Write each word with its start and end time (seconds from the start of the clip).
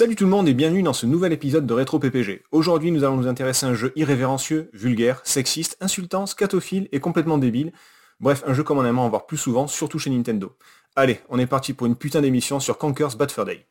Salut 0.00 0.16
tout 0.16 0.24
le 0.24 0.30
monde 0.30 0.48
et 0.48 0.54
bienvenue 0.54 0.82
dans 0.82 0.94
ce 0.94 1.04
nouvel 1.04 1.30
épisode 1.30 1.66
de 1.66 1.74
Rétro 1.74 1.98
PPG. 1.98 2.42
Aujourd'hui 2.52 2.90
nous 2.90 3.04
allons 3.04 3.18
nous 3.18 3.26
intéresser 3.26 3.66
à 3.66 3.68
un 3.68 3.74
jeu 3.74 3.92
irrévérencieux, 3.96 4.70
vulgaire, 4.72 5.20
sexiste, 5.24 5.76
insultant, 5.82 6.24
scatophile 6.24 6.88
et 6.90 7.00
complètement 7.00 7.36
débile. 7.36 7.70
Bref, 8.18 8.42
un 8.46 8.54
jeu 8.54 8.62
comme 8.62 8.78
on 8.78 8.84
aimerait 8.86 9.04
en 9.04 9.10
voir 9.10 9.26
plus 9.26 9.36
souvent, 9.36 9.66
surtout 9.66 9.98
chez 9.98 10.08
Nintendo. 10.08 10.56
Allez, 10.96 11.20
on 11.28 11.38
est 11.38 11.46
parti 11.46 11.74
pour 11.74 11.86
une 11.86 11.96
putain 11.96 12.22
d'émission 12.22 12.60
sur 12.60 12.78
Conker's 12.78 13.14
Bad 13.14 13.30
Fur 13.30 13.44
Day. 13.44 13.66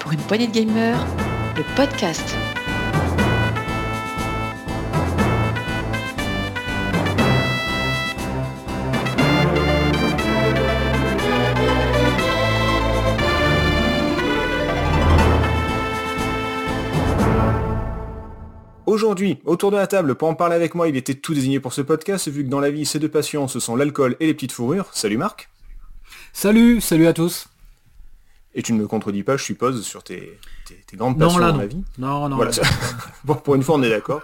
Pour 0.00 0.12
une 0.12 0.20
poignée 0.20 0.46
de 0.46 0.52
gamers, 0.52 1.06
le 1.54 1.76
podcast. 1.76 2.34
Aujourd'hui, 18.98 19.38
autour 19.44 19.72
de 19.72 19.76
la 19.76 19.88
table, 19.88 20.14
pour 20.14 20.28
en 20.28 20.34
parler 20.36 20.54
avec 20.54 20.76
moi, 20.76 20.86
il 20.88 20.94
était 20.96 21.14
tout 21.14 21.34
désigné 21.34 21.58
pour 21.58 21.72
ce 21.72 21.80
podcast, 21.80 22.28
vu 22.28 22.44
que 22.44 22.48
dans 22.48 22.60
la 22.60 22.70
vie, 22.70 22.86
ces 22.86 23.00
deux 23.00 23.08
passions, 23.08 23.48
ce 23.48 23.58
sont 23.58 23.74
l'alcool 23.74 24.14
et 24.20 24.26
les 24.28 24.34
petites 24.34 24.52
fourrures. 24.52 24.86
Salut 24.92 25.16
Marc 25.16 25.50
Salut, 26.32 26.80
salut 26.80 27.08
à 27.08 27.12
tous 27.12 27.48
Et 28.54 28.62
tu 28.62 28.72
ne 28.72 28.78
me 28.78 28.86
contredis 28.86 29.24
pas, 29.24 29.36
je 29.36 29.42
suppose, 29.42 29.84
sur 29.84 30.04
tes, 30.04 30.38
tes- 30.64 30.76
tes 30.86 30.96
grandes 30.96 31.18
passions 31.18 31.40
Non, 31.40 31.44
là, 31.44 31.50
dans 31.50 31.56
non. 31.56 31.60
la 31.62 31.66
vie 31.66 31.84
Non, 31.98 32.28
non. 32.28 32.36
Voilà. 32.36 32.52
non. 32.52 32.62
bon, 33.24 33.34
pour 33.34 33.56
une 33.56 33.64
fois, 33.64 33.74
on 33.74 33.82
est 33.82 33.90
d'accord. 33.90 34.22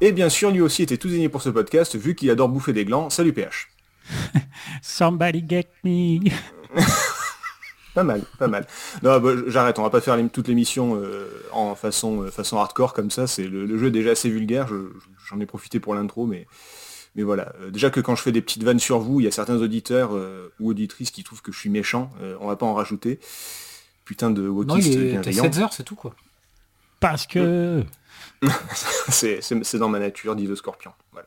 Et 0.00 0.12
bien 0.12 0.28
sûr, 0.28 0.52
lui 0.52 0.60
aussi 0.60 0.84
était 0.84 0.98
tout 0.98 1.08
désigné 1.08 1.28
pour 1.28 1.42
ce 1.42 1.48
podcast, 1.50 1.96
vu 1.96 2.14
qu'il 2.14 2.30
adore 2.30 2.48
bouffer 2.48 2.72
des 2.72 2.84
glands. 2.84 3.10
Salut 3.10 3.32
PH 3.32 3.70
Somebody 4.82 5.44
get 5.48 5.66
me. 5.82 6.20
Pas 7.94 8.04
mal, 8.04 8.22
pas 8.38 8.48
mal. 8.48 8.66
Non, 9.02 9.20
bah, 9.20 9.30
j'arrête, 9.48 9.78
on 9.78 9.82
va 9.82 9.90
pas 9.90 10.00
faire 10.00 10.16
les- 10.16 10.28
toute 10.28 10.48
l'émission 10.48 10.96
euh, 10.96 11.28
en 11.52 11.74
façon, 11.74 12.22
euh, 12.22 12.30
façon 12.30 12.56
hardcore 12.58 12.94
comme 12.94 13.10
ça. 13.10 13.26
C'est 13.26 13.44
le, 13.44 13.66
le 13.66 13.78
jeu 13.78 13.88
est 13.88 13.90
déjà 13.90 14.12
assez 14.12 14.30
vulgaire. 14.30 14.66
je- 14.68 14.88
J'en 15.28 15.38
ai 15.40 15.46
profité 15.46 15.78
pour 15.80 15.94
l'intro, 15.94 16.26
mais, 16.26 16.46
mais 17.16 17.22
voilà. 17.22 17.52
Euh, 17.60 17.70
déjà 17.70 17.90
que 17.90 18.00
quand 18.00 18.16
je 18.16 18.22
fais 18.22 18.32
des 18.32 18.40
petites 18.42 18.62
vannes 18.64 18.78
sur 18.80 18.98
vous, 18.98 19.20
il 19.20 19.24
y 19.24 19.26
a 19.26 19.30
certains 19.30 19.56
auditeurs 19.56 20.14
euh, 20.14 20.50
ou 20.60 20.70
auditrices 20.70 21.10
qui 21.10 21.22
trouvent 21.22 21.42
que 21.42 21.52
je 21.52 21.58
suis 21.58 21.70
méchant. 21.70 22.10
Euh, 22.22 22.36
on 22.40 22.48
va 22.48 22.56
pas 22.56 22.66
en 22.66 22.74
rajouter. 22.74 23.20
Putain 24.04 24.30
de 24.30 24.42
Non, 24.42 24.48
wokiste 24.48 24.88
il 24.88 24.92
est 24.92 25.12
t'as 25.14 25.20
bienveillant. 25.30 25.42
7 25.44 25.58
heures, 25.58 25.72
c'est 25.72 25.84
tout 25.84 25.94
quoi. 25.94 26.14
Parce 27.00 27.26
que... 27.26 27.82
C'est 29.08 29.40
c'est- 29.42 29.62
c'est 29.64 29.78
dans 29.78 29.88
ma 29.88 29.98
nature, 29.98 30.34
dit 30.36 30.46
le 30.46 30.56
scorpion. 30.56 30.92
Voilà. 31.12 31.26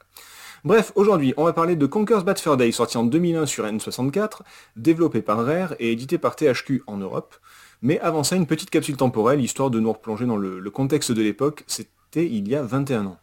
Bref, 0.65 0.91
aujourd'hui, 0.95 1.33
on 1.37 1.43
va 1.43 1.53
parler 1.53 1.75
de 1.75 1.85
Conker's 1.85 2.25
Bad 2.25 2.39
Fur 2.39 2.57
Day, 2.57 2.71
sorti 2.71 2.97
en 2.97 3.05
2001 3.05 3.45
sur 3.45 3.65
N64, 3.65 4.41
développé 4.75 5.21
par 5.21 5.45
Rare 5.45 5.75
et 5.79 5.91
édité 5.91 6.17
par 6.17 6.35
THQ 6.35 6.81
en 6.87 6.97
Europe. 6.97 7.35
Mais 7.83 7.99
avant 7.99 8.23
ça, 8.23 8.35
une 8.35 8.47
petite 8.47 8.71
capsule 8.71 8.97
temporelle, 8.97 9.41
histoire 9.41 9.69
de 9.69 9.79
nous 9.79 9.91
replonger 9.93 10.25
dans 10.25 10.37
le, 10.37 10.59
le 10.59 10.71
contexte 10.71 11.11
de 11.11 11.21
l'époque. 11.21 11.63
C'était 11.67 12.25
il 12.27 12.47
y 12.47 12.55
a 12.55 12.63
21 12.63 13.05
ans. 13.05 13.19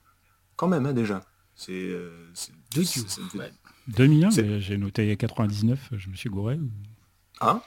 Quand 0.55 0.69
même, 0.69 0.87
hein, 0.87 0.93
déjà. 0.93 1.23
C'est... 1.57 1.73
euh, 1.73 2.13
c'est- 2.33 2.53
Oui, 2.77 2.87
c'est- 2.87 3.03
tu- 3.03 3.09
ça 3.09 3.21
me 3.23 3.29
fait- 3.29 3.39
ouais. 3.39 3.53
2001, 3.89 4.31
C'est- 4.31 4.43
mais 4.45 4.61
j'ai 4.61 4.79
noté 4.79 5.17
99, 5.17 5.89
je 5.97 6.09
me 6.11 6.15
suis 6.15 6.31
gouré. 6.31 6.55
ou- 6.55 6.71
Ah 7.41 7.61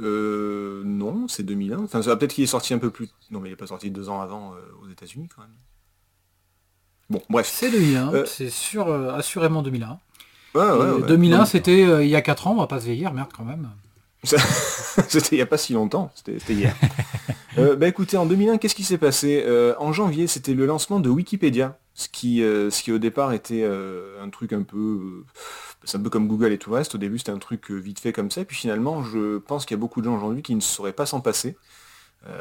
euh, 0.00 0.82
non, 0.84 1.28
c'est 1.28 1.42
2001. 1.44 1.78
Enfin, 1.84 2.00
ça 2.02 2.08
va 2.10 2.16
peut-être 2.16 2.32
qu'il 2.34 2.42
est 2.42 2.48
sorti 2.48 2.72
un 2.74 2.78
peu 2.78 2.90
plus... 2.90 3.08
Non, 3.30 3.38
mais 3.40 3.48
il 3.50 3.52
n'est 3.52 3.56
pas 3.56 3.66
sorti 3.68 3.90
deux 3.90 4.08
ans 4.08 4.20
avant 4.20 4.54
euh, 4.54 4.58
aux 4.82 4.88
États-Unis 4.88 5.28
quand 5.34 5.42
même. 5.42 5.54
Bon, 7.10 7.22
bref. 7.28 7.50
C'est 7.52 7.70
2001, 7.70 8.12
Euh, 8.14 8.24
c'est 8.26 8.50
sûr, 8.50 8.88
euh, 8.88 9.12
assurément 9.14 9.62
2001. 9.62 9.98
Ouais, 10.54 10.62
ouais, 10.62 10.70
Et 10.70 10.92
ouais. 11.02 11.06
2001, 11.08 11.38
Non, 11.38 11.44
c'était 11.44 11.84
euh, 11.84 12.04
il 12.04 12.10
y 12.10 12.16
a 12.16 12.22
4 12.22 12.46
ans, 12.46 12.52
on 12.52 12.60
va 12.60 12.66
pas 12.66 12.80
se 12.80 12.86
vieillir, 12.86 13.12
merde 13.12 13.30
quand 13.36 13.44
même. 13.44 13.68
C'était 14.24 15.32
il 15.32 15.38
n'y 15.38 15.42
a 15.42 15.46
pas 15.46 15.58
si 15.58 15.74
longtemps, 15.74 16.10
c'était 16.14 16.54
hier. 16.54 16.74
Euh, 17.56 17.76
bah 17.76 17.86
écoutez, 17.86 18.16
en 18.16 18.26
2001, 18.26 18.58
qu'est-ce 18.58 18.74
qui 18.74 18.82
s'est 18.82 18.98
passé? 18.98 19.44
Euh, 19.46 19.76
En 19.78 19.92
janvier, 19.92 20.26
c'était 20.26 20.54
le 20.54 20.66
lancement 20.66 20.98
de 20.98 21.08
Wikipédia, 21.08 21.78
ce 21.94 22.08
qui, 22.08 22.42
euh, 22.42 22.68
ce 22.68 22.82
qui 22.82 22.90
au 22.90 22.98
départ 22.98 23.32
était 23.32 23.62
euh, 23.62 24.20
un 24.20 24.28
truc 24.28 24.52
un 24.52 24.64
peu... 24.64 25.22
c'est 25.84 25.96
un 25.96 26.00
peu 26.00 26.10
comme 26.10 26.26
Google 26.26 26.50
et 26.50 26.58
tout 26.58 26.70
le 26.70 26.76
reste. 26.78 26.96
Au 26.96 26.98
début, 26.98 27.18
c'était 27.18 27.30
un 27.30 27.38
truc 27.38 27.70
vite 27.70 28.00
fait 28.00 28.12
comme 28.12 28.32
ça. 28.32 28.40
Et 28.40 28.44
puis 28.44 28.56
finalement, 28.56 29.04
je 29.04 29.38
pense 29.38 29.66
qu'il 29.66 29.76
y 29.76 29.78
a 29.78 29.80
beaucoup 29.80 30.00
de 30.00 30.06
gens 30.06 30.16
aujourd'hui 30.16 30.42
qui 30.42 30.56
ne 30.56 30.60
sauraient 30.60 30.92
pas 30.92 31.06
s'en 31.06 31.20
passer. 31.20 31.56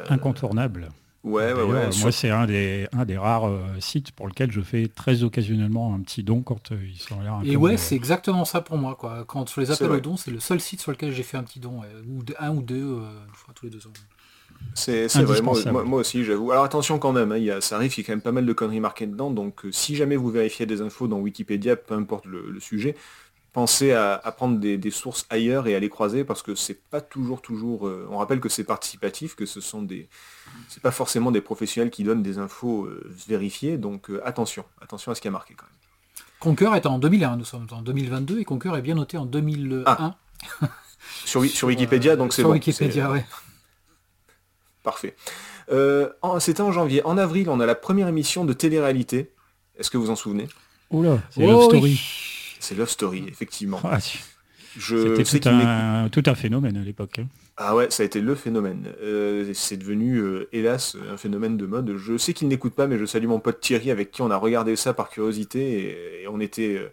Incontournable. 0.09 0.90
Ouais, 1.23 1.53
ouais, 1.53 1.63
ouais. 1.63 1.94
Moi, 1.94 2.11
sur- 2.11 2.11
c'est 2.11 2.29
un 2.29 2.45
des, 2.45 2.88
un 2.91 3.06
des 3.06 3.17
rares 3.17 3.47
euh, 3.47 3.79
sites 3.79 4.11
pour 4.11 4.28
lequel 4.28 4.51
je 4.51 4.59
fais 4.61 4.88
très 4.89 5.23
occasionnellement 5.23 5.94
un 5.95 6.01
petit 6.01 6.22
don 6.23 6.41
quand 6.44 6.72
euh, 6.73 6.78
ils 6.85 7.00
sont 7.00 7.22
là. 7.22 7.34
un 7.34 7.45
Et 7.45 7.56
peu, 7.56 7.57
ouais, 7.57 7.78
euh, 7.78 7.78
c'est 7.78 7.95
exactement 7.95 8.45
ça 8.45 8.61
pour 8.61 8.78
moi. 8.78 8.95
quoi. 8.95 9.25
Quand 9.25 9.47
sur 9.50 9.61
les 9.61 9.72
vrai. 9.88 9.97
aux 9.97 10.00
dons, 10.00 10.17
c'est 10.17 10.31
le 10.31 10.39
seul 10.39 10.59
site 10.61 10.81
sur 10.81 10.91
lequel 10.91 11.11
j'ai 11.11 11.23
fait 11.23 11.38
un 11.38 11.44
petit 11.44 11.59
don, 11.59 11.81
ouais, 11.81 11.88
ou 12.07 12.23
de- 12.23 12.35
un 12.39 12.56
ou 12.56 12.61
deux, 12.61 12.81
euh, 12.84 13.25
une 13.28 13.34
fois 13.35 13.53
tous 13.53 13.66
les 13.66 13.72
deux 13.72 13.85
ans. 13.88 13.94
C'est 14.75 15.07
c'est 15.07 15.23
vrai, 15.23 15.41
moi, 15.41 15.59
moi- 15.66 15.84
moi 15.84 16.00
aussi 16.00 16.23
j'avoue. 16.23 16.51
Alors 16.51 16.63
attention 16.63 16.97
quand 16.97 17.11
même, 17.11 17.31
hein, 17.31 17.38
il 17.38 17.44
y 17.44 17.51
a, 17.51 17.61
ça 17.61 17.75
arrive, 17.75 17.94
il 17.95 18.01
y 18.01 18.03
a 18.03 18.07
quand 18.07 18.13
même 18.13 18.22
pas 18.22 18.31
mal 18.31 18.45
de 18.45 18.53
conneries 18.53 18.79
marquées 18.79 19.05
dedans, 19.05 19.29
donc 19.29 19.66
euh, 19.66 19.72
si 19.72 19.95
jamais 19.95 20.16
vous 20.16 20.29
vérifiez 20.31 20.66
des 20.66 20.81
infos 20.81 21.07
dans 21.07 21.19
Wikipédia, 21.19 21.75
peu 21.75 21.94
importe 21.94 22.25
le, 22.25 22.50
le 22.50 22.59
sujet, 22.59 22.95
pensez 23.53 23.91
à, 23.94 24.16
à 24.16 24.31
prendre 24.31 24.58
des, 24.59 24.78
des 24.78 24.91
sources 24.91 25.25
ailleurs 25.30 25.68
et 25.68 25.75
à 25.75 25.80
les 25.80 25.90
croiser 25.90 26.24
parce 26.24 26.41
que 26.41 26.56
c'est 26.56 26.81
pas 26.90 27.00
toujours 27.02 27.41
toujours. 27.41 27.88
euh, 27.88 28.08
on 28.12 28.18
rappelle 28.18 28.40
que 28.40 28.50
c'est 28.50 28.64
participatif, 28.64 29.36
que 29.36 29.46
ce 29.46 29.62
sont 29.62 29.81
des. 29.84 30.09
C'est 30.68 30.81
pas 30.81 30.91
forcément 30.91 31.31
des 31.31 31.41
professionnels 31.41 31.91
qui 31.91 32.03
donnent 32.03 32.24
des 32.24 32.38
infos 32.40 32.86
euh, 32.86 33.09
vérifiées, 33.28 33.78
donc 33.78 34.09
euh, 34.09 34.22
attention, 34.25 34.66
attention 34.81 35.12
à 35.12 35.16
ce 35.16 35.22
qui 35.22 35.28
a 35.28 35.31
marqué 35.31 35.53
quand 35.56 35.66
même. 35.66 35.75
Conquer 36.40 36.75
est 36.75 36.86
en 36.86 37.00
2001, 37.00 37.38
nous 37.38 37.46
sommes 37.46 37.68
en 37.72 37.81
2022, 37.81 38.40
et 38.40 38.44
Conquer 38.44 38.74
est 38.78 38.81
bien 38.81 38.96
noté 38.96 39.18
en 39.18 39.25
2001. 39.25 39.84
Ah, 39.85 40.16
Sur, 41.25 41.44
sur 41.46 41.68
Wikipédia, 41.70 42.16
donc 42.16 42.34
c'est 42.34 42.41
Sur 42.41 42.50
bon. 42.50 42.53
Wikipédia, 42.56 43.06
c'est- 43.06 43.12
ouais. 43.12 43.25
Parfait. 44.84 45.16
Euh, 45.72 46.09
C'était 46.40 46.62
en 46.62 46.72
janvier. 46.72 47.02
En 47.06 47.18
avril, 47.18 47.50
on 47.50 47.59
a 47.62 47.66
la 47.66 47.75
première 47.75 48.08
émission 48.09 48.44
de 48.46 48.52
télé-réalité. 48.53 49.31
Est-ce 49.78 49.90
que 49.90 49.97
vous 49.97 50.09
en 50.09 50.16
souvenez? 50.16 50.47
Oula, 50.91 51.20
c'est 51.31 51.44
Oh 51.46 51.47
Love 51.72 51.81
oui. 51.81 52.00
C'est 52.63 52.75
Love 52.75 52.90
Story, 52.90 53.25
effectivement. 53.28 53.79
Ah. 53.84 53.97
Je 54.75 55.16
C'était 55.24 55.40
tout, 55.40 55.50
un, 55.50 56.09
tout 56.09 56.24
un 56.25 56.34
phénomène 56.34 56.78
à 56.78 56.81
l'époque. 56.81 57.19
hein. 57.19 57.28
Ah 57.57 57.75
ouais, 57.75 57.91
ça 57.91 58.01
a 58.01 58.06
été 58.07 58.19
le 58.22 58.34
phénomène. 58.34 58.88
Euh, 59.03 59.51
c'est 59.53 59.78
devenu, 59.78 60.18
euh, 60.18 60.50
hélas, 60.51 60.97
un 61.12 61.18
phénomène 61.18 61.57
de 61.57 61.68
mode. 61.68 61.96
Je 61.97 62.18
sais 62.18 62.34
qu'il 62.34 62.47
n'écoute 62.47 62.73
pas, 62.73 62.88
mais 62.88 62.97
je 62.97 63.06
salue 63.06 63.28
mon 63.28 63.40
pote 63.40 63.59
Thierry 63.59 63.91
avec 63.91 64.09
qui 64.09 64.23
on 64.23 64.31
a 64.31 64.38
regardé 64.38 64.75
ça 64.75 64.94
par 64.96 65.09
curiosité 65.09 65.59
et, 66.19 66.23
et 66.23 66.28
on 66.28 66.40
était, 66.40 66.75
euh, 66.79 66.90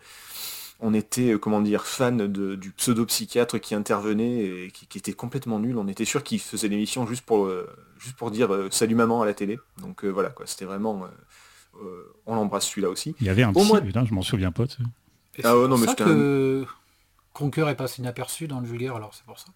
on 0.80 0.92
était, 0.92 1.36
comment 1.41 1.62
dire, 1.62 1.86
fan 1.86 2.19
de- 2.30 2.54
du 2.54 2.70
pseudo-psychiatre 2.72 3.59
qui 3.59 3.75
intervenait 3.75 4.44
et 4.66 4.70
qui, 4.75 4.86
qui 4.86 4.98
était 4.98 5.14
complètement 5.14 5.59
nul. 5.59 5.78
On 5.78 5.88
était 5.88 6.04
sûr 6.04 6.22
qu'il 6.22 6.41
faisait 6.41 6.69
l'émission 6.69 7.06
juste 7.06 7.25
pour, 7.25 7.47
euh, 7.47 7.66
juste 7.98 8.16
pour 8.16 8.30
dire 8.30 8.53
euh, 8.53 8.69
salut 8.70 8.94
maman 8.97 9.22
à 9.22 9.25
la 9.26 9.32
télé. 9.32 9.59
Donc 9.80 10.04
euh, 10.04 10.09
voilà 10.10 10.28
quoi, 10.28 10.47
c'était 10.47 10.66
vraiment, 10.66 11.06
on 12.26 12.34
l'embrasse 12.34 12.66
celui-là 12.69 12.91
aussi. 12.91 13.14
Il 13.20 13.26
y 13.26 13.30
avait 13.30 13.42
un 13.44 13.50
Au 13.50 13.60
psy, 13.60 13.69
moins- 13.69 13.80
putain, 13.80 14.04
je 14.04 14.12
m'en 14.12 14.20
souviens 14.22 14.53
pas. 14.53 14.64
Et 15.40 15.46
Ah 15.46 15.58
ouais, 15.58 15.68
non, 15.68 15.76
mais 15.78 15.86
ça 15.86 15.94
que 15.94 16.64
Conquer 17.32 17.68
est 17.68 17.74
passé 17.74 18.02
inaperçu 18.02 18.48
dans 18.48 18.60
le 18.60 18.66
vulgaire, 18.66 18.96
alors 18.96 19.14
c'est 19.14 19.24
pour 19.24 19.38
ça. 19.38 19.46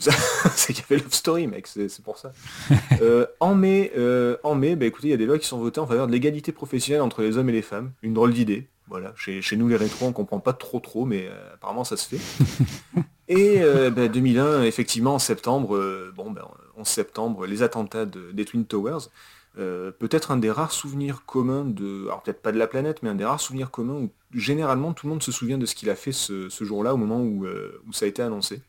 c'est 0.54 0.72
qu'il 0.72 0.84
y 0.88 0.92
avait 0.92 1.02
Love 1.02 1.12
Story, 1.12 1.46
mec, 1.48 1.66
c'est 1.66 2.02
pour 2.02 2.18
ça. 2.18 2.32
Euh, 3.00 3.26
en 3.38 3.54
mai, 3.54 3.92
euh, 3.96 4.36
en 4.42 4.56
mai 4.56 4.74
bah, 4.74 4.84
écoutez, 4.86 5.08
il 5.08 5.10
y 5.12 5.14
a 5.14 5.16
des 5.16 5.26
lois 5.26 5.38
qui 5.38 5.46
sont 5.46 5.58
votées 5.58 5.78
en 5.80 5.86
faveur 5.86 6.08
de 6.08 6.12
l'égalité 6.12 6.50
professionnelle 6.50 7.00
entre 7.02 7.22
les 7.22 7.36
hommes 7.36 7.48
et 7.48 7.52
les 7.52 7.62
femmes. 7.62 7.92
Une 8.02 8.12
drôle 8.12 8.32
d'idée. 8.32 8.66
Voilà, 8.88 9.12
chez, 9.16 9.40
chez 9.40 9.56
nous 9.56 9.68
les 9.68 9.76
rétros, 9.76 10.06
on 10.06 10.12
comprend 10.12 10.40
pas 10.40 10.52
trop 10.52 10.80
trop, 10.80 11.04
mais 11.04 11.28
euh, 11.28 11.54
apparemment 11.54 11.84
ça 11.84 11.96
se 11.96 12.08
fait. 12.08 12.18
Et 13.28 13.60
bah, 13.94 14.08
2001, 14.08 14.62
effectivement, 14.62 15.14
en 15.14 15.18
septembre, 15.18 15.78
bon, 16.16 16.30
ben 16.30 16.42
11 16.76 16.86
septembre, 16.88 17.46
les 17.46 17.62
attentats 17.62 18.06
de- 18.06 18.30
des 18.32 18.44
Twin 18.46 18.64
Towers. 18.64 19.10
Euh, 19.58 19.90
peut-être 19.90 20.30
un 20.30 20.36
des 20.36 20.50
rares 20.50 20.72
souvenirs 20.72 21.24
communs 21.26 21.64
de, 21.64 22.04
alors 22.04 22.22
peut-être 22.22 22.42
pas 22.42 22.52
de 22.52 22.58
la 22.58 22.68
planète, 22.68 23.02
mais 23.02 23.08
un 23.08 23.16
des 23.16 23.24
rares 23.24 23.40
souvenirs 23.40 23.70
communs 23.72 23.94
où 23.94 24.12
généralement 24.32 24.92
tout 24.92 25.06
le 25.06 25.12
monde 25.12 25.22
se 25.22 25.32
souvient 25.32 25.58
de 25.58 25.66
ce 25.66 25.74
qu'il 25.74 25.90
a 25.90 25.96
fait 25.96 26.12
ce, 26.12 26.48
ce 26.48 26.64
jour-là 26.64 26.94
au 26.94 26.96
moment 26.96 27.20
où, 27.20 27.44
euh, 27.44 27.82
où 27.88 27.92
ça 27.92 28.04
a 28.04 28.08
été 28.08 28.22
annoncé. 28.22 28.62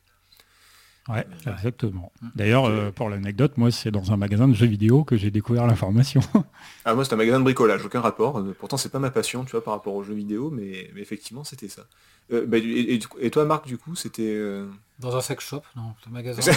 Ouais, 1.07 1.25
exactement. 1.47 2.11
D'ailleurs, 2.35 2.65
euh, 2.65 2.91
pour 2.91 3.09
l'anecdote, 3.09 3.57
moi, 3.57 3.71
c'est 3.71 3.89
dans 3.89 4.11
un 4.11 4.17
magasin 4.17 4.47
de 4.47 4.53
jeux 4.53 4.67
vidéo 4.67 5.03
que 5.03 5.17
j'ai 5.17 5.31
découvert 5.31 5.65
l'information. 5.65 6.21
Ah 6.85 6.95
moi 6.95 7.03
c'est 7.05 7.13
un 7.13 7.17
magasin 7.17 7.39
de 7.39 7.43
bricolage, 7.43 7.85
aucun 7.85 8.01
rapport. 8.01 8.39
Euh, 8.39 8.55
Pourtant 8.57 8.77
c'est 8.77 8.89
pas 8.89 8.99
ma 8.99 9.11
passion, 9.11 9.43
tu 9.43 9.51
vois, 9.51 9.63
par 9.63 9.73
rapport 9.73 9.93
aux 9.95 10.03
jeux 10.03 10.13
vidéo, 10.13 10.49
mais, 10.49 10.89
mais 10.95 11.01
effectivement 11.01 11.43
c'était 11.43 11.67
ça. 11.67 11.83
Euh, 12.31 12.45
bah, 12.47 12.57
et, 12.57 12.99
et 13.19 13.31
toi 13.31 13.45
Marc 13.45 13.65
du 13.67 13.77
coup 13.77 13.95
c'était... 13.95 14.23
euh, 14.35 14.67
Dans 14.99 15.15
un 15.15 15.21
sex 15.21 15.43
shop, 15.43 15.61
non, 15.75 15.93
le 16.07 16.11
magasin. 16.11 16.51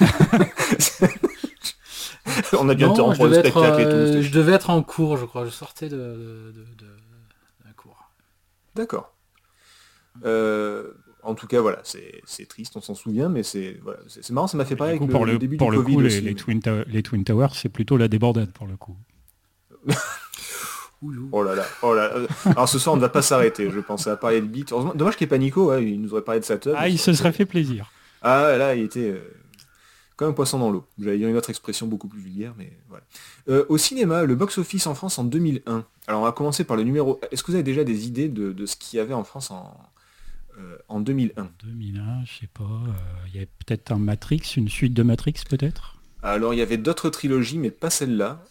On 2.58 2.68
a 2.68 2.74
dû 2.74 2.84
Non, 2.84 2.90
le 3.24 3.30
devais 3.30 3.36
être, 3.38 3.48
spectacle 3.50 3.80
et 3.80 3.84
tout. 3.84 3.90
euh, 3.90 4.22
je 4.22 4.30
devais 4.30 4.52
être 4.52 4.70
en 4.70 4.82
cours, 4.82 5.16
je 5.16 5.24
crois. 5.24 5.44
Je 5.44 5.50
sortais 5.50 5.88
de, 5.88 5.96
de, 5.96 6.52
de- 6.52 7.72
cours. 7.76 8.10
D'accord. 8.74 9.14
Euh, 10.24 10.92
en 11.22 11.34
tout 11.34 11.46
cas 11.46 11.60
voilà, 11.60 11.80
c'est 11.84 12.20
c'est 12.24 12.46
triste, 12.46 12.76
on 12.76 12.80
s'en 12.80 12.94
souvient, 12.94 13.28
mais 13.28 13.42
c'est 13.42 13.78
voilà, 13.82 14.00
marrant, 14.30 14.46
ça 14.46 14.56
m'a 14.56 14.64
fait 14.64 14.76
pareil 14.76 14.98
coup, 14.98 15.04
avec 15.04 15.12
pour 15.16 15.24
le, 15.26 15.32
le, 15.32 15.38
début 15.38 15.56
pour 15.56 15.70
du 15.70 15.76
le 15.76 15.82
Covid 15.82 15.94
coup, 15.94 16.00
les, 16.00 16.06
aussi, 16.08 16.20
les 16.22 16.30
mais- 16.30 16.34
Twin 16.36 16.60
Tow- 16.60 16.84
les 16.86 17.02
Twin 17.02 17.24
Towers, 17.24 17.48
c'est 17.54 17.68
plutôt 17.68 17.96
la 17.96 18.08
débandade 18.08 18.52
pour 18.52 18.66
le 18.66 18.76
coup. 18.76 18.96
Oh 21.32 21.42
là 21.42 21.54
là, 21.54 21.64
oh 21.80 21.94
là 21.94 22.08
là. 22.14 22.26
Alors 22.44 22.68
ce 22.68 22.78
soir 22.78 22.92
on 22.92 22.96
ne 22.96 23.00
va 23.00 23.08
pas 23.08 23.22
s'arrêter, 23.22 23.70
je 23.70 23.80
pensais 23.80 24.10
à 24.10 24.16
parler 24.16 24.42
de 24.42 24.46
beat. 24.46 24.68
Dommage 24.94 25.16
qu'il 25.16 25.24
n'y 25.26 25.28
ait 25.28 25.30
pas 25.30 25.38
Nico, 25.38 25.74
il 25.78 25.98
nous 25.98 26.12
aurait 26.12 26.20
parlé 26.20 26.40
de 26.40 26.44
sa. 26.44 26.58
Ah, 26.76 26.90
il 26.90 26.98
se 26.98 27.14
serait 27.14 27.32
fait 27.32 27.46
plaisir. 27.46 27.90
Ah 28.20 28.54
là 28.58 28.74
il 28.74 28.84
était... 28.84 29.12
euh, 29.12 29.22
comme 30.20 30.28
un 30.28 30.34
poisson 30.34 30.58
dans 30.58 30.70
l'eau. 30.70 30.86
J'allais 30.98 31.16
dire 31.16 31.28
une 31.28 31.36
autre 31.36 31.48
expression 31.48 31.86
beaucoup 31.86 32.06
plus 32.06 32.20
vulgaire, 32.20 32.52
mais 32.58 32.76
voilà. 32.90 33.02
Euh, 33.48 33.64
au 33.70 33.78
cinéma, 33.78 34.24
le 34.24 34.34
box-office 34.34 34.86
en 34.86 34.94
France 34.94 35.18
en 35.18 35.24
2001. 35.24 35.86
Alors 36.06 36.20
on 36.20 36.24
va 36.24 36.32
commencer 36.32 36.64
par 36.64 36.76
le 36.76 36.82
numéro... 36.82 37.18
Est-ce 37.32 37.42
que 37.42 37.50
vous 37.50 37.54
avez 37.54 37.62
déjà 37.62 37.84
des 37.84 38.06
idées 38.06 38.28
de, 38.28 38.66
ce 38.66 38.76
qu'il 38.76 38.98
y 38.98 39.00
avait 39.00 39.14
en 39.14 39.24
France 39.24 39.50
en, 39.50 39.74
euh, 40.58 40.76
en 40.88 41.00
2001 41.00 41.48
2001, 41.64 42.24
je 42.26 42.40
sais 42.40 42.48
pas. 42.52 42.68
Il 43.28 43.34
y 43.34 43.38
avait 43.38 43.48
peut-être 43.66 43.92
un 43.92 43.98
Matrix, 43.98 44.42
une 44.58 44.68
suite 44.68 44.92
de 44.92 45.02
Matrix 45.02 45.36
peut-être? 45.48 45.96
Alors 46.22 46.52
il 46.52 46.58
y 46.58 46.62
avait 46.62 46.76
d'autres 46.76 47.08
trilogies, 47.08 47.56
mais 47.56 47.70
pas 47.70 47.88
celle-là. 47.88 48.44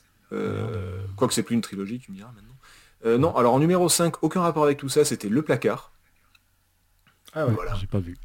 Quoique 1.18 1.36
c'est 1.36 1.44
plus 1.44 1.54
une 1.54 1.62
trilogie, 1.62 2.00
tu 2.00 2.12
me 2.12 2.18
diras 2.18 2.31
maintenant. 2.33 3.19
non, 3.19 3.36
alors 3.36 3.54
en 3.54 3.60
numéro 3.60 3.88
5, 3.89 4.24
aucun 4.24 4.42
rapport 4.42 4.63
avec 4.63 4.80
tout 4.80 4.89
ça, 4.89 5.06
c'était 5.06 5.30
Le 5.30 5.44
Placard. 5.44 5.92
Ah 7.33 7.45
ouais, 7.45 7.54
voilà. 7.54 7.75
j'ai 7.75 7.86
pas 7.86 8.00
vu. 8.00 8.18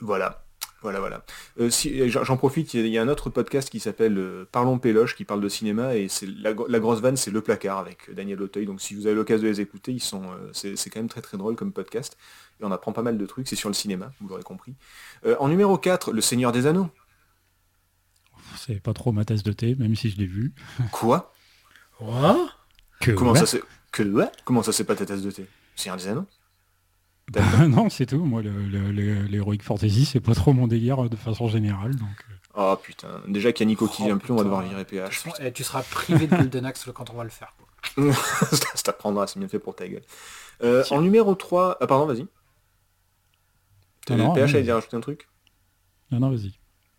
Voilà. 0.00 0.44
Voilà, 0.82 0.98
voilà. 0.98 1.22
Euh, 1.58 1.68
si, 1.68 2.08
j'en 2.08 2.36
profite, 2.36 2.72
il 2.72 2.86
y, 2.86 2.96
a 2.96 3.02
un 3.02 3.08
autre 3.08 3.28
podcast 3.28 3.68
qui 3.68 3.80
s'appelle 3.80 4.16
euh, 4.16 4.48
Parlons 4.50 4.78
Péloche 4.78 5.14
qui 5.14 5.24
parle 5.24 5.42
de 5.42 5.48
cinéma 5.48 5.94
et 5.94 6.08
c'est 6.08 6.26
la, 6.26 6.52
grosse 6.54 7.00
vanne, 7.00 7.16
c'est 7.16 7.30
Le 7.30 7.42
Placard 7.42 7.78
avec 7.78 8.12
Daniel 8.14 8.40
Auteuil. 8.40 8.64
Donc 8.64 8.80
si 8.80 8.94
vous 8.94 9.06
avez 9.06 9.14
l'occasion 9.14 9.44
de 9.44 9.48
les 9.48 9.60
écouter, 9.60 9.92
ils 9.92 10.00
sont, 10.00 10.22
euh, 10.22 10.50
c'est, 10.52 10.90
quand 10.90 11.00
même 11.00 11.08
très 11.08 11.20
très 11.20 11.36
drôle 11.36 11.54
comme 11.54 11.72
podcast. 11.72 12.16
Et 12.60 12.64
on 12.64 12.72
apprend 12.72 12.92
pas 12.92 13.02
mal 13.02 13.18
de 13.18 13.26
trucs, 13.26 13.46
c'est 13.46 13.56
sur 13.56 13.68
le 13.68 13.74
cinéma, 13.74 14.12
vous 14.20 14.28
l'aurez 14.28 14.42
compris. 14.42 14.74
en 15.38 15.48
numéro 15.48 15.76
4, 15.76 16.12
Le 16.12 16.20
Seigneur 16.20 16.52
des 16.52 16.66
Anneaux. 16.66 16.88
C'est 18.56 18.80
pas 18.80 18.92
trop 18.92 19.12
ma 19.12 19.24
tasse 19.24 19.42
de 19.42 19.52
thé, 19.52 19.74
même 19.74 19.94
si 19.96 20.10
je 20.10 20.18
l'ai 20.18 20.26
vu. 20.26 20.52
Quoi? 20.92 21.32
Que 23.00 23.12
Comment 23.12 23.34
ça 23.34 23.46
c'est 23.46 23.62
que 23.92 24.02
Comment 24.44 24.62
ça 24.62 24.72
c'est 24.72 24.84
pas 24.84 24.94
ta 24.94 25.06
tasse 25.06 25.22
de 25.22 25.30
thé? 25.30 25.46
Seigneur 25.76 25.96
des 25.96 26.08
Anneaux? 26.08 26.26
non, 27.68 27.88
c'est 27.88 28.06
tout. 28.06 28.24
Moi, 28.24 28.42
l'Heroic 28.42 29.58
Fantasy, 29.62 30.04
c'est 30.04 30.20
pas 30.20 30.34
trop 30.34 30.52
mon 30.52 30.66
délire 30.66 31.08
de 31.08 31.16
façon 31.16 31.48
générale. 31.48 31.94
Donc... 31.94 32.08
Euh. 32.08 32.34
Oh 32.56 32.76
putain, 32.82 33.22
déjà 33.28 33.52
qu'il 33.52 33.64
y 33.64 33.68
a 33.68 33.70
Nico 33.70 33.86
qui 33.86 34.04
vient 34.04 34.18
plus, 34.18 34.32
on 34.32 34.36
va 34.36 34.42
devoir 34.42 34.62
virer 34.62 34.84
PH. 34.84 35.24
Eh, 35.40 35.52
tu 35.52 35.62
seras 35.62 35.82
privé 35.82 36.26
de 36.26 36.34
Golden 36.34 36.66
Axe 36.66 36.88
quand 36.92 37.08
on 37.10 37.14
va 37.14 37.22
le 37.22 37.30
faire. 37.30 37.54
ça 38.50 38.82
t'apprendra, 38.82 39.28
c'est 39.28 39.38
bien 39.38 39.48
fait 39.48 39.60
pour 39.60 39.76
ta 39.76 39.86
gueule. 39.86 40.02
Euh, 40.62 40.84
en 40.90 41.00
numéro 41.00 41.34
3... 41.34 41.78
Ah 41.80 41.86
pardon, 41.86 42.06
vas-y. 42.06 42.26
PH 44.06 44.54
allait 44.54 44.62
dire 44.62 44.74
rajouter 44.74 44.96
un 44.96 45.00
truc 45.00 45.28
Non, 46.10 46.18
non, 46.18 46.30
vas-y. 46.30 46.52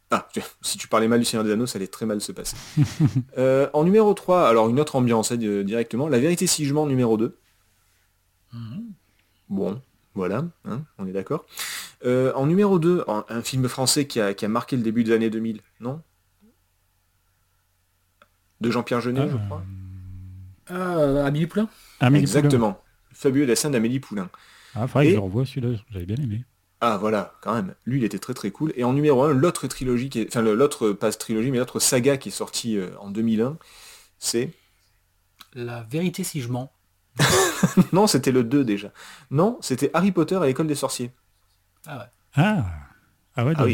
Ah, 0.09 0.27
si 0.61 0.77
tu 0.77 0.87
parlais 0.87 1.07
mal 1.07 1.19
du 1.19 1.25
Seigneur 1.25 1.43
des 1.43 1.51
Anneaux, 1.51 1.65
ça 1.65 1.77
allait 1.77 1.87
très 1.87 2.05
mal 2.05 2.21
se 2.21 2.31
passer. 2.31 2.55
Euh, 3.37 3.69
en 3.73 3.83
numéro 3.83 4.13
3, 4.13 4.47
alors 4.47 4.69
une 4.69 4.79
autre 4.79 4.95
ambiance 4.95 5.31
hein, 5.31 5.37
directement, 5.37 6.07
La 6.07 6.19
vérité 6.19 6.47
si 6.47 6.65
je 6.65 6.73
mens 6.73 6.85
numéro 6.85 7.17
2. 7.17 7.37
Mhm. 8.53 8.93
Bon, 9.49 9.81
voilà, 10.13 10.45
hein, 10.65 10.83
on 10.97 11.07
est 11.07 11.11
d'accord. 11.11 11.45
Euh, 12.05 12.33
en 12.33 12.45
numéro 12.45 12.79
2, 12.79 13.05
un 13.07 13.41
film 13.41 13.67
français 13.67 14.07
qui 14.07 14.19
a, 14.19 14.47
marqué 14.47 14.75
le 14.75 14.83
début 14.83 15.03
des 15.03 15.13
années 15.13 15.29
2000, 15.29 15.61
non? 15.79 16.01
De 18.59 18.69
Jean-Pierre 18.69 19.01
Jeunet, 19.01 19.29
je 19.29 19.37
crois. 19.37 19.63
Ah, 20.67 21.25
Amélie 21.25 21.47
Poulain 21.47 21.69
Exactement. 22.01 22.81
Fabuleux 23.11 23.45
dessin 23.45 23.69
d'Amélie 23.69 23.99
Poulain. 23.99 24.29
Ah, 24.75 24.87
faudrait 24.87 25.07
que 25.07 25.13
je 25.15 25.19
revoie 25.19 25.45
celui-là, 25.45 25.77
j'avais 25.91 26.05
bien 26.05 26.17
aimé. 26.17 26.45
Ah 26.79 26.97
voilà, 26.97 27.35
quand 27.41 27.53
même. 27.53 27.75
Lui, 27.85 27.99
il 27.99 28.03
était 28.03 28.19
très 28.19 28.33
très 28.33 28.49
cool. 28.49 28.73
Et 28.75 28.83
en 28.83 28.93
numéro 28.93 29.23
1, 29.23 29.33
l'autre 29.33 29.67
trilogie, 29.67 30.09
qui 30.09 30.21
est... 30.21 30.27
enfin 30.27 30.41
l'autre, 30.41 30.91
pas 30.91 31.11
trilogie, 31.11 31.51
mais 31.51 31.59
l'autre 31.59 31.79
saga 31.79 32.17
qui 32.17 32.29
est 32.29 32.31
sortie 32.31 32.77
euh, 32.77 32.89
en 32.99 33.11
2001, 33.11 33.57
c'est... 34.17 34.51
La 35.53 35.83
vérité 35.83 36.23
si 36.23 36.41
je 36.41 36.49
mens. 36.49 36.71
non, 37.93 38.07
c'était 38.07 38.31
le 38.31 38.43
2 38.43 38.63
déjà. 38.63 38.91
Non, 39.29 39.57
c'était 39.61 39.91
Harry 39.93 40.11
Potter 40.11 40.35
à 40.35 40.45
l'école 40.45 40.67
des 40.67 40.75
sorciers. 40.75 41.11
Ah 41.85 41.99
ouais. 41.99 42.05
Ah, 42.35 42.65
ah 43.35 43.45
ouais, 43.45 43.53
ah 43.57 43.65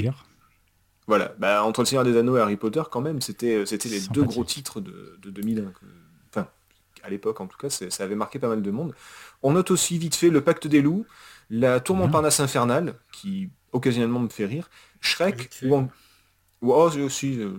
Voilà, 1.07 1.34
bah, 1.38 1.63
entre 1.63 1.81
le 1.81 1.86
Seigneur 1.86 2.04
des 2.04 2.18
Anneaux 2.18 2.38
et 2.38 2.42
Harry 2.42 2.57
Potter, 2.57 2.81
quand 2.89 3.01
même, 3.01 3.22
c'était 3.22 3.56
euh, 3.56 3.66
c'était 3.66 3.89
les 3.89 4.01
deux 4.01 4.24
gros 4.24 4.44
titres 4.44 4.81
de, 4.81 5.18
2001. 5.24 5.72
Enfin, 6.30 6.48
à 7.04 7.10
l'époque, 7.10 7.39
en 7.42 7.48
tout 7.48 7.57
cas, 7.57 7.69
ça 7.69 8.04
avait 8.04 8.16
marqué 8.16 8.39
pas 8.39 8.50
mal 8.50 8.62
de 8.62 8.72
monde. 8.72 8.94
On 9.44 9.51
note 9.51 9.72
aussi 9.72 9.98
vite 9.98 10.16
fait 10.16 10.30
le 10.30 10.42
Pacte 10.42 10.68
des 10.68 10.81
loups, 10.81 11.06
la 11.50 11.80
Tour 11.80 11.95
Montparnasse 11.95 12.40
infernale, 12.40 12.95
qui 13.12 13.50
occasionnellement 13.72 14.19
me 14.19 14.30
fait 14.30 14.45
rire, 14.45 14.69
Shrek, 15.01 15.50
ou 15.63 15.88
Oh, 16.62 16.90
aussi, 16.98 17.40
euh, 17.40 17.54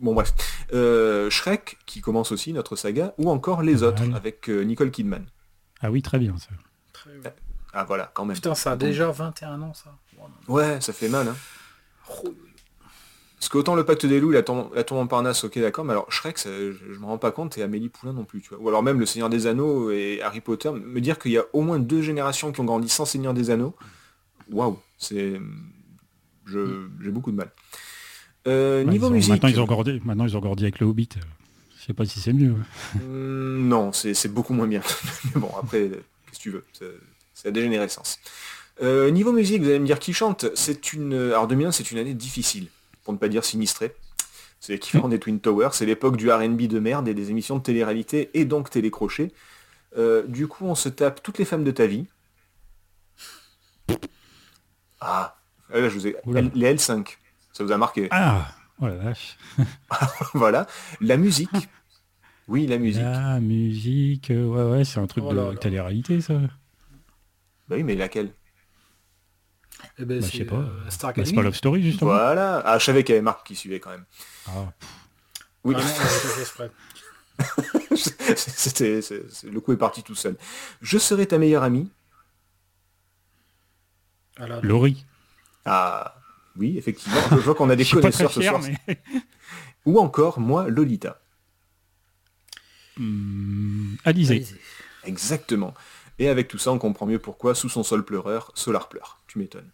Bon 0.00 0.14
bref. 0.14 0.34
Euh, 0.72 1.30
Shrek, 1.30 1.78
qui 1.86 2.00
commence 2.00 2.32
aussi 2.32 2.52
notre 2.52 2.76
saga, 2.76 3.14
ou 3.18 3.30
encore 3.30 3.62
Les 3.62 3.82
Autres, 3.82 4.02
avec 4.14 4.48
euh, 4.48 4.62
Nicole 4.62 4.90
Kidman. 4.90 5.26
Ah 5.80 5.90
oui, 5.90 6.02
très 6.02 6.18
bien 6.18 6.34
ça. 6.38 6.48
Ah 7.72 7.84
voilà, 7.84 8.10
quand 8.14 8.24
même. 8.24 8.34
Putain, 8.34 8.54
ça 8.54 8.72
a 8.72 8.76
déjà 8.76 9.10
21 9.10 9.60
ans 9.62 9.74
ça. 9.74 9.94
Ouais, 10.48 10.80
ça 10.80 10.92
fait 10.92 11.08
mal. 11.08 11.28
Hein. 11.28 11.36
Parce 13.38 13.50
qu'autant 13.50 13.74
le 13.74 13.84
pacte 13.84 14.06
des 14.06 14.18
loups, 14.18 14.30
la 14.30 14.42
tour, 14.42 14.72
la 14.74 14.82
tour 14.82 14.96
Montparnasse, 14.96 15.44
ok 15.44 15.58
d'accord, 15.58 15.84
mais 15.84 15.92
alors 15.92 16.10
Shrek, 16.10 16.38
je, 16.42 16.72
je 16.72 16.98
me 16.98 17.04
rends 17.04 17.18
pas 17.18 17.30
compte, 17.30 17.58
et 17.58 17.62
Amélie 17.62 17.90
Poulain 17.90 18.12
non 18.12 18.24
plus, 18.24 18.40
tu 18.40 18.48
vois. 18.48 18.58
Ou 18.58 18.68
alors 18.68 18.82
même 18.82 18.98
le 18.98 19.06
Seigneur 19.06 19.28
des 19.28 19.46
Anneaux 19.46 19.90
et 19.90 20.20
Harry 20.22 20.40
Potter, 20.40 20.70
me 20.72 21.00
dire 21.00 21.18
qu'il 21.18 21.32
y 21.32 21.38
a 21.38 21.44
au 21.52 21.60
moins 21.60 21.78
deux 21.78 22.00
générations 22.00 22.50
qui 22.50 22.60
ont 22.60 22.64
grandi 22.64 22.88
sans 22.88 23.04
Seigneur 23.04 23.34
des 23.34 23.50
Anneaux, 23.50 23.76
waouh, 24.50 24.78
c'est... 24.98 25.40
J'ai 26.46 27.10
beaucoup 27.10 27.32
de 27.32 27.36
mal. 27.36 27.50
Euh, 28.46 28.84
niveau 28.84 29.10
musique. 29.10 29.30
Maintenant 29.30 29.48
ils, 29.48 29.60
ont 29.60 29.64
grandi, 29.64 30.00
maintenant 30.04 30.26
ils 30.26 30.36
ont 30.36 30.52
avec 30.52 30.78
le 30.78 30.86
Hobbit. 30.86 31.08
Je 31.78 31.84
sais 31.84 31.92
pas 31.92 32.04
si 32.04 32.20
c'est 32.20 32.32
mieux. 32.32 32.54
Hmm, 32.94 33.68
non, 33.68 33.92
c'est 33.92 34.28
beaucoup 34.32 34.54
moins 34.54 34.66
bien. 34.66 34.82
Mais 35.34 35.40
bon, 35.40 35.50
après, 35.60 35.88
qu'est-ce 35.88 36.38
que 36.38 36.42
tu 36.42 36.50
veux 36.50 36.64
C'est 37.34 37.48
la 37.48 37.50
dégénérescence. 37.50 38.18
Euh, 38.82 39.10
niveau 39.10 39.32
musique, 39.32 39.62
vous 39.62 39.68
allez 39.68 39.78
me 39.78 39.86
dire 39.86 39.98
qui 39.98 40.12
chante 40.12 40.46
C'est 40.54 40.92
une. 40.92 41.14
Alors 41.14 41.46
2001, 41.46 41.72
c'est 41.72 41.90
une 41.90 41.98
année 41.98 42.14
difficile, 42.14 42.68
pour 43.04 43.12
ne 43.12 43.18
pas 43.18 43.28
dire 43.28 43.44
sinistrée. 43.44 43.94
C'est 44.60 44.72
l'équivalent 44.72 45.08
des 45.08 45.18
Twin 45.18 45.38
Towers, 45.38 45.70
c'est 45.72 45.86
l'époque 45.86 46.16
du 46.16 46.30
RB 46.30 46.62
de 46.62 46.78
merde 46.78 47.08
et 47.08 47.14
des 47.14 47.30
émissions 47.30 47.56
de 47.56 47.62
télé-réalité 47.62 48.30
et 48.34 48.44
donc 48.44 48.70
télécrochet. 48.70 49.32
Euh, 49.96 50.24
du 50.26 50.48
coup, 50.48 50.64
on 50.64 50.74
se 50.74 50.88
tape 50.88 51.22
toutes 51.22 51.38
les 51.38 51.44
femmes 51.44 51.64
de 51.64 51.70
ta 51.70 51.86
vie. 51.86 52.06
Ah, 55.00 55.36
là, 55.70 55.88
je 55.88 55.94
vous 55.94 56.06
ai... 56.06 56.16
les 56.54 56.74
L5. 56.74 57.16
Ça 57.56 57.64
vous 57.64 57.72
a 57.72 57.78
marqué? 57.78 58.06
Ah, 58.10 58.48
oh 58.82 58.86
la 58.86 58.96
vache. 58.96 59.38
voilà. 60.34 60.66
La 61.00 61.16
musique. 61.16 61.48
Oui, 62.48 62.68
la 62.68 62.78
musique. 62.78 63.02
La 63.02 63.40
musique, 63.40 64.30
ouais, 64.30 64.62
ouais, 64.62 64.84
c'est 64.84 65.00
un 65.00 65.08
truc 65.08 65.24
oh 65.26 65.34
de 65.34 65.56
télé-réalité, 65.56 66.20
ça. 66.20 66.34
Bah 67.66 67.74
oui, 67.74 67.82
mais 67.82 67.96
laquelle? 67.96 68.32
Eh 69.98 70.04
ben, 70.04 70.20
bah, 70.20 70.26
je 70.30 70.36
sais 70.36 70.44
pas. 70.44 70.54
Euh, 70.54 70.88
Star 70.88 71.12
bah, 71.12 71.24
c'est 71.24 71.34
pas 71.34 71.42
Love 71.42 71.56
Story, 71.56 71.82
justement. 71.82 72.12
Voilà. 72.12 72.62
Ah, 72.64 72.78
je 72.78 72.84
savais 72.84 73.02
qu'il 73.02 73.16
y 73.16 73.18
avait 73.18 73.24
Marc 73.24 73.44
qui 73.44 73.56
suivait 73.56 73.80
quand 73.80 73.90
même. 73.90 74.04
Ah. 74.46 74.72
Oui. 75.64 75.74
C'était, 78.36 79.00
le 79.42 79.58
coup 79.58 79.72
est 79.72 79.76
parti 79.76 80.04
tout 80.04 80.14
seul. 80.14 80.36
Je 80.82 80.98
serai 80.98 81.26
ta 81.26 81.38
meilleure 81.38 81.64
amie. 81.64 81.90
Laurie. 84.62 85.04
Ah, 85.64 86.15
oui, 86.58 86.76
effectivement. 86.78 87.20
Je 87.30 87.36
vois 87.36 87.54
qu'on 87.54 87.70
a 87.70 87.76
des 87.76 87.84
connaisseurs 87.84 88.32
ce 88.32 88.42
soir. 88.42 88.60
Ou 89.84 89.98
encore, 89.98 90.40
moi, 90.40 90.68
Lolita. 90.68 91.20
Mmh, 92.98 93.96
Alizé. 94.04 94.46
Exactement. 95.04 95.74
Et 96.18 96.28
avec 96.28 96.48
tout 96.48 96.58
ça, 96.58 96.72
on 96.72 96.78
comprend 96.78 97.06
mieux 97.06 97.18
pourquoi, 97.18 97.54
sous 97.54 97.68
son 97.68 97.82
sol 97.82 98.04
pleureur, 98.04 98.50
Solar 98.54 98.88
pleure. 98.88 99.20
Tu 99.26 99.38
m'étonnes. 99.38 99.70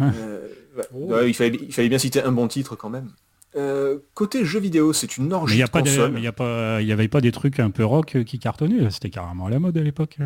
Euh, 0.00 0.48
oh. 0.94 1.20
il, 1.20 1.34
fallait, 1.34 1.88
bien 1.88 1.98
citer 1.98 2.22
un 2.22 2.32
bon 2.32 2.48
titre 2.48 2.76
quand 2.76 2.90
même. 2.90 3.10
Euh, 3.54 3.98
côté 4.14 4.44
jeu 4.44 4.58
vidéo, 4.58 4.92
c'est 4.92 5.18
une 5.18 5.32
orgie 5.32 5.62
de 5.62 5.68
console. 5.68 6.12
Mais 6.12 6.20
il 6.20 6.86
n'y 6.86 6.92
avait 6.92 7.08
pas 7.08 7.20
des 7.20 7.32
trucs 7.32 7.60
un 7.60 7.70
peu 7.70 7.84
rock 7.84 8.24
qui 8.24 8.38
cartonnaient. 8.38 8.90
C'était 8.90 9.10
carrément 9.10 9.46
à 9.46 9.50
la 9.50 9.58
mode 9.58 9.76
à 9.76 9.82
l'époque. 9.82 10.18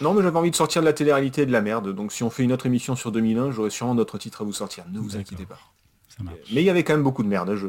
Non, 0.00 0.14
mais 0.14 0.22
j'avais 0.22 0.38
envie 0.38 0.50
de 0.50 0.56
sortir 0.56 0.82
de 0.82 0.86
la 0.86 0.92
télé-réalité 0.92 1.42
et 1.42 1.46
de 1.46 1.52
la 1.52 1.60
merde. 1.60 1.94
Donc 1.94 2.12
si 2.12 2.22
on 2.22 2.30
fait 2.30 2.42
une 2.42 2.52
autre 2.52 2.66
émission 2.66 2.96
sur 2.96 3.12
2001, 3.12 3.50
j'aurai 3.52 3.70
sûrement 3.70 3.94
d'autres 3.94 4.18
titres 4.18 4.42
à 4.42 4.44
vous 4.44 4.52
sortir. 4.52 4.84
Ne 4.90 4.98
vous 4.98 5.16
inquiétez 5.16 5.46
pas. 5.46 5.58
Mais 6.52 6.62
il 6.62 6.64
y 6.64 6.70
avait 6.70 6.84
quand 6.84 6.94
même 6.94 7.02
beaucoup 7.02 7.22
de 7.22 7.28
merde. 7.28 7.54
Je, 7.56 7.66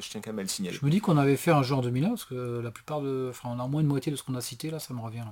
tiens 0.00 0.20
quand 0.20 0.30
même 0.30 0.38
à 0.38 0.42
le 0.42 0.48
signaler. 0.48 0.76
Je 0.80 0.84
me 0.84 0.90
dis 0.90 1.00
qu'on 1.00 1.18
avait 1.18 1.36
fait 1.36 1.50
un 1.50 1.62
jeu 1.62 1.74
en 1.74 1.82
2001 1.82 2.08
parce 2.08 2.24
que 2.24 2.60
la 2.62 2.70
plupart 2.70 3.00
de, 3.00 3.28
enfin, 3.30 3.50
on 3.52 3.60
a 3.60 3.66
moins 3.66 3.82
de 3.82 3.88
moitié 3.88 4.10
de 4.10 4.16
ce 4.16 4.22
qu'on 4.22 4.34
a 4.34 4.40
cité 4.40 4.70
là, 4.70 4.78
ça 4.78 4.94
me 4.94 5.00
revient. 5.00 5.24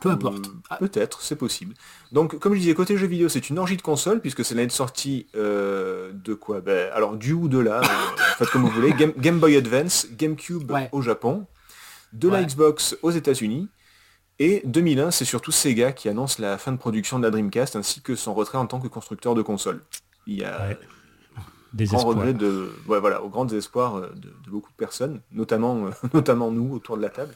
Peu 0.00 0.10
importe. 0.10 0.46
Euh, 0.70 0.76
peut-être, 0.76 1.22
c'est 1.22 1.36
possible. 1.36 1.74
Donc, 2.12 2.38
comme 2.38 2.54
je 2.54 2.60
disais, 2.60 2.74
côté 2.74 2.96
jeux 2.96 3.06
vidéo, 3.06 3.28
c'est 3.28 3.50
une 3.50 3.58
orgie 3.58 3.76
de 3.76 3.82
console, 3.82 4.20
puisque 4.20 4.44
c'est 4.44 4.54
l'année 4.54 4.68
de 4.68 4.72
sortie 4.72 5.26
euh, 5.34 6.12
de 6.12 6.34
quoi? 6.34 6.60
Ben, 6.60 6.90
Alors, 6.94 7.16
du 7.16 7.32
ou 7.32 7.48
de 7.48 7.58
là, 7.58 7.80
euh, 7.80 8.16
faites 8.38 8.50
comme 8.50 8.62
vous 8.62 8.70
voulez. 8.70 8.92
Game, 8.92 9.38
Boy 9.40 9.56
Advance, 9.56 10.06
GameCube 10.12 10.72
au 10.92 11.02
Japon, 11.02 11.46
de 12.12 12.28
la 12.28 12.44
Xbox 12.44 12.96
aux 13.02 13.10
États-Unis, 13.10 13.68
et 14.38 14.62
2001, 14.64 15.10
c'est 15.10 15.24
surtout 15.24 15.52
Sega 15.52 15.92
qui 15.92 16.08
annonce 16.08 16.38
la 16.38 16.58
fin 16.58 16.72
de 16.72 16.76
production 16.76 17.18
de 17.18 17.24
la 17.24 17.30
Dreamcast 17.30 17.76
ainsi 17.76 18.00
que 18.00 18.14
son 18.14 18.34
retrait 18.34 18.58
en 18.58 18.66
tant 18.66 18.80
que 18.80 18.88
constructeur 18.88 19.34
de 19.34 19.42
console. 19.42 19.82
Il 20.26 20.36
y 20.36 20.44
a 20.44 20.76
des 21.72 21.86
grand 21.86 22.04
regret 22.04 22.32
de, 22.32 22.72
voilà, 22.86 23.22
au 23.22 23.28
grand 23.28 23.44
désespoir 23.44 23.96
euh, 23.96 24.12
de, 24.16 24.50
beaucoup 24.50 24.70
de 24.70 24.76
personnes, 24.76 25.20
notamment, 25.32 25.86
euh, 25.86 25.90
notamment 26.14 26.50
nous 26.50 26.72
autour 26.72 26.96
de 26.96 27.02
la 27.02 27.10
table. 27.10 27.34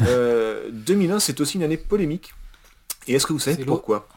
2001, 0.00 1.14
euh, 1.14 1.18
c'est 1.18 1.40
aussi 1.40 1.56
une 1.56 1.62
année 1.62 1.76
polémique. 1.76 2.34
Et 3.06 3.14
est-ce 3.14 3.26
que 3.26 3.32
vous 3.32 3.38
savez 3.38 3.64
pourquoi? 3.64 4.08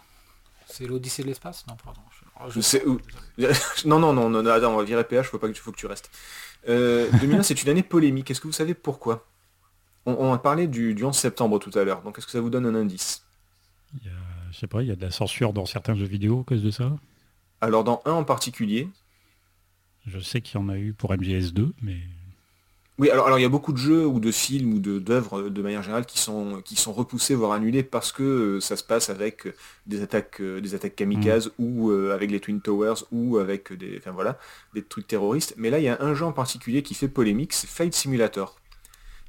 C'est 0.67 0.87
l'Odyssée 0.87 1.23
de 1.23 1.27
l'espace? 1.27 1.65
Non, 1.67 1.75
pardon. 1.83 2.01
non, 3.85 3.99
non, 3.99 4.13
non, 4.13 4.29
non, 4.29 4.45
attends, 4.47 4.73
on 4.73 4.77
va 4.77 4.83
virer 4.83 5.03
PH, 5.03 5.27
faut 5.27 5.37
pas 5.37 5.47
que, 5.47 5.53
faut 5.53 5.71
que 5.71 5.77
tu 5.77 5.85
restes. 5.85 6.09
Euh, 6.67 7.09
2001, 7.21 7.43
c'est 7.43 7.61
une 7.63 7.69
année 7.69 7.83
polémique. 7.83 8.31
Est-ce 8.31 8.41
que 8.41 8.47
vous 8.47 8.53
savez 8.53 8.73
pourquoi? 8.73 9.25
On, 10.05 10.33
a 10.33 10.37
parlé 10.37 10.67
du, 10.67 10.97
11 11.01 11.15
septembre 11.15 11.59
tout 11.59 11.77
à 11.77 11.83
l'heure, 11.83 12.01
donc 12.01 12.17
est-ce 12.17 12.25
que 12.25 12.31
ça 12.31 12.41
vous 12.41 12.49
donne 12.49 12.65
un 12.65 12.75
indice 12.75 13.23
il 13.93 14.11
Je 14.51 14.57
sais 14.57 14.67
pas, 14.67 14.81
il 14.81 14.89
y 14.89 14.91
a 14.91 14.95
de 14.95 15.01
la 15.01 15.11
censure 15.11 15.53
dans 15.53 15.65
certains 15.65 15.95
jeux 15.95 16.05
vidéo 16.05 16.41
à 16.41 16.43
cause 16.43 16.63
de 16.63 16.71
ça? 16.71 16.91
Alors 17.61 17.83
dans 17.83 18.01
un 18.05 18.11
en 18.11 18.23
particulier. 18.23 18.89
Je 20.05 20.19
sais 20.19 20.41
qu'il 20.41 20.59
y 20.59 20.63
en 20.63 20.67
a 20.67 20.77
eu 20.77 20.93
pour 20.93 21.13
MGS2, 21.13 21.71
mais... 21.81 21.97
Oui, 22.99 23.09
alors, 23.09 23.25
alors 23.25 23.39
il 23.39 23.41
y 23.41 23.45
a 23.45 23.49
beaucoup 23.49 23.73
de 23.73 23.77
jeux 23.77 24.05
ou 24.05 24.19
de 24.19 24.31
films 24.31 24.73
ou 24.73 24.79
d'œuvres 24.79 25.49
de, 25.49 25.61
manière 25.63 25.81
générale 25.81 26.05
qui 26.05 26.19
sont, 26.19 26.61
qui 26.63 26.75
sont 26.75 26.93
repoussés, 26.93 27.33
voire 27.33 27.53
annulés 27.53 27.81
parce 27.81 28.11
que 28.11 28.21
euh, 28.21 28.59
ça 28.59 28.75
se 28.75 28.83
passe 28.83 29.09
avec 29.09 29.47
des 29.87 30.03
attaques, 30.03 30.41
euh, 30.41 30.61
des 30.61 30.75
attaques 30.75 30.95
kamikazes 30.95 31.47
mm. 31.47 31.51
ou 31.57 31.89
euh, 31.89 32.13
avec 32.13 32.29
les 32.29 32.39
Twin 32.39 32.61
Towers 32.61 33.03
ou 33.11 33.39
avec 33.39 33.73
des, 33.73 33.97
enfin, 33.97 34.11
voilà, 34.11 34.37
des 34.75 34.83
trucs 34.83 35.07
terroristes. 35.07 35.55
Mais 35.57 35.71
là, 35.71 35.79
il 35.79 35.85
y 35.85 35.87
a 35.87 35.99
un 36.01 36.13
jeu 36.13 36.25
en 36.25 36.33
particulier 36.33 36.83
qui 36.83 36.93
fait 36.93 37.07
polémique, 37.07 37.53
c'est 37.53 37.67
Fight 37.67 37.95
Simulator 37.95 38.59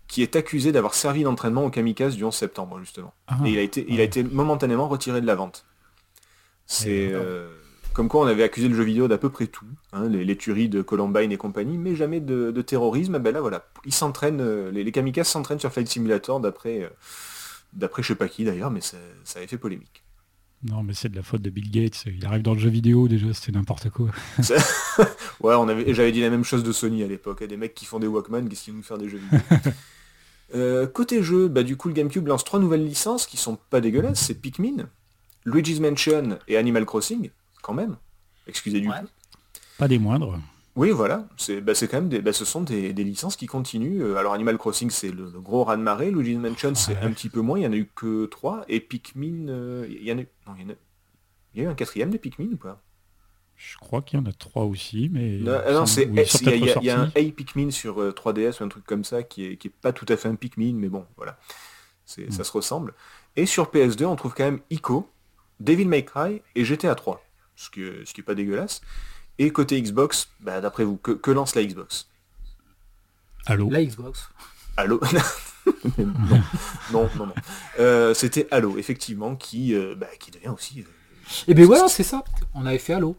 qui 0.08 0.22
est 0.22 0.36
accusé 0.36 0.72
d'avoir 0.72 0.94
servi 0.94 1.22
d'entraînement 1.22 1.64
au 1.64 1.70
kamikaze 1.70 2.16
du 2.16 2.24
11 2.24 2.34
septembre, 2.34 2.78
justement. 2.80 3.14
Ah. 3.26 3.38
et 3.44 3.50
il 3.50 3.58
a, 3.58 3.62
été, 3.62 3.86
il 3.88 4.00
a 4.00 4.04
été 4.04 4.22
momentanément 4.22 4.88
retiré 4.88 5.20
de 5.20 5.26
la 5.26 5.34
vente. 5.34 5.64
C'est... 6.66 7.12
Comme 7.94 8.08
quoi 8.08 8.22
on 8.22 8.26
avait 8.26 8.42
accusé 8.42 8.68
le 8.68 8.74
jeu 8.74 8.82
vidéo 8.82 9.06
d'à 9.06 9.18
peu 9.18 9.30
près 9.30 9.46
tout, 9.46 9.66
hein, 9.92 10.08
les, 10.08 10.36
tueries 10.36 10.68
de 10.68 10.82
Columbine 10.82 11.30
et 11.30 11.36
compagnie, 11.36 11.78
mais 11.78 11.94
jamais 11.94 12.18
de, 12.18 12.50
terrorisme. 12.60 13.20
Ben 13.20 13.32
là 13.32 13.40
voilà, 13.40 13.66
ils 13.84 13.94
s'entraînent, 13.94 14.40
euh, 14.40 14.72
les, 14.72 14.90
kamikazes 14.90 15.28
s'entraînent 15.28 15.60
sur 15.60 15.72
Flight 15.72 15.86
Simulator 15.86 16.40
d'après 16.40 16.82
euh, 16.82 16.88
d'après 17.72 18.02
je 18.02 18.08
sais 18.08 18.14
pas 18.16 18.26
qui 18.26 18.42
d'ailleurs, 18.42 18.72
mais 18.72 18.80
ça, 18.80 18.96
avait 19.36 19.46
fait 19.46 19.58
polémique. 19.58 20.02
Non 20.64 20.82
mais 20.82 20.92
c'est 20.92 21.08
de 21.08 21.14
la 21.14 21.22
faute 21.22 21.40
de 21.40 21.50
Bill 21.50 21.70
Gates, 21.70 22.06
il 22.06 22.26
arrive 22.26 22.42
dans 22.42 22.54
le 22.54 22.58
jeu 22.58 22.70
vidéo 22.70 23.06
déjà, 23.06 23.32
c'était 23.32 23.52
n'importe 23.52 23.90
quoi. 23.90 24.08
ouais, 25.40 25.54
on 25.54 25.68
avait, 25.68 25.94
j'avais 25.94 26.10
dit 26.10 26.20
la 26.20 26.30
même 26.30 26.44
chose 26.44 26.64
de 26.64 26.72
Sony 26.72 27.04
à 27.04 27.06
l'époque, 27.06 27.44
des 27.44 27.56
mecs 27.56 27.74
qui 27.74 27.84
font 27.84 28.00
des 28.00 28.08
Walkman, 28.08 28.48
qu'est-ce 28.48 28.64
qu'ils 28.64 28.74
vont 28.74 28.82
faire 28.82 28.98
des 28.98 29.08
jeux 29.08 29.18
vidéo? 29.18 29.38
euh, 30.54 30.86
côté 30.86 31.22
jeu, 31.22 31.48
bah, 31.48 31.62
du 31.62 31.76
coup 31.76 31.88
le 31.88 31.94
GameCube 31.94 32.26
lance 32.26 32.44
trois 32.44 32.60
nouvelles 32.60 32.84
licences 32.84 33.26
qui 33.26 33.36
sont 33.36 33.58
pas 33.70 33.80
dégueulasses, 33.80 34.20
c'est 34.20 34.34
Pikmin, 34.34 34.88
Luigi's 35.44 35.80
Mansion 35.80 36.38
et 36.48 36.56
Animal 36.56 36.86
Crossing 36.86 37.30
quand 37.62 37.74
même. 37.74 37.96
Excusez 38.46 38.80
du 38.80 38.88
coup. 38.88 38.94
Pas 39.78 39.88
des 39.88 39.98
moindres. 39.98 40.38
Oui, 40.76 40.90
voilà. 40.90 41.28
C'est 41.36 41.60
bah, 41.60 41.72
quand 41.78 41.92
même 41.92 42.08
des, 42.08 42.20
bah, 42.20 42.32
ce 42.32 42.44
sont 42.44 42.62
des, 42.62 42.92
licences 42.92 43.36
qui 43.36 43.46
continuent. 43.46 44.02
Euh, 44.02 44.16
alors 44.16 44.34
Animal 44.34 44.58
Crossing, 44.58 44.90
c'est 44.90 45.10
le, 45.10 45.30
gros 45.30 45.64
raz 45.64 45.76
de 45.76 45.82
marée. 45.82 46.10
Luigi's 46.10 46.38
Mansion, 46.38 46.74
c'est 46.74 46.96
un 46.98 47.10
petit 47.10 47.28
peu 47.28 47.40
moins. 47.40 47.58
Il 47.58 47.62
y 47.62 47.66
en 47.66 47.72
a 47.72 47.76
eu 47.76 47.88
que 47.94 48.26
trois. 48.26 48.64
Et 48.68 48.80
Pikmin, 48.80 49.48
euh, 49.48 49.86
il 49.88 50.02
y 50.02 50.12
en 50.12 50.18
a 50.18 50.22
eu. 50.22 50.28
Non, 50.46 50.54
il 50.58 50.66
y, 50.66 50.70
a... 50.70 50.74
il 51.54 51.60
y 51.60 51.64
a 51.64 51.68
eu 51.68 51.70
un 51.70 51.74
quatrième 51.74 52.10
de 52.10 52.18
Pikmin 52.18 52.52
ou 52.52 52.56
pas? 52.56 52.82
Je 53.56 53.76
crois 53.78 54.02
qu'il 54.02 54.18
y 54.18 54.22
en 54.22 54.26
a 54.26 54.32
trois 54.32 54.64
aussi, 54.64 55.08
mais. 55.12 55.38
Non, 55.38 55.86
c'est 55.86 56.04
il, 56.04 56.84
y 56.84 56.90
a, 56.90 57.00
un 57.00 57.06
A 57.06 57.10
Pikmin 57.10 57.70
sur 57.70 57.98
3DS 57.98 58.38
euh, 58.38 58.52
ou 58.60 58.64
un 58.64 58.68
truc 58.68 58.84
comme 58.84 59.04
ça 59.04 59.22
qui 59.22 59.46
est, 59.46 59.56
qui 59.56 59.68
est 59.68 59.72
pas 59.80 59.92
tout 59.92 60.06
à 60.08 60.16
fait 60.16 60.28
un 60.28 60.34
Pikmin, 60.34 60.74
mais 60.74 60.88
bon, 60.88 61.06
voilà. 61.16 61.38
c'est 62.04 62.30
Ça 62.32 62.42
hmm. 62.42 62.44
se 62.44 62.52
ressemble. 62.52 62.94
Et 63.36 63.46
sur 63.46 63.70
PS2, 63.70 64.04
on 64.04 64.16
trouve 64.16 64.34
quand 64.34 64.44
même 64.44 64.60
Ico, 64.70 65.08
Devil 65.60 65.86
May 65.86 66.04
Cry 66.04 66.42
et 66.54 66.64
GTA 66.64 66.94
3 66.94 67.24
ce 67.56 67.70
qui, 67.70 67.82
ce 68.04 68.12
qui 68.12 68.20
est 68.20 68.24
pas 68.24 68.34
dégueulasse. 68.34 68.80
Et 69.38 69.50
côté 69.50 69.80
Xbox, 69.80 70.28
bah, 70.40 70.60
d'après 70.60 70.84
vous, 70.84 70.96
que, 70.96 71.30
lance 71.30 71.54
la 71.54 71.64
Xbox? 71.64 72.08
Halo 73.46 73.68
La 73.70 73.84
Xbox. 73.84 74.28
Halo 74.76 75.00
Non, 76.92 77.08
non, 77.16 77.26
non. 77.26 77.34
Euh, 77.78 78.14
c'était 78.14 78.46
Halo, 78.50 78.78
effectivement, 78.78 79.34
qui, 79.34 79.74
euh, 79.74 79.94
bah, 79.96 80.06
qui 80.18 80.30
devient 80.30 80.48
aussi... 80.48 80.80
et 80.80 80.82
euh, 80.82 81.44
eh 81.48 81.54
bien 81.54 81.66
voilà, 81.66 81.88
c'est 81.88 82.02
ça. 82.02 82.22
On 82.54 82.66
avait 82.66 82.78
fait 82.78 82.94
Halo. 82.94 83.16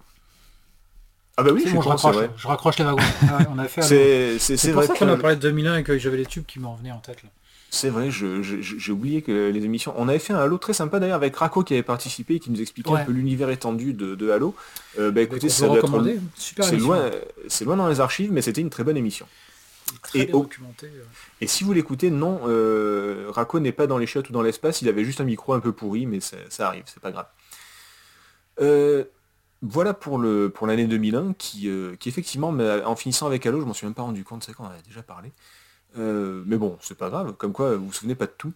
Ah 1.37 1.43
bah 1.43 1.51
oui, 1.53 1.63
je, 1.65 1.75
raccroche, 1.75 2.15
je 2.37 2.47
raccroche 2.47 2.77
les 2.77 2.85
wagons. 2.85 3.01
on 3.53 3.59
avait 3.59 3.67
fait. 3.67 4.39
C'est 4.39 4.71
pour 4.71 4.83
ça 4.83 4.93
qu'on 4.93 5.09
a 5.09 5.17
parlé 5.17 5.35
de 5.35 5.41
2001 5.41 5.77
et 5.77 5.83
que 5.83 5.97
j'avais 5.97 6.17
les 6.17 6.25
tubes 6.25 6.45
qui 6.45 6.59
m'en 6.59 6.75
venaient 6.75 6.91
en 6.91 6.99
tête. 6.99 7.23
Là. 7.23 7.29
C'est 7.75 7.89
vrai, 7.89 8.09
j'ai 8.09 8.91
oublié 8.91 9.21
que 9.21 9.49
les 9.49 9.65
émissions. 9.65 9.93
On 9.97 10.07
avait 10.07 10.19
fait 10.19 10.31
un 10.31 10.39
Halo 10.39 10.57
très 10.57 10.73
sympa 10.73 10.99
d'ailleurs 10.99 11.17
avec 11.17 11.35
Rako 11.35 11.63
qui 11.63 11.73
avait 11.73 11.83
participé 11.83 12.35
et 12.35 12.39
qui 12.39 12.49
nous 12.49 12.61
expliquait 12.61 12.93
un 12.93 13.03
peu 13.03 13.11
l'univers 13.11 13.49
étendu 13.49 13.93
de, 13.93 14.29
Halo. 14.29 14.55
Euh, 14.97 15.11
bah 15.11 15.21
écoutez, 15.21 15.49
ça 15.49 15.67
C'est 16.61 16.77
loin, 16.77 17.11
c'est 17.49 17.65
loin 17.65 17.75
dans 17.75 17.89
les 17.89 17.99
archives, 17.99 18.31
mais 18.31 18.41
c'était 18.41 18.61
une 18.61 18.69
très 18.69 18.85
bonne 18.85 18.97
émission. 18.97 19.27
et, 20.13 20.31
euh. 20.33 20.43
et 21.41 21.47
si 21.47 21.63
vous 21.65 21.73
l'écoutez, 21.73 22.11
non, 22.11 22.41
euh, 22.47 23.25
Rako 23.29 23.59
n'est 23.59 23.73
pas 23.73 23.87
dans 23.87 23.97
les 23.97 24.07
chiottes 24.07 24.29
ou 24.29 24.33
dans 24.33 24.41
l'espace, 24.41 24.81
il 24.81 24.87
avait 24.87 25.03
juste 25.03 25.19
un 25.19 25.25
micro 25.25 25.53
un 25.53 25.59
peu 25.59 25.73
pourri, 25.73 26.05
mais 26.05 26.19
ça, 26.21 26.67
arrive, 26.67 26.83
c'est 26.85 27.01
pas 27.01 27.11
grave. 27.11 27.27
Euh, 28.61 29.03
voilà 29.69 29.93
pour 29.93 30.17
l'année 30.19 30.87
2001 30.87 31.33
qui, 31.33 31.69
qui 31.99 32.09
effectivement, 32.09 32.49
en 32.49 32.95
finissant 32.95 33.27
avec 33.27 33.45
Halo, 33.45 33.61
je 33.61 33.65
m'en 33.65 33.73
suis 33.73 33.85
même 33.85 33.93
pas 33.93 34.03
rendu 34.03 34.23
compte, 34.23 34.43
c'est 34.43 34.53
qu'on 34.53 34.65
en 34.65 34.69
a 34.69 34.81
déjà 34.87 35.01
parlé. 35.01 35.31
Euh, 35.97 36.43
mais 36.45 36.57
bon, 36.57 36.77
c'est 36.81 36.97
pas 36.97 37.09
grave, 37.09 37.33
comme 37.33 37.53
quoi 37.53 37.75
vous 37.75 37.87
vous 37.87 37.93
souvenez 37.93 38.15
pas 38.15 38.25
de 38.25 38.33
tout. 38.37 38.53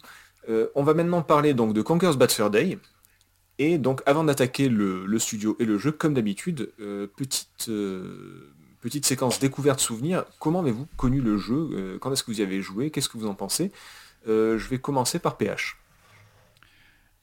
Euh, 0.49 0.67
on 0.75 0.83
va 0.83 0.93
maintenant 0.93 1.21
parler 1.21 1.53
de 1.53 1.81
Conker's 1.81 2.17
Bad 2.17 2.31
Fur 2.31 2.49
Day. 2.49 2.77
Et 3.61 3.77
donc 3.77 4.01
avant 4.05 4.23
d'attaquer 4.23 4.69
le, 4.69 5.19
studio 5.19 5.55
et 5.59 5.65
le 5.65 5.77
jeu, 5.77 5.91
comme 5.91 6.13
d'habitude, 6.13 6.71
euh, 6.79 7.07
petite, 7.17 7.69
petite 8.81 9.05
séquence 9.05 9.39
découverte 9.39 9.79
souvenir. 9.79 10.23
Comment 10.39 10.61
avez-vous 10.61 10.87
connu 10.95 11.19
le 11.21 11.37
jeu? 11.37 11.97
Quand 11.99 12.11
est-ce 12.11 12.23
que 12.23 12.31
vous 12.31 12.39
y 12.39 12.43
avez 12.43 12.61
joué? 12.61 12.89
Qu'est-ce 12.89 13.09
que 13.09 13.17
vous 13.17 13.27
en 13.27 13.35
pensez? 13.35 13.71
Je 14.25 14.67
vais 14.69 14.79
commencer 14.79 15.19
par 15.19 15.37
PH. 15.37 15.77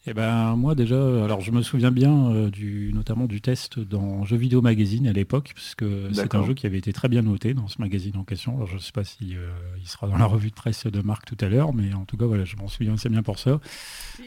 Eh 0.09 0.15
ben 0.15 0.55
moi 0.55 0.77
déjà, 0.77 1.25
alors 1.25 1.41
je 1.41 1.51
me 1.51 1.63
souviens 1.63 1.91
bien 1.91 2.31
euh, 2.31 2.49
du, 2.49 2.93
notamment 2.95 3.25
du 3.25 3.41
test 3.41 3.81
dans 3.81 4.25
Jeux 4.25 4.37
Vidéo 4.37 4.63
Magazine 4.63 5.09
à 5.09 5.13
l'époque, 5.13 5.51
parce 5.53 5.75
que 5.75 6.11
c'est 6.13 6.37
un 6.37 6.47
jeu 6.47 6.55
qui 6.55 6.65
avait 6.65 6.79
été 6.79 6.93
très 6.93 7.09
bien 7.09 7.23
noté 7.23 7.55
dans 7.55 7.67
ce 7.67 7.81
magazine 7.81 8.17
en 8.17 8.23
question. 8.23 8.55
Alors 8.55 8.69
je 8.69 8.75
ne 8.75 8.79
sais 8.79 8.93
pas 8.93 9.03
si 9.03 9.37
euh, 9.37 9.51
il 9.81 9.89
sera 9.89 10.07
dans 10.07 10.17
la 10.17 10.27
revue 10.27 10.51
de 10.51 10.55
presse 10.55 10.87
de 10.87 11.03
Marc 11.03 11.25
tout 11.25 11.37
à 11.45 11.49
l'heure, 11.49 11.75
mais 11.75 11.93
en 11.93 12.05
tout 12.05 12.17
cas 12.17 12.27
voilà, 12.27 12.45
je 12.45 12.55
m'en 12.55 12.69
souviens 12.69 12.95
assez 12.95 13.09
bien 13.09 13.25
pour 13.25 13.41
ça. 13.41 13.59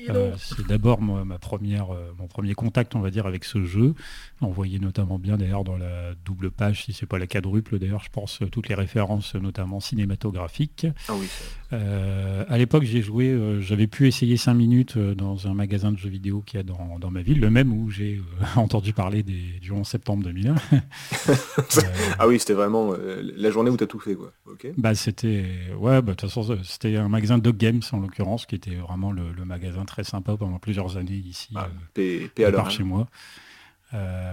Euh, 0.10 0.34
c'est 0.38 0.68
d'abord 0.68 1.02
ma 1.02 1.40
première, 1.40 1.88
mon 2.18 2.28
premier 2.28 2.56
contact, 2.56 2.96
on 2.96 3.00
va 3.00 3.10
dire, 3.10 3.26
avec 3.26 3.46
ce 3.46 3.64
jeu. 3.64 3.96
On 4.42 4.50
voyait 4.50 4.80
notamment 4.80 5.18
bien 5.18 5.38
d'ailleurs 5.38 5.64
dans 5.64 5.78
la 5.78 6.14
double 6.26 6.52
page, 6.52 6.84
si 6.84 6.92
c'est 6.92 7.06
pas 7.06 7.20
la 7.20 7.28
quadruple 7.28 7.80
d'ailleurs, 7.80 8.04
je 8.04 8.10
pense 8.10 8.40
toutes 8.52 8.68
les 8.68 8.76
références, 8.76 9.34
notamment 9.36 9.80
cinématographiques. 9.80 10.88
Ah 11.08 11.14
oui. 11.18 11.28
à 11.72 12.58
l'époque, 12.58 12.84
j'ai 12.84 13.02
joué, 13.02 13.34
j'avais 13.62 13.88
pu 13.88 14.08
essayer 14.08 14.36
5 14.36 14.54
minutes 14.54 14.98
dans 14.98 15.48
un 15.48 15.54
magazine 15.54 15.69
magasin 15.70 15.92
de 15.92 15.98
jeux 16.00 16.10
vidéo 16.10 16.42
qu'il 16.42 16.58
y 16.58 16.62
a 16.62 16.64
dans, 16.64 17.12
ma 17.12 17.22
ville, 17.22 17.40
le 17.40 17.52
même 17.52 17.72
où 17.72 17.92
j'ai 17.92 18.18
euh, 18.18 18.46
entendu 18.56 18.92
parler 18.92 19.22
des, 19.22 19.60
du 19.62 19.72
11 19.72 19.88
septembre 19.88 20.24
2001. 20.24 20.56
ah 22.18 22.28
oui, 22.28 22.40
c'était 22.40 22.54
vraiment 22.54 22.94
euh, 22.94 23.22
la 23.36 23.52
journée 23.52 23.70
où 23.70 23.78
tu 23.78 23.84
as 23.84 23.88
tout 23.88 24.00
fait. 24.00 24.16
Quoi. 24.16 24.34
Bah, 24.78 24.96
c'était 24.96 25.46
ouais, 25.78 26.02
bah, 26.02 26.14
de 26.14 26.18
toute 26.18 26.22
façon, 26.32 26.58
c'était 26.64 26.96
un 26.96 27.08
magasin 27.08 27.38
Dog 27.38 27.58
Games 27.58 27.82
en 27.92 28.00
l'occurrence, 28.00 28.48
qui 28.48 28.56
était 28.56 28.76
vraiment 28.76 29.12
le, 29.12 29.46
magasin 29.46 29.86
très 29.86 30.04
sympa 30.04 30.36
pendant 30.38 30.58
plusieurs 30.58 30.98
années 30.98 31.14
ici, 31.14 31.54
ah, 31.56 31.70
euh, 32.00 32.52
par 32.52 32.72
chez 32.72 32.84
moi. 32.84 33.08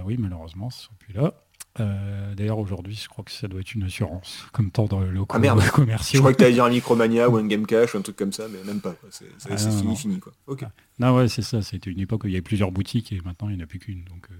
oui, 0.07 0.17
malheureusement, 0.19 0.71
ce 0.71 0.85
sont 0.85 0.95
plus 0.99 1.13
là. 1.13 1.35
Euh, 1.81 2.35
d'ailleurs, 2.35 2.59
aujourd'hui, 2.59 2.95
je 2.95 3.09
crois 3.09 3.25
que 3.25 3.31
ça 3.31 3.49
doit 3.49 3.61
être 3.61 3.75
une 3.75 3.85
assurance, 3.85 4.47
comme 4.53 4.71
tant 4.71 4.87
dans 4.87 5.01
le 5.01 5.11
locaux 5.11 5.39
ah 5.43 5.71
commerciaux. 5.71 6.17
Je 6.17 6.19
crois 6.21 6.33
que 6.33 6.39
tu 6.39 6.45
allais 6.45 6.55
dire 6.55 6.65
un 6.65 6.71
Micromania 6.71 7.29
ou 7.29 7.37
un 7.37 7.47
Game 7.47 7.67
Cash 7.67 7.95
ou 7.95 7.99
un 7.99 8.03
truc 8.03 8.17
comme 8.17 8.33
ça, 8.33 8.45
mais 8.49 8.63
même 8.65 8.81
pas. 8.81 8.95
C'est 9.11 9.27
ah, 9.51 9.57
fini, 9.57 9.97
fini. 9.97 10.19
Quoi. 10.19 10.33
Ok. 10.47 10.65
Non, 10.99 11.17
ouais, 11.17 11.29
c'est 11.29 11.43
ça. 11.43 11.63
C'était 11.63 11.91
une 11.91 12.01
époque 12.01 12.25
où 12.25 12.29
il 12.29 12.33
y 12.33 12.37
avait 12.37 12.43
plusieurs 12.43 12.73
boutiques 12.73 13.13
et 13.13 13.21
maintenant 13.25 13.49
il 13.49 13.57
n'y 13.57 13.63
en 13.63 13.65
a 13.65 13.67
plus 13.67 13.79
qu'une. 13.79 14.05
Donc, 14.05 14.27
euh, 14.31 14.35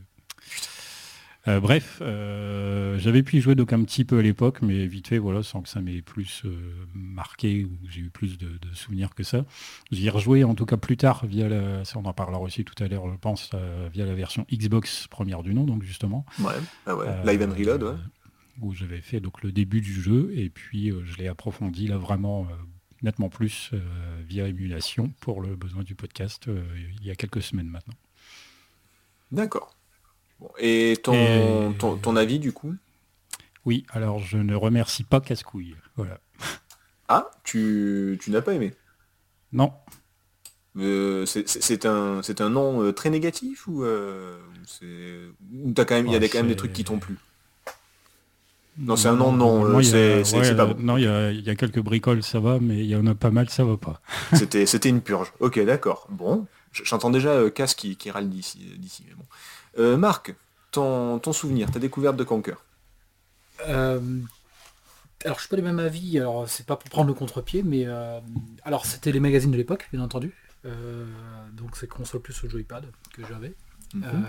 euh, 1.49 1.61
bref, 1.61 1.99
euh, 2.03 2.99
j'avais 2.99 3.23
pu 3.23 3.37
y 3.37 3.41
jouer 3.41 3.55
donc 3.55 3.73
un 3.73 3.83
petit 3.85 4.05
peu 4.05 4.19
à 4.19 4.23
l'époque, 4.23 4.63
mais 4.63 4.87
vite 4.87 5.09
fait, 5.09 5.19
voilà, 5.19 5.43
sans 5.43 5.63
que 5.63 5.69
ça 5.69 5.81
m'ait 5.81 6.03
plus 6.03 6.43
euh, 6.45 6.57
marqué 6.95 7.65
ou 7.65 7.79
j'ai 7.89 8.01
eu 8.01 8.11
plus 8.11 8.37
de, 8.39 8.49
souvenirs 8.73 9.15
que 9.15 9.23
ça. 9.23 9.45
J'y 9.93 10.07
ai 10.07 10.11
rejoué 10.11 10.45
en 10.45 10.55
tout 10.55 10.67
cas 10.67 10.77
plus 10.77 10.97
tard 10.97 11.25
via 11.27 11.49
la, 11.49 11.85
ça 11.85 11.99
on 11.99 12.05
en 12.05 12.13
parlera 12.13 12.41
aussi 12.41 12.65
tout 12.65 12.75
à 12.83 12.89
l'heure, 12.89 13.11
je 13.11 13.17
pense, 13.17 13.51
via 13.93 14.05
la 14.05 14.15
version 14.15 14.47
Xbox 14.53 15.07
première 15.07 15.43
du 15.43 15.55
nom, 15.55 15.65
donc 15.65 15.83
justement. 15.83 16.27
Ouais, 16.41 16.53
ah 16.87 16.97
ouais. 16.97 17.07
Live 17.25 17.43
and 17.43 17.55
Reload, 17.55 17.83
ouais. 17.83 17.95
Où 18.61 18.75
j'avais 18.75 19.01
fait 19.01 19.21
donc 19.21 19.43
le 19.43 19.53
début 19.53 19.81
du 19.81 19.93
jeu 19.93 20.33
et 20.35 20.49
puis 20.49 20.91
je 21.05 21.17
l'ai 21.19 21.29
approfondi 21.29 21.87
là 21.87 21.99
vraiment 21.99 22.47
nettement 23.03 23.29
plus 23.29 23.71
via 24.27 24.49
émulation 24.49 25.13
pour 25.21 25.43
le 25.43 25.57
besoin 25.57 25.83
du 25.83 25.95
podcast 25.95 26.49
il 27.01 27.07
y 27.07 27.11
a 27.11 27.15
quelques 27.15 27.43
semaines 27.43 27.69
maintenant. 27.69 27.95
D'accord 29.31 29.76
et, 30.59 30.97
ton, 31.03 31.73
Ton, 31.75 32.17
avis 32.17 32.39
du 32.39 32.53
coup? 32.53 32.75
Oui, 33.65 33.85
alors 33.91 34.19
je 34.19 34.39
ne 34.39 34.55
remercie 34.55 35.05
pas 35.05 35.21
Casse-Couille. 35.21 35.77
Voilà. 35.97 36.21
Ah, 37.09 37.31
tu, 37.45 38.19
tu 38.21 38.31
n'as 38.31 38.43
pas 38.43 38.55
aimé? 38.55 38.75
Non. 39.53 39.73
Euh, 40.79 41.25
c'est 41.25 41.87
un, 41.87 42.21
un 42.39 42.51
nom 42.51 42.83
euh, 42.83 42.93
très 42.93 43.09
négatif 43.09 43.67
ou, 43.67 43.83
euh, 43.83 44.39
as 45.79 45.85
quand 45.85 45.95
même, 45.95 46.07
il 46.07 46.13
y 46.13 46.17
a 46.17 46.29
quand 46.29 46.39
même 46.39 46.49
des 46.49 46.57
trucs 46.57 46.75
qui 46.75 46.85
t'ont 46.85 46.99
plu? 46.99 47.17
Non, 48.79 48.95
c'est 48.95 49.09
un 49.09 49.17
nom, 49.17 49.33
non. 49.33 49.83
c'est 49.83 50.23
pas 50.55 50.67
bon. 50.67 50.77
Non, 50.79 50.99
il 50.99 51.05
y, 51.05 51.51
a, 51.51 51.55
quelques 51.55 51.81
bricoles, 51.81 52.23
ça 52.23 52.41
va, 52.41 52.59
mais 52.61 52.77
il 52.81 52.87
y 52.87 52.97
en 52.97 53.07
a 53.07 53.15
pas 53.15 53.31
mal, 53.31 53.49
ça 53.49 53.65
va 53.65 53.79
pas. 53.79 54.03
C'était 54.35 54.89
une 54.91 55.01
purge. 55.01 55.33
Ok, 55.41 55.59
d'accord. 55.65 56.07
Bon, 56.11 56.47
j'entends 56.73 57.11
déjà 57.11 57.51
Casse 57.51 57.75
qui, 57.75 57.97
qui 57.97 58.11
râle 58.11 58.29
d'ici. 58.29 58.75
mais 59.09 59.15
bon. 59.15 59.25
Euh, 59.79 59.97
Marc, 59.97 60.35
ton, 60.71 61.19
ton 61.19 61.33
souvenir, 61.33 61.71
ta 61.71 61.79
découverte 61.79 62.17
de 62.17 62.25
Conquer 62.25 62.55
euh, 63.69 64.01
alors 65.25 65.39
je 65.39 65.45
suis 65.45 65.49
pas 65.49 65.57
du 65.57 65.63
même 65.63 65.79
avis, 65.79 66.19
alors 66.19 66.47
c'est 66.47 66.67
pas 66.67 66.77
pour 66.77 66.91
prendre 66.91 67.09
le 67.09 67.15
contre-pied, 67.15 67.63
mais 67.63 67.87
alors 68.65 68.85
c'était 68.85 69.13
les 69.13 69.19
magazines 69.19 69.51
de 69.51 69.57
l'époque, 69.57 69.89
bien 69.91 70.03
entendu. 70.03 70.35
donc 70.65 71.75
c'est 71.77 71.89
console 71.89 72.21
plus 72.21 72.43
le 72.43 72.51
joypad 72.51 72.85
que 73.15 73.23
j'avais. 73.27 73.55
Mhm. 73.95 74.27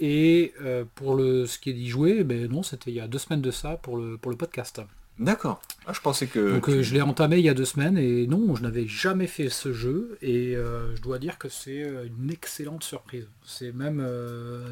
et 0.00 0.54
pour 0.96 1.14
le 1.14 1.46
ce 1.46 1.60
qui 1.60 1.70
est 1.70 1.72
d'y 1.72 1.88
jouer, 1.88 2.24
ben 2.24 2.50
non, 2.50 2.64
c'était 2.64 2.90
il 2.90 2.94
y 2.94 3.00
a 3.00 3.06
deux 3.06 3.18
semaines 3.18 3.42
de 3.42 3.52
ça 3.52 3.76
pour 3.76 3.96
le, 3.96 4.18
pour 4.18 4.32
le 4.32 4.36
podcast. 4.36 4.82
D'accord. 5.18 5.60
Ah, 5.86 5.92
je 5.92 6.00
pensais 6.00 6.26
que. 6.26 6.54
Donc 6.54 6.68
euh, 6.68 6.82
je 6.82 6.94
l'ai 6.94 7.02
entamé 7.02 7.38
il 7.38 7.44
y 7.44 7.48
a 7.48 7.54
deux 7.54 7.64
semaines 7.64 7.98
et 7.98 8.26
non, 8.26 8.54
je 8.54 8.62
n'avais 8.62 8.86
jamais 8.86 9.26
fait 9.26 9.48
ce 9.48 9.72
jeu 9.72 10.16
et 10.22 10.56
euh, 10.56 10.94
je 10.96 11.02
dois 11.02 11.18
dire 11.18 11.38
que 11.38 11.48
c'est 11.48 11.82
euh, 11.82 12.06
une 12.06 12.30
excellente 12.30 12.82
surprise. 12.82 13.26
C'est 13.44 13.72
même 13.72 14.06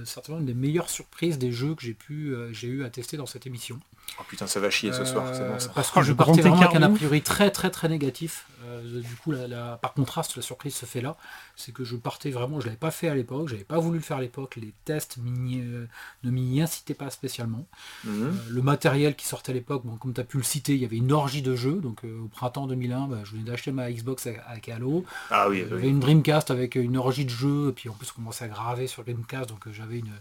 certainement 0.05 0.41
une 0.41 0.47
des 0.47 0.55
meilleures 0.55 0.89
surprises 0.89 1.39
des 1.39 1.53
jeux 1.53 1.75
que 1.75 1.83
j'ai 1.83 1.95
pu 1.95 2.35
j'ai 2.53 2.69
eu 2.69 2.85
à 2.85 2.91
tester 2.91 3.17
dans 3.17 3.27
cette 3.27 3.47
émission. 3.47 3.79
Oh 4.19 4.23
putain, 4.29 4.47
ça 4.47 4.61
va 4.61 4.71
chier 4.71 4.93
ce 4.93 5.05
soir, 5.05 5.31
c'est 5.35 5.47
bon 5.47 5.59
ça. 5.59 5.71
Parce 5.75 5.91
que 5.93 6.01
oh, 6.01 6.03
je 6.03 6.13
partais 6.13 6.41
vraiment 6.41 6.61
avec 6.61 6.75
un 6.75 6.83
a 6.83 6.89
priori 6.89 7.23
très 7.23 7.51
très 7.51 7.71
très 7.71 7.89
négatif. 7.89 8.47
Du 8.85 9.17
coup, 9.17 9.33
la, 9.33 9.79
par 9.81 9.95
contraste, 9.95 10.37
la 10.37 10.43
surprise 10.43 10.75
se 10.75 10.87
fait 10.87 11.01
là. 11.01 11.17
C'est 11.57 11.73
que 11.73 11.85
je 11.85 11.97
partais 11.97 12.31
vraiment, 12.31 12.61
je 12.61 12.67
l'avais 12.67 12.77
pas 12.77 12.91
fait 12.91 13.09
à 13.09 13.15
l'époque, 13.15 13.49
j'avais 13.49 13.65
pas 13.65 13.79
voulu 13.79 13.99
le 13.99 14.05
faire 14.05 14.19
à 14.19 14.21
l'époque. 14.21 14.57
Les 14.57 14.73
tests 14.85 15.19
ne 15.19 16.31
m'y 16.31 16.61
incitaient 16.61 16.95
pas 16.95 17.11
spécialement. 17.11 17.67
Mhm. 18.05 18.39
le 18.49 18.63
matériel 18.63 19.15
qui 19.15 19.27
sortait 19.27 19.53
à 19.53 19.55
l'époque, 19.55 19.83
bon, 19.85 19.97
comme 19.97 20.13
tu 20.13 20.21
as 20.21 20.25
pu 20.25 20.37
le 20.37 20.43
citer, 20.43 20.75
il 20.75 20.81
y 20.81 20.85
avait 20.85 20.97
une 20.97 21.13
orgie 21.13 21.43
de 21.43 21.55
jeux. 21.55 21.81
Donc 21.81 22.05
euh, 22.05 22.21
au 22.25 22.29
printemps 22.29 22.67
2001, 22.67 23.09
bah, 23.09 23.19
je 23.25 23.33
venais 23.33 23.45
d'acheter 23.45 23.73
ma 23.73 23.91
Xbox 23.91 24.27
avec 24.27 24.69
Halo. 24.69 25.05
Ah 25.31 25.49
oui, 25.49 25.65
j'avais 25.69 25.89
une 25.89 26.01
Dreamcast 26.01 26.51
avec 26.51 26.75
une 26.75 26.97
orgie 26.97 27.25
de 27.25 27.31
jeux. 27.31 27.69
Et 27.71 27.73
puis 27.73 27.89
en 27.89 27.93
plus, 27.93 28.11
on 28.13 28.21
commençait 28.21 28.45
à 28.45 28.49
graver 28.49 28.87
sur 28.87 29.05
Dreamcast. 29.05 29.49
Donc 29.49 29.67
euh, 29.67 29.73
j'avais 29.73 29.99
une, 29.99 30.13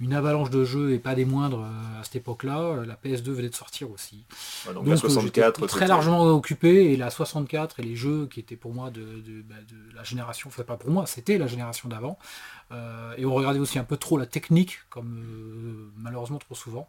une 0.00 0.14
avalanche 0.14 0.50
de 0.50 0.64
jeux 0.64 0.92
et 0.92 0.98
pas 0.98 1.14
des 1.14 1.24
moindres 1.24 1.60
euh, 1.60 2.00
à 2.00 2.04
cette 2.04 2.16
époque-là. 2.16 2.84
La 2.86 2.94
PS2 2.94 3.30
venait 3.30 3.48
de 3.48 3.54
sortir 3.54 3.90
aussi. 3.90 4.24
donc, 4.72 4.86
la 4.86 4.96
64, 4.96 5.66
très 5.66 5.86
largement 5.86 6.22
occupé. 6.26 6.92
Et 6.92 6.96
la 6.96 7.10
64 7.10 7.80
les 7.82 7.96
jeux 7.96 8.26
qui 8.26 8.40
étaient 8.40 8.56
pour 8.56 8.72
moi 8.72 8.90
bah, 8.90 8.96
de 8.96 9.94
la 9.94 10.04
génération, 10.04 10.48
enfin 10.48 10.62
pas 10.62 10.76
pour 10.76 10.90
moi, 10.90 11.06
c'était 11.06 11.38
la 11.38 11.46
génération 11.46 11.88
d'avant. 11.88 12.18
Euh, 12.72 13.14
et 13.18 13.26
on 13.26 13.34
regardait 13.34 13.58
aussi 13.58 13.78
un 13.78 13.84
peu 13.84 13.96
trop 13.96 14.16
la 14.16 14.26
technique, 14.26 14.78
comme 14.88 15.18
euh, 15.18 15.90
malheureusement 15.98 16.38
trop 16.38 16.54
souvent. 16.54 16.88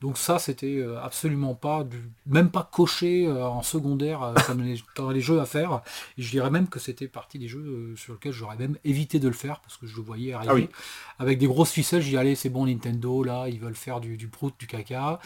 Donc 0.00 0.18
ça, 0.18 0.38
c'était 0.38 0.78
euh, 0.78 1.02
absolument 1.02 1.54
pas, 1.54 1.82
du, 1.82 1.98
même 2.26 2.50
pas 2.50 2.68
coché 2.70 3.30
en 3.30 3.62
secondaire 3.62 4.34
comme 4.46 4.62
dans 4.96 5.10
les 5.10 5.20
jeux 5.20 5.40
à 5.40 5.46
faire. 5.46 5.82
Et 6.18 6.22
je 6.22 6.30
dirais 6.30 6.50
même 6.50 6.68
que 6.68 6.78
c'était 6.78 7.08
partie 7.08 7.38
des 7.38 7.48
jeux 7.48 7.94
sur 7.96 8.14
lesquels 8.14 8.32
j'aurais 8.32 8.56
même 8.56 8.76
évité 8.84 9.18
de 9.18 9.28
le 9.28 9.34
faire 9.34 9.60
parce 9.60 9.76
que 9.76 9.86
je 9.86 9.96
le 9.96 10.02
voyais 10.02 10.32
arriver 10.32 10.68
ah 10.72 11.22
avec 11.22 11.38
des 11.38 11.46
grosses 11.46 11.72
ficelles. 11.72 12.02
Dit 12.02 12.16
allez, 12.16 12.34
c'est 12.34 12.48
bon 12.48 12.66
Nintendo, 12.66 13.22
là, 13.24 13.46
ils 13.48 13.58
veulent 13.58 13.74
faire 13.74 14.00
du, 14.00 14.16
du 14.16 14.28
prout, 14.28 14.54
du 14.58 14.66
caca, 14.66 15.18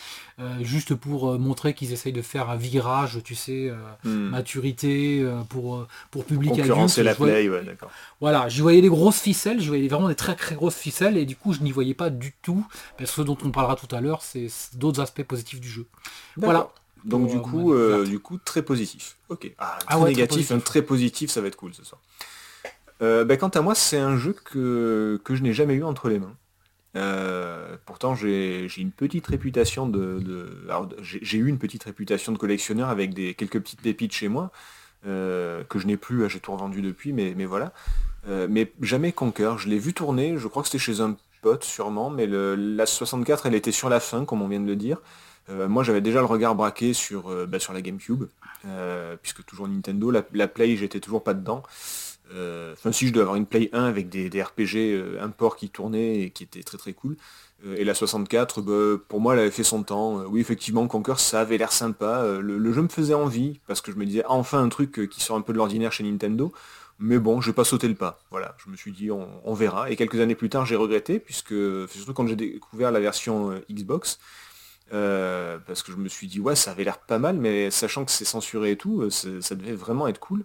juste 0.60 0.94
pour 0.94 1.38
montrer 1.38 1.74
qu'ils 1.74 1.92
essayent 1.92 2.12
de 2.12 2.22
faire 2.22 2.50
un 2.50 2.56
virage, 2.56 3.20
tu 3.24 3.34
sais, 3.34 3.70
hmm. 4.04 4.10
maturité 4.10 5.26
pour 5.48 5.86
pour 6.10 6.24
public 6.24 6.58
adulte. 6.58 6.96
la 6.98 7.14
play, 7.14 7.48
ouais, 7.48 7.62
d'accord. 7.62 7.90
Voilà, 8.20 8.48
j'y 8.48 8.60
voyais 8.60 8.80
des 8.80 8.88
grosses 8.88 9.20
ficelles, 9.20 9.60
j'y 9.60 9.68
voyais 9.68 9.82
des 9.82 9.88
très 10.14 10.36
très 10.36 10.54
grosses 10.54 10.76
ficelles 10.76 11.16
et 11.16 11.26
du 11.26 11.36
coup 11.36 11.52
je 11.52 11.60
n'y 11.60 11.72
voyais 11.72 11.94
pas 11.94 12.10
du 12.10 12.34
tout. 12.42 12.66
Parce 12.96 13.10
que 13.10 13.16
ce 13.16 13.22
dont 13.22 13.38
on 13.44 13.50
parlera 13.50 13.76
tout 13.76 13.94
à 13.94 14.00
l'heure, 14.00 14.22
c'est 14.22 14.48
d'autres 14.74 15.00
aspects 15.00 15.22
positifs 15.22 15.60
du 15.60 15.68
jeu. 15.68 15.86
Voilà. 16.36 16.70
Donc 17.04 17.30
du 17.30 17.36
euh, 17.36 17.40
coup, 17.40 17.72
euh, 17.72 18.04
du 18.04 18.18
coup, 18.18 18.38
très 18.38 18.62
positif. 18.62 19.16
Ok. 19.28 19.52
Ah, 19.58 19.78
ah 19.86 19.96
très 19.96 20.04
négatif, 20.08 20.50
un 20.50 20.58
très 20.58 20.82
positif, 20.82 21.30
ça 21.30 21.40
va 21.40 21.48
être 21.48 21.56
cool 21.56 21.74
ce 21.74 21.84
soir. 21.84 22.00
Euh, 23.00 23.24
ben, 23.24 23.38
quant 23.38 23.48
à 23.48 23.60
moi, 23.60 23.74
c'est 23.74 23.98
un 23.98 24.16
jeu 24.16 24.32
que, 24.32 25.20
que 25.24 25.34
je 25.34 25.42
n'ai 25.42 25.52
jamais 25.52 25.74
eu 25.74 25.84
entre 25.84 26.08
les 26.08 26.18
mains. 26.18 26.34
pourtant, 27.86 28.14
j'ai 28.14 28.68
une 28.76 28.90
petite 28.90 29.26
réputation 29.26 29.88
de... 29.88 30.50
j'ai 31.02 31.38
eu 31.38 31.46
une 31.46 31.58
petite 31.58 31.84
réputation 31.84 32.32
de 32.32 32.38
collectionneur 32.38 32.88
avec 32.88 33.14
des, 33.14 33.34
quelques 33.34 33.61
petites 33.61 33.80
pépites 33.80 34.12
chez 34.12 34.28
moi, 34.28 34.50
que 35.04 35.66
je 35.76 35.87
n'ai 35.87 35.96
plus, 35.96 36.28
j'ai 36.28 36.40
tout 36.40 36.52
revendu 36.52 36.82
depuis, 36.82 37.12
mais, 37.12 37.34
mais 37.37 37.44
voilà. 37.44 37.72
Euh, 38.26 38.46
mais 38.50 38.72
jamais 38.81 39.12
Conquer. 39.12 39.54
Je 39.59 39.68
l'ai 39.68 39.78
vu 39.78 39.94
tourner, 39.94 40.37
je 40.37 40.48
crois 40.48 40.62
que 40.62 40.68
c'était 40.68 40.83
chez 40.83 41.00
un 41.00 41.16
pote 41.42 41.64
sûrement, 41.64 42.11
mais 42.11 42.26
la 42.26 42.87
64 42.87 43.46
elle 43.46 43.54
était 43.54 43.72
sur 43.72 43.88
la 43.88 44.00
fin, 44.00 44.24
comme 44.24 44.42
on 44.42 44.48
vient 44.48 44.61
de 44.61 44.66
le 44.66 44.76
dire. 44.76 45.00
Euh, 45.50 45.68
moi 45.68 45.83
j'avais 45.83 46.00
déjà 46.00 46.18
le 46.18 46.26
regard 46.26 46.54
braqué 46.54 46.92
sur, 46.92 47.31
euh, 47.31 47.46
bah, 47.46 47.59
la 47.72 47.81
GameCube, 47.81 48.24
puisque 49.22 49.44
toujours 49.44 49.68
Nintendo, 49.68 50.11
la, 50.11 50.48
Play 50.48 50.76
j'étais 50.76 51.00
toujours 51.00 51.22
pas 51.22 51.35
dedans. 51.35 51.62
Enfin 52.31 52.92
si 52.92 53.07
je 53.07 53.12
dois 53.12 53.22
avoir 53.22 53.37
une 53.37 53.46
Play 53.46 53.70
1 53.72 53.85
avec 53.85 54.09
des, 54.09 54.42
RPG 54.42 55.18
import 55.20 55.57
qui 55.57 55.70
tournaient 55.70 56.20
et 56.20 56.31
qui 56.31 56.42
étaient 56.42 56.62
très 56.62 56.76
très 56.76 56.92
cool. 56.92 57.16
et 57.64 57.85
la 57.85 57.94
64, 57.94 58.61
bah, 58.61 59.02
pour 59.09 59.20
moi 59.20 59.35
elle 59.35 59.40
avait 59.40 59.50
fait 59.50 59.64
son 59.64 59.83
temps. 59.85 60.24
oui 60.24 60.40
effectivement 60.40 60.87
Conquer 60.88 61.14
ça 61.16 61.40
avait 61.40 61.57
l'air 61.57 61.72
sympa. 61.72 62.26
Le, 62.40 62.72
jeu 62.72 62.83
me 62.83 62.88
faisait 62.88 63.14
envie, 63.14 63.61
parce 63.66 63.81
que 63.81 63.92
je 63.92 63.96
me 63.96 64.04
disais 64.04 64.24
enfin 64.26 64.62
un 64.62 64.68
truc 64.68 65.09
qui 65.09 65.22
sort 65.22 65.37
un 65.37 65.40
peu 65.40 65.52
de 65.54 65.59
l'ordinaire 65.59 65.92
chez 65.92 66.04
Nintendo. 66.04 66.52
Mais 66.98 67.18
bon, 67.18 67.40
je 67.40 67.50
n'ai 67.50 67.54
pas 67.54 67.64
sauté 67.64 67.87
le 67.87 67.94
pas. 67.94 68.20
Voilà, 68.30 68.56
je 68.64 68.70
me 68.70 68.76
suis 68.76 68.90
dit, 68.90 69.11
on, 69.11 69.54
verra. 69.54 69.90
Et 69.90 69.96
quelques 69.96 70.18
années 70.18 70.34
plus 70.34 70.48
tard, 70.48 70.66
j'ai 70.66 70.74
regretté, 70.74 71.20
puisque 71.20 71.54
surtout 71.88 72.12
quand 72.12 72.26
j'ai 72.26 72.37
découvert 72.37 72.90
la 72.90 72.98
version 72.98 73.52
euh, 73.52 73.61
Xbox, 73.70 74.18
euh, 74.92 75.58
parce 75.66 75.82
que 75.84 75.92
je 75.92 75.96
me 75.96 76.08
suis 76.08 76.26
dit, 76.26 76.40
ouais, 76.40 76.56
ça 76.56 76.72
avait 76.72 76.82
l'air 76.82 76.98
pas 76.98 77.18
mal, 77.20 77.37
mais 77.37 77.70
sachant 77.70 78.04
que 78.04 78.11
c'est 78.11 78.24
censuré 78.24 78.72
et 78.72 78.76
tout, 78.76 79.02
euh, 79.02 79.11
ça 79.11 79.54
devait 79.54 79.74
vraiment 79.74 80.08
être 80.08 80.18
cool. 80.18 80.44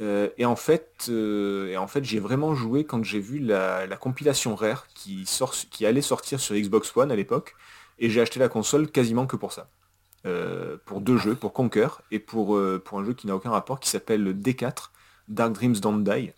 et 0.00 0.44
en 0.44 0.56
fait, 0.56 1.10
en 1.10 1.86
fait 1.88 2.04
j'ai 2.04 2.20
vraiment 2.20 2.54
joué 2.54 2.84
quand 2.84 3.02
j'ai 3.02 3.20
vu 3.20 3.38
la, 3.38 3.86
compilation 3.96 4.54
Rare 4.54 4.86
qui, 4.94 5.26
sort, 5.26 5.54
qui 5.70 5.86
allait 5.86 6.02
sortir 6.02 6.38
sur 6.38 6.54
Xbox 6.54 6.94
One 6.96 7.10
à 7.10 7.16
l'époque, 7.16 7.56
et 7.98 8.10
j'ai 8.10 8.20
acheté 8.20 8.38
la 8.38 8.48
console 8.48 8.90
quasiment 8.90 9.26
que 9.26 9.36
pour 9.36 9.52
ça. 9.52 9.70
pour 10.84 11.00
deux 11.00 11.16
jeux, 11.16 11.34
pour 11.34 11.52
Conquer, 11.52 11.88
et 12.10 12.18
pour, 12.18 12.60
pour 12.84 12.98
un 13.00 13.04
jeu 13.04 13.14
qui 13.14 13.26
n'a 13.26 13.34
aucun 13.34 13.50
rapport, 13.50 13.80
qui 13.80 13.88
s'appelle 13.88 14.34
D4, 14.34 14.90
Dark 15.28 15.52
Dreams 15.52 15.76
Don't 15.80 16.02
Die. 16.02 16.32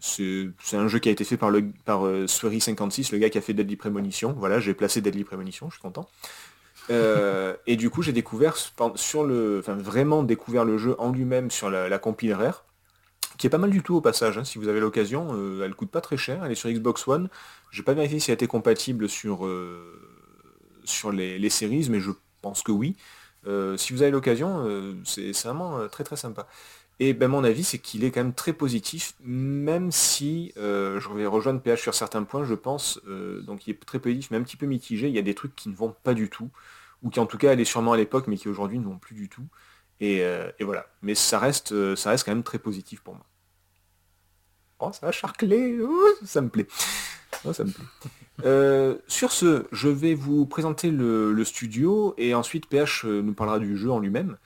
C'est 0.00 0.76
un 0.76 0.88
jeu 0.88 0.98
qui 0.98 1.08
a 1.08 1.12
été 1.12 1.24
fait 1.24 1.36
par, 1.36 1.50
le, 1.50 1.70
par 1.84 2.02
56, 2.28 3.08
euh, 3.12 3.16
le 3.16 3.18
gars 3.20 3.30
qui 3.30 3.38
a 3.38 3.40
fait 3.40 3.54
Deadly 3.54 3.76
Premonition. 3.76 4.32
Voilà, 4.32 4.60
j'ai 4.60 4.74
placé 4.74 5.00
Deadly 5.00 5.24
Premonition, 5.24 5.68
je 5.70 5.74
suis 5.74 5.82
content. 5.82 6.08
Euh, 6.90 7.54
et 7.66 7.76
du 7.76 7.90
coup, 7.90 8.02
j'ai 8.02 8.12
découvert 8.12 8.56
sur 8.94 9.24
le, 9.24 9.60
vraiment 9.60 10.22
découvert 10.22 10.64
le 10.64 10.78
jeu 10.78 10.94
en 10.98 11.10
lui-même 11.10 11.50
sur 11.50 11.68
la, 11.68 11.98
compile 11.98 12.32
rare, 12.32 12.64
qui 13.38 13.46
est 13.46 13.50
pas 13.50 13.58
mal 13.58 13.70
du 13.70 13.82
tout 13.82 13.96
au 13.96 14.00
passage. 14.00 14.38
Hein, 14.38 14.44
si 14.44 14.58
vous 14.58 14.68
avez 14.68 14.80
l'occasion, 14.80 15.28
euh, 15.32 15.64
elle 15.64 15.74
coûte 15.74 15.90
pas 15.90 16.00
très 16.00 16.16
cher. 16.16 16.44
Elle 16.44 16.52
est 16.52 16.56
sur 16.56 16.70
Xbox 16.70 17.06
One. 17.08 17.28
J'ai 17.72 17.82
pas 17.82 17.94
vérifié 17.94 18.20
si 18.20 18.30
elle 18.30 18.36
était 18.36 18.46
compatible 18.46 19.08
sur 19.08 19.48
sur 20.84 21.12
les, 21.12 21.38
les 21.38 21.50
séries, 21.50 21.86
mais 21.90 22.00
je 22.00 22.12
pense 22.40 22.62
que 22.62 22.72
oui. 22.72 22.96
si 23.76 23.92
vous 23.92 24.02
avez 24.02 24.12
l'occasion, 24.12 24.96
c'est 25.04 25.32
vraiment 25.44 25.88
très 25.88 26.04
très 26.04 26.16
sympa. 26.16 26.46
Et 27.00 27.12
ben, 27.12 27.28
mon 27.28 27.44
avis, 27.44 27.62
c'est 27.62 27.78
qu'il 27.78 28.02
est 28.02 28.10
quand 28.10 28.20
même 28.20 28.34
très 28.34 28.52
positif, 28.52 29.14
même 29.20 29.92
si 29.92 30.52
euh, 30.56 30.98
je 30.98 31.08
vais 31.10 31.26
rejoindre 31.26 31.60
PH 31.60 31.80
sur 31.80 31.94
certains 31.94 32.24
points, 32.24 32.44
je 32.44 32.54
pense, 32.54 33.00
euh, 33.06 33.40
donc 33.42 33.66
il 33.66 33.70
est 33.70 33.84
très 33.84 34.00
positif, 34.00 34.32
mais 34.32 34.36
un 34.36 34.42
petit 34.42 34.56
peu 34.56 34.66
mitigé. 34.66 35.06
Il 35.06 35.14
y 35.14 35.18
a 35.18 35.22
des 35.22 35.34
trucs 35.34 35.54
qui 35.54 35.68
ne 35.68 35.76
vont 35.76 35.94
pas 36.02 36.14
du 36.14 36.28
tout, 36.28 36.50
ou 37.02 37.10
qui 37.10 37.20
en 37.20 37.26
tout 37.26 37.38
cas 37.38 37.52
allaient 37.52 37.64
sûrement 37.64 37.92
à 37.92 37.96
l'époque, 37.96 38.26
mais 38.26 38.36
qui 38.36 38.48
aujourd'hui 38.48 38.80
ne 38.80 38.84
vont 38.84 38.98
plus 38.98 39.14
du 39.14 39.28
tout. 39.28 39.46
Et, 40.00 40.24
euh, 40.24 40.50
voilà. 40.60 40.86
Mais 41.02 41.14
ça 41.14 41.38
reste, 41.38 41.94
ça 41.94 42.10
reste 42.10 42.24
quand 42.24 42.32
même 42.32 42.42
très 42.42 42.58
positif 42.58 43.00
pour 43.00 43.14
moi. 43.14 43.24
Oh, 44.80 44.90
ça 44.92 45.06
va 45.06 45.12
charcler, 45.12 45.78
ça 46.24 46.40
me 46.40 46.48
plaît. 46.48 46.66
Oh, 47.44 47.52
ça 47.52 47.62
me 47.62 47.70
plaît. 47.70 49.00
sur 49.06 49.30
ce, 49.30 49.66
je 49.70 49.88
vais 49.88 50.14
vous 50.14 50.46
présenter 50.46 50.90
le, 50.90 51.32
le, 51.32 51.44
studio 51.44 52.14
et 52.16 52.34
ensuite 52.34 52.66
PH 52.66 53.04
nous 53.04 53.34
parlera 53.34 53.60
du 53.60 53.76
jeu 53.76 53.90
en 53.90 54.00
lui-même, 54.00 54.36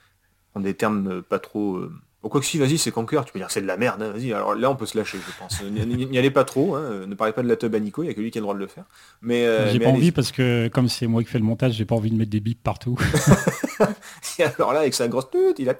en 0.53 0.59
des 0.59 0.75
termes 0.75 1.23
pas 1.23 1.39
trop 1.39 1.79
Bon, 2.23 2.29
quoi 2.29 2.39
que 2.39 2.47
si, 2.47 2.57
vas-y, 2.57 2.77
c'est 2.77 2.91
Conquer, 2.91 3.19
tu 3.25 3.33
peux 3.33 3.39
dire 3.39 3.51
c'est 3.51 3.61
de 3.61 3.67
la 3.67 3.75
merde, 3.75 4.01
hein, 4.01 4.11
vas-y, 4.11 4.31
alors 4.31 4.55
là 4.55 4.71
on 4.71 4.77
peut 4.77 4.85
se 4.85 4.97
lâcher, 4.97 5.17
je 5.17 5.37
pense. 5.37 5.61
N'y 5.61 6.17
allez 6.17 6.31
pas 6.31 6.45
trop, 6.45 6.75
hein, 6.75 7.05
ne 7.05 7.15
parlez 7.15 7.33
pas 7.33 7.43
de 7.43 7.49
la 7.49 7.57
tub 7.57 7.75
à 7.75 7.79
Nico, 7.81 8.01
il 8.01 8.05
n'y 8.05 8.11
a 8.11 8.13
que 8.13 8.21
lui 8.21 8.31
qui 8.31 8.37
a 8.37 8.41
le 8.41 8.43
droit 8.43 8.53
de 8.55 8.59
le 8.59 8.67
faire. 8.67 8.85
Mais, 9.21 9.45
euh, 9.45 9.69
j'ai 9.69 9.79
pas 9.79 9.89
envie 9.89 10.13
parce 10.13 10.31
que 10.31 10.69
comme 10.69 10.87
c'est 10.87 11.05
moi 11.05 11.21
qui 11.21 11.29
fais 11.29 11.37
le 11.37 11.43
montage, 11.43 11.73
j'ai 11.73 11.83
pas 11.83 11.95
envie 11.95 12.11
de 12.11 12.15
mettre 12.15 12.31
des 12.31 12.39
bips 12.39 12.63
partout. 12.63 12.97
et 14.39 14.43
alors 14.43 14.71
là, 14.71 14.79
avec 14.79 14.93
sa 14.93 15.09
grosse 15.09 15.29
tute, 15.31 15.59
il 15.59 15.67
a 15.67 15.73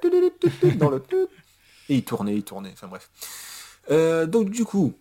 dans 0.75 0.89
le 0.89 1.01
et 1.87 1.95
il 1.95 2.03
tournait, 2.03 2.35
il 2.35 2.43
tournait, 2.43 2.71
enfin 2.73 2.87
bref. 2.87 3.09
Euh, 3.89 4.25
donc 4.25 4.49
du 4.49 4.65
coup, 4.65 4.93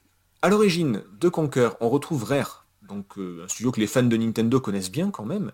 à 0.42 0.48
l'origine 0.48 1.02
de 1.20 1.28
Conquer, 1.28 1.70
on 1.80 1.88
retrouve 1.88 2.22
Rare, 2.22 2.66
donc 2.88 3.18
euh, 3.18 3.42
un 3.44 3.48
studio 3.48 3.72
que 3.72 3.80
les 3.80 3.88
fans 3.88 4.04
de 4.04 4.16
Nintendo 4.16 4.60
connaissent 4.60 4.92
bien 4.92 5.10
quand 5.10 5.24
même. 5.24 5.50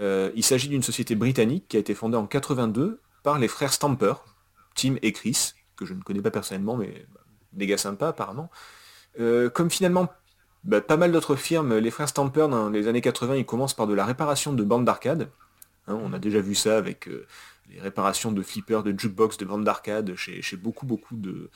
il 0.00 0.42
s'agit 0.42 0.68
d'une 0.68 0.82
société 0.82 1.14
britannique 1.14 1.66
qui 1.68 1.76
a 1.76 1.80
été 1.80 1.94
fondée 1.94 2.16
en 2.16 2.26
82 2.26 3.00
par 3.22 3.38
les 3.38 3.48
frères 3.48 3.74
Stamper, 3.74 4.14
Tim 4.76 4.96
et 5.02 5.12
Chris, 5.12 5.54
que 5.74 5.84
je 5.84 5.94
ne 5.94 6.02
connais 6.02 6.22
pas 6.22 6.30
personnellement, 6.30 6.76
mais 6.76 7.06
bah, 7.12 7.20
des 7.52 7.66
gars 7.66 7.78
sympas 7.78 8.08
apparemment. 8.08 8.50
Euh, 9.18 9.50
comme 9.50 9.70
finalement 9.70 10.08
bah, 10.64 10.80
pas 10.80 10.96
mal 10.96 11.12
d'autres 11.12 11.36
firmes, 11.36 11.76
les 11.76 11.90
frères 11.90 12.08
Stamper 12.08 12.48
dans 12.48 12.70
les 12.70 12.88
années 12.88 13.00
80, 13.00 13.36
ils 13.36 13.46
commencent 13.46 13.74
par 13.74 13.86
de 13.86 13.94
la 13.94 14.04
réparation 14.04 14.52
de 14.52 14.62
bandes 14.62 14.84
d'arcade. 14.84 15.30
Hein, 15.86 15.98
on 16.02 16.12
a 16.12 16.18
déjà 16.18 16.40
vu 16.40 16.54
ça 16.54 16.76
avec 16.76 17.08
euh, 17.08 17.26
les 17.70 17.80
réparations 17.80 18.32
de 18.32 18.42
flippers, 18.42 18.82
de 18.82 18.98
jukebox, 18.98 19.36
de 19.36 19.44
bandes 19.44 19.64
d'arcade 19.64 20.14
chez, 20.16 20.56
beaucoup 20.56 20.86
beaucoup 20.86 21.16
de, 21.16 21.50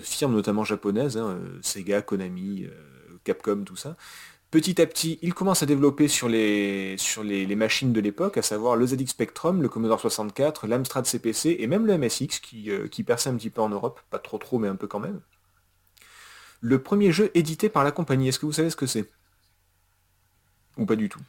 firmes, 0.00 0.34
notamment 0.34 0.64
japonaises, 0.64 1.16
hein, 1.16 1.38
Sega, 1.62 2.02
Konami, 2.02 2.64
euh, 2.64 3.18
Capcom, 3.24 3.64
tout 3.64 3.76
ça. 3.76 3.96
Petit 4.56 4.80
à 4.80 4.86
petit, 4.86 5.18
il 5.20 5.34
commence 5.34 5.62
à 5.62 5.66
développer 5.66 6.08
sur 6.08 6.30
les, 6.30 6.96
sur 6.96 7.22
les, 7.22 7.54
machines 7.54 7.92
de 7.92 8.00
l'époque, 8.00 8.38
à 8.38 8.42
savoir 8.42 8.74
le 8.74 8.86
ZX 8.86 9.08
Spectrum, 9.08 9.60
le 9.60 9.68
Commodore 9.68 10.00
64, 10.00 10.66
l'Amstrad 10.66 11.04
CPC 11.04 11.58
et 11.58 11.66
même 11.66 11.84
le 11.84 11.98
MSX 11.98 12.40
qui, 12.40 12.70
euh, 12.70 12.88
qui 12.88 13.02
perçait 13.02 13.28
un 13.28 13.36
petit 13.36 13.50
peu 13.50 13.60
en 13.60 13.68
Europe, 13.68 14.00
pas 14.08 14.18
trop 14.18 14.38
trop 14.38 14.58
mais 14.58 14.68
un 14.68 14.74
peu 14.74 14.86
quand 14.86 14.98
même. 14.98 15.20
Le 16.62 16.82
premier 16.82 17.12
jeu 17.12 17.30
édité 17.34 17.68
par 17.68 17.84
la 17.84 17.90
compagnie, 17.90 18.28
est-ce 18.28 18.38
que 18.38 18.46
vous 18.46 18.52
savez 18.52 18.70
ce 18.70 18.76
que 18.76 18.86
c'est? 18.86 19.10
Ou 20.78 20.86
pas 20.86 20.96
du 20.96 21.10
tout? 21.10 21.20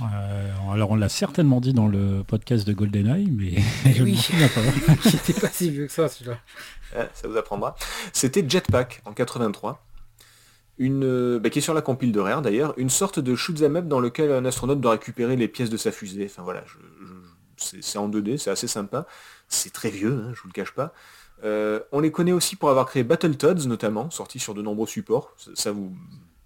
Euh, 0.00 0.72
alors 0.72 0.92
on 0.92 0.96
l'a 0.96 1.10
certainement 1.10 1.60
dit 1.60 1.74
dans 1.74 1.88
le 1.88 2.24
podcast 2.26 2.66
de 2.66 2.72
GoldenEye, 2.72 3.30
mais 3.30 3.92
je 3.92 4.02
oui. 4.02 4.18
pas. 4.54 5.02
C'était 5.10 5.38
pas 5.38 5.50
si 5.50 5.68
vieux 5.68 5.88
que 5.88 5.92
ça 5.92 6.08
celui-là. 6.08 6.38
ça 7.12 7.28
vous 7.28 7.36
apprendra. 7.36 7.76
C'était 8.14 8.48
Jetpack 8.48 9.02
en 9.04 9.12
83 9.12 9.85
une, 10.78 11.04
euh, 11.04 11.38
bah, 11.38 11.50
qui 11.50 11.58
est 11.58 11.62
sur 11.62 11.74
la 11.74 11.82
compile 11.82 12.12
de 12.12 12.20
Rare 12.20 12.42
d'ailleurs, 12.42 12.74
une 12.76 12.90
sorte 12.90 13.18
de 13.18 13.34
shoot'em 13.34 13.76
up 13.76 13.86
dans 13.86 14.00
lequel 14.00 14.30
un 14.32 14.44
astronaute 14.44 14.80
doit 14.80 14.92
récupérer 14.92 15.36
les 15.36 15.48
pièces 15.48 15.70
de 15.70 15.76
sa 15.76 15.92
fusée. 15.92 16.26
Enfin 16.26 16.42
voilà, 16.42 16.64
c'est 17.56 17.98
en 17.98 18.08
2D, 18.08 18.36
c'est 18.36 18.50
assez 18.50 18.68
sympa. 18.68 19.06
C'est 19.48 19.72
très 19.72 19.90
vieux, 19.90 20.12
hein, 20.12 20.32
je 20.34 20.42
vous 20.42 20.48
le 20.48 20.52
cache 20.52 20.72
pas. 20.72 20.92
Euh, 21.44 21.80
on 21.92 22.00
les 22.00 22.10
connaît 22.10 22.32
aussi 22.32 22.56
pour 22.56 22.70
avoir 22.70 22.86
créé 22.86 23.04
Battletoads 23.04 23.66
notamment, 23.66 24.10
sorti 24.10 24.38
sur 24.38 24.54
de 24.54 24.62
nombreux 24.62 24.86
supports. 24.86 25.34
Ça, 25.54 25.72
vous, 25.72 25.94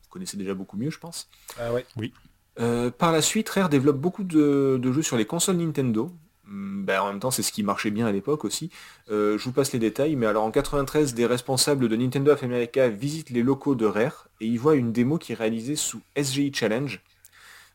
connaissez 0.08 0.36
déjà 0.36 0.54
beaucoup 0.54 0.76
mieux, 0.76 0.90
je 0.90 0.98
pense. 0.98 1.28
Ah 1.58 1.72
ouais. 1.72 1.86
Oui. 1.96 2.12
Euh, 2.58 2.90
par 2.90 3.12
la 3.12 3.22
suite, 3.22 3.48
Rare 3.48 3.68
développe 3.68 3.98
beaucoup 3.98 4.24
de, 4.24 4.80
jeux 4.82 5.02
sur 5.02 5.16
les 5.16 5.26
consoles 5.26 5.56
Nintendo. 5.56 6.12
Hmm, 6.50 6.82
ben, 6.84 7.00
en 7.00 7.06
même 7.06 7.20
temps, 7.20 7.30
c'est 7.30 7.42
ce 7.44 7.52
qui 7.52 7.62
marchait 7.62 7.92
bien 7.92 8.06
à 8.06 8.12
l'époque 8.12 8.44
aussi. 8.44 8.70
Euh, 9.10 9.38
je 9.38 9.44
vous 9.44 9.52
passe 9.52 9.72
les 9.72 9.78
détails, 9.78 10.16
mais 10.16 10.26
alors 10.26 10.42
en 10.42 10.50
93, 10.50 11.14
des 11.14 11.24
responsables 11.24 11.88
de 11.88 11.94
Nintendo 11.94 12.32
of 12.32 12.42
America 12.42 12.88
visitent 12.88 13.30
les 13.30 13.44
locaux 13.44 13.76
de 13.76 13.86
Rare 13.86 14.26
et 14.40 14.46
ils 14.46 14.58
voient 14.58 14.74
une 14.74 14.92
démo 14.92 15.16
qui 15.16 15.32
est 15.32 15.36
réalisée 15.36 15.76
sous 15.76 16.00
SGI 16.16 16.52
Challenge. 16.52 17.00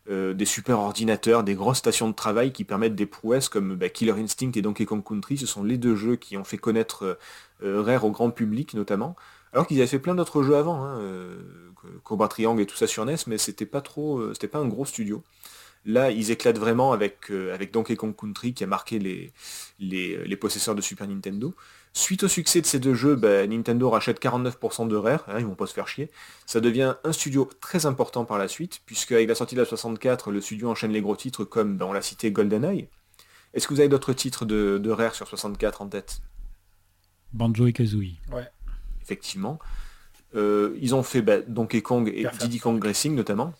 Euh, 0.08 0.34
des 0.34 0.44
super 0.44 0.78
ordinateurs, 0.78 1.42
des 1.42 1.54
grosses 1.54 1.78
stations 1.78 2.08
de 2.08 2.14
travail 2.14 2.52
qui 2.52 2.62
permettent 2.64 2.94
des 2.94 3.06
prouesses 3.06 3.48
comme 3.48 3.74
ben, 3.74 3.90
Killer 3.90 4.12
Instinct 4.12 4.52
et 4.54 4.62
Donkey 4.62 4.84
Kong 4.84 5.02
Country. 5.02 5.38
Ce 5.38 5.46
sont 5.46 5.64
les 5.64 5.78
deux 5.78 5.96
jeux 5.96 6.16
qui 6.16 6.36
ont 6.36 6.44
fait 6.44 6.58
connaître 6.58 7.18
Rare 7.62 8.04
au 8.04 8.10
grand 8.10 8.30
public 8.30 8.74
notamment. 8.74 9.16
Alors 9.54 9.66
qu'ils 9.66 9.78
avaient 9.78 9.86
fait 9.86 9.98
plein 9.98 10.14
d'autres 10.14 10.42
jeux 10.42 10.56
avant, 10.56 10.84
hein, 10.84 11.00
Cobra 12.04 12.28
Triangle 12.28 12.60
et 12.60 12.66
tout 12.66 12.76
ça 12.76 12.86
sur 12.86 13.04
NES, 13.06 13.16
mais 13.26 13.38
c'était 13.38 13.64
pas 13.64 13.80
trop, 13.80 14.32
c'était 14.34 14.48
pas 14.48 14.58
un 14.58 14.68
gros 14.68 14.84
studio. 14.84 15.24
Là, 15.86 16.10
ils 16.10 16.32
éclatent 16.32 16.58
vraiment 16.58 16.92
avec, 16.92 17.30
euh, 17.30 17.54
avec 17.54 17.72
Donkey 17.72 17.94
Kong 17.94 18.14
Country 18.14 18.52
qui 18.54 18.64
a 18.64 18.66
marqué 18.66 18.98
les, 18.98 19.32
les, 19.78 20.36
possesseurs 20.36 20.74
de 20.74 20.80
Super 20.80 21.06
Nintendo. 21.06 21.54
Suite 21.92 22.24
au 22.24 22.28
succès 22.28 22.60
de 22.60 22.66
ces 22.66 22.80
deux 22.80 22.94
jeux, 22.94 23.14
bah, 23.14 23.46
Nintendo 23.46 23.88
rachète 23.88 24.20
49% 24.20 24.88
de 24.88 24.96
Rare, 24.96 25.24
hein, 25.28 25.36
ils 25.38 25.46
vont 25.46 25.54
pas 25.54 25.68
se 25.68 25.72
faire 25.72 25.86
chier. 25.86 26.10
Ça 26.44 26.60
devient 26.60 26.94
un 27.04 27.12
studio 27.12 27.48
très 27.60 27.86
important 27.86 28.24
par 28.24 28.36
la 28.36 28.48
suite, 28.48 28.80
puisque 28.84 29.12
avec 29.12 29.28
la 29.28 29.36
sortie 29.36 29.54
de 29.54 29.60
la 29.60 29.66
64, 29.66 30.32
le 30.32 30.40
studio 30.40 30.68
enchaîne 30.68 30.90
les 30.90 31.00
gros 31.00 31.14
titres 31.14 31.44
comme, 31.44 31.76
bah, 31.76 31.86
on 31.86 31.92
l'a 31.92 32.02
cité, 32.02 32.32
GoldenEye. 32.32 32.88
Est-ce 33.54 33.68
que 33.68 33.72
vous 33.72 33.80
avez 33.80 33.88
d'autres 33.88 34.12
titres 34.12 34.44
de, 34.44 34.90
Rare 34.90 35.14
sur 35.14 35.28
64 35.28 35.82
en 35.82 35.86
tête? 35.86 36.20
Banjo 37.32 37.64
et 37.68 37.72
Kazooie. 37.72 38.18
Ouais. 38.32 38.48
Effectivement. 39.02 39.60
Euh, 40.34 40.76
ils 40.80 40.96
ont 40.96 41.04
fait 41.04 41.22
bah, 41.22 41.38
Donkey 41.46 41.80
Kong 41.80 42.12
et 42.12 42.26
Diddy 42.40 42.58
Kong 42.58 42.82
Racing 42.82 43.14
notamment 43.14 43.54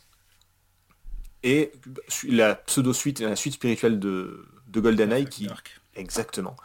et 1.42 1.72
la 2.28 2.54
pseudo-suite, 2.54 3.20
la 3.20 3.36
suite 3.36 3.54
spirituelle 3.54 3.98
de, 3.98 4.46
de 4.68 4.80
GoldenEye 4.80 5.26
qui... 5.26 5.48
Exactement. 5.94 6.56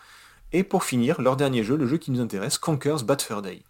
Et 0.52 0.64
pour 0.64 0.84
finir, 0.84 1.22
leur 1.22 1.38
dernier 1.38 1.64
jeu, 1.64 1.78
le 1.78 1.88
jeu 1.88 1.98
qui 1.98 2.12
nous 2.12 2.20
intéresse, 2.20 2.58
Conker's 2.58 3.04
Bad 3.04 3.22
Fur 3.22 3.42
Day. 3.42 3.62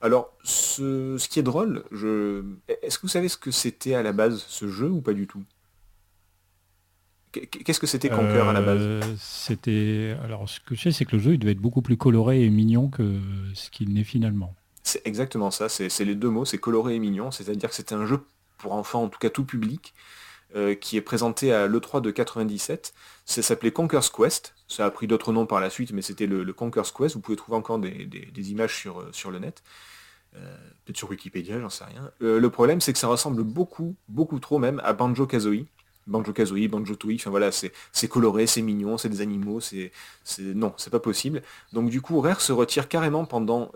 Alors, 0.00 0.32
ce, 0.44 1.16
qui 1.28 1.38
est 1.38 1.44
drôle, 1.44 1.84
je... 1.92 2.42
est-ce 2.82 2.98
que 2.98 3.02
vous 3.02 3.08
savez 3.08 3.28
ce 3.28 3.36
que 3.36 3.50
c'était 3.50 3.94
à 3.94 4.02
la 4.02 4.12
base 4.12 4.44
ce 4.48 4.68
jeu 4.68 4.88
ou 4.88 5.00
pas 5.00 5.12
du 5.12 5.26
tout? 5.26 5.42
Qu'est-ce 7.32 7.78
que 7.78 7.86
c'était 7.86 8.08
Conker 8.08 8.48
à 8.48 8.52
la 8.52 8.62
base? 8.62 8.80
Euh, 8.80 9.02
C'était. 9.18 10.16
Alors, 10.24 10.48
ce 10.48 10.60
que 10.60 10.74
je 10.74 10.84
sais, 10.84 10.92
c'est 10.92 11.04
que 11.04 11.16
le 11.16 11.22
jeu, 11.22 11.34
il 11.34 11.38
devait 11.38 11.52
être 11.52 11.60
beaucoup 11.60 11.82
plus 11.82 11.98
coloré 11.98 12.42
et 12.42 12.48
mignon 12.48 12.88
que 12.88 13.20
ce 13.52 13.70
qu'il 13.70 13.92
n'est 13.92 14.04
finalement. 14.04 14.54
C'est 14.82 15.06
exactement 15.06 15.50
ça. 15.50 15.68
C'est 15.68 16.04
les 16.04 16.14
deux 16.14 16.30
mots. 16.30 16.46
C'est 16.46 16.58
coloré 16.58 16.94
et 16.94 16.98
mignon. 16.98 17.30
C'est-à-dire 17.30 17.68
que 17.68 17.74
c'était 17.74 17.94
un 17.94 18.06
jeu 18.06 18.20
pour 18.56 18.72
enfants, 18.72 19.02
en 19.02 19.08
tout 19.08 19.18
cas 19.18 19.28
tout 19.28 19.44
public, 19.44 19.94
euh, 20.56 20.74
qui 20.74 20.96
est 20.96 21.02
présenté 21.02 21.52
à 21.52 21.66
l'E3 21.66 22.00
de 22.00 22.10
97. 22.10 22.94
Ça 23.26 23.42
s'appelait 23.42 23.70
Conker's 23.70 24.08
Quest. 24.08 24.54
Ça 24.66 24.86
a 24.86 24.90
pris 24.90 25.06
d'autres 25.06 25.30
noms 25.30 25.44
par 25.44 25.60
la 25.60 25.68
suite, 25.68 25.92
mais 25.92 26.00
c'était 26.00 26.26
le, 26.26 26.50
Conker's 26.54 26.90
Quest. 26.90 27.16
Vous 27.16 27.20
pouvez 27.20 27.36
trouver 27.36 27.58
encore 27.58 27.78
des, 27.78 28.50
images 28.50 28.74
sur, 28.74 29.00
euh, 29.00 29.10
sur 29.12 29.30
le 29.30 29.40
net. 29.40 29.62
Euh, 30.36 30.56
peut-être 30.86 30.96
sur 30.96 31.10
Wikipédia, 31.10 31.60
j'en 31.60 31.68
sais 31.68 31.84
rien. 31.84 32.10
le 32.20 32.48
problème, 32.48 32.80
c'est 32.80 32.94
que 32.94 32.98
ça 32.98 33.08
ressemble 33.08 33.42
beaucoup, 33.42 33.94
beaucoup 34.08 34.38
trop 34.40 34.58
même 34.58 34.80
à 34.84 34.94
Banjo-Kazooie. 34.94 35.66
Banjo-Kazooie, 36.06 36.68
Banjo-Tooie, 36.68 37.16
enfin 37.16 37.28
voilà, 37.28 37.50
c'est 37.52 38.08
coloré, 38.08 38.46
c'est 38.46 38.62
mignon, 38.62 38.96
c'est 38.96 39.10
des 39.10 39.20
animaux, 39.20 39.60
c'est... 39.60 39.92
Non, 40.40 40.72
c'est 40.78 40.88
pas 40.88 41.00
possible. 41.00 41.42
Donc 41.74 41.90
du 41.90 42.00
coup, 42.00 42.18
Rare 42.22 42.40
se 42.40 42.52
retire 42.52 42.88
carrément 42.88 43.26
pendant, 43.26 43.70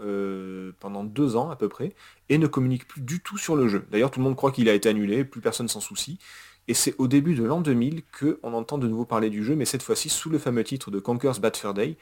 pendant 0.80 1.04
deux 1.04 1.36
ans 1.36 1.50
à 1.50 1.56
peu 1.56 1.68
près, 1.68 1.94
et 2.30 2.38
ne 2.38 2.46
communique 2.46 2.88
plus 2.88 3.02
du 3.02 3.20
tout 3.20 3.36
sur 3.36 3.54
le 3.56 3.68
jeu. 3.68 3.84
D'ailleurs, 3.90 4.10
tout 4.10 4.20
le 4.20 4.24
monde 4.24 4.36
croit 4.36 4.52
qu'il 4.52 4.70
a 4.70 4.72
été 4.72 4.88
annulé, 4.88 5.24
plus 5.24 5.42
personne 5.42 5.68
s'en 5.68 5.80
soucie. 5.80 6.18
Et 6.68 6.74
c'est 6.74 6.94
au 6.98 7.08
début 7.08 7.34
de 7.34 7.44
l'an 7.44 7.60
2000 7.60 8.02
qu'on 8.18 8.52
entend 8.52 8.78
de 8.78 8.86
nouveau 8.86 9.04
parler 9.04 9.30
du 9.30 9.42
jeu, 9.42 9.56
mais 9.56 9.64
cette 9.64 9.82
fois-ci 9.82 10.08
sous 10.08 10.30
le 10.30 10.38
fameux 10.38 10.62
titre 10.64 10.90
de 10.90 11.00
Conker's 11.00 11.40
Bad 11.40 11.56
Fur 11.56 11.74
Day, 11.74 11.96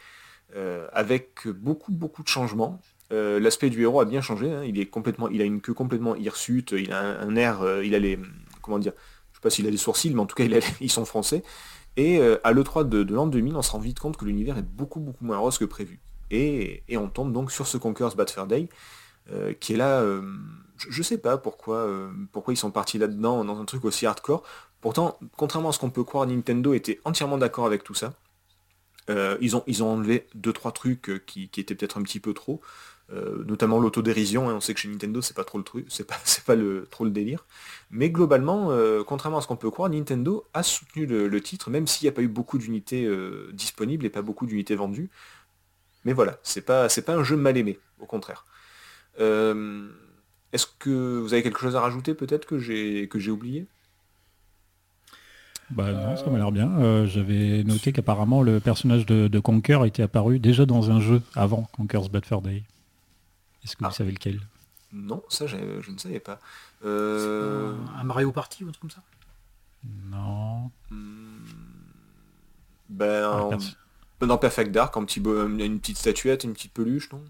euh, 0.56 0.88
avec 0.92 1.46
beaucoup 1.48 1.92
beaucoup 1.92 2.22
de 2.22 2.28
changements. 2.28 2.80
Euh, 3.12 3.40
l'aspect 3.40 3.70
du 3.70 3.82
héros 3.82 4.00
a 4.00 4.04
bien 4.04 4.20
changé, 4.20 4.52
hein. 4.52 4.62
il, 4.64 4.78
est 4.78 4.86
complètement, 4.86 5.28
il 5.28 5.40
a 5.40 5.44
une 5.44 5.60
queue 5.60 5.74
complètement 5.74 6.14
hirsute, 6.14 6.72
il 6.72 6.92
a 6.92 7.20
un, 7.20 7.36
air, 7.36 7.62
euh, 7.62 7.84
il 7.84 7.94
a 7.94 7.98
les. 7.98 8.18
Comment 8.60 8.78
dire 8.78 8.92
Je 9.32 9.38
sais 9.38 9.42
pas 9.42 9.50
s'il 9.50 9.66
a 9.66 9.70
des 9.70 9.76
sourcils, 9.76 10.12
mais 10.12 10.20
en 10.20 10.26
tout 10.26 10.36
cas 10.36 10.44
ils 10.80 10.90
sont 10.90 11.04
français. 11.04 11.42
Et 11.96 12.20
à 12.44 12.52
l'E3 12.52 12.88
de, 12.88 13.02
l'an 13.12 13.26
2000, 13.26 13.56
on 13.56 13.62
se 13.62 13.72
rend 13.72 13.78
vite 13.78 13.98
compte 13.98 14.16
que 14.16 14.24
l'univers 14.24 14.56
est 14.56 14.62
beaucoup 14.62 15.00
beaucoup 15.00 15.24
moins 15.24 15.38
rose 15.38 15.58
que 15.58 15.64
prévu. 15.64 16.00
Et, 16.30 16.82
on 16.92 17.08
tombe 17.08 17.32
donc 17.32 17.50
sur 17.50 17.66
ce 17.66 17.76
Conker's 17.76 18.14
Bad 18.14 18.30
Fur 18.30 18.46
Day, 18.46 18.68
qui 19.60 19.74
est 19.74 19.76
là 19.76 20.02
je, 20.88 21.02
sais 21.02 21.18
pas 21.18 21.36
pourquoi, 21.36 21.76
euh, 21.76 22.10
pourquoi 22.32 22.54
ils 22.54 22.56
sont 22.56 22.70
partis 22.70 22.98
là-dedans 22.98 23.44
dans 23.44 23.60
un 23.60 23.64
truc 23.64 23.84
aussi 23.84 24.06
hardcore. 24.06 24.42
Pourtant, 24.80 25.18
contrairement 25.36 25.70
à 25.70 25.72
ce 25.72 25.78
qu'on 25.78 25.90
peut 25.90 26.04
croire, 26.04 26.26
Nintendo 26.26 26.72
était 26.72 27.00
entièrement 27.04 27.38
d'accord 27.38 27.66
avec 27.66 27.84
tout 27.84 27.94
ça. 27.94 28.14
Euh, 29.10 29.36
ils, 29.40 29.56
ont, 29.56 29.64
ils 29.66 29.82
ont 29.82 29.92
enlevé 29.92 30.26
deux 30.34 30.52
trois 30.52 30.72
trucs 30.72 31.10
euh, 31.10 31.18
qui, 31.18 31.44
étaient 31.44 31.74
peut-être 31.74 31.98
un 31.98 32.02
petit 32.02 32.20
peu 32.20 32.32
trop, 32.32 32.60
notamment 33.44 33.80
l'autodérision. 33.80 34.48
Hein. 34.48 34.54
on 34.54 34.60
sait 34.60 34.72
que 34.72 34.78
chez 34.78 34.86
Nintendo 34.86 35.20
c'est 35.20 35.34
pas 35.34 35.42
trop 35.42 35.58
le 35.58 35.64
truc, 35.64 35.86
c'est 35.88 36.06
pas 36.06 36.14
c'est 36.24 36.44
pas 36.44 36.54
le 36.54 36.86
trop 36.90 37.04
le 37.04 37.10
délire. 37.10 37.44
Mais 37.90 38.08
globalement, 38.08 38.70
contrairement 39.04 39.38
à 39.38 39.40
ce 39.40 39.48
qu'on 39.48 39.56
peut 39.56 39.70
croire, 39.70 39.90
Nintendo 39.90 40.46
a 40.54 40.62
soutenu 40.62 41.06
le, 41.06 41.40
titre, 41.40 41.70
même 41.70 41.88
s'il 41.88 42.04
n'y 42.06 42.10
a 42.10 42.12
pas 42.12 42.22
eu 42.22 42.28
beaucoup 42.28 42.56
d'unités 42.56 43.10
disponibles 43.52 44.06
et 44.06 44.10
pas 44.10 44.22
beaucoup 44.22 44.46
d'unités 44.46 44.76
vendues. 44.76 45.10
Mais 46.04 46.12
voilà, 46.12 46.38
c'est 46.44 46.62
pas 46.62 46.88
c'est 46.88 47.02
pas 47.02 47.14
un 47.16 47.24
jeu 47.24 47.36
mal 47.36 47.56
aimé, 47.56 47.80
au 47.98 48.06
contraire. 48.06 48.44
Est-ce 49.18 50.66
que 50.78 51.18
vous 51.18 51.32
avez 51.32 51.42
quelque 51.42 51.60
chose 51.60 51.76
à 51.76 51.80
rajouter 51.80 52.14
peut-être 52.14 52.46
que 52.46 52.58
j'ai 52.58 53.08
que 53.08 53.18
j'ai 53.18 53.30
oublié? 53.30 53.66
Bah 55.70 55.92
non, 55.92 56.16
ça 56.16 56.28
m'a 56.28 56.38
l'air 56.38 56.50
bien. 56.50 56.68
Euh, 56.78 57.06
j'avais 57.06 57.62
noté 57.62 57.92
qu'apparemment 57.92 58.42
le 58.42 58.58
personnage 58.58 59.06
de, 59.06 59.38
Conker 59.38 59.84
était 59.84 60.02
apparu 60.02 60.38
déjà 60.40 60.66
dans 60.66 60.90
un 60.90 61.00
jeu 61.00 61.22
avant 61.34 61.68
Conker's 61.72 62.08
Bad 62.08 62.24
Fur 62.26 62.42
Day. 62.42 62.64
Est-ce 63.64 63.76
que 63.76 63.84
vous 63.84 63.90
ah. 63.90 63.94
savez 63.94 64.10
lequel? 64.10 64.40
Non, 64.92 65.22
ça 65.28 65.46
je 65.46 65.56
ne 65.56 65.98
savais 65.98 66.18
pas. 66.18 66.40
Euh, 66.84 67.76
un, 67.96 68.04
Mario 68.04 68.32
Party 68.32 68.64
ou 68.64 68.68
un 68.68 68.72
truc 68.72 68.80
comme 68.80 68.90
ça? 68.90 69.02
Non. 70.10 70.70
Hmm. 70.90 71.44
Ben, 72.88 73.56
dans 74.20 74.38
Perfect 74.38 74.72
Dark, 74.72 74.96
un 74.96 75.04
petit, 75.04 75.20
une 75.20 75.78
petite 75.78 75.98
statuette, 75.98 76.42
une 76.42 76.54
petite 76.54 76.72
peluche, 76.72 77.12
non? 77.12 77.22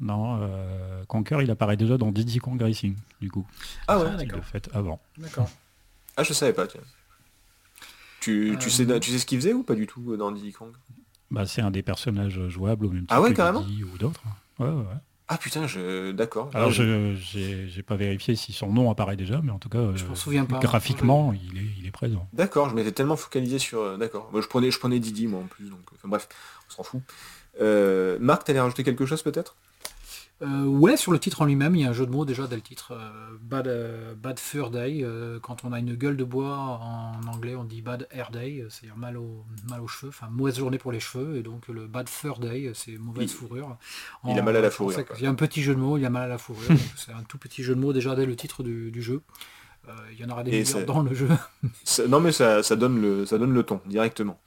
Non, 0.00 0.38
euh, 0.40 1.04
Conker, 1.06 1.42
il 1.42 1.50
apparaît 1.50 1.76
déjà 1.76 1.96
dans 1.96 2.10
Diddy 2.10 2.38
Kong 2.38 2.60
Racing, 2.60 2.96
du 3.20 3.30
coup. 3.30 3.46
Ah 3.86 3.98
ouais, 3.98 4.16
d'accord. 4.16 4.44
fait 4.44 4.68
avant. 4.72 5.00
D'accord. 5.18 5.48
Ah, 6.16 6.22
je 6.22 6.32
savais 6.32 6.52
pas, 6.52 6.66
tiens. 6.66 6.80
Tu, 8.20 8.56
tu, 8.58 8.70
sais, 8.70 8.86
tu 9.00 9.10
sais 9.10 9.18
ce 9.18 9.26
qu'il 9.26 9.38
faisait 9.38 9.52
ou 9.52 9.62
pas 9.62 9.74
du 9.74 9.86
tout 9.86 10.12
euh, 10.12 10.16
dans 10.16 10.32
Diddy 10.32 10.52
Kong? 10.52 10.72
Bah, 11.30 11.46
c'est 11.46 11.62
un 11.62 11.70
des 11.70 11.82
personnages 11.82 12.48
jouables 12.48 12.86
au 12.86 12.90
même 12.90 13.06
ah 13.08 13.20
ouais, 13.20 13.34
carrément 13.34 13.60
ou 13.62 13.98
d'autres. 13.98 14.22
Ouais, 14.58 14.68
ouais. 14.68 14.84
Ah 15.26 15.38
putain, 15.38 15.66
je... 15.66 16.12
d'accord. 16.12 16.50
Alors, 16.52 16.70
je 16.70 17.14
j'ai 17.16 17.82
pas 17.82 17.96
vérifié 17.96 18.36
si 18.36 18.52
son 18.52 18.70
nom 18.70 18.90
apparaît 18.90 19.16
déjà, 19.16 19.40
mais 19.42 19.52
en 19.52 19.58
tout 19.58 19.70
cas, 19.70 19.92
je 19.94 20.04
souviens 20.14 20.44
pas. 20.44 20.58
graphiquement, 20.58 21.32
il 21.32 21.58
est, 21.58 21.66
il 21.78 21.86
est 21.86 21.90
présent. 21.90 22.28
D'accord, 22.34 22.68
je 22.68 22.74
m'étais 22.74 22.92
tellement 22.92 23.16
focalisé 23.16 23.58
sur... 23.58 23.80
Euh, 23.80 23.96
d'accord. 23.96 24.28
Moi, 24.32 24.42
je 24.42 24.48
prenais, 24.48 24.70
je 24.70 24.78
prenais 24.78 24.98
Didi, 24.98 25.26
moi, 25.26 25.40
en 25.40 25.46
plus. 25.46 25.70
Donc, 25.70 25.80
enfin, 25.94 26.08
bref, 26.08 26.28
on 26.68 26.72
s'en 26.72 26.82
fout. 26.82 27.00
Euh, 27.60 28.18
Marc, 28.20 28.44
t'allais 28.44 28.60
rajouter 28.60 28.84
quelque 28.84 29.06
chose, 29.06 29.22
peut-être? 29.22 29.56
Euh, 30.42 30.64
ouais, 30.64 30.96
sur 30.96 31.12
le 31.12 31.18
titre 31.18 31.42
en 31.42 31.44
lui-même, 31.44 31.76
il 31.76 31.82
y 31.82 31.84
a 31.84 31.90
un 31.90 31.92
jeu 31.92 32.06
de 32.06 32.10
mots 32.10 32.24
déjà 32.24 32.46
dès 32.46 32.56
le 32.56 32.62
titre. 32.62 32.92
Euh, 32.92 33.36
bad, 33.40 33.68
euh, 33.68 34.14
bad 34.14 34.38
Fur 34.38 34.70
Day. 34.70 35.04
quand 35.42 35.64
on 35.64 35.72
a 35.72 35.78
une 35.78 35.94
gueule 35.94 36.16
de 36.16 36.24
bois, 36.24 36.56
en 36.56 37.26
anglais, 37.28 37.54
on 37.54 37.64
dit 37.64 37.82
Bad 37.82 38.08
Hair 38.10 38.30
Day, 38.30 38.66
c'est-à-dire 38.68 38.96
mal, 38.96 39.16
au, 39.16 39.44
mal 39.68 39.80
aux 39.80 39.86
cheveux, 39.86 40.10
enfin 40.10 40.28
mauvaise 40.30 40.58
journée 40.58 40.78
pour 40.78 40.92
les 40.92 41.00
cheveux. 41.00 41.36
Et 41.36 41.42
donc 41.42 41.68
le 41.68 41.86
Bad 41.86 42.08
Fur 42.08 42.38
Day, 42.38 42.72
c'est 42.74 42.98
mauvaise 42.98 43.32
fourrure. 43.32 43.76
il 44.26 44.38
a 44.38 44.42
mal 44.42 44.56
à 44.56 44.60
la 44.60 44.70
fourrure. 44.70 44.98
Il 45.18 45.22
y 45.22 45.26
a 45.26 45.30
un 45.30 45.34
petit 45.34 45.62
jeu 45.62 45.74
de 45.74 45.80
mots, 45.80 45.98
il 45.98 46.04
a 46.04 46.10
mal 46.10 46.24
à 46.24 46.28
la 46.28 46.38
fourrure. 46.38 46.68
c'est 46.96 47.12
un 47.12 47.22
tout 47.22 47.38
petit 47.38 47.62
jeu 47.62 47.74
de 47.74 47.80
mots 47.80 47.92
déjà 47.92 48.14
dès 48.16 48.26
le 48.26 48.36
titre 48.36 48.62
du, 48.62 49.02
jeu. 49.02 49.22
Il 50.12 50.18
y 50.18 50.24
en 50.24 50.30
aura 50.30 50.42
des 50.42 50.64
dans 50.86 51.02
le 51.02 51.14
jeu. 51.14 51.28
non 52.08 52.20
mais 52.20 52.32
ça, 52.32 52.62
donne 52.76 53.00
le, 53.00 53.26
ça 53.26 53.38
donne 53.38 53.54
le 53.54 53.62
ton 53.62 53.80
directement. 53.86 54.40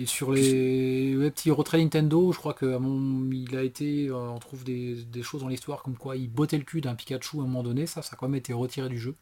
Et 0.00 0.06
sur 0.06 0.30
les, 0.30 1.12
petits 1.30 1.50
retraits 1.50 1.80
Nintendo, 1.80 2.30
je 2.30 2.38
crois 2.38 2.54
qu'il 2.54 3.56
a 3.56 3.62
été, 3.64 4.12
on 4.12 4.38
trouve 4.38 4.62
des, 4.62 5.04
choses 5.22 5.40
dans 5.40 5.48
l'histoire 5.48 5.82
comme 5.82 5.96
quoi 5.96 6.14
il 6.14 6.30
bottait 6.30 6.56
le 6.56 6.62
cul 6.62 6.80
d'un 6.80 6.94
Pikachu 6.94 7.38
à 7.38 7.40
un 7.40 7.46
moment 7.46 7.64
donné, 7.64 7.88
ça, 7.88 8.00
ça 8.00 8.10
a 8.12 8.16
quand 8.16 8.28
même 8.28 8.36
été 8.36 8.52
retiré 8.52 8.88
du 8.88 8.96
jeu. 8.96 9.16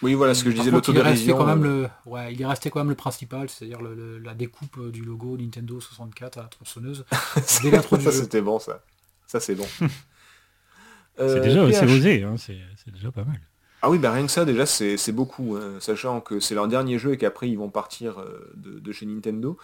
Oui, 0.00 0.14
voilà 0.14 0.32
ce 0.32 0.42
que 0.42 0.50
je 0.50 0.56
disais, 0.56 0.70
l'autodérision. 0.70 1.36
quand 1.36 1.44
même 1.44 1.62
le, 1.62 1.88
ouais, 2.06 2.32
il 2.32 2.40
est 2.40 2.46
resté 2.46 2.70
quand 2.70 2.80
même 2.80 2.88
le 2.88 2.94
principal, 2.94 3.50
c'est-à-dire 3.50 3.80
la 3.82 4.32
découpe 4.32 4.90
du 4.90 5.02
logo 5.02 5.36
Nintendo 5.36 5.78
64 5.78 6.38
à 6.38 6.42
la 6.42 6.48
tronçonneuse. 6.48 7.04
ça, 7.12 8.12
c'était 8.12 8.40
bon, 8.40 8.58
ça. 8.58 8.82
Ça, 9.26 9.38
c'est 9.38 9.54
bon. 9.54 9.66
c'est 11.18 11.40
déjà 11.40 11.60
euh, 11.60 11.84
osé, 11.84 12.22
hein, 12.22 12.36
c'est 12.38 12.90
déjà 12.90 13.12
pas 13.12 13.24
mal. 13.24 13.38
Ah 13.82 13.90
oui, 13.90 13.98
bah 13.98 14.12
rien 14.12 14.24
que 14.24 14.32
ça, 14.32 14.46
déjà, 14.46 14.64
c'est 14.64 15.12
beaucoup, 15.12 15.56
hein, 15.56 15.74
sachant 15.78 16.22
que 16.22 16.40
c'est 16.40 16.54
leur 16.54 16.68
dernier 16.68 16.98
jeu 16.98 17.12
et 17.12 17.18
qu'après, 17.18 17.50
ils 17.50 17.58
vont 17.58 17.68
partir 17.68 18.18
euh, 18.18 18.50
de 18.56 18.92
chez 18.92 19.04
Nintendo. 19.04 19.58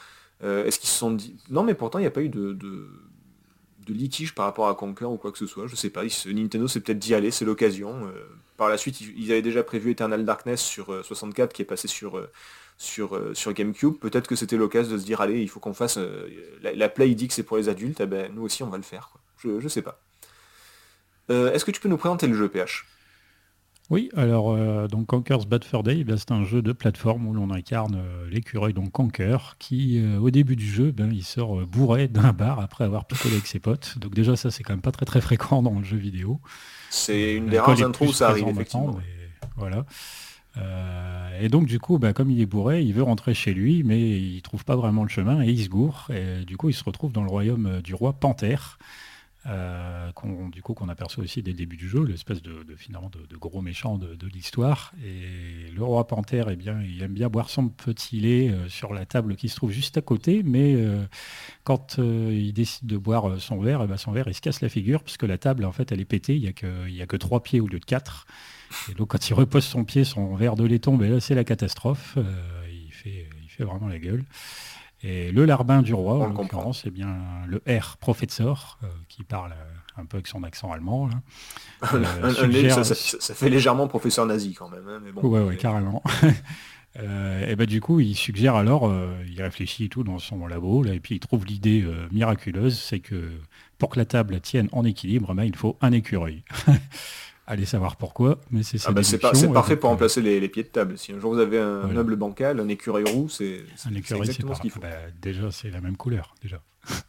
Euh, 0.44 0.64
est-ce 0.64 0.78
qu'ils 0.78 0.88
se 0.88 0.96
sont 0.96 1.10
dit... 1.10 1.36
Non, 1.50 1.62
mais 1.62 1.74
pourtant, 1.74 1.98
il 1.98 2.02
n'y 2.02 2.08
a 2.08 2.12
pas 2.12 2.22
eu 2.22 2.28
de, 2.28 2.52
de, 2.52 2.88
litige 3.88 4.34
par 4.34 4.44
rapport 4.44 4.68
à 4.68 4.74
Conquer 4.74 5.06
ou 5.06 5.16
quoi 5.16 5.32
que 5.32 5.38
ce 5.38 5.46
soit. 5.46 5.66
Je 5.66 5.74
sais 5.74 5.88
pas. 5.90 6.02
Nintendo 6.26 6.68
s'est 6.68 6.80
peut-être 6.80 6.98
dit, 6.98 7.14
allez, 7.14 7.30
c'est 7.30 7.46
l'occasion. 7.46 8.06
Euh, 8.06 8.12
par 8.58 8.68
la 8.68 8.76
suite, 8.76 9.00
ils, 9.00 9.32
avaient 9.32 9.42
déjà 9.42 9.62
prévu 9.62 9.92
Eternal 9.92 10.24
Darkness 10.24 10.60
sur 10.60 11.04
64 11.04 11.50
euh, 11.50 11.52
qui 11.52 11.62
est 11.62 11.64
passé 11.64 11.88
sur, 11.88 12.22
sur, 12.76 13.18
sur 13.32 13.52
GameCube. 13.54 13.96
Peut-être 13.98 14.28
que 14.28 14.36
c'était 14.36 14.58
l'occasion 14.58 14.92
de 14.92 14.98
se 14.98 15.04
dire, 15.04 15.22
allez, 15.22 15.40
il 15.40 15.48
faut 15.48 15.60
qu'on 15.60 15.74
fasse... 15.74 15.98
La, 16.62 16.88
Play 16.90 17.14
dit 17.14 17.28
que 17.28 17.34
c'est 17.34 17.42
pour 17.42 17.56
les 17.56 17.68
adultes, 17.70 18.00
eh 18.00 18.06
ben, 18.06 18.30
nous 18.34 18.42
aussi, 18.42 18.62
on 18.62 18.68
va 18.68 18.76
le 18.76 18.82
faire. 18.82 19.10
Je, 19.38 19.58
je 19.60 19.68
sais 19.68 19.82
pas. 19.82 20.00
Est-ce 21.30 21.64
que 21.64 21.70
tu 21.70 21.80
peux 21.80 21.88
nous 21.88 21.98
présenter 21.98 22.26
le 22.26 22.34
jeu, 22.34 22.48
PH 22.48 22.86
oui, 23.90 24.10
alors 24.14 24.50
euh, 24.50 24.86
donc 24.86 25.06
Conker's 25.06 25.46
Bad 25.46 25.64
Fur 25.64 25.82
Day, 25.82 26.04
eh 26.06 26.16
c'est 26.18 26.30
un 26.30 26.44
jeu 26.44 26.60
de 26.60 26.72
plateforme 26.72 27.26
où 27.26 27.32
l'on 27.32 27.50
incarne 27.50 27.96
euh, 27.96 28.28
l'écureuil 28.28 28.74
donc 28.74 28.92
Conker, 28.92 29.56
qui 29.58 29.98
euh, 29.98 30.18
au 30.18 30.30
début 30.30 30.56
du 30.56 30.66
jeu, 30.66 30.92
ben, 30.92 31.10
il 31.10 31.24
sort 31.24 31.64
bourré 31.66 32.06
d'un 32.06 32.34
bar 32.34 32.60
après 32.60 32.84
avoir 32.84 33.06
picolé 33.06 33.34
avec 33.34 33.46
ses 33.46 33.60
potes. 33.60 33.98
Donc 33.98 34.14
déjà 34.14 34.36
ça 34.36 34.50
c'est 34.50 34.62
quand 34.62 34.74
même 34.74 34.82
pas 34.82 34.92
très 34.92 35.06
très 35.06 35.22
fréquent 35.22 35.62
dans 35.62 35.78
le 35.78 35.84
jeu 35.84 35.96
vidéo. 35.96 36.38
C'est 36.90 37.34
une 37.34 37.46
des 37.46 37.58
rares 37.58 37.82
intros 37.82 38.10
où 38.10 38.12
ça 38.12 38.28
arrive 38.28 38.48
effectivement. 38.48 38.98
voilà. 39.56 39.86
et 41.40 41.48
donc 41.48 41.64
du 41.64 41.80
coup, 41.80 41.98
ben, 41.98 42.12
comme 42.12 42.30
il 42.30 42.42
est 42.42 42.46
bourré, 42.46 42.82
il 42.82 42.92
veut 42.92 43.02
rentrer 43.02 43.32
chez 43.32 43.54
lui, 43.54 43.84
mais 43.84 44.20
il 44.20 44.42
trouve 44.42 44.66
pas 44.66 44.76
vraiment 44.76 45.02
le 45.02 45.08
chemin 45.08 45.40
et 45.42 45.48
il 45.48 45.64
se 45.64 45.70
gourre. 45.70 46.08
Et 46.10 46.44
du 46.44 46.58
coup, 46.58 46.68
il 46.68 46.74
se 46.74 46.84
retrouve 46.84 47.12
dans 47.12 47.22
le 47.22 47.30
royaume 47.30 47.80
du 47.80 47.94
roi 47.94 48.12
Panthère. 48.12 48.78
Euh, 49.48 50.12
qu'on, 50.12 50.48
du 50.50 50.60
coup 50.62 50.74
qu'on 50.74 50.90
aperçoit 50.90 51.24
aussi 51.24 51.42
dès 51.42 51.52
le 51.52 51.56
début 51.56 51.76
du 51.76 51.88
jeu, 51.88 52.04
l'espèce 52.04 52.42
de, 52.42 52.64
finalement 52.76 53.10
de, 53.10 53.36
gros 53.36 53.62
méchant 53.62 53.96
de, 53.96 54.26
l'histoire. 54.26 54.92
Et 55.02 55.70
le 55.70 55.82
roi 55.82 56.06
panthère, 56.06 56.50
eh 56.50 56.58
il 56.86 57.02
aime 57.02 57.14
bien 57.14 57.28
boire 57.28 57.48
son 57.48 57.68
petit 57.68 58.20
lait 58.20 58.50
euh, 58.50 58.68
sur 58.68 58.92
la 58.92 59.06
table 59.06 59.36
qui 59.36 59.48
se 59.48 59.56
trouve 59.56 59.70
juste 59.70 59.96
à 59.96 60.02
côté, 60.02 60.42
mais 60.42 60.74
euh, 60.74 61.02
quand 61.64 61.98
il 61.98 62.52
décide 62.52 62.86
de 62.86 62.98
boire 62.98 63.40
son 63.40 63.58
verre, 63.58 63.80
eh 63.84 63.86
ben, 63.86 63.96
son 63.96 64.12
verre 64.12 64.28
il 64.28 64.34
se 64.34 64.42
casse 64.42 64.60
la 64.60 64.68
figure 64.68 65.02
puisque 65.02 65.22
la 65.22 65.38
table 65.38 65.64
en 65.64 65.72
fait 65.72 65.92
elle 65.92 66.00
est 66.00 66.04
pétée, 66.04 66.36
il 66.36 66.42
n'y 66.42 66.48
a, 66.48 66.52
que, 66.52 67.02
a 67.02 67.06
que 67.06 67.16
trois 67.16 67.42
pieds 67.42 67.60
au 67.60 67.68
lieu 67.68 67.78
de 67.78 67.84
quatre. 67.84 68.26
Et 68.90 68.94
donc 68.94 69.08
quand 69.08 69.30
il 69.30 69.34
repose 69.34 69.64
son 69.64 69.84
pied, 69.84 70.04
son 70.04 70.34
verre 70.34 70.56
de 70.56 70.64
lait 70.64 70.78
tombe, 70.78 71.02
et 71.02 71.20
c'est 71.20 71.34
la 71.34 71.44
catastrophe. 71.44 72.18
il 72.70 72.92
fait 72.92 73.64
vraiment 73.64 73.88
la 73.88 73.98
gueule. 73.98 74.24
Et 75.02 75.30
le 75.30 75.44
larbin 75.44 75.82
du 75.82 75.94
roi, 75.94 76.14
en 76.14 76.26
l'occurrence, 76.28 76.82
c'est 76.82 76.90
bien 76.90 77.16
le 77.46 77.62
R 77.68 77.96
professeur, 77.98 78.78
euh, 78.82 78.88
qui 79.08 79.22
parle 79.22 79.52
euh, 79.52 80.00
un 80.00 80.06
peu 80.06 80.16
avec 80.16 80.26
son 80.26 80.42
accent 80.42 80.72
allemand. 80.72 81.08
Euh, 81.94 82.82
ça, 82.82 83.34
fait 83.34 83.48
légèrement 83.48 83.86
professeur 83.86 84.26
nazi 84.26 84.52
quand 84.52 84.68
même. 84.68 84.88
Hein, 84.88 85.00
mais 85.04 85.12
bon, 85.12 85.22
ouais, 85.28 85.56
carrément. 85.56 86.02
et 86.96 87.54
ben 87.54 87.66
du 87.66 87.80
coup, 87.80 88.00
il 88.00 88.16
suggère 88.16 88.56
alors, 88.56 88.92
il 89.28 89.40
réfléchit 89.40 89.84
et 89.84 89.88
tout 89.88 90.02
dans 90.02 90.18
son 90.18 90.48
labo, 90.48 90.82
là, 90.82 90.92
et 90.92 90.98
puis 90.98 91.14
il 91.14 91.20
trouve 91.20 91.46
l'idée 91.46 91.86
miraculeuse, 92.10 92.76
c'est 92.76 92.98
que 92.98 93.30
pour 93.78 93.90
que 93.90 94.00
la 94.00 94.06
table 94.06 94.40
tienne 94.40 94.68
en 94.72 94.84
équilibre, 94.84 95.32
ben, 95.34 95.44
il 95.44 95.54
faut 95.54 95.76
un 95.80 95.92
écureuil. 95.92 96.42
Allez 97.50 97.64
savoir 97.64 97.96
pourquoi, 97.96 98.38
mais 98.50 98.62
c'est 98.62 98.76
ah 98.84 98.92
bah 98.92 99.02
c'est 99.02 99.16
parfait 99.18 99.76
pour 99.76 99.88
remplacer 99.88 100.20
les, 100.20 100.48
pieds 100.50 100.64
de 100.64 100.68
table. 100.68 100.98
Si 100.98 101.12
un 101.12 101.18
jour 101.18 101.32
vous 101.32 101.40
avez 101.40 101.58
un 101.58 101.86
meuble 101.86 102.14
bancal, 102.14 102.60
un 102.60 102.68
écureuil 102.68 103.04
roux, 103.10 103.30
c'est 103.30 103.62
exactement 103.90 104.54
ce 104.54 104.60
qu'il 104.60 104.70
faut. 104.70 104.80
Bah, 104.80 104.88
déjà, 105.22 105.50
c'est 105.50 105.70
la 105.70 105.80
même 105.80 105.96
couleur, 105.96 106.34
déjà. 106.42 106.60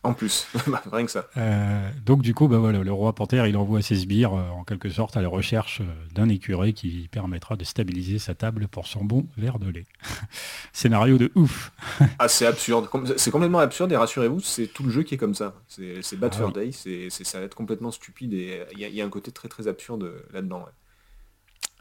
En 0.04 0.14
plus, 0.14 0.48
bah, 0.68 0.82
rien 0.92 1.06
que 1.06 1.12
ça. 1.12 1.28
Euh, 1.38 1.90
donc 2.06 2.22
du 2.22 2.34
coup, 2.34 2.48
bah, 2.48 2.58
voilà, 2.58 2.80
le 2.80 2.92
roi 2.92 3.14
panthère, 3.14 3.48
il 3.48 3.58
envoie 3.58 3.82
ses 3.82 3.96
sbires 3.96 4.34
euh, 4.34 4.50
en 4.50 4.64
quelque 4.64 4.90
sorte 4.90 5.18
à 5.18 5.22
la 5.22 5.28
recherche 5.28 5.82
euh, 5.82 5.86
d'un 6.14 6.30
écureuil 6.30 6.74
qui 6.74 7.08
permettra 7.12 7.56
de 7.56 7.64
stabiliser 7.64 8.20
sa 8.20 8.36
table 8.36 8.68
pour 8.68 8.88
son 8.88 9.04
bon 9.04 9.28
verre 9.38 9.60
de 9.60 9.70
lait. 9.70 9.86
Scénario 10.74 11.18
de 11.18 11.32
ouf. 11.36 11.72
ah, 12.20 12.28
c'est 12.28 12.46
absurde. 12.46 12.90
C'est 13.18 13.32
complètement 13.32 13.60
absurde 13.60 13.92
et 13.92 13.98
rassurez-vous, 13.98 14.40
c'est 14.40 14.68
tout 14.68 14.84
le 14.84 14.92
jeu 14.92 15.04
qui 15.04 15.16
est 15.16 15.20
comme 15.20 15.36
ça. 15.36 15.56
C'est 15.68 16.18
Bad 16.18 16.34
ah, 16.40 16.52
Day, 16.52 16.72
c'est 16.72 17.10
ça 17.10 17.40
va 17.40 17.46
être 17.46 17.56
complètement 17.56 17.92
stupide 17.92 18.34
et 18.34 18.64
il 18.74 18.80
y, 18.80 19.02
a 19.02 19.06
un 19.06 19.10
côté 19.10 19.32
très 19.32 19.48
très 19.48 19.68
absurde 19.68 20.12
là-dedans. 20.34 20.66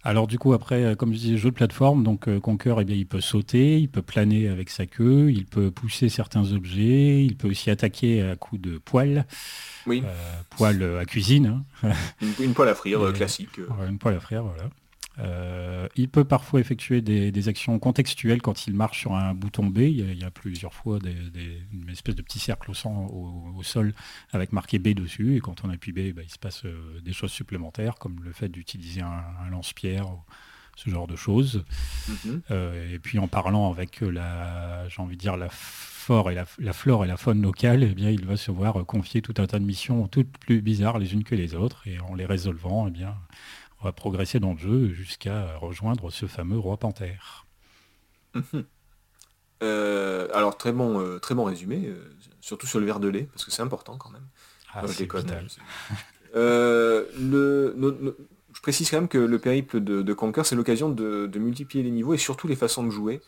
Alors 0.04 0.26
du 0.26 0.38
coup 0.38 0.52
après, 0.52 0.84
euh, 0.84 0.94
comme 0.94 1.12
je 1.12 1.18
disais, 1.18 1.36
jeu 1.36 1.50
de 1.50 1.54
plateforme, 1.54 2.04
donc 2.04 2.28
euh, 2.28 2.38
Conquer, 2.38 2.74
eh 2.80 2.84
bien, 2.84 2.96
il 2.96 3.06
peut 3.06 3.20
sauter, 3.20 3.78
il 3.78 3.88
peut 3.88 4.02
planer 4.02 4.48
avec 4.48 4.70
sa 4.70 4.86
queue, 4.86 5.30
il 5.32 5.44
peut 5.44 5.70
pousser 5.70 6.08
certains 6.08 6.52
objets, 6.52 7.24
il 7.24 7.36
peut 7.36 7.48
aussi 7.48 7.68
attaquer 7.70 8.22
à 8.22 8.36
coups 8.36 8.60
de 8.62 8.78
poêle. 8.78 9.26
Oui. 9.86 10.02
Euh, 10.06 10.40
poêle 10.50 10.82
à 11.00 11.04
cuisine. 11.04 11.62
Hein. 11.82 11.92
une, 12.40 12.54
poêle 12.54 12.68
à 12.68 12.74
frire 12.74 13.12
classique. 13.14 13.60
une 13.88 13.98
poêle 13.98 14.16
à 14.16 14.20
frire, 14.20 14.44
voilà. 14.44 14.70
Euh, 15.20 15.88
il 15.96 16.08
peut 16.08 16.24
parfois 16.24 16.60
effectuer 16.60 17.00
des, 17.00 17.48
actions 17.48 17.78
contextuelles 17.78 18.42
quand 18.42 18.66
il 18.66 18.74
marche 18.74 19.00
sur 19.00 19.14
un 19.14 19.34
bouton 19.34 19.66
B. 19.66 19.78
Il 19.78 20.18
y 20.18 20.24
a, 20.24 20.30
plusieurs 20.30 20.74
fois 20.74 20.98
des, 20.98 21.14
une 21.72 21.88
espèce 21.90 22.14
de 22.14 22.22
petit 22.22 22.38
cercle 22.38 22.70
au, 22.70 23.62
sol 23.62 23.94
avec 24.32 24.52
marqué 24.52 24.78
B 24.78 24.88
dessus. 24.88 25.36
Et 25.36 25.40
quand 25.40 25.64
on 25.64 25.70
appuie 25.70 25.92
B, 25.92 26.14
bah, 26.14 26.22
il 26.22 26.30
se 26.30 26.38
passe 26.38 26.64
euh, 26.64 27.00
des 27.00 27.12
choses 27.12 27.32
supplémentaires, 27.32 27.96
comme 27.96 28.20
le 28.22 28.32
fait 28.32 28.48
d'utiliser 28.48 29.00
un, 29.00 29.50
lance-pierre, 29.50 30.06
ce 30.76 30.90
genre 30.90 31.06
de 31.06 31.16
choses. 31.16 31.64
Mhm. 32.08 32.42
Euh, 32.50 32.94
et 32.94 32.98
puis 32.98 33.18
en 33.18 33.28
parlant 33.28 33.70
avec 33.72 34.00
la, 34.00 34.88
j'ai 34.88 35.02
envie 35.02 35.16
de 35.16 35.20
dire, 35.20 35.36
la 35.36 35.48
et 36.30 36.34
la, 36.34 36.72
flore 36.72 37.04
et 37.04 37.08
la 37.08 37.16
faune 37.16 37.42
locale, 37.42 37.82
eh 37.82 37.94
bien, 37.94 38.10
il 38.10 38.24
va 38.24 38.36
se 38.36 38.50
voir 38.50 38.84
confier 38.86 39.20
tout 39.20 39.34
un 39.38 39.46
tas 39.46 39.58
de 39.58 39.64
missions 39.64 40.08
toutes 40.08 40.38
plus 40.38 40.62
bizarres 40.62 40.98
les 40.98 41.12
unes 41.12 41.24
que 41.24 41.34
les 41.34 41.54
autres. 41.54 41.86
Et 41.86 42.00
en 42.00 42.14
les 42.14 42.24
résolvant, 42.24 42.88
eh 42.88 42.90
bien, 42.90 43.14
on 43.80 43.84
va 43.84 43.92
progresser 43.92 44.40
dans 44.40 44.52
le 44.52 44.58
jeu 44.58 44.88
jusqu'à 44.88 45.56
rejoindre 45.56 46.10
ce 46.10 46.26
fameux 46.26 46.58
roi 46.58 46.76
panthère. 46.76 47.46
Mhm. 48.34 48.64
Euh, 49.62 50.28
alors 50.32 50.56
très 50.56 50.72
bon, 50.72 51.00
euh, 51.00 51.18
très 51.18 51.34
bon 51.34 51.44
résumé, 51.44 51.86
euh, 51.86 51.96
surtout 52.40 52.66
sur 52.66 52.78
le 52.78 52.86
verre 52.86 53.00
de 53.00 53.08
lait, 53.08 53.28
parce 53.32 53.44
que 53.44 53.50
c'est 53.50 53.62
important 53.62 53.96
quand 53.96 54.10
même. 54.10 54.26
Ah, 54.72 54.82
je 54.86 55.04
je 58.54 58.62
précise 58.62 58.90
quand 58.90 58.96
même 58.96 59.08
que 59.08 59.18
le 59.18 59.38
périple 59.38 59.80
de, 59.80 60.12
Conquer, 60.12 60.42
c'est 60.44 60.56
l'occasion 60.56 60.88
de, 60.90 61.38
multiplier 61.38 61.84
les 61.84 61.90
niveaux 61.90 62.14
et 62.14 62.18
surtout 62.18 62.48
les 62.48 62.56
façons 62.56 62.82
de 62.82 62.90
jouer. 62.90 63.20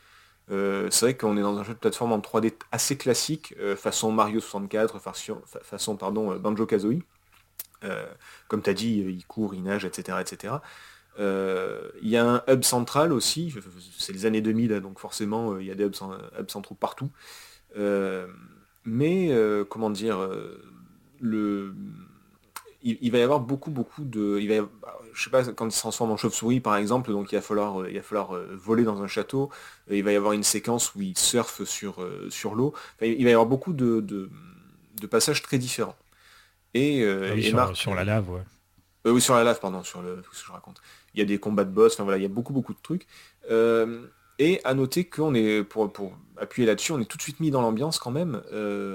c'est 0.48 1.00
vrai 1.00 1.16
qu'on 1.16 1.36
est 1.36 1.42
dans 1.42 1.56
un 1.56 1.62
jeu 1.62 1.74
de 1.74 1.78
plateforme 1.78 2.12
en 2.12 2.18
3D 2.18 2.52
assez 2.72 2.96
classique, 2.96 3.54
façon 3.76 4.10
Mario 4.10 4.40
64, 4.40 4.98
façon, 4.98 5.40
façon 5.62 5.96
pardon, 5.96 6.36
Banjo-Kazooie. 6.36 6.96
Euh, 6.96 7.19
comme 8.48 8.62
tu 8.62 8.70
as 8.70 8.74
dit, 8.74 8.98
il 8.98 9.26
court, 9.26 9.54
il 9.54 9.62
nage, 9.62 9.84
etc. 9.84 10.18
etc. 10.20 10.54
Euh, 11.18 11.90
il 12.02 12.08
y 12.08 12.16
a 12.16 12.24
un 12.24 12.42
hub 12.48 12.62
central 12.62 13.12
aussi, 13.12 13.54
c'est 13.98 14.12
les 14.12 14.26
années 14.26 14.40
2000, 14.40 14.80
donc 14.80 14.98
forcément 14.98 15.52
euh, 15.52 15.62
il 15.62 15.66
y 15.66 15.70
a 15.70 15.74
des 15.74 15.84
hubs, 15.84 15.94
centraux 16.48 16.74
partout. 16.74 17.10
mais 18.84 19.30
comment 19.68 19.90
dire, 19.90 20.28
le, 21.20 21.74
il, 22.82 23.10
va 23.10 23.18
y 23.18 23.22
avoir 23.22 23.40
beaucoup 23.40 23.70
beaucoup 23.70 24.04
de. 24.04 24.38
Il 24.40 24.48
va 24.48 24.68
je 25.12 25.24
sais 25.24 25.30
pas, 25.30 25.44
quand 25.44 25.66
il 25.66 25.72
se 25.72 25.80
transforme 25.80 26.12
en 26.12 26.16
chauve-souris 26.16 26.60
par 26.60 26.76
exemple, 26.76 27.10
donc 27.10 27.32
il 27.32 27.34
va 27.34 27.42
falloir, 27.42 27.88
il 27.88 27.96
va 27.96 28.02
falloir 28.02 28.32
voler 28.54 28.84
dans 28.84 29.02
un 29.02 29.08
château, 29.08 29.50
il 29.90 30.04
va 30.04 30.12
y 30.12 30.16
avoir 30.16 30.32
une 30.32 30.44
séquence 30.44 30.94
où 30.94 31.02
il 31.02 31.18
surfe 31.18 31.64
sur, 31.64 32.06
sur 32.30 32.54
l'eau. 32.54 32.72
il 33.02 33.24
va 33.24 33.30
y 33.30 33.32
avoir 33.32 33.46
beaucoup 33.46 33.72
de, 33.72 34.00
de 34.00 35.06
passages 35.06 35.42
très 35.42 35.58
différents. 35.58 35.96
Et, 36.74 37.02
euh, 37.02 37.36
ah 37.56 37.70
sur, 37.74 37.94
la 37.94 38.04
lave, 38.04 38.30
ouais. 38.30 38.42
Euh, 39.06 39.12
oui, 39.12 39.20
sur 39.20 39.34
la 39.34 39.44
lave, 39.44 39.58
pardon, 39.60 39.82
sur 39.82 40.02
le 40.02 40.22
ce 40.32 40.40
que 40.40 40.46
je 40.46 40.52
raconte. 40.52 40.80
Il 41.14 41.20
y 41.20 41.22
a 41.22 41.26
des 41.26 41.38
combats 41.38 41.64
de 41.64 41.70
boss, 41.70 41.94
enfin 41.94 42.04
voilà, 42.04 42.18
il 42.18 42.22
y 42.22 42.26
a 42.26 42.28
beaucoup 42.28 42.52
beaucoup 42.52 42.74
de 42.74 42.78
trucs. 42.82 43.06
Euh, 43.50 44.06
et 44.38 44.60
à 44.64 44.72
noter 44.72 45.04
qu'on 45.04 45.34
est, 45.34 45.62
pour, 45.64 45.92
pour 45.92 46.16
appuyer 46.38 46.66
là-dessus, 46.66 46.92
on 46.92 47.00
est 47.00 47.04
tout 47.04 47.18
de 47.18 47.22
suite 47.22 47.40
mis 47.40 47.50
dans 47.50 47.60
l'ambiance 47.60 47.98
quand 47.98 48.10
même 48.10 48.40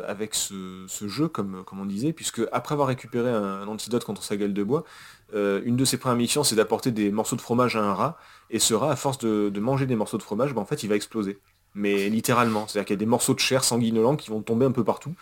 avec 0.07 0.33
ce, 0.33 0.87
jeu, 1.07 1.27
comme, 1.27 1.63
comme 1.65 1.79
on 1.79 1.85
disait, 1.85 2.13
puisque 2.13 2.41
après 2.51 2.73
avoir 2.73 2.87
récupéré 2.87 3.29
un, 3.29 3.67
antidote 3.67 4.03
contre 4.05 4.23
sa 4.23 4.37
gueule 4.37 4.55
de 4.55 4.63
bois, 4.63 4.85
une 5.33 5.75
de 5.75 5.85
ses 5.85 5.99
premières 5.99 6.17
missions, 6.17 6.43
c'est 6.43 6.55
d'apporter 6.55 6.89
des 6.89 7.11
morceaux 7.11 7.35
de 7.35 7.41
fromage 7.41 7.75
à 7.75 7.83
un 7.83 7.93
rat, 7.93 8.17
et 8.49 8.57
ce 8.57 8.73
rat, 8.73 8.91
à 8.91 8.95
force 8.95 9.19
de, 9.19 9.59
manger 9.59 9.85
des 9.85 9.95
morceaux 9.95 10.17
de 10.17 10.23
fromage, 10.23 10.55
ben, 10.55 10.61
en 10.61 10.65
fait, 10.65 10.81
il 10.81 10.89
va 10.89 10.95
exploser. 10.95 11.37
Mais 11.75 12.09
littéralement, 12.09 12.67
c'est-à-dire 12.67 12.87
qu'il 12.87 12.93
y 12.95 12.97
a 12.97 13.05
des 13.05 13.05
morceaux 13.05 13.35
de 13.35 13.39
chair 13.39 13.63
sanguinolents 13.63 14.15
qui 14.15 14.31
vont 14.31 14.41
tomber 14.41 14.65
un 14.65 14.71
peu 14.71 14.83
partout, 14.83 15.13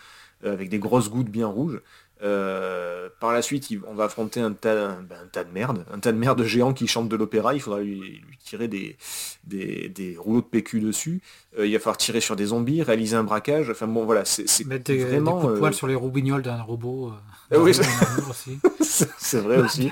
avec 0.42 0.70
des 0.70 0.78
grosses 0.78 1.10
gouttes 1.10 1.30
bien 1.30 1.48
rouges. 1.48 1.82
Euh, 2.22 3.08
par 3.20 3.32
la 3.32 3.42
suite, 3.42 3.68
on 3.86 3.94
va 3.94 4.04
affronter 4.04 4.40
un 4.40 4.52
tas, 4.52 4.96
ben, 5.02 5.16
un, 5.24 5.26
tas 5.26 5.44
de 5.44 5.50
merde, 5.50 5.84
un 5.92 5.98
tas 5.98 6.12
de 6.12 6.16
merde 6.16 6.42
géant 6.44 6.72
qui 6.72 6.86
chante 6.86 7.08
de 7.08 7.16
l'opéra. 7.16 7.54
Il 7.54 7.60
faudra 7.60 7.80
lui, 7.80 8.22
tirer 8.44 8.68
des, 8.68 8.96
des, 9.44 10.16
rouleaux 10.18 10.40
de 10.40 10.46
PQ 10.46 10.80
dessus. 10.80 11.20
Euh, 11.58 11.66
il 11.66 11.72
va 11.72 11.78
falloir 11.78 11.96
tirer 11.96 12.20
sur 12.20 12.36
des 12.36 12.46
zombies, 12.46 12.82
réaliser 12.82 13.16
un 13.16 13.24
braquage. 13.24 13.68
Enfin 13.70 13.86
bon, 13.86 14.04
voilà, 14.04 14.24
c'est 14.24 14.44
des, 14.66 15.04
vraiment 15.04 15.36
des 15.36 15.40
coups 15.40 15.54
de 15.54 15.58
poil 15.58 15.74
sur 15.74 15.86
les 15.86 15.94
roubignoles 15.94 16.42
d'un 16.42 16.62
robot. 16.62 17.12
Ah 17.50 17.58
oui, 17.58 17.72
c'est 18.80 19.40
vrai 19.40 19.58
aussi. 19.58 19.90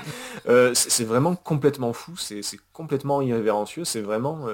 c'est 0.73 1.05
vraiment 1.05 1.35
complètement 1.35 1.93
fou. 1.93 2.13
C'est 2.17 2.41
complètement 2.71 3.21
irrévérencieux. 3.21 3.83
C'est 3.83 4.01
vraiment 4.01 4.47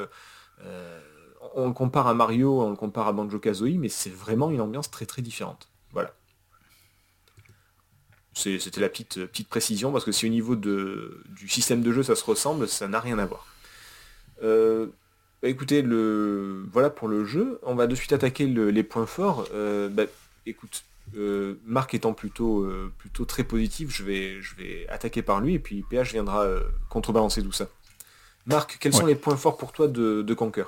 on 1.56 1.68
le 1.68 1.74
compare 1.74 2.08
à 2.08 2.14
Mario, 2.14 2.62
on 2.62 2.70
le 2.70 2.76
compare 2.76 3.08
à 3.08 3.14
Banjo 3.14 3.40
Kazooie, 3.40 3.78
mais 3.78 3.90
c'est 3.90 4.10
vraiment 4.10 4.50
une 4.50 4.62
ambiance 4.62 4.92
très 4.92 5.06
très 5.06 5.22
différente. 5.22 5.69
C'était 8.34 8.80
la 8.80 8.90
petite, 8.90 9.26
petite 9.26 9.50
précision, 9.50 9.92
parce 9.92 10.06
que 10.06 10.12
si 10.12 10.26
au 10.26 10.30
niveau 10.30 10.56
de, 10.56 11.24
du 11.30 11.50
système 11.50 11.82
de 11.82 11.92
jeu 11.92 12.04
ça 12.04 12.16
se 12.16 12.24
ressemble, 12.24 12.68
ça 12.68 12.88
n'a 12.88 13.00
rien 13.00 13.20
à 13.20 13.26
voir. 13.26 13.48
Euh, 14.44 14.88
bah, 15.42 15.50
écoutez, 15.50 15.82
le, 15.82 16.66
voilà 16.72 16.90
pour 16.90 17.08
le 17.08 17.26
jeu. 17.26 17.60
On 17.64 17.76
va 17.76 17.88
de 17.88 17.96
suite 17.96 18.14
attaquer 18.14 18.46
les 18.46 18.84
points 18.84 19.06
forts. 19.06 19.46
Euh, 19.54 19.90
bah, 19.90 20.04
écoute, 20.46 20.84
euh, 21.18 21.56
Marc 21.66 21.94
étant 21.94 22.14
plutôt, 22.14 22.70
plutôt 22.98 23.26
très 23.26 23.44
positif, 23.44 23.90
je 23.92 24.04
vais, 24.04 24.42
je 24.42 24.56
vais 24.56 24.88
attaquer 24.90 25.22
par 25.22 25.42
lui, 25.42 25.56
et 25.56 25.60
puis 25.60 25.84
PH 25.90 26.14
viendra 26.14 26.46
contrebalancer 26.90 27.44
tout 27.44 27.52
ça. 27.52 27.68
Marc, 28.46 28.78
quels 28.80 28.94
sont 28.94 29.06
les 29.06 29.16
points 29.16 29.38
forts 29.38 29.58
pour 29.58 29.74
toi 29.74 29.88
de, 29.88 30.22
de 30.22 30.34
Conquer? 30.34 30.66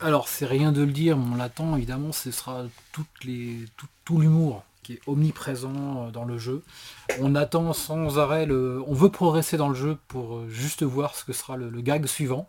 Alors, 0.00 0.28
c'est 0.28 0.46
rien 0.46 0.70
de 0.70 0.82
le 0.82 0.92
dire, 0.92 1.16
mais 1.16 1.34
on 1.34 1.36
l'attend, 1.36 1.76
évidemment, 1.76 2.12
ce 2.12 2.30
sera 2.30 2.64
toutes 2.92 3.24
les, 3.24 3.64
tout, 4.04 4.18
l'humour 4.18 4.64
qui 4.82 4.94
est 4.94 5.00
omniprésent 5.06 6.06
euh, 6.06 6.10
dans 6.10 6.24
le 6.24 6.38
jeu. 6.38 6.62
On 7.20 7.34
attend 7.34 7.72
sans 7.72 8.18
arrêt 8.18 8.46
le. 8.46 8.82
On 8.86 8.94
veut 8.94 9.10
progresser 9.10 9.56
dans 9.56 9.68
le 9.68 9.74
jeu 9.74 9.98
pour 10.08 10.36
euh, 10.36 10.48
juste 10.48 10.82
voir 10.82 11.14
ce 11.14 11.24
que 11.24 11.32
sera 11.32 11.56
le, 11.56 11.68
gag 11.80 12.06
suivant. 12.06 12.48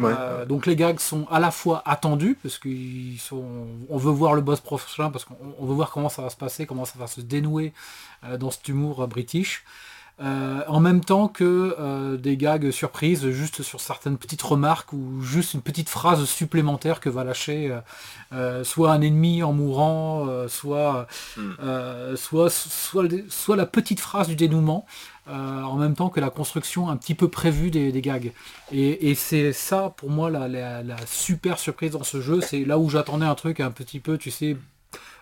Euh, 0.00 0.44
donc 0.44 0.66
les 0.66 0.74
gags 0.74 0.98
sont 0.98 1.24
à 1.30 1.38
la 1.38 1.52
fois 1.52 1.80
attendus 1.86 2.36
parce 2.42 2.58
qu'ils 2.58 3.20
sont, 3.20 3.68
on 3.88 3.96
veut 3.96 4.10
voir 4.10 4.34
le 4.34 4.40
boss 4.40 4.60
prochain 4.60 5.08
parce 5.10 5.24
qu'on 5.24 5.64
veut 5.64 5.74
voir 5.74 5.92
comment 5.92 6.08
ça 6.08 6.20
va 6.20 6.30
se 6.30 6.36
passer, 6.36 6.66
comment 6.66 6.84
ça 6.84 6.98
va 6.98 7.06
se 7.06 7.20
dénouer 7.20 7.72
dans 8.40 8.50
cet 8.50 8.66
humour 8.66 9.06
british. 9.06 9.62
Euh, 10.20 10.60
en 10.68 10.78
même 10.78 11.04
temps 11.04 11.26
que 11.26 11.74
euh, 11.76 12.16
des 12.16 12.36
gags 12.36 12.70
surprises 12.70 13.28
juste 13.30 13.62
sur 13.62 13.80
certaines 13.80 14.16
petites 14.16 14.42
remarques 14.42 14.92
ou 14.92 15.20
juste 15.22 15.54
une 15.54 15.60
petite 15.60 15.88
phrase 15.88 16.24
supplémentaire 16.24 17.00
que 17.00 17.08
va 17.08 17.24
lâcher 17.24 17.76
euh, 18.32 18.62
soit 18.62 18.92
un 18.92 19.00
ennemi 19.00 19.42
en 19.42 19.52
mourant, 19.52 20.28
soit, 20.48 21.08
hmm. 21.36 22.14
soit, 22.16 22.50
soit, 22.50 23.08
soit, 23.28 23.56
la 23.56 23.66
petite 23.66 23.98
phrase 23.98 24.28
du 24.28 24.36
dénouement. 24.36 24.86
en 25.26 25.76
même 25.76 25.94
temps 25.94 26.10
que 26.10 26.20
la 26.20 26.30
construction 26.30 26.88
un 26.88 26.96
petit 26.96 27.14
peu 27.14 27.28
prévue 27.28 27.70
des, 27.70 28.00
gags. 28.00 28.32
Et, 28.70 29.14
c'est 29.16 29.52
ça 29.52 29.92
pour 29.96 30.10
moi 30.10 30.30
la, 30.30 30.48
la, 30.48 30.96
super 31.06 31.58
surprise 31.58 31.92
dans 31.92 32.04
ce 32.04 32.20
jeu. 32.20 32.40
C'est 32.40 32.64
là 32.64 32.78
où 32.78 32.88
j'attendais 32.88 33.26
un 33.26 33.34
truc 33.34 33.58
un 33.58 33.70
petit 33.70 34.00
peu, 34.00 34.16
tu 34.16 34.30
sais, 34.30 34.56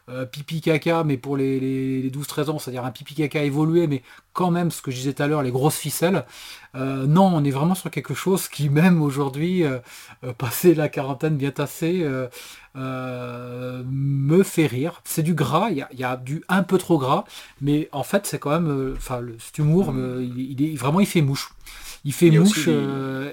euh, 0.08 0.26
pipi 0.26 0.60
caca, 0.60 1.04
mais 1.04 1.16
pour 1.16 1.36
les, 1.36 2.10
12-13 2.10 2.50
ans, 2.50 2.58
c'est-à-dire 2.58 2.84
un 2.84 2.90
pipi 2.90 3.14
caca 3.14 3.42
évolué, 3.44 3.86
mais 3.86 4.02
quand 4.32 4.50
même, 4.50 4.72
ce 4.72 4.82
que 4.82 4.90
je 4.90 4.96
disais 4.96 5.12
tout 5.12 5.22
à 5.22 5.28
l'heure, 5.28 5.42
les 5.42 5.52
grosses 5.52 5.76
ficelles. 5.76 6.24
Euh, 6.74 7.06
non, 7.06 7.26
on 7.26 7.44
est 7.44 7.50
vraiment 7.50 7.76
sur 7.76 7.90
quelque 7.90 8.14
chose 8.14 8.48
qui, 8.48 8.68
même 8.68 9.00
aujourd'hui, 9.00 9.64
euh, 9.64 9.78
passé 10.38 10.74
la 10.74 10.88
quarantaine 10.88 11.36
bien 11.36 11.52
tassée, 11.52 12.04
me 12.74 14.42
fait 14.42 14.66
rire. 14.66 15.00
C'est 15.04 15.22
du 15.22 15.34
gras, 15.34 15.70
il 15.70 15.86
y, 15.92 16.04
a, 16.04 16.16
du 16.16 16.42
un 16.48 16.64
peu 16.64 16.78
trop 16.78 16.98
gras, 16.98 17.24
mais 17.60 17.88
en 17.92 18.02
fait, 18.02 18.26
c'est 18.26 18.38
quand 18.38 18.50
même, 18.50 18.94
enfin, 18.96 19.20
cet 19.38 19.58
humour, 19.58 19.94
il, 20.20 20.62
est, 20.62 20.74
vraiment, 20.76 20.98
il 21.00 21.06
fait 21.06 21.22
mouche 21.22 21.50
il 22.04 22.12
fait 22.12 22.30
mouche 22.30 22.68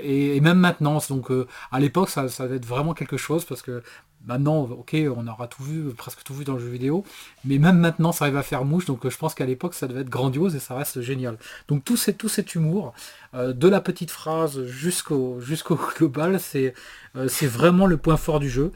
et, 0.03 0.39
même 0.41 0.60
maintenant 0.60 0.99
donc 1.10 1.29
à 1.71 1.79
l'époque 1.79 2.10
ça, 2.10 2.29
ça 2.29 2.47
va 2.47 2.55
être 2.55 2.65
vraiment 2.65 2.93
quelque 2.93 3.17
chose 3.17 3.45
parce 3.45 3.62
que 3.62 3.82
Maintenant, 4.27 4.63
ok, 4.63 4.97
on 5.15 5.27
aura 5.27 5.47
tout 5.47 5.63
vu, 5.63 5.93
presque 5.93 6.23
tout 6.23 6.34
vu 6.34 6.43
dans 6.43 6.53
le 6.53 6.60
jeu 6.60 6.67
vidéo, 6.67 7.05
mais 7.45 7.58
même 7.58 7.77
maintenant, 7.77 8.12
ça 8.12 8.25
arrive 8.25 8.36
à 8.36 8.43
faire 8.43 8.65
mouche, 8.65 8.86
donc 8.86 9.08
je 9.08 9.17
pense 9.17 9.34
qu'à 9.34 9.45
l'époque, 9.45 9.73
ça 9.73 9.88
devait 9.88 10.01
être 10.01 10.10
grandiose 10.10 10.55
et 10.55 10.60
ça 10.60 10.75
reste 10.75 10.99
génial. 10.99 11.38
Donc 11.69 11.86
tout, 11.86 11.97
tout 12.17 12.27
cet 12.27 12.53
humour, 12.53 12.93
euh, 13.34 13.53
de 13.53 13.67
la 13.69 13.79
petite 13.79 14.12
phrase 14.12 14.65
jusqu'au 14.65 15.39
jusqu'au 15.39 15.79
global, 15.97 16.39
c'est 16.39 16.73
euh, 17.15 17.29
c'est 17.29 17.47
vraiment 17.47 17.86
le 17.86 17.95
point 17.95 18.17
fort 18.17 18.41
du 18.41 18.49
jeu. 18.49 18.73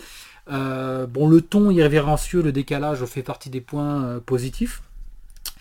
Euh, 0.49 1.07
bon, 1.07 1.27
le 1.27 1.41
ton 1.41 1.69
irrévérencieux, 1.71 2.41
le 2.41 2.53
décalage 2.53 3.03
fait 3.05 3.23
partie 3.23 3.49
des 3.49 3.61
points 3.61 4.21
positifs. 4.25 4.81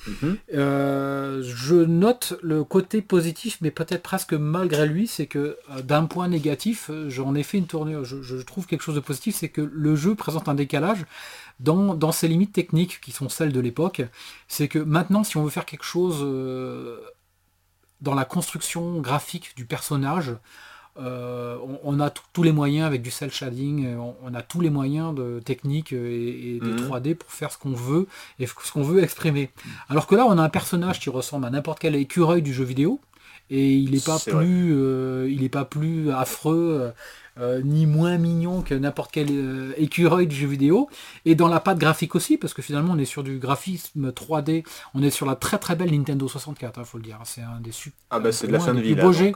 Mhm. 0.07 0.37
Euh, 0.55 1.43
je 1.43 1.77
note 1.77 2.35
le 2.43 2.65
côté 2.65 3.03
positif, 3.03 3.59
mais 3.61 3.71
peut-être 3.71 4.03
presque 4.03 4.33
malgré 4.33 4.87
lui, 4.87 5.07
c'est 5.07 5.27
que 5.27 5.57
euh, 5.71 5.83
d'un 5.83 6.07
point 6.07 6.29
négatif, 6.29 6.91
euh, 6.91 7.09
j'en 7.09 7.35
ai 7.35 7.43
fait 7.43 7.59
une 7.59 7.67
tournure, 7.67 8.05
je, 8.05 8.37
trouve 8.43 8.67
quelque 8.67 8.83
chose 8.83 8.95
de 8.95 9.01
positif, 9.01 9.37
c'est 9.37 9.49
que 9.49 9.61
le 9.61 9.97
jeu 9.97 10.15
présente 10.15 10.49
un 10.49 10.55
décalage 10.55 11.05
dans, 11.61 11.95
dans, 11.95 12.13
ses 12.13 12.29
limites 12.29 12.53
techniques 12.53 13.01
qui 13.01 13.13
sont 13.13 13.29
celles 13.29 13.53
de 13.53 13.61
l'époque. 13.61 14.03
C'est 14.49 14.69
que 14.69 14.79
maintenant, 14.79 15.25
si 15.25 15.37
on 15.37 15.45
veut 15.45 15.51
faire 15.51 15.67
quelque 15.67 15.85
chose 15.85 16.21
dans 18.01 18.15
la 18.15 18.25
construction 18.25 19.01
graphique 19.01 19.53
du 19.57 19.65
personnage, 19.65 20.35
euh, 20.99 21.57
on, 21.85 22.01
a 22.01 22.11
tous 22.11 22.43
les 22.43 22.53
moyens 22.53 22.87
avec 22.87 23.01
du 23.01 23.11
cel 23.11 23.33
shading, 23.33 23.87
euh, 23.87 24.13
on, 24.23 24.35
a 24.35 24.43
tous 24.43 24.61
les 24.61 24.69
moyens 24.69 25.15
de 25.15 25.41
technique 25.41 25.93
et, 25.93 26.59
de 26.61 26.77
3D 26.77 27.11
mhm. 27.11 27.15
pour 27.15 27.31
faire 27.31 27.51
ce 27.51 27.57
qu'on 27.57 27.73
veut 27.73 28.07
et 28.39 28.47
ce 28.47 28.73
qu'on 28.73 28.83
veut 28.83 29.03
exprimer. 29.03 29.51
Alors 29.89 30.07
que 30.07 30.15
là, 30.15 30.27
on 30.27 30.37
a 30.37 30.43
un 30.43 30.51
personnage 30.51 31.01
qui 31.01 31.09
ressemble 31.09 31.47
à 31.47 31.51
n'importe 31.51 31.79
quel 31.79 31.95
écureuil 31.95 32.43
du 32.43 32.53
jeu 32.53 32.65
vidéo 32.65 33.01
et 33.49 33.73
il 33.73 33.93
n'est 33.93 34.01
pas 34.01 34.19
plus, 34.19 34.75
euh, 34.75 35.29
il 35.31 35.43
est 35.43 35.49
pas 35.49 35.65
plus 35.65 36.11
affreux. 36.11 36.93
ni 37.65 37.87
moins 37.87 38.19
mignon 38.19 38.61
que 38.61 38.75
n'importe 38.75 39.11
quel 39.11 39.75
écureuil 39.79 40.27
du 40.27 40.37
jeu 40.37 40.47
vidéo, 40.47 40.91
et 41.25 41.35
dans 41.35 41.49
la 41.49 41.61
patte 41.61 41.79
graphique 41.79 42.15
aussi, 42.15 42.37
parce 42.37 42.53
que 42.53 42.61
finalement 42.61 42.93
on 42.93 42.99
est 42.99 43.07
sur 43.07 43.23
du 43.23 43.39
graphisme 43.39 44.11
3D, 44.11 44.65
on 44.93 45.03
est 45.03 45.11
sur 45.11 45.25
la 45.25 45.35
très 45.35 45.57
très 45.57 45.75
belle 45.75 45.93
Nintendo 45.93 46.29
64, 46.29 46.77
il 46.77 46.81
hein, 46.81 46.85
faut 46.85 46.99
le 46.99 47.05
dire, 47.05 47.19
c'est 47.25 47.41
un 47.41 47.61
des 47.63 47.73
super... 47.73 47.99
Ah 48.11 48.21
bah 48.21 48.33
c'est 48.33 48.49
de 48.49 48.53
la 48.53 48.61
fin 48.61 48.75
de 48.75 48.83
vie 48.83 48.95
là, 48.95 49.09
plus 49.09 49.33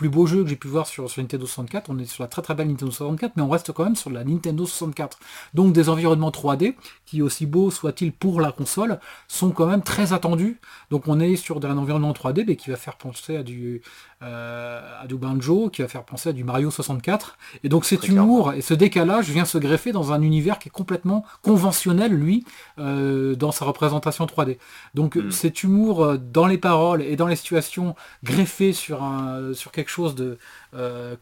beau 0.00 0.26
jeu 0.26 0.42
que 0.42 0.48
j'ai 0.48 0.56
pu 0.56 0.68
voir 0.68 0.86
sur, 0.86 1.10
sur, 1.10 1.22
Nintendo 1.22 1.46
64. 1.46 1.90
On 1.90 1.98
est 1.98 2.04
sur 2.06 2.22
la 2.22 2.28
très 2.28 2.42
très 2.42 2.54
belle 2.54 2.68
Nintendo 2.68 2.90
64, 2.90 3.32
mais 3.36 3.42
on 3.42 3.48
reste 3.48 3.72
quand 3.72 3.84
même 3.84 3.96
sur 3.96 4.10
la 4.10 4.24
Nintendo 4.24 4.66
64. 4.66 5.18
Donc 5.54 5.72
des 5.72 5.88
environnements 5.88 6.30
3D, 6.30 6.74
qui 7.06 7.22
aussi 7.22 7.46
beaux 7.46 7.70
soient-ils 7.70 8.12
pour 8.12 8.40
la 8.40 8.52
console, 8.52 8.98
sont 9.28 9.50
quand 9.50 9.66
même 9.66 9.82
très 9.82 10.12
attendus. 10.12 10.60
Donc 10.90 11.08
on 11.08 11.20
est 11.20 11.36
sur 11.36 11.64
un 11.64 11.78
environnement 11.78 12.12
3D 12.12 12.44
mais 12.46 12.56
qui 12.56 12.70
va 12.70 12.76
faire 12.76 12.96
penser 12.96 13.36
à 13.36 13.42
du, 13.42 13.82
euh, 14.22 15.02
à 15.02 15.06
du 15.06 15.16
Banjo, 15.16 15.68
qui 15.68 15.82
va 15.82 15.88
faire 15.88 16.04
penser 16.04 16.30
à 16.30 16.32
du 16.32 16.44
Mario 16.44 16.70
64. 16.70 17.36
Et 17.64 17.68
donc 17.68 17.84
cet 17.84 18.08
humour 18.08 18.52
et 18.52 18.60
ce 18.60 18.74
décalage 18.74 19.28
vient 19.28 19.44
se 19.44 19.58
greffer 19.58 19.92
dans 19.92 20.12
un 20.12 20.22
univers 20.22 20.58
qui 20.58 20.68
est 20.68 20.72
complètement 20.72 21.24
conventionnel, 21.42 22.12
lui, 22.12 22.44
euh, 22.78 23.34
dans 23.34 23.52
sa 23.52 23.64
représentation 23.64 24.26
3D. 24.26 24.58
Donc 24.94 25.16
hmm. 25.16 25.30
cet 25.30 25.62
humour 25.62 26.04
euh, 26.04 26.16
dans 26.18 26.46
les 26.46 26.58
paroles 26.58 27.02
et 27.02 27.16
dans 27.16 27.26
les 27.26 27.36
situations 27.36 27.94
greffé 28.22 28.72
sur, 28.72 29.02
un, 29.02 29.52
sur 29.54 29.72
quelque 29.72 29.81
chose 29.90 30.14
de 30.14 30.38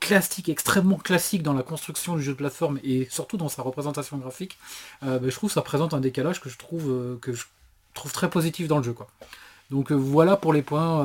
classique, 0.01 0.49
extrêmement 0.49 0.97
classique 0.97 1.43
dans 1.43 1.53
la 1.53 1.63
construction 1.63 2.17
du 2.17 2.23
jeu 2.23 2.33
de 2.33 2.37
plateforme 2.37 2.79
et 2.83 3.09
surtout 3.11 3.37
dans 3.37 3.49
sa 3.49 3.63
représentation 3.63 4.17
graphique, 4.19 4.59
ben, 5.03 5.21
je 5.23 5.35
trouve 5.35 5.51
ça 5.51 5.63
présente 5.63 5.95
un 5.95 6.01
décalage 6.01 6.41
que 6.41 6.49
je 6.49 6.59
trouve, 6.59 7.19
que 7.21 7.33
je 7.33 7.45
trouve 7.95 8.13
très 8.13 8.31
positif 8.31 8.69
dans 8.69 8.79
le 8.79 8.85
jeu. 8.85 8.93
Quoi. 8.93 9.09
Donc 9.71 9.93
voilà 9.93 10.37
pour 10.37 10.53
les 10.53 10.63
points 10.63 11.05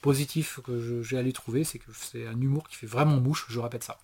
positif 0.00 0.60
que 0.64 1.02
j'ai 1.02 1.18
allé 1.18 1.32
trouver, 1.32 1.64
c'est 1.64 1.78
que 1.78 1.90
c'est 1.92 2.26
un 2.26 2.40
humour 2.40 2.68
qui 2.68 2.76
fait 2.76 2.86
vraiment 2.86 3.16
mouche, 3.16 3.46
je 3.48 3.58
répète 3.60 3.84
ça. 3.84 3.98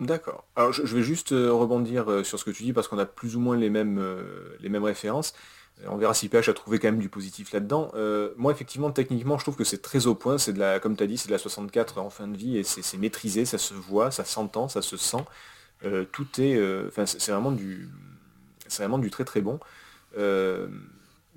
D'accord. 0.00 0.44
Alors 0.56 0.72
je, 0.72 0.82
vais 0.82 1.02
juste 1.02 1.32
euh, 1.32 1.50
rebondir 1.50 2.10
euh, 2.10 2.22
sur 2.22 2.38
ce 2.38 2.44
que 2.44 2.50
tu 2.50 2.62
dis 2.62 2.74
parce 2.74 2.86
qu'on 2.86 2.98
a 2.98 3.06
plus 3.06 3.34
ou 3.34 3.40
moins 3.40 3.56
les 3.56 3.70
mêmes, 3.70 3.98
euh, 3.98 4.56
les 4.60 4.68
mêmes 4.68 4.84
références. 4.84 5.34
On 5.86 5.96
verra 5.96 6.14
si 6.14 6.28
PH 6.28 6.48
a 6.48 6.54
trouvé 6.54 6.78
quand 6.78 6.88
même 6.88 7.00
du 7.00 7.08
positif 7.10 7.52
là-dedans. 7.52 7.92
moi 8.36 8.52
effectivement 8.52 8.90
techniquement 8.90 9.36
je 9.36 9.44
trouve 9.44 9.56
que 9.56 9.64
c'est 9.64 9.82
très 9.82 10.06
au 10.06 10.14
point, 10.14 10.38
c'est 10.38 10.54
de 10.54 10.58
la, 10.58 10.80
comme 10.80 10.96
tu 10.96 11.04
as 11.04 11.06
dit, 11.06 11.18
c'est 11.18 11.28
de 11.28 11.32
la 11.32 11.38
64 11.38 11.98
en 11.98 12.08
fin 12.08 12.28
de 12.28 12.36
vie 12.36 12.56
et 12.56 12.64
c'est 12.64 12.96
maîtrisé, 12.96 13.44
ça 13.44 13.58
se 13.58 13.74
voit, 13.74 14.10
ça 14.10 14.24
s'entend, 14.24 14.68
ça 14.68 14.80
se 14.80 14.96
sent. 14.96 15.24
tout 16.12 16.40
est. 16.40 16.58
Enfin 16.86 17.04
c'est 17.06 17.30
vraiment 17.30 17.52
du. 17.52 17.90
Très 19.10 19.24
très 19.24 19.42
bon 19.42 19.60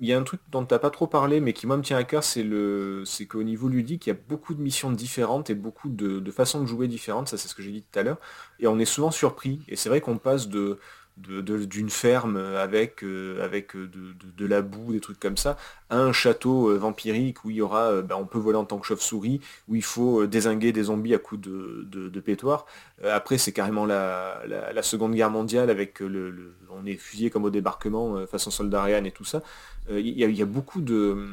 il 0.00 0.08
y 0.08 0.14
a 0.14 0.18
un 0.18 0.22
truc 0.22 0.40
dont 0.50 0.64
tu 0.64 0.72
n'as 0.72 0.78
pas 0.78 0.90
trop 0.90 1.06
parlé, 1.06 1.40
mais 1.40 1.52
qui 1.52 1.66
moi 1.66 1.76
me 1.76 1.82
tient 1.82 1.98
à 1.98 2.04
cœur, 2.04 2.24
c'est 2.24 2.42
le, 2.42 3.04
c'est 3.04 3.26
qu'au 3.26 3.42
niveau 3.42 3.68
ludique, 3.68 4.06
il 4.06 4.10
y 4.10 4.12
a 4.12 4.16
beaucoup 4.28 4.54
de 4.54 4.62
missions 4.62 4.90
différentes 4.90 5.50
et 5.50 5.54
beaucoup 5.54 5.90
de, 5.90 6.30
façons 6.30 6.60
de 6.62 6.66
jouer 6.66 6.88
différentes. 6.88 7.28
Ça, 7.28 7.36
c'est 7.36 7.48
ce 7.48 7.54
que 7.54 7.62
j'ai 7.62 7.70
dit 7.70 7.82
tout 7.82 7.98
à 7.98 8.02
l'heure. 8.02 8.18
Et 8.60 8.66
on 8.66 8.78
est 8.78 8.86
souvent 8.86 9.10
surpris. 9.10 9.60
Et 9.68 9.76
c'est 9.76 9.90
vrai 9.90 10.00
qu'on 10.00 10.16
passe 10.16 10.48
de, 10.48 10.78
d'une 11.16 11.90
ferme 11.90 12.36
avec, 12.36 13.04
euh, 13.04 13.44
avec 13.44 13.76
euh, 13.76 13.90
de, 14.36 14.46
la 14.46 14.62
boue, 14.62 14.92
des 14.92 15.00
trucs 15.00 15.20
comme 15.20 15.36
ça, 15.36 15.56
à 15.90 15.98
un 15.98 16.12
château 16.12 16.76
vampirique 16.78 17.44
où 17.44 17.50
il 17.50 17.56
y 17.56 17.62
aura, 17.62 18.00
bah, 18.02 18.16
on 18.18 18.26
peut 18.26 18.38
voler 18.38 18.56
en 18.56 18.64
tant 18.64 18.78
que 18.78 18.86
chauve-souris, 18.86 19.40
où 19.68 19.74
il 19.74 19.82
faut 19.82 20.26
désinguer 20.26 20.72
des 20.72 20.84
zombies 20.84 21.14
à 21.14 21.18
coups 21.18 21.42
de, 21.42 21.86
de, 21.90 22.20
pétoire. 22.20 22.66
après, 23.04 23.38
c'est 23.38 23.52
carrément 23.52 23.86
la, 23.86 24.42
Seconde 24.82 25.14
Guerre 25.14 25.30
mondiale 25.30 25.68
avec 25.70 26.00
le, 26.00 26.54
on 26.70 26.86
est 26.86 26.96
fusillé 26.96 27.30
comme 27.30 27.44
au 27.44 27.50
débarquement, 27.50 28.26
façon 28.26 28.50
soldat 28.50 28.88
et 28.90 29.10
tout 29.10 29.24
ça. 29.24 29.42
Il 29.90 30.08
y, 30.08 30.42
a 30.42 30.46
beaucoup 30.46 30.80
de 30.80 31.28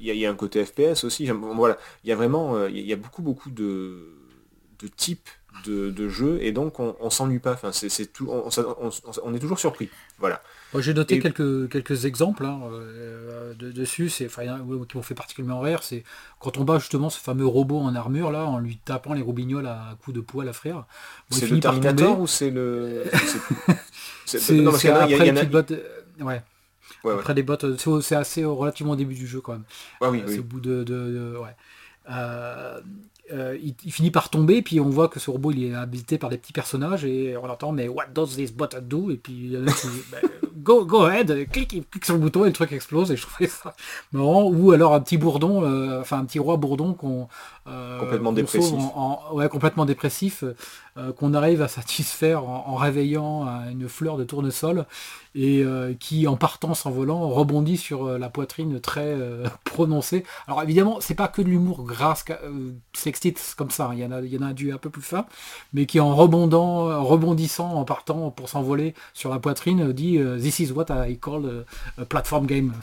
il 0.00 0.14
y, 0.14 0.26
a 0.26 0.30
un 0.30 0.34
côté 0.34 0.64
FPS 0.64 1.04
aussi. 1.04 1.28
Voilà, 1.30 1.76
il 2.04 2.10
y 2.10 2.12
a 2.12 2.16
vraiment, 2.16 2.66
il 2.66 2.86
y 2.86 2.92
a 2.92 2.96
beaucoup 2.96 3.22
beaucoup 3.22 3.50
de, 3.50 4.14
de 4.78 4.88
types 4.88 5.28
de, 5.64 6.08
jeu 6.08 6.38
et 6.40 6.52
donc 6.52 6.80
on, 6.80 7.10
s'ennuie 7.10 7.38
pas. 7.38 7.52
Enfin, 7.52 7.72
c'est 7.72 8.12
tout, 8.12 8.28
on, 8.30 9.34
est 9.34 9.38
toujours 9.38 9.58
surpris. 9.58 9.88
Voilà. 10.18 10.42
J'ai 10.78 10.94
noté 10.94 11.18
quelques, 11.18 11.68
quelques 11.68 12.06
exemples 12.06 12.46
hein, 12.46 12.60
euh, 12.72 13.54
dessus, 13.54 14.08
c'est 14.08 14.28
qui 14.28 14.96
m'ont 14.96 15.02
fait 15.02 15.14
particulièrement 15.14 15.60
rire. 15.60 15.82
C'est 15.82 16.04
quand 16.40 16.56
on 16.58 16.64
bat 16.64 16.78
justement 16.78 17.10
ce 17.10 17.18
fameux 17.18 17.46
robot 17.46 17.78
en 17.78 17.94
armure 17.94 18.30
là, 18.30 18.44
en 18.44 18.58
lui 18.58 18.78
tapant 18.78 19.12
les 19.12 19.22
roubignoles 19.22 19.66
à 19.66 19.96
coups 20.02 20.16
de 20.16 20.20
poids 20.20 20.44
à 20.44 20.52
frire. 20.52 20.84
c'est 21.30 21.48
le 21.48 21.60
Terminator 21.60 22.20
ou 22.20 22.26
c'est 22.26 22.50
le 22.50 23.04
C'est 24.26 24.88
après 24.88 25.32
les 25.32 25.44
bottes. 25.44 25.74
Ouais. 26.20 26.42
Après 27.04 27.34
des 27.34 27.42
bottes, 27.42 27.66
c'est 28.00 28.16
assez 28.16 28.44
relativement 28.44 28.92
au 28.92 28.96
début 28.96 29.14
du 29.14 29.26
jeu 29.26 29.40
quand 29.40 29.52
même. 29.52 29.64
Ouais, 30.00 30.08
oui, 30.08 30.22
c'est 30.26 30.38
au 30.38 30.44
bout 30.44 30.60
de, 30.60 30.84
de, 30.84 31.36
ouais. 31.36 31.54
Euh, 32.10 32.80
euh, 33.32 33.56
il, 33.62 33.92
finit 33.92 34.10
par 34.10 34.28
tomber, 34.28 34.62
puis 34.62 34.78
on 34.80 34.90
voit 34.90 35.08
que 35.08 35.18
ce 35.18 35.30
robot 35.30 35.52
il 35.52 35.64
est 35.64 35.74
habité 35.74 36.18
par 36.18 36.30
des 36.30 36.38
petits 36.38 36.52
personnages 36.52 37.04
et 37.04 37.36
on 37.36 37.48
entend 37.48 37.72
mais 37.72 37.88
what 37.88 38.06
does 38.14 38.36
this 38.36 38.52
button 38.52 38.82
do? 38.82 39.10
Et 39.10 39.16
puis 39.16 39.32
il 39.32 39.52
y 39.52 39.56
ben, 40.12 40.28
go, 40.58 40.84
go 40.84 41.04
ahead, 41.04 41.48
clique, 41.50 41.88
clique 41.90 42.04
sur 42.04 42.14
le 42.14 42.20
bouton 42.20 42.44
et 42.44 42.48
le 42.48 42.52
truc 42.52 42.72
explose 42.72 43.10
et 43.10 43.16
je 43.16 43.22
trouvais 43.22 43.48
ça 43.48 43.74
marrant. 44.12 44.44
Ou 44.44 44.72
alors 44.72 44.94
un 44.94 45.00
petit 45.00 45.16
bourdon, 45.16 45.64
euh, 45.64 46.00
enfin 46.00 46.18
un 46.18 46.24
petit 46.24 46.38
roi 46.38 46.56
bourdon 46.56 46.94
qu'on 46.94 47.28
complètement 47.64 48.32
dépressif. 48.32 48.74
ouais, 49.32 49.48
complètement 49.48 49.84
dépressif, 49.84 50.44
qu'on 51.16 51.34
arrive 51.34 51.62
à 51.62 51.68
satisfaire 51.68 52.44
en, 52.44 52.74
réveillant 52.74 53.46
une 53.70 53.88
fleur 53.88 54.16
de 54.16 54.24
tournesol 54.24 54.84
et 55.34 55.64
qui 56.00 56.26
en 56.26 56.36
partant 56.36 56.74
s'envolant 56.74 57.28
rebondit 57.28 57.76
sur 57.76 58.18
la 58.18 58.28
poitrine 58.28 58.80
très 58.80 59.16
prononcée. 59.64 60.24
Alors 60.48 60.62
évidemment, 60.62 60.98
c'est 61.00 61.14
pas 61.14 61.28
que 61.28 61.40
de 61.40 61.48
l'humour 61.48 61.84
grâce 61.84 62.24
sextite 62.92 63.54
comme 63.56 63.70
ça, 63.70 63.86
hein. 63.86 63.90
il 63.94 64.00
y 64.00 64.04
en 64.04 64.12
a, 64.12 64.20
il 64.20 64.32
y 64.32 64.38
en 64.38 64.42
a 64.42 64.52
du 64.52 64.72
un 64.72 64.78
peu 64.78 64.90
plus 64.90 65.02
fin, 65.02 65.24
mais 65.72 65.86
qui 65.86 66.00
en 66.00 66.14
rebondant, 66.14 67.04
rebondissant, 67.04 67.74
en 67.74 67.84
partant 67.84 68.30
pour 68.30 68.48
s'envoler 68.48 68.94
sur 69.14 69.30
la 69.30 69.38
poitrine, 69.38 69.92
dit 69.92 70.18
This 70.40 70.58
is 70.58 70.72
what 70.72 70.86
I 70.90 71.18
call 71.18 71.64
a, 71.98 72.04
platform 72.04 72.46
game. 72.46 72.72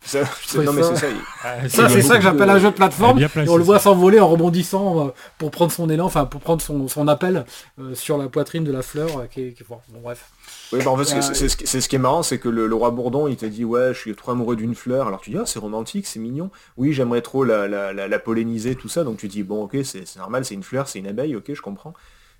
Ça, 0.00 0.20
non 0.64 0.72
mais 0.72 0.82
c'est 0.82 0.96
ça. 0.96 1.06
Ah, 1.44 1.68
ça 1.68 1.88
c'est 1.88 2.02
ça 2.02 2.16
que 2.16 2.22
j'appelle 2.22 2.50
un 2.50 2.58
jeu 2.58 2.70
de 2.70 2.74
plateforme. 2.74 3.20
Et 3.20 3.48
on 3.48 3.56
le 3.56 3.62
voit 3.62 3.78
s'envoler 3.78 4.15
en 4.20 4.28
rebondissant 4.28 5.08
euh, 5.08 5.10
pour 5.38 5.50
prendre 5.50 5.72
son 5.72 5.88
élan, 5.90 6.06
enfin 6.06 6.24
pour 6.24 6.40
prendre 6.40 6.62
son, 6.62 7.08
appel 7.08 7.44
euh, 7.78 7.94
sur 7.94 8.18
la 8.18 8.28
poitrine 8.28 8.64
de 8.64 8.72
la 8.72 8.82
fleur. 8.82 9.08
Euh, 9.18 9.26
qui, 9.26 9.54
bon, 9.68 9.78
bref. 10.02 10.30
Oui, 10.72 10.80
bah 10.84 10.90
en 10.90 10.96
fait, 10.96 11.04
c'est 11.04 11.80
ce 11.80 11.88
qui 11.88 11.96
est 11.96 12.00
marrant, 12.00 12.22
c'est 12.22 12.38
que 12.38 12.48
le, 12.48 12.74
roi 12.74 12.90
Bourdon, 12.90 13.28
il 13.28 13.36
t'a 13.36 13.48
dit, 13.48 13.64
ouais, 13.64 13.94
je 13.94 13.98
suis 13.98 14.14
trop 14.14 14.32
amoureux 14.32 14.56
d'une 14.56 14.74
fleur. 14.74 15.06
Alors 15.06 15.20
tu 15.20 15.30
dis, 15.30 15.36
ah, 15.38 15.46
c'est 15.46 15.58
romantique, 15.58 16.06
c'est 16.06 16.20
mignon. 16.20 16.50
Oui, 16.76 16.92
j'aimerais 16.92 17.22
trop 17.22 17.44
la, 17.44 17.68
la, 17.68 18.18
polliniser, 18.18 18.74
tout 18.74 18.88
ça. 18.88 19.04
Donc 19.04 19.18
tu 19.18 19.28
dis, 19.28 19.42
bon, 19.42 19.64
ok, 19.64 19.76
c'est 19.84 20.16
normal, 20.16 20.44
c'est 20.44 20.54
une 20.54 20.62
fleur, 20.62 20.88
c'est 20.88 20.98
une 20.98 21.06
abeille, 21.06 21.36
ok, 21.36 21.52
je 21.52 21.62
comprends. 21.62 21.94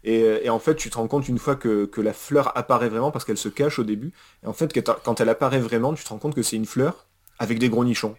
Et, 0.04 0.48
en 0.48 0.60
fait, 0.60 0.76
tu 0.76 0.88
te 0.88 0.96
rends 0.96 1.08
compte 1.08 1.28
une 1.28 1.38
fois 1.38 1.56
que, 1.56 1.90
la 1.96 2.12
fleur 2.12 2.56
apparaît 2.56 2.88
vraiment, 2.88 3.10
parce 3.10 3.24
qu'elle 3.24 3.36
se 3.36 3.48
cache 3.48 3.78
au 3.80 3.84
début. 3.84 4.12
Et 4.44 4.46
en 4.46 4.52
fait, 4.52 4.72
quand 5.04 5.20
elle 5.20 5.28
apparaît 5.28 5.58
vraiment, 5.58 5.94
tu 5.94 6.04
te 6.04 6.08
rends 6.08 6.18
compte 6.18 6.34
que 6.34 6.42
c'est 6.42 6.56
une 6.56 6.66
fleur 6.66 7.06
avec 7.38 7.58
des 7.58 7.68
gros 7.68 7.84
nichons. 7.84 8.14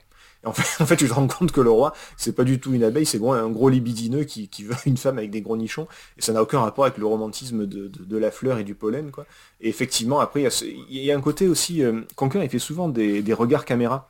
En 0.48 0.54
fait, 0.54 0.64
en 0.84 0.86
fait, 0.86 0.96
tu 0.96 1.08
te 1.08 1.14
rends 1.14 1.28
compte 1.28 1.52
que 1.52 1.62
le 1.62 1.70
roi, 1.70 1.94
c'est 2.18 2.34
pas 2.34 2.44
du 2.44 2.60
tout 2.60 2.74
une 2.74 2.84
abeille, 2.84 3.06
c'est 3.06 3.22
un 3.24 3.50
gros 3.50 3.70
libidineux 3.70 4.24
qui, 4.24 4.50
veut 4.64 4.76
une 4.86 4.98
femme 4.98 5.18
avec 5.18 5.32
des 5.32 5.42
gros 5.42 5.58
nichons. 5.58 5.88
Et 6.18 6.22
ça 6.22 6.34
n'a 6.34 6.42
aucun 6.42 6.60
rapport 6.60 6.86
avec 6.86 6.98
le 6.98 7.06
romantisme 7.06 7.66
de, 7.66 8.18
la 8.18 8.32
fleur 8.32 8.58
et 8.58 8.64
du 8.64 8.76
pollen. 8.76 9.12
Quoi. 9.12 9.26
Et 9.62 9.70
effectivement, 9.70 10.20
après, 10.20 10.44
il 10.62 11.04
y, 11.04 11.12
a 11.12 11.16
un 11.16 11.22
côté 11.22 11.48
aussi... 11.48 11.84
Euh, 11.84 12.02
Conquer, 12.16 12.44
il 12.44 12.50
fait 12.50 12.60
souvent 12.60 12.90
des 12.90 13.34
regards 13.34 13.66
caméra. 13.66 14.10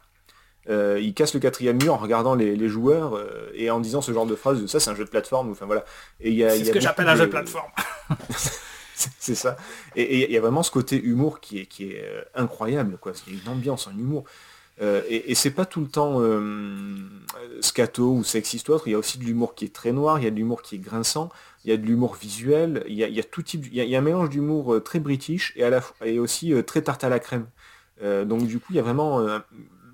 Euh, 0.69 0.99
il 1.01 1.13
casse 1.13 1.33
le 1.33 1.39
quatrième 1.39 1.81
mur 1.81 1.93
en 1.93 1.97
regardant 1.97 2.35
les, 2.35 2.67
joueurs 2.67 3.15
euh, 3.15 3.49
et 3.53 3.71
en 3.71 3.79
disant 3.79 4.01
ce 4.01 4.11
genre 4.11 4.25
de 4.25 4.35
phrase 4.35 4.65
ça 4.65 4.81
c'est 4.81 4.89
un 4.89 4.95
jeu 4.95 5.05
de 5.05 5.09
plateforme 5.09 5.51
enfin 5.51 5.65
voilà 5.65 5.85
et 6.19 6.41
c'est 6.41 6.65
ce 6.65 6.71
que 6.71 6.81
j'appelle 6.81 7.07
un 7.07 7.15
jeu 7.15 7.27
de 7.27 7.31
plateforme 7.31 7.71
c'est 8.93 9.35
ça 9.35 9.55
et 9.95 10.25
il 10.25 10.31
y 10.31 10.37
a 10.37 10.41
vraiment 10.41 10.63
ce 10.63 10.71
côté 10.71 11.01
humour 11.01 11.39
qui 11.39 11.59
est, 11.59 11.65
qui 11.67 11.91
est 11.91 12.03
euh, 12.03 12.21
incroyable 12.35 12.97
quoi 12.97 13.13
il 13.27 13.35
y 13.35 13.37
a 13.37 13.41
une 13.41 13.49
ambiance 13.49 13.87
en 13.87 13.91
humour 13.91 14.25
et, 14.79 15.33
c'est 15.35 15.51
pas 15.51 15.65
tout 15.65 15.81
le 15.81 15.87
temps 15.87 16.21
scato 17.61 18.11
ou 18.11 18.23
sexiste 18.23 18.69
ou 18.69 18.73
autre. 18.73 18.87
Il 18.87 18.91
y 18.91 18.95
a 18.95 18.99
aussi 18.99 19.17
de 19.17 19.23
l'humour 19.23 19.55
qui 19.55 19.65
est 19.65 19.73
très 19.73 19.91
noir 19.91 20.19
il 20.19 20.25
y 20.25 20.27
a 20.27 20.31
de 20.31 20.35
l'humour 20.35 20.61
qui 20.61 20.75
est 20.75 20.79
grinçant 20.79 21.29
il 21.65 21.71
y 21.71 21.73
a 21.73 21.77
de 21.77 21.85
l'humour 21.85 22.15
visuel 22.15 22.83
il 22.87 22.95
y 22.95 23.19
a, 23.19 23.23
tout 23.23 23.41
type 23.41 23.65
il 23.65 23.73
y, 23.73 23.95
a, 23.95 23.99
un 23.99 24.01
mélange 24.01 24.29
d'humour 24.29 24.81
très 24.83 24.99
british 24.99 25.53
et 25.55 25.63
à 25.63 25.69
la 25.69 25.81
et 26.05 26.19
aussi 26.19 26.53
très 26.65 26.83
tarte 26.83 27.03
à 27.03 27.09
la 27.09 27.19
crème. 27.19 27.47
Donc 28.01 28.45
du 28.45 28.59
coup 28.59 28.73
il 28.73 28.75
y 28.75 28.79
a 28.79 28.83
vraiment 28.83 29.41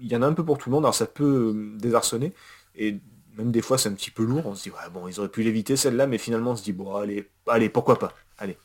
il 0.03 0.11
y 0.11 0.15
en 0.15 0.21
a 0.21 0.27
un 0.27 0.33
peu 0.33 0.43
pour 0.43 0.57
tout 0.57 0.69
le 0.69 0.75
monde, 0.75 0.83
alors 0.83 0.93
ça 0.93 1.05
peut 1.05 1.53
euh, 1.55 1.77
désarçonner, 1.77 2.33
et 2.75 2.97
même 3.37 3.51
des 3.51 3.61
fois 3.61 3.77
c'est 3.77 3.89
un 3.89 3.93
petit 3.93 4.11
peu 4.11 4.23
lourd, 4.23 4.45
on 4.45 4.53
se 4.53 4.63
dit, 4.63 4.69
ouais, 4.69 4.89
bon, 4.91 5.07
ils 5.07 5.19
auraient 5.19 5.29
pu 5.29 5.41
l'éviter 5.41 5.77
celle-là, 5.77 6.05
mais 6.05 6.17
finalement 6.17 6.51
on 6.51 6.55
se 6.55 6.63
dit, 6.63 6.73
bon, 6.73 6.95
allez, 6.95 7.29
allez 7.47 7.69
pourquoi 7.69 7.97
pas, 7.97 8.13
allez. 8.37 8.57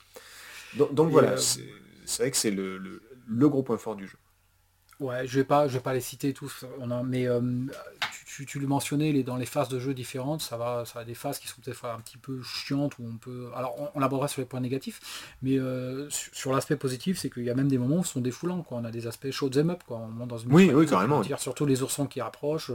Donc, 0.77 1.11
voilà, 1.11 1.31
euh, 1.31 1.37
c'est 2.05 2.23
vrai 2.23 2.31
que 2.31 2.37
c'est 2.37 2.51
le, 2.51 2.77
le, 2.77 3.49
gros 3.49 3.63
point 3.63 3.79
fort 3.79 3.97
du 3.97 4.07
jeu. 4.07 4.19
Ouais, 5.01 5.27
je 5.29 5.39
vais 5.39 5.45
pas, 5.45 5.69
je 5.69 5.75
vais 5.75 5.83
pas 5.83 5.95
les 5.95 6.01
citer 6.01 6.33
tous, 6.33 6.65
on 6.81 6.91
a, 6.91 7.05
mais 7.05 7.29
euh, 7.29 7.41
tu, 8.47 8.59
le 8.59 8.67
mentionnais, 8.67 9.13
les, 9.13 9.23
dans 9.23 9.37
les 9.37 9.47
phases 9.47 9.69
de 9.69 9.79
jeu 9.79 9.95
différentes, 9.95 10.43
ça 10.43 10.57
va, 10.57 10.85
ça 10.85 11.01
a 11.01 11.05
des 11.05 11.15
phases 11.15 11.39
qui 11.39 11.47
sont 11.47 11.61
peut-être 11.61 11.85
un 11.85 12.01
petit 12.01 12.17
peu 12.17 12.43
chiantes, 12.43 12.99
où 12.99 13.05
on 13.07 13.17
peut. 13.17 13.51
Alors 13.55 13.93
on, 13.95 14.01
l'abordera 14.01 14.27
sur 14.27 14.41
les 14.41 14.47
points 14.47 14.61
négatifs, 14.61 15.37
mais 15.43 15.57
euh, 15.57 16.09
sur, 16.11 16.53
l'aspect 16.53 16.77
positif, 16.77 17.19
c'est 17.19 17.31
qu'il 17.31 17.45
y 17.45 17.51
a 17.51 17.55
même 17.55 17.69
des 17.69 17.79
moments 17.79 17.99
où 17.99 18.05
ce 18.05 18.15
sont 18.15 18.21
défoulants, 18.21 18.63
quoi. 18.63 18.79
On 18.79 18.85
a 18.85 18.91
des 18.91 19.07
aspects 19.07 19.31
show 19.31 19.49
them 19.49 19.71
up, 19.71 19.83
quoi. 19.87 19.99
On 19.99 20.09
monte 20.09 20.29
dans 20.29 20.39
une 20.39 20.53
oui, 20.53 20.71
oui, 20.75 20.87
carrément. 20.87 21.23
surtout 21.39 21.65
les 21.65 21.83
oursons 21.83 22.07
qui 22.07 22.21
approchent, 22.21 22.73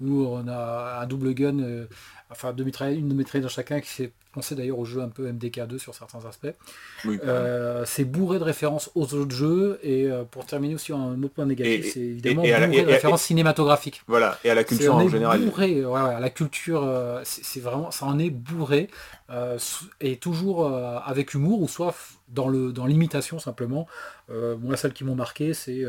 où 0.00 0.26
on 0.26 0.46
a 0.46 1.00
un 1.02 1.06
double 1.06 1.34
gun, 1.34 1.58
euh, 1.58 1.86
enfin 2.30 2.52
deux 2.52 2.64
mitraillettes, 2.64 2.98
une 2.98 3.14
mitraillette 3.14 3.44
dans 3.44 3.48
chacun 3.48 3.80
qui 3.80 3.88
s'est 3.88 4.12
pensé 4.34 4.54
d'ailleurs 4.54 4.78
au 4.78 4.84
jeu 4.84 5.00
un 5.00 5.08
peu 5.08 5.30
MDK2 5.30 5.78
sur 5.78 5.94
certains 5.94 6.24
aspects. 6.26 6.54
Euh, 7.06 7.84
c'est 7.86 8.04
bourré 8.04 8.38
de 8.38 8.44
références 8.44 8.90
aux 8.94 9.14
autres 9.14 9.34
jeux 9.34 9.78
et 9.82 10.08
pour 10.30 10.46
terminer 10.46 10.74
aussi 10.74 10.92
un 10.92 11.22
autre 11.22 11.34
point 11.34 11.46
négatif, 11.46 11.92
c'est 11.94 12.00
évidemment 12.00 12.42
bourré 12.42 12.82
de 12.82 12.86
références 12.86 13.22
cinématographiques. 13.22 14.02
Voilà, 14.06 14.38
et 14.44 14.50
à 14.50 14.54
la 14.54 14.64
culture 14.64 14.94
en 14.94 15.08
général. 15.08 15.40
Bourré, 15.44 15.82
la 16.24 16.30
culture, 16.30 16.82
euh, 16.84 17.20
c'est 17.24 17.60
vraiment, 17.60 17.90
ça 17.90 18.06
en 18.06 18.18
est 18.18 18.30
bourré, 18.30 18.88
euh, 19.30 19.58
et 20.00 20.16
toujours 20.16 20.66
euh, 20.66 20.98
avec 21.04 21.34
humour, 21.34 21.60
ou 21.62 21.68
soit 21.68 21.94
dans 22.28 22.48
le 22.48 22.72
dans 22.72 22.86
l'imitation 22.86 23.38
simplement. 23.38 23.86
moi, 24.30 24.76
celles 24.76 24.94
qui 24.94 25.04
m'ont 25.04 25.14
marqué, 25.14 25.52
c'est 25.52 25.84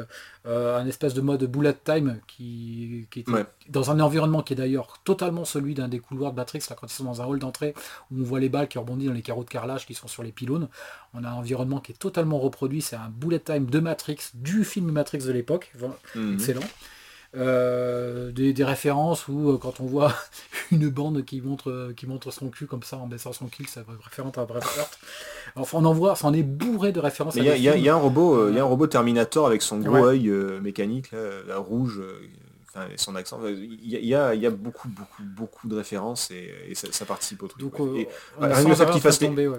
un 0.46 0.86
espèce 0.86 1.14
de 1.14 1.22
mode 1.22 1.44
bullet 1.46 1.74
time 1.74 2.20
qui, 2.28 3.08
qui 3.10 3.22
était 3.22 3.32
dans 3.70 3.90
un 3.90 4.00
environnement 4.02 4.44
qui 4.44 4.54
est 4.54 4.58
d'ailleurs 4.58 5.00
totalement 5.06 5.46
celui 5.46 5.74
d'un 5.74 5.88
des 5.88 6.00
couloirs 6.00 6.34
de 6.34 6.36
Matrix, 6.36 6.62
là, 6.70 6.76
quand 6.80 6.88
ils 6.88 6.94
sont 6.94 7.06
dans 7.06 7.22
un 7.22 7.26
hall 7.26 7.40
d'entrée, 7.40 7.74
où 8.12 8.20
on 8.20 8.24
voit 8.24 8.35
les 8.38 8.50
balles 8.50 8.68
qui 8.68 8.78
rebondissent 8.78 9.08
dans 9.08 9.14
les 9.14 9.22
carreaux 9.22 9.44
de 9.44 9.50
carrelage 9.50 9.86
qui 9.86 9.94
sont 9.94 10.08
sur 10.08 10.24
les 10.24 10.32
pylônes. 10.32 10.68
On 11.14 11.24
a 11.24 11.30
un 11.30 11.34
environnement 11.34 11.80
qui 11.80 11.92
est 11.92 11.96
totalement 11.96 12.40
reproduit, 12.40 12.82
c'est 12.82 12.96
un 12.96 13.10
bullet 13.10 13.40
time 13.40 13.66
de 13.66 13.80
Matrix, 13.80 14.18
du 14.34 14.64
film 14.64 14.92
Matrix 14.92 15.20
de 15.20 15.32
l'époque, 15.32 15.72
mhm. 16.16 16.36
excellent. 16.36 16.62
Euh, 17.38 18.32
des, 18.32 18.64
références 18.64 19.28
où 19.28 19.50
euh, 19.50 19.58
quand 19.58 19.82
on 19.82 19.86
voit 19.86 20.14
une 20.72 20.90
bande 20.90 21.26
qui 21.26 21.42
montre 21.42 21.70
euh, 21.70 21.94
qui 21.94 22.08
montre 22.08 22.32
son 22.32 22.50
cul 22.50 22.66
comme 22.66 22.84
ça 22.84 22.98
en 22.98 23.08
baissant 23.08 23.34
son 23.34 23.48
kill, 23.48 23.68
ça 23.68 23.82
référente 24.04 24.38
à 24.38 24.46
Braveheart. 24.46 25.00
Enfin, 25.58 25.80
on 25.80 25.86
en 25.86 25.94
voit, 25.94 26.16
ça 26.16 26.28
en 26.28 26.34
est 26.34 26.44
bourré 26.44 26.94
de 26.94 27.00
références. 27.02 27.36
Il 27.36 27.44
y, 27.44 27.90
a 27.90 27.94
un 27.94 27.98
robot, 27.98 28.50
il 28.50 28.56
y 28.56 28.60
a 28.60 28.62
un 28.62 28.66
robot 28.66 28.88
Terminator 28.88 29.48
avec 29.48 29.62
son 29.62 29.80
gros 29.80 30.06
œil 30.06 30.30
mécanique, 30.62 31.12
là, 31.12 31.58
rouge. 31.58 32.02
Enfin, 32.76 32.88
son 32.98 33.16
accent, 33.16 33.40
il 33.48 33.86
y, 33.86 34.16
a, 34.16 34.36
il 34.36 34.42
y 34.42 34.46
a 34.46 34.50
beaucoup, 34.50 34.90
beaucoup, 34.90 35.24
beaucoup 35.24 35.68
de 35.70 35.76
références 35.76 36.30
et, 36.32 36.74
ça, 36.74 37.06
participe 37.06 37.42
au 37.44 37.48
truc. 37.48 37.62
Donc, 37.62 37.76
rien 37.78 38.64
que 38.64 38.68
le 38.68 38.76
fait 38.76 38.92
qu'il 38.92 39.02
fasse, 39.02 39.20
tomber, 39.20 39.50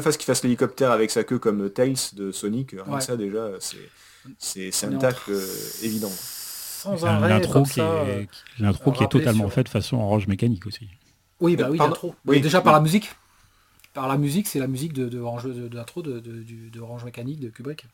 fasse 0.00 0.42
l'hélicoptère 0.42 0.90
avec 0.90 1.10
sa 1.10 1.24
queue 1.24 1.38
comme 1.38 1.70
Tails 1.70 1.96
de 2.12 2.32
Sonic, 2.32 2.72
rien 2.72 2.98
que 2.98 3.02
ça 3.02 3.16
déjà, 3.16 3.50
c'est 4.38 4.84
un 4.84 4.98
tac 4.98 5.16
évident 5.82 6.12
l'intro 7.02 7.62
qui, 7.62 7.80
est, 7.80 8.28
l'intro 8.58 8.92
qui 8.92 9.04
est 9.04 9.08
totalement 9.08 9.48
faite 9.48 9.68
façon 9.68 9.96
orange 9.96 10.26
mécanique 10.26 10.66
aussi. 10.66 10.88
Oui, 11.40 11.56
bah 11.56 11.68
oui, 11.70 11.78
l'intro. 11.78 12.14
déjà 12.26 12.60
par 12.60 12.72
la 12.72 12.80
musique. 12.80 13.10
Par 13.92 14.08
la 14.08 14.16
musique, 14.16 14.48
c'est 14.48 14.58
la 14.58 14.66
musique 14.66 14.92
de, 14.92 15.04
de, 15.04 15.18
de, 15.18 15.76
l'intro 15.76 16.02
de, 16.02 16.18
de, 16.18 16.80
Orange 16.80 17.04
Mécanique 17.04 17.38
de 17.38 17.48
Kubrick. 17.48 17.86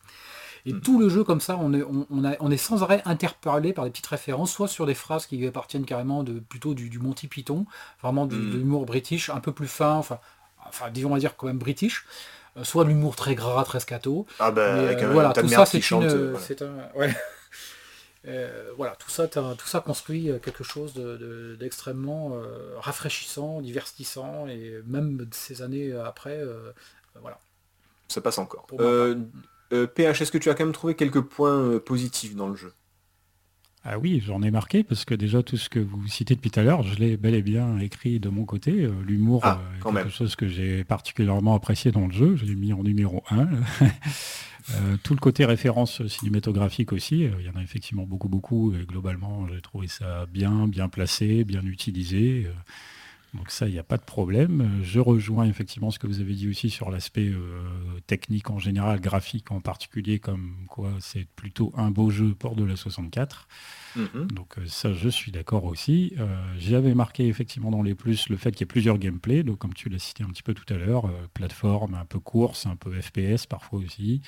Et 0.67 0.73
hmm. 0.73 0.81
tout 0.81 0.99
le 0.99 1.09
jeu 1.09 1.25
comme 1.25 1.41
ça, 1.41 1.57
on 1.59 1.73
est, 1.73 1.83
on, 1.83 2.25
a, 2.25 2.37
on 2.41 2.51
est 2.51 2.57
sans 2.57 2.83
arrêt 2.83 3.03
interpellé 3.05 3.73
par 3.73 3.85
des 3.85 3.91
petites 3.91 4.07
références, 4.07 4.53
soit 4.53 4.69
sur 4.69 4.87
des 4.87 4.95
phrases 4.95 5.27
qui 5.27 5.47
appartiennent 5.47 5.85
carrément 5.85 6.23
de 6.23 6.39
plutôt 6.41 6.75
du, 6.75 6.99
Monty 6.99 7.29
Python, 7.29 7.67
vraiment 8.03 8.27
de, 8.27 8.37
hmm. 8.37 8.53
l'humour 8.53 8.87
british, 8.87 9.31
un 9.31 9.41
peu 9.41 9.53
plus 9.53 9.69
fin, 9.69 9.95
enfin, 9.95 10.19
enfin 10.67 10.91
disons 10.91 11.15
à 11.15 11.19
dire 11.19 11.37
quand 11.37 11.47
même 11.47 11.59
british, 11.59 12.05
soit 12.63 12.85
l'humour 12.85 13.17
très 13.17 13.35
gras, 13.35 13.65
très 13.65 13.81
scato. 13.81 14.27
Ah 14.39 14.51
ben, 14.51 14.97
voilà, 15.13 15.33
tout 15.33 15.49
ça 15.49 15.65
c'est 15.67 15.91
une, 15.91 16.35
voilà, 18.77 18.97
tout 18.97 19.09
ça, 19.09 19.29
tout 19.29 19.67
ça 19.67 19.81
construit 19.81 20.31
quelque 20.43 20.63
chose 20.63 20.93
d'extrêmement 21.59 22.33
rafraîchissant, 22.79 23.63
divertissant, 23.63 24.47
et 24.47 24.83
même 24.87 25.27
ces 25.33 25.63
années 25.63 25.93
après, 25.93 26.39
voilà. 27.21 27.39
Ça 28.09 28.21
passe 28.21 28.39
encore. 28.39 28.67
PH, 29.71 30.23
est-ce 30.23 30.33
que 30.33 30.39
tu 30.39 30.51
as 30.51 30.55
quand 30.55 30.65
même 30.65 30.73
trouvé 30.73 30.95
quelques 30.95 31.21
points 31.21 31.79
positifs 31.79 32.35
dans 32.35 32.49
le 32.49 32.57
jeu? 32.57 32.73
Ah 33.83 33.99
oui, 33.99 34.23
j'en 34.25 34.43
ai 34.43 34.51
marqué 34.51 34.85
parce 34.85 35.07
que 35.07 35.15
déjà 35.15 35.43
tout 35.43 35.57
ce 35.57 35.71
que 35.71 35.79
vous 35.79 36.07
citez 36.07 36.35
depuis 36.35 36.51
tout 36.51 36.61
à 36.61 36.63
l'heure, 36.63 36.83
je 36.83 36.97
l'ai 36.97 37.17
bel 37.17 37.35
et 37.35 37.41
bien 37.41 37.79
écrit 37.79 38.21
de 38.21 38.29
mon 38.29 38.45
côté. 38.45 38.73
Euh, 38.73 38.93
l'humour 39.07 39.41
ah, 39.43 39.59
euh, 39.87 39.91
est 39.91 39.95
quelque 39.95 40.11
chose 40.11 40.37
que 40.37 40.49
j'ai 40.49 40.85
particulièrement 40.85 41.55
apprécié 41.55 41.91
dans 41.91 42.07
le 42.07 42.13
jeu. 42.13 42.37
Je 42.37 42.45
l'ai 42.45 42.57
mis 42.57 42.73
en 42.73 42.83
numéro 42.83 43.23
1. 43.31 43.49
Euh, 44.75 44.97
tout 45.03 45.15
le 45.15 45.19
côté 45.19 45.47
référence 45.47 46.07
cinématographique 46.07 46.93
aussi, 46.93 47.23
il 47.23 47.45
y 47.45 47.49
en 47.49 47.59
a 47.59 47.63
effectivement 47.63 48.05
beaucoup, 48.05 48.29
beaucoup. 48.29 48.73
Et 48.75 48.85
globalement, 48.85 49.49
j'ai 49.49 49.61
trouvé 49.63 49.89
ça 49.89 50.27
bien, 50.27 50.69
bien 50.69 50.89
placé, 50.89 51.45
bien 51.45 51.63
utilisé. 51.63 52.47
Donc 53.35 53.51
ça, 53.51 53.69
il 53.69 53.73
n'y 53.73 53.79
a 53.79 53.85
pas 53.85 53.97
de 53.97 54.03
problème. 54.03 54.81
Je 54.83 54.99
rejoins 54.99 55.47
effectivement 55.47 55.91
ce 55.91 55.99
que 55.99 56.07
vous 56.07 56.21
avez 56.21 56.35
dit 56.35 56.49
aussi 56.49 56.69
sur 56.69 56.91
l'aspect 56.91 57.33
technique 58.07 58.51
en 58.51 58.59
général, 58.59 59.01
graphique 59.01 59.53
en 59.53 59.61
particulier, 59.61 60.19
comme 60.19 60.67
quoi 60.69 60.91
c'est 61.01 61.27
plutôt 61.37 61.73
un 61.77 61.91
beau 61.91 62.11
jeu 62.11 62.35
pour 62.35 62.57
de 62.57 62.65
la 62.65 62.77
64. 62.77 63.47
Mhm. 63.97 64.29
Donc 64.29 64.59
euh, 64.59 64.67
ça, 64.67 64.93
je 64.93 65.09
suis 65.09 65.33
d'accord 65.33 65.65
aussi. 65.65 66.15
Euh, 66.19 66.27
j'avais 66.59 66.95
marqué 66.95 67.27
effectivement 67.27 67.71
dans 67.71 67.83
les 67.83 67.95
plus 67.95 68.29
le 68.29 68.37
fait 68.37 68.53
qu'il 68.53 68.61
y 68.61 68.65
ait 68.65 68.67
plusieurs 68.67 68.99
gameplays, 68.99 69.43
donc 69.43 69.59
comme 69.59 69.75
tu 69.75 69.89
l'as 69.89 69.99
cité 69.99 70.23
un 70.23 70.29
petit 70.29 70.43
peu 70.43 70.55
tout 70.55 70.73
à 70.73 70.77
l'heure, 70.77 71.07
euh, 71.07 71.27
plateforme, 71.35 71.95
un 71.95 72.05
peu 72.05 72.21
course, 72.21 72.67
un 72.67 72.77
peu 72.77 73.01
FPS 73.01 73.47
parfois 73.47 73.81
aussi. 73.81 74.23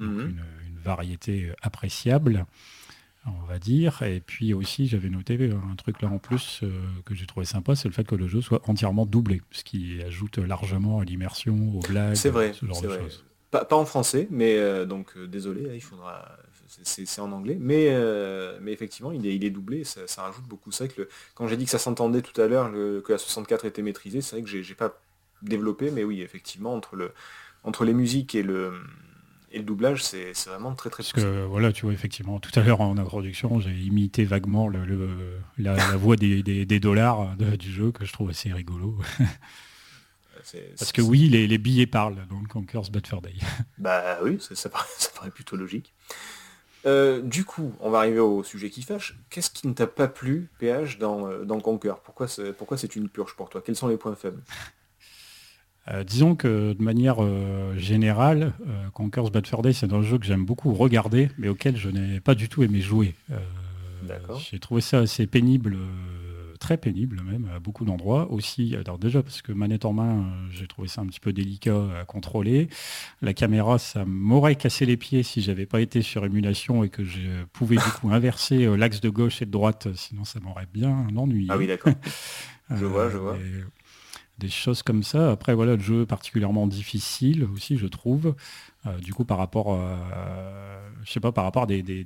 Mhm. 0.00 0.40
une, 0.66 0.78
variété 0.84 1.50
appréciable 1.62 2.44
on 3.26 3.46
va 3.46 3.58
dire. 3.58 4.02
Et 4.02 4.20
puis 4.20 4.54
aussi, 4.54 4.86
j'avais 4.86 5.08
noté 5.08 5.50
un 5.50 5.76
truc 5.76 6.02
là 6.02 6.08
en 6.08 6.18
plus 6.18 6.62
que 7.04 7.14
j'ai 7.14 7.26
trouvé 7.26 7.46
sympa, 7.46 7.74
c'est 7.76 7.88
le 7.88 7.94
fait 7.94 8.06
que 8.06 8.14
le 8.14 8.28
jeu 8.28 8.40
soit 8.40 8.62
entièrement 8.68 9.06
doublé, 9.06 9.42
ce 9.50 9.64
qui 9.64 10.02
ajoute 10.02 10.38
largement 10.38 11.00
à 11.00 11.04
l'immersion, 11.04 11.54
aux 11.76 11.80
blagues, 11.80 12.14
ce 12.14 12.30
genre 12.30 12.82
de 12.82 12.88
choses. 12.88 13.24
Pas, 13.50 13.68
en 13.70 13.84
français, 13.84 14.26
mais 14.30 14.84
donc 14.86 15.16
désolé, 15.18 15.68
hein, 15.70 15.74
il 15.74 15.82
faudra 15.82 16.38
c'est 16.82 17.20
en 17.20 17.32
anglais, 17.32 17.56
mais, 17.60 17.88
euh, 17.90 18.58
mais 18.60 18.72
effectivement, 18.72 19.12
il 19.12 19.26
est, 19.26 19.34
il 19.34 19.44
est 19.44 19.50
doublé, 19.50 19.84
ça, 19.84 20.22
rajoute 20.22 20.44
beaucoup. 20.44 20.72
C'est 20.72 20.86
vrai 20.86 20.94
que 20.94 21.08
quand 21.34 21.46
j'ai 21.46 21.56
dit 21.56 21.64
que 21.64 21.70
ça 21.70 21.78
s'entendait 21.78 22.22
tout 22.22 22.38
à 22.40 22.46
l'heure, 22.46 22.72
que 22.72 23.12
la 23.12 23.18
64 23.18 23.64
était 23.64 23.82
maîtrisée, 23.82 24.20
c'est 24.20 24.36
vrai 24.36 24.42
que 24.42 24.62
j'ai 24.62 24.74
pas 24.74 25.00
développé, 25.42 25.90
mais 25.90 26.04
oui, 26.04 26.22
effectivement, 26.22 26.74
entre, 26.74 26.96
le, 26.96 27.12
entre 27.62 27.84
les 27.84 27.94
musiques 27.94 28.34
et 28.34 28.42
le, 28.42 28.72
et 29.54 29.58
le 29.58 29.64
doublage, 29.64 30.02
c'est 30.02 30.32
vraiment 30.46 30.74
très 30.74 30.90
très 30.90 31.02
Parce 31.02 31.12
que 31.12 31.44
voilà, 31.44 31.72
tu 31.72 31.86
vois, 31.86 31.94
effectivement, 31.94 32.40
tout 32.40 32.50
à 32.58 32.62
l'heure 32.62 32.80
en 32.80 32.98
introduction, 32.98 33.60
j'ai 33.60 33.70
imité 33.70 34.24
vaguement 34.24 34.66
le, 34.66 34.84
la, 35.58 35.96
voix 35.96 36.16
des, 36.16 36.42
dollars 36.80 37.36
du 37.36 37.72
jeu 37.72 37.92
que 37.92 38.04
je 38.04 38.12
trouve 38.12 38.30
assez 38.30 38.52
rigolo. 38.52 38.98
Parce 40.78 40.92
que 40.92 41.00
oui, 41.00 41.28
les, 41.28 41.58
billets 41.58 41.86
parlent 41.86 42.26
dans 42.28 42.40
le 42.40 42.48
Conquer's 42.48 42.90
Bad 42.90 43.06
Fur 43.06 43.22
Day. 43.22 43.34
Bah 43.78 44.18
oui, 44.22 44.38
ça 44.40 44.68
paraît 44.68 45.30
plutôt 45.30 45.56
logique. 45.56 45.94
Euh, 46.86 47.22
du 47.22 47.44
coup, 47.44 47.72
on 47.80 47.90
va 47.90 47.98
arriver 47.98 48.18
au 48.18 48.42
sujet 48.42 48.68
qui 48.68 48.82
fâche. 48.82 49.16
Qu'est-ce 49.30 49.50
qui 49.50 49.66
ne 49.68 49.72
t'a 49.72 49.86
pas 49.86 50.08
plu, 50.08 50.50
PH, 50.58 50.98
dans, 50.98 51.28
euh, 51.28 51.44
dans 51.44 51.60
Conquer? 51.60 51.94
Pourquoi 52.04 52.26
c'est 52.26 52.96
une 52.96 53.08
purge 53.08 53.34
pour 53.36 53.48
toi? 53.48 53.62
Quels 53.64 53.76
sont 53.76 53.88
les 53.88 53.96
points 53.96 54.14
faibles? 54.14 54.42
Euh, 55.88 56.02
disons 56.02 56.34
que 56.34 56.72
de 56.72 56.82
manière 56.82 57.18
générale, 57.78 58.52
Conquer's 58.94 59.30
Bad 59.30 59.46
Fur 59.46 59.62
Day, 59.62 59.72
c'est 59.72 59.92
un 59.92 60.02
jeu 60.02 60.18
que 60.18 60.24
j'aime 60.24 60.44
beaucoup 60.44 60.72
regarder, 60.72 61.28
mais 61.38 61.48
auquel 61.48 61.76
je 61.76 61.90
n'ai 61.90 62.20
pas 62.20 62.34
du 62.34 62.48
tout 62.48 62.62
aimé 62.62 62.80
jouer. 62.80 63.14
J'ai 64.50 64.58
trouvé 64.58 64.80
ça 64.80 65.00
assez 65.00 65.26
pénible 65.26 65.76
très 66.64 66.78
pénible 66.78 67.20
même 67.22 67.46
à 67.54 67.58
beaucoup 67.58 67.84
d'endroits 67.84 68.32
aussi. 68.32 68.74
Alors 68.74 68.98
déjà 68.98 69.22
parce 69.22 69.42
que 69.42 69.52
manette 69.52 69.84
en 69.84 69.92
main, 69.92 70.20
euh, 70.20 70.46
j'ai 70.50 70.66
trouvé 70.66 70.88
ça 70.88 71.02
un 71.02 71.06
petit 71.06 71.20
peu 71.20 71.34
délicat 71.34 71.76
à 72.00 72.06
contrôler. 72.06 72.68
La 73.20 73.34
caméra, 73.34 73.78
ça 73.78 74.06
m'aurait 74.06 74.56
cassé 74.56 74.86
les 74.86 74.96
pieds 74.96 75.22
si 75.22 75.42
j'avais 75.42 75.66
pas 75.66 75.82
été 75.82 76.00
sur 76.00 76.24
émulation 76.24 76.82
et 76.82 76.88
que 76.88 77.04
je 77.04 77.44
pouvais 77.52 77.76
du 77.76 77.90
coup 78.00 78.10
inverser 78.12 78.64
euh, 78.64 78.76
l'axe 78.76 79.02
de 79.02 79.10
gauche 79.10 79.42
et 79.42 79.44
de 79.44 79.50
droite, 79.50 79.88
sinon 79.94 80.24
ça 80.24 80.40
m'aurait 80.40 80.68
bien 80.72 81.06
ennuyé. 81.14 81.48
Ah 81.50 81.58
oui 81.58 81.66
d'accord. 81.66 81.92
je 82.70 82.86
vois, 82.86 83.10
je 83.10 83.18
vois. 83.18 83.36
Des 84.38 84.48
choses 84.48 84.82
comme 84.82 85.02
ça. 85.02 85.30
Après 85.30 85.54
voilà, 85.54 85.76
le 85.76 85.82
jeu 85.82 86.06
particulièrement 86.06 86.66
difficile 86.66 87.44
aussi, 87.44 87.76
je 87.76 87.86
trouve. 87.86 88.34
Euh, 88.86 88.98
du 88.98 89.14
coup, 89.14 89.24
par 89.24 89.38
rapport, 89.38 89.72
à, 89.72 89.98
je 91.04 91.10
sais 91.10 91.20
pas, 91.20 91.32
par 91.32 91.44
rapport 91.44 91.62
à 91.62 91.66
des, 91.66 92.04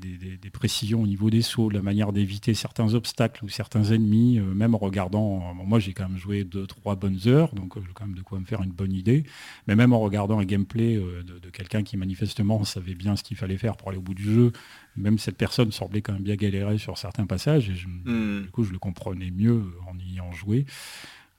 précisions 0.53 1.03
au 1.03 1.07
niveau 1.07 1.31
des 1.31 1.43
sauts, 1.43 1.70
la 1.70 1.83
manière 1.83 2.12
d'éviter 2.12 2.55
certains 2.55 2.95
obstacles 2.95 3.45
ou 3.45 3.49
certains 3.49 3.85
ennemis, 3.85 4.39
euh, 4.39 4.55
même 4.55 4.74
en 4.74 4.79
regardant, 4.79 5.55
moi 5.55 5.79
j'ai 5.79 5.93
quand 5.93 6.09
même 6.09 6.18
joué 6.18 6.45
2-3 6.45 6.97
bonnes 6.97 7.18
heures, 7.26 7.55
donc 7.55 7.76
euh, 7.76 7.81
j'ai 7.87 7.93
quand 7.95 8.07
même 8.07 8.16
de 8.16 8.22
quoi 8.22 8.39
me 8.39 8.45
faire 8.45 8.62
une 8.62 8.72
bonne 8.72 8.93
idée, 8.93 9.24
mais 9.66 9.76
même 9.76 9.93
en 9.93 10.01
regardant 10.01 10.39
un 10.39 10.45
gameplay 10.45 10.97
de, 10.97 11.51
quelqu'un 11.51 11.83
qui 11.83 11.97
manifestement 11.97 12.64
savait 12.64 12.95
bien 12.95 13.16
ce 13.16 13.22
qu'il 13.22 13.37
fallait 13.37 13.59
faire 13.59 13.76
pour 13.76 13.89
aller 13.89 13.99
au 13.99 14.03
bout 14.03 14.14
du 14.14 14.24
jeu, 14.24 14.53
même 14.97 15.18
cette 15.18 15.37
personne 15.37 15.72
semblait 15.72 16.03
quand 16.03 16.12
même 16.12 16.22
bien 16.22 16.37
galérer 16.37 16.79
sur 16.79 16.99
certains 16.99 17.26
passages, 17.26 17.70
et 17.70 17.74
hmm. 18.09 18.43
du 18.43 18.51
coup 18.51 18.64
je 18.64 18.72
le 18.72 18.79
comprenais 18.79 19.31
mieux 19.31 19.64
en 19.89 19.99
y 19.99 20.14
ayant 20.14 20.33
joué. 20.33 20.64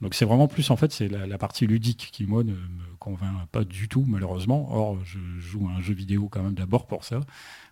Donc 0.02 0.14
c'est 0.14 0.26
vraiment 0.26 0.48
plus 0.48 0.70
en 0.72 0.78
fait 0.78 0.94
c'est 0.94 1.10
la, 1.10 1.38
partie 1.38 1.68
ludique 1.68 2.10
qui 2.14 2.26
moi 2.26 2.44
ne 2.44 2.54
me 2.54 2.96
convainc 3.00 3.48
pas 3.52 3.64
du 3.64 3.90
tout 3.90 4.06
malheureusement. 4.08 4.70
Or 4.72 4.98
je 5.04 5.20
joue 5.40 5.68
un 5.68 5.82
jeu 5.82 5.94
vidéo 5.94 6.30
quand 6.30 6.42
même 6.42 6.54
d'abord 6.54 6.88
pour 6.88 7.04
ça. 7.04 7.20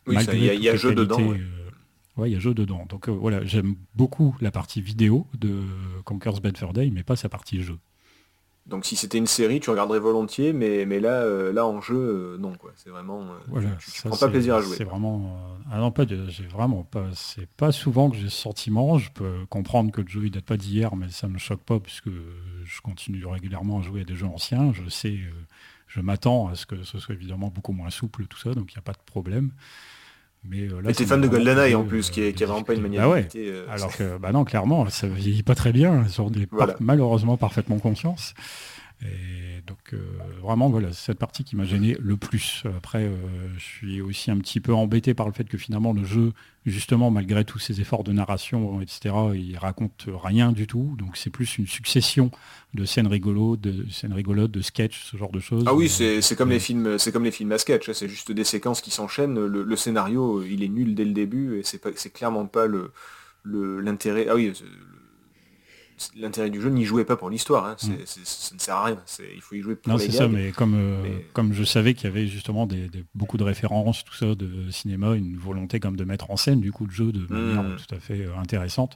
Oui, 0.08 0.18
il 0.34 0.44
y, 0.44 0.70
a 0.70 0.76
jeu 0.76 0.94
dedans. 0.94 1.20
Euh, 1.20 2.28
il 2.28 2.32
y 2.32 2.36
a 2.36 2.40
jeu 2.40 2.54
dedans. 2.54 2.86
Donc 2.90 3.08
euh, 3.08 3.12
voilà, 3.12 3.46
j'aime 3.46 3.76
beaucoup 3.96 4.36
la 4.42 4.52
partie 4.52 4.82
vidéo 4.82 5.28
de 5.38 5.64
Conker's 6.04 6.42
Bad 6.42 6.58
Fur 6.58 6.74
Day, 6.74 6.90
mais 6.92 7.04
pas 7.04 7.16
sa 7.16 7.30
partie 7.30 7.62
jeu. 7.62 7.78
Donc 8.68 8.86
si 8.86 8.98
c'était 8.98 9.18
une 9.18 9.28
série, 9.28 9.62
tu 9.62 9.70
regarderais 9.70 10.00
volontiers, 10.00 10.52
mais, 10.52 10.86
mais 10.86 11.00
là, 11.00 11.22
euh, 11.22 11.54
là 11.54 11.66
en 11.66 11.80
jeu, 11.80 11.96
euh, 11.96 12.38
non 12.38 12.54
quoi. 12.56 12.72
C'est 12.76 12.90
vraiment, 12.90 13.22
euh, 13.22 13.62
tu, 13.80 14.02
prends 14.02 14.18
pas 14.18 14.28
plaisir 14.28 14.56
à 14.56 14.62
jouer. 14.62 14.76
C'est 14.76 14.84
vraiment, 14.84 15.38
ah 15.72 15.80
non 15.80 15.92
pas, 15.92 16.04
j'ai 16.06 16.48
vraiment 16.48 16.84
pas, 16.84 17.06
c'est 17.14 17.48
pas 17.48 17.72
souvent 17.72 18.10
que 18.10 18.18
j'ai 18.18 18.30
ce 18.30 18.36
sentiment. 18.36 18.98
Je 18.98 19.10
peux 19.12 19.46
comprendre 19.50 19.92
que 19.92 20.02
le 20.02 20.08
jeu 20.08 20.26
il 20.26 20.32
date 20.32 20.44
pas 20.44 20.58
d'hier, 20.58 20.98
mais 20.98 21.10
ça 21.10 21.30
me 21.30 21.38
choque 21.38 21.62
pas 21.62 21.80
puisque 21.80 22.10
je 22.10 22.82
continue 22.82 23.26
régulièrement 23.26 23.80
à 23.80 23.82
jouer 23.82 24.02
à 24.02 24.04
des 24.04 24.16
jeux 24.16 24.28
anciens. 24.28 24.74
Je 24.74 24.90
sais, 24.90 25.18
je 25.88 26.02
m'attends 26.02 26.50
à 26.50 26.56
ce 26.56 26.66
que 26.66 26.84
ce 26.84 27.00
soit 27.00 27.16
évidemment 27.16 27.48
beaucoup 27.48 27.72
moins 27.72 27.90
souple 27.90 28.26
tout 28.28 28.38
ça, 28.38 28.54
donc 28.54 28.74
il 28.74 28.76
n'y 28.76 28.80
a 28.80 28.84
pas 28.84 28.94
de 28.94 29.06
problème. 29.06 29.52
Mais 30.44 30.68
là, 30.68 30.94
t'es 30.94 31.06
fan 31.06 31.20
de 31.20 31.28
GoldenEye 31.28 31.76
en 31.76 31.84
plus, 31.84 32.10
qui, 32.10 32.22
est, 32.22 32.34
qui 32.34 32.44
vraiment 32.44 32.64
pas 32.64 32.74
une 32.74 32.82
manière 32.82 33.10
bah 33.10 33.22
Alors 33.70 33.96
que, 33.96 34.18
bah 34.18 34.32
non, 34.32 34.46
clairement, 34.46 34.90
ça 34.90 35.08
vieillit 35.08 35.44
pas 35.44 35.56
très 35.56 35.72
bien, 35.72 36.08
sur 36.08 36.32
des 36.32 36.48
malheureusement 36.80 37.38
parfaitement 37.38 37.80
conscience. 37.80 38.34
Et 39.04 39.62
donc 39.68 39.94
euh, 39.94 40.00
vraiment 40.42 40.70
voilà, 40.70 40.92
c'est 40.92 41.06
cette 41.06 41.20
partie 41.20 41.44
qui 41.44 41.56
m'a 41.56 41.66
gêné 41.66 41.96
le 42.00 42.18
plus. 42.18 42.64
Après, 42.78 43.04
euh, 43.04 43.16
je 43.58 43.64
suis 43.64 44.02
aussi 44.02 44.32
un 44.32 44.38
petit 44.40 44.60
peu 44.60 44.74
embêté 44.74 45.14
par 45.14 45.28
le 45.28 45.34
fait 45.34 45.44
que 45.44 45.58
finalement 45.60 45.94
le 45.94 46.04
jeu, 46.04 46.34
justement, 46.66 47.12
malgré 47.12 47.46
tous 47.46 47.60
ses 47.60 47.80
efforts 47.80 48.04
de 48.04 48.12
narration, 48.12 48.82
etc., 48.82 49.14
il 49.36 49.56
raconte 49.58 50.08
rien 50.08 50.52
du 50.52 50.66
tout. 50.66 50.96
Donc 50.98 51.16
c'est 51.16 51.30
plus 51.30 51.60
une 51.60 51.68
succession 51.68 52.32
de 52.74 52.86
scènes 52.86 53.06
rigolotes, 53.06 53.62
de 53.62 53.88
scènes 53.92 54.14
rigolotes, 54.14 54.52
de 54.52 54.62
sketchs, 54.62 55.04
ce 55.04 55.16
genre 55.16 55.32
de 55.32 55.40
choses. 55.40 55.64
Ah 55.68 55.76
oui, 55.76 55.90
c'est 55.90 56.36
comme 56.36 56.50
les 56.50 56.60
films, 56.60 56.98
c'est 56.98 57.12
comme 57.12 57.24
les 57.24 57.32
films 57.32 57.52
à 57.52 57.60
sketch. 57.60 57.92
C'est 57.92 58.10
juste 58.10 58.32
des 58.32 58.44
séquences 58.44 58.82
qui 58.82 58.90
s'enchaînent. 58.90 59.46
Le, 59.46 59.76
scénario, 59.76 60.42
il 60.44 60.64
est 60.64 60.70
nul 60.70 60.96
dès 60.96 61.06
le 61.06 61.14
début 61.14 61.60
et 61.60 61.64
c'est 61.64 62.12
clairement 62.12 62.48
pas 62.48 62.66
le 62.66 62.92
l'intérêt. 63.46 64.28
ah 64.30 64.36
oui 64.36 64.52
l'intérêt 66.16 66.50
du 66.50 66.62
jeu 66.62 66.70
n'y 66.70 66.86
jouait 66.86 67.06
pas 67.06 67.16
pour 67.16 67.30
l'histoire. 67.30 67.66
Hein. 67.66 67.76
Mm. 67.84 68.06
Ça 68.06 68.56
ne 68.56 68.60
sert 68.60 68.76
à 68.76 68.86
rien. 68.86 68.98
Il 69.36 69.42
faut 69.42 69.56
y 69.56 69.62
jouer 69.62 69.76
pour 69.76 69.92
non, 69.92 69.98
c'est 69.98 70.12
ça, 70.12 70.28
mais 70.28 70.52
comme, 70.52 70.76
euh, 70.76 71.20
comme 71.34 71.54
je 71.54 71.64
savais 71.64 71.94
qu'il 71.94 72.06
y 72.06 72.12
avait 72.12 72.28
justement 72.28 72.68
des, 72.68 72.90
beaucoup 73.16 73.38
de 73.38 73.44
références, 73.44 74.04
tout 74.04 74.14
ça, 74.14 74.36
de 74.36 74.70
cinéma, 74.72 75.16
une 75.16 75.38
volonté 75.38 75.80
comme 75.80 75.96
de 75.96 76.04
mettre 76.04 76.32
en 76.32 76.38
scène 76.38 76.62
du 76.62 76.72
coup 76.72 76.86
le 76.86 76.92
jeu 76.92 77.12
de 77.12 77.26
manière 77.32 77.64
mm. 77.64 77.78
tout 77.78 77.96
à 77.96 78.00
fait 78.00 78.26
euh, 78.26 78.38
intéressante, 78.38 78.96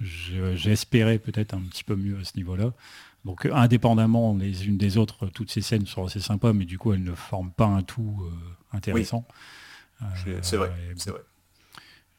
j'espérais 0.00 1.18
peut-être 1.18 1.54
un 1.54 1.60
petit 1.60 1.84
peu 1.84 1.96
mieux 1.96 2.18
à 2.20 2.24
ce 2.24 2.36
niveau-là. 2.36 2.72
Donc 3.24 3.46
indépendamment 3.46 4.34
les 4.34 4.66
unes 4.66 4.78
des 4.78 4.96
autres, 4.96 5.26
toutes 5.26 5.50
ces 5.50 5.60
scènes 5.60 5.86
sont 5.86 6.06
assez 6.06 6.20
sympas, 6.20 6.54
mais 6.54 6.64
du 6.64 6.78
coup 6.78 6.94
elles 6.94 7.04
ne 7.04 7.14
forment 7.14 7.52
pas 7.52 7.66
un 7.66 7.82
tout 7.82 8.18
euh, 8.22 8.76
intéressant. 8.76 9.26
c'est 10.42 10.56
vrai, 10.56 10.72
c'est 10.96 11.10
vrai. 11.10 11.20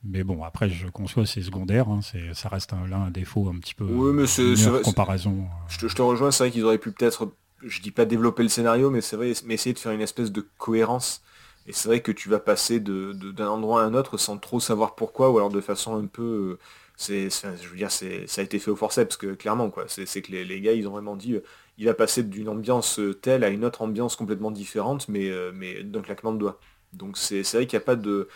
Mais 0.03 0.23
bon, 0.23 0.43
après, 0.43 0.69
je 0.69 0.87
conçois, 0.87 1.25
c'est 1.25 1.41
secondaire. 1.41 1.87
Hein, 1.89 1.99
ça 2.33 2.49
reste 2.49 2.73
un, 2.73 2.87
là 2.87 2.97
un 2.97 3.11
défaut 3.11 3.47
un 3.49 3.59
petit 3.59 3.75
peu. 3.75 3.83
Oui, 3.83 4.13
mais 4.13 4.25
c'est 4.27 4.55
comparaison. 4.83 5.45
Je 5.69 5.87
te, 5.87 6.01
rejoins, 6.01 6.31
c'est 6.31 6.45
vrai 6.45 6.51
qu'ils 6.51 6.65
auraient 6.65 6.79
pu 6.79 6.91
peut-être, 6.91 7.31
je 7.63 7.81
dis 7.81 7.91
pas 7.91 8.05
développer 8.05 8.43
le 8.43 8.49
scénario, 8.49 8.89
mais 8.89 9.01
c'est 9.01 9.15
vrai, 9.15 9.33
mais 9.45 9.55
essayer 9.55 9.73
de 9.73 9.79
faire 9.79 9.91
une 9.91 10.01
espèce 10.01 10.31
de 10.31 10.45
cohérence. 10.57 11.21
Et 11.67 11.73
c'est 11.73 11.87
vrai 11.87 12.01
que 12.01 12.11
tu 12.11 12.29
vas 12.29 12.39
passer 12.39 12.79
d'un 12.79 13.13
de, 13.13 13.43
endroit 13.43 13.83
à 13.83 13.85
un 13.85 13.93
autre 13.93 14.17
sans 14.17 14.37
trop 14.39 14.59
savoir 14.59 14.95
pourquoi, 14.95 15.29
ou 15.29 15.37
alors 15.37 15.51
de 15.51 15.61
façon 15.61 15.95
un 15.95 16.07
peu. 16.07 16.57
C'est, 16.97 17.29
je 17.29 17.67
veux 17.67 17.77
dire, 17.77 17.91
ça 17.91 18.05
a 18.05 18.41
été 18.43 18.59
fait 18.59 18.71
au 18.71 18.75
forceps, 18.75 19.07
parce 19.07 19.17
que 19.17 19.35
clairement, 19.35 19.69
quoi. 19.69 19.85
C'est 19.87 20.21
que 20.21 20.31
les, 20.31 20.61
gars, 20.61 20.73
ils 20.73 20.87
ont 20.87 20.91
vraiment 20.91 21.15
dit, 21.15 21.35
il 21.77 21.85
va 21.85 21.93
passer 21.93 22.23
d'une 22.23 22.49
ambiance 22.49 22.99
telle 23.21 23.43
à 23.43 23.49
une 23.49 23.65
autre 23.65 23.83
ambiance 23.83 24.15
complètement 24.15 24.51
différente, 24.51 25.07
mais, 25.07 25.31
mais 25.53 25.83
d'un 25.83 26.01
claquement 26.01 26.31
de 26.31 26.39
doigts. 26.39 26.59
Donc 26.93 27.17
c'est 27.17 27.43
vrai 27.53 27.67
qu'il 27.67 27.77
n'y 27.77 27.83
a 27.83 27.85
pas 27.85 27.95
de 27.95 28.27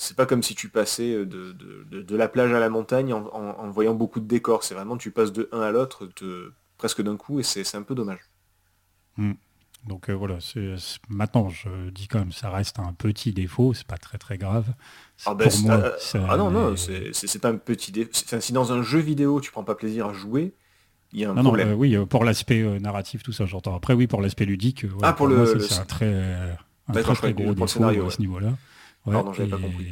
c'est 0.00 0.16
pas 0.16 0.24
comme 0.24 0.42
si 0.42 0.54
tu 0.54 0.70
passais 0.70 1.26
de, 1.26 1.52
de, 1.52 2.16
la 2.16 2.26
plage 2.26 2.54
à 2.54 2.58
la 2.58 2.70
montagne 2.70 3.12
en, 3.12 3.70
voyant 3.70 3.92
beaucoup 3.92 4.18
de 4.18 4.26
décors. 4.26 4.64
C'est 4.64 4.74
vraiment 4.74 4.96
tu 4.96 5.10
passes 5.10 5.30
de 5.30 5.50
un 5.52 5.60
à 5.60 5.70
l'autre 5.70 6.08
presque 6.78 7.02
d'un 7.02 7.18
coup 7.18 7.38
et 7.38 7.42
c'est 7.42 7.74
un 7.74 7.82
peu 7.82 7.94
dommage. 7.94 8.20
Hmm. 9.18 9.32
Donc 9.86 10.08
euh, 10.08 10.14
voilà, 10.14 10.38
maintenant 11.10 11.50
je 11.50 11.90
dis 11.90 12.08
quand 12.08 12.18
même 12.18 12.32
ça 12.32 12.48
reste 12.50 12.78
un 12.78 12.94
petit 12.94 13.32
défaut, 13.32 13.74
c'est 13.74 13.86
pas 13.86 13.98
très 13.98 14.16
très 14.16 14.38
grave. 14.38 14.66
Ah, 15.26 15.34
ben, 15.34 15.50
euh, 15.68 15.92
ah, 16.28 16.36
non 16.38 16.50
non, 16.50 16.76
c'est 16.76 17.38
pas 17.38 17.50
un 17.50 17.56
petit 17.56 17.92
défaut. 17.92 18.40
si 18.40 18.52
dans 18.54 18.72
un 18.72 18.82
jeu 18.82 19.00
vidéo 19.00 19.40
tu 19.40 19.50
prends 19.50 19.64
pas 19.64 19.74
plaisir 19.74 20.06
à 20.06 20.12
jouer, 20.14 20.54
il 21.12 21.20
y 21.20 21.24
a 21.26 21.30
un 21.30 21.34
problème. 21.34 21.68
Non, 21.68 21.74
euh, 21.74 21.76
oui, 21.76 21.96
pour 22.06 22.24
l'aspect 22.24 22.62
narratif 22.80 23.22
tout 23.22 23.32
ça 23.32 23.44
j'entends. 23.44 23.76
Après 23.76 23.92
oui 23.92 24.06
pour 24.06 24.22
l'aspect 24.22 24.46
ludique, 24.46 24.86
ah, 25.02 25.12
pour, 25.12 25.26
le, 25.26 25.58
c'est 25.60 25.78
un 25.78 25.84
très, 25.84 26.58
un 26.88 26.92
très, 26.92 27.34
gros 27.34 27.52
défaut 27.52 27.66
scénario, 27.66 28.06
à 28.06 28.10
ce 28.10 28.20
niveau-là. 28.20 28.54
Pardon, 29.04 29.32
j'avais 29.32 29.50
pas 29.50 29.58
compris. 29.58 29.86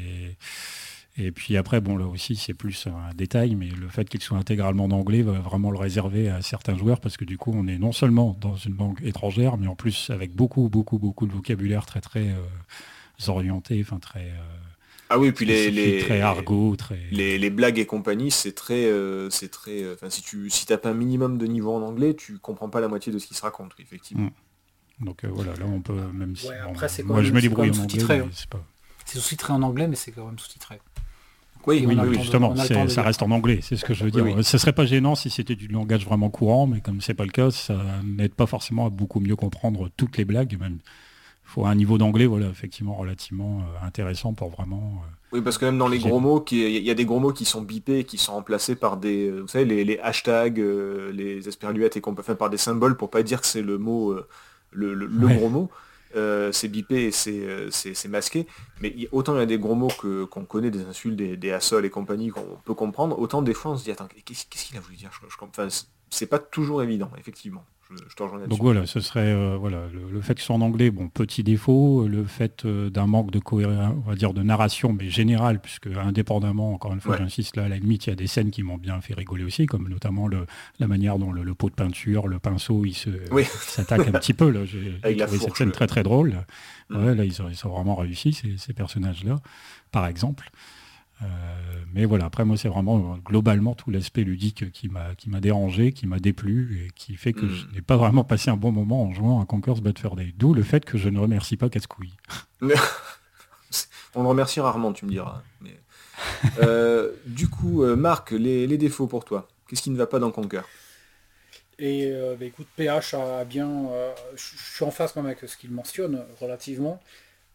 Et 1.21 1.33
puis 1.33 1.57
après, 1.57 1.81
bon, 1.81 1.97
là 1.97 2.07
aussi, 2.07 2.37
c'est 2.37 2.55
plus 2.55 2.87
un 2.87 3.13
détail, 3.13 3.57
mais 3.57 3.67
le 3.67 3.89
fait 3.89 4.09
qu'il 4.09 4.23
soit 4.23 4.39
intégralement 4.39 4.85
en 4.85 4.93
anglais 4.93 5.23
va 5.23 5.33
vraiment 5.33 5.73
le 5.73 5.79
réserver 5.79 6.29
à 6.29 6.43
certains 6.43 6.77
joueurs, 6.77 7.01
parce 7.01 7.17
que 7.17 7.25
du 7.25 7.37
coup, 7.37 7.53
on 7.53 7.67
est 7.67 7.79
non 7.79 7.91
seulement 7.91 8.37
dans 8.41 8.55
une 8.55 8.77
langue 8.77 9.05
étrangère, 9.05 9.59
mais 9.59 9.67
en 9.67 9.75
plus 9.75 10.11
avec 10.11 10.33
beaucoup, 10.33 10.69
beaucoup, 10.69 10.99
beaucoup 10.99 11.27
de 11.27 11.33
vocabulaire 11.33 11.87
très, 11.87 12.01
très 12.01 12.29
euh, 12.29 13.27
orienté, 13.27 13.81
enfin 13.85 13.99
très... 13.99 14.27
Euh, 14.27 14.57
ah 15.11 15.19
oui, 15.19 15.33
puis 15.33 15.45
les, 15.45 15.73
les 15.73 15.99
très 15.99 16.21
argot, 16.21 16.77
très... 16.77 17.01
Les, 17.11 17.51
blagues 17.51 17.81
et 17.81 17.87
compagnie, 17.87 18.31
c'est 18.31 18.53
très, 18.53 18.85
euh, 18.85 19.29
c'est 19.31 19.51
très, 19.51 19.93
enfin 19.93 20.11
si 20.11 20.23
tu, 20.23 20.51
si 20.51 20.67
pas 20.67 20.89
un 20.89 20.95
minimum 20.95 21.37
de 21.37 21.47
niveau 21.47 21.73
en 21.73 21.83
anglais, 21.83 22.15
tu 22.15 22.39
comprends 22.39 22.69
pas 22.69 22.81
la 22.81 22.89
moitié 22.89 23.13
de 23.13 23.19
ce 23.19 23.27
qui 23.27 23.35
se 23.35 23.43
raconte, 23.43 23.73
effectivement. 23.81 24.31
Mm. 25.01 25.05
Donc 25.05 25.25
voilà, 25.25 25.55
là 25.55 25.65
on 25.67 25.81
peut 25.81 25.95
même 26.13 26.37
si 26.37 26.49
après, 26.51 26.89
moi 27.05 27.23
je 27.23 27.33
me 27.33 27.41
débrouille 27.41 27.71
en 27.71 27.83
anglais, 27.83 28.19
hein. 28.19 28.29
c'est 28.33 28.49
pas. 28.49 28.65
C'est 29.09 29.21
sous-titré 29.21 29.55
en 29.55 29.63
anglais, 29.63 29.89
mais 29.89 29.97
c'est 29.97 30.13
quand 30.13 30.27
même 30.27 30.39
sous-titré. 30.39 30.81
Oui, 31.67 31.87
justement, 32.13 32.55
ça 32.57 33.03
reste 33.03 33.23
en 33.23 33.31
anglais, 33.31 33.61
c'est 33.63 33.77
ce 33.77 33.85
que 33.85 33.95
je 33.95 34.05
veux 34.05 34.11
dire. 34.11 34.25
Ce 34.45 34.59
serait 34.59 34.73
pas 34.73 34.85
gênant 34.85 35.15
si 35.15 35.31
c'était 35.31 35.57
du 35.57 35.67
langage 35.67 36.05
vraiment 36.05 36.31
courant, 36.31 36.67
mais 36.67 36.81
comme 36.81 37.01
c'est 37.01 37.15
pas 37.15 37.25
le 37.25 37.31
cas, 37.31 37.51
ça 37.51 37.75
n'aide 38.05 38.35
pas 38.35 38.47
forcément 38.47 38.87
à 38.87 38.91
beaucoup 38.91 39.21
mieux 39.21 39.37
comprendre 39.37 39.89
toutes 39.97 40.17
les 40.19 40.25
blagues. 40.25 40.59
Même, 40.61 40.79
il 41.49 41.51
faut 41.51 41.65
un 41.65 41.75
niveau 41.75 41.97
d'anglais, 41.97 42.27
voilà, 42.27 42.49
effectivement, 42.49 42.95
relativement 42.95 43.61
euh, 43.61 43.87
intéressant 43.87 44.35
pour 44.35 44.51
vraiment. 44.51 45.03
Euh, 45.03 45.11
oui, 45.33 45.41
parce 45.41 45.57
que 45.57 45.65
même 45.65 45.79
dans 45.79 45.89
les 45.89 45.99
gros 45.99 46.21
mots, 46.21 46.45
il 46.51 46.59
y 46.59 46.91
a 46.91 46.95
des 46.95 47.07
gros 47.07 47.21
mots 47.21 47.33
qui 47.33 47.47
sont 47.47 47.63
bipés, 47.63 48.05
qui 48.05 48.19
sont 48.19 48.33
remplacés 48.33 48.77
par 48.77 48.99
des, 48.99 49.29
euh, 49.29 49.41
vous 49.41 49.49
savez, 49.49 49.85
les, 49.85 49.99
hashtags, 49.99 50.59
les 50.59 51.49
esperluettes 51.49 51.97
et 51.97 52.03
qu'on 52.03 52.15
peut 52.15 52.23
faire 52.23 52.37
par 52.37 52.51
des 52.51 52.59
symboles 52.59 52.97
pour 52.99 53.11
pas 53.11 53.23
dire 53.23 53.41
que 53.41 53.47
c'est 53.47 53.63
le 53.63 53.79
mot, 53.79 54.15
le, 54.73 55.09
gros 55.37 55.49
mot. 55.49 55.71
Euh, 56.17 56.53
c'est 56.53 56.69
bipé 56.69 57.11
euh, 57.29 57.69
c'est 57.71 58.09
masqué. 58.09 58.47
Mais 58.81 58.95
autant 59.13 59.35
il 59.35 59.41
y 59.41 59.43
a 59.43 59.47
des 59.47 59.59
gros 59.59 59.75
mots 59.75 59.89
qu'on 60.31 60.45
connaît, 60.45 60.71
des 60.71 60.85
insultes, 60.85 61.17
des, 61.17 61.37
des 61.37 61.59
et 61.83 61.91
compagnie 61.91 62.31
qu'on 62.31 62.59
peut 62.65 62.75
comprendre, 62.75 63.19
autant 63.19 63.43
des 63.43 63.55
fois 63.55 63.73
on 63.73 63.77
se 63.77 63.85
dit 63.85 63.91
attends, 63.91 64.09
qu'est-ce 64.25 64.47
qu'il 64.47 64.77
a 64.77 64.81
voulu 64.81 64.97
dire? 64.97 65.11
Je, 65.13 65.69
C'est 66.11 66.27
pas 66.27 66.39
toujours 66.39 66.83
évident, 66.83 67.11
effectivement. 67.19 67.65
Donc 68.49 68.61
voilà, 68.61 68.86
ce 68.86 69.01
serait 69.01 69.32
euh, 69.32 69.57
voilà, 69.59 69.84
le, 69.93 70.20
fait 70.20 70.34
que 70.34 70.41
ce 70.41 70.47
soit 70.47 70.57
en 70.57 70.61
anglais, 70.61 70.91
bon, 70.91 71.09
petit 71.09 71.43
défaut, 71.43 72.07
le 72.07 72.24
fait 72.24 72.66
euh, 72.66 72.91
d'un 72.91 73.07
manque 73.07 73.30
de 73.30 73.39
cohérence, 73.39 73.95
on 74.05 74.11
va 74.11 74.14
dire 74.14 74.34
de 74.34 74.43
narration, 74.43 74.93
mais 74.93 75.09
général, 75.09 75.61
puisque 75.61 75.86
indépendamment, 75.86 76.74
encore 76.74 76.93
une 76.93 77.01
fois, 77.01 77.16
j'insiste 77.16 77.57
là, 77.57 77.64
à 77.64 77.68
la 77.68 77.78
limite, 77.78 78.07
il 78.07 78.11
y 78.11 78.12
a 78.12 78.16
des 78.16 78.26
scènes 78.26 78.51
qui 78.51 78.62
m'ont 78.62 78.76
bien 78.76 79.01
fait 79.01 79.14
rigoler 79.14 79.45
aussi, 79.45 79.64
comme 79.64 79.89
notamment 79.89 80.28
le, 80.28 80.47
la 80.78 80.86
manière 80.86 81.18
dont 81.18 81.32
le, 81.32 81.55
pot 81.55 81.70
de 81.70 81.74
peinture, 81.74 82.28
le 82.28 82.39
pinceau, 82.39 82.84
il 82.84 82.95
se 82.95 83.11
s'attaque 83.45 84.07
un 84.07 84.12
petit 84.12 84.34
peu. 84.34 84.53
J'ai 84.66 85.01
trouvé 85.01 85.39
cette 85.39 85.57
scène 85.57 85.72
très 85.72 85.86
très 85.86 86.03
drôle. 86.03 86.45
Mm. 86.91 87.12
là, 87.12 87.24
ils 87.24 87.41
ont, 87.41 87.49
ils 87.49 87.66
ont, 87.66 87.70
vraiment 87.70 87.97
réussi, 87.97 88.34
ces, 88.34 88.59
ces 88.59 88.74
personnages-là, 88.74 89.36
par 89.93 90.07
exemple. 90.07 90.51
Euh, 91.23 91.27
mais 91.93 92.05
voilà, 92.05 92.27
après 92.27 92.45
moi 92.45 92.57
c'est 92.57 92.69
vraiment 92.69 93.19
globalement 93.25 93.75
tout 93.75 93.91
l'aspect 93.91 94.23
ludique 94.23 94.71
qui 94.71 94.89
m'a 94.89 95.14
qui 95.16 95.31
m'a 95.31 95.41
dérangé, 95.41 95.93
qui 95.93 96.07
m'a 96.07 96.21
déplu 96.21 96.85
et 96.85 96.91
qui 96.95 97.16
fait 97.16 97.33
que 97.33 97.49
je 97.49 97.66
hmm. 97.66 97.73
n'ai 97.75 97.81
pas 97.81 97.97
vraiment 97.97 98.23
passé 98.23 98.51
un 98.51 98.57
bon 98.57 98.71
moment 98.71 99.03
en 99.05 99.12
jouant 99.12 99.43
à 99.43 99.47
Conquer's 99.47 99.81
Bad 99.81 99.99
Fur 99.99 100.14
Day. 100.14 100.33
D'où 100.37 100.55
le 100.55 100.62
fait 100.62 100.85
que 100.85 100.97
je 100.97 101.09
ne 101.09 101.19
remercie 101.19 101.57
pas 101.57 101.69
Cascouille. 101.69 102.14
On 104.14 104.23
le 104.23 104.29
remercie 104.29 104.61
rarement, 104.61 104.93
tu 104.93 105.05
me 105.05 105.11
diras. 105.11 105.43
Euh, 106.61 107.12
du 107.27 107.49
coup, 107.49 107.85
euh, 107.85 107.95
Marc, 107.95 108.33
les, 108.33 108.79
défauts 108.79 109.07
pour 109.07 109.25
toi. 109.25 109.47
Qu'est-ce 109.69 109.83
qui 109.83 109.91
ne 109.91 109.97
va 109.97 110.07
pas 110.07 110.19
dans 110.19 110.33
Conquer? 110.33 110.62
Et 111.79 112.12
bah, 112.41 112.45
écoute, 112.45 112.66
PH 112.77 113.14
a 113.14 113.45
bien. 113.45 113.89
je 114.35 114.43
suis 114.75 114.85
en 114.85 114.91
face 114.91 115.12
quand 115.12 115.23
même 115.23 115.31
avec 115.31 115.49
ce 115.49 115.57
qu'il 115.57 115.71
mentionne 115.71 116.25
relativement. 116.41 117.01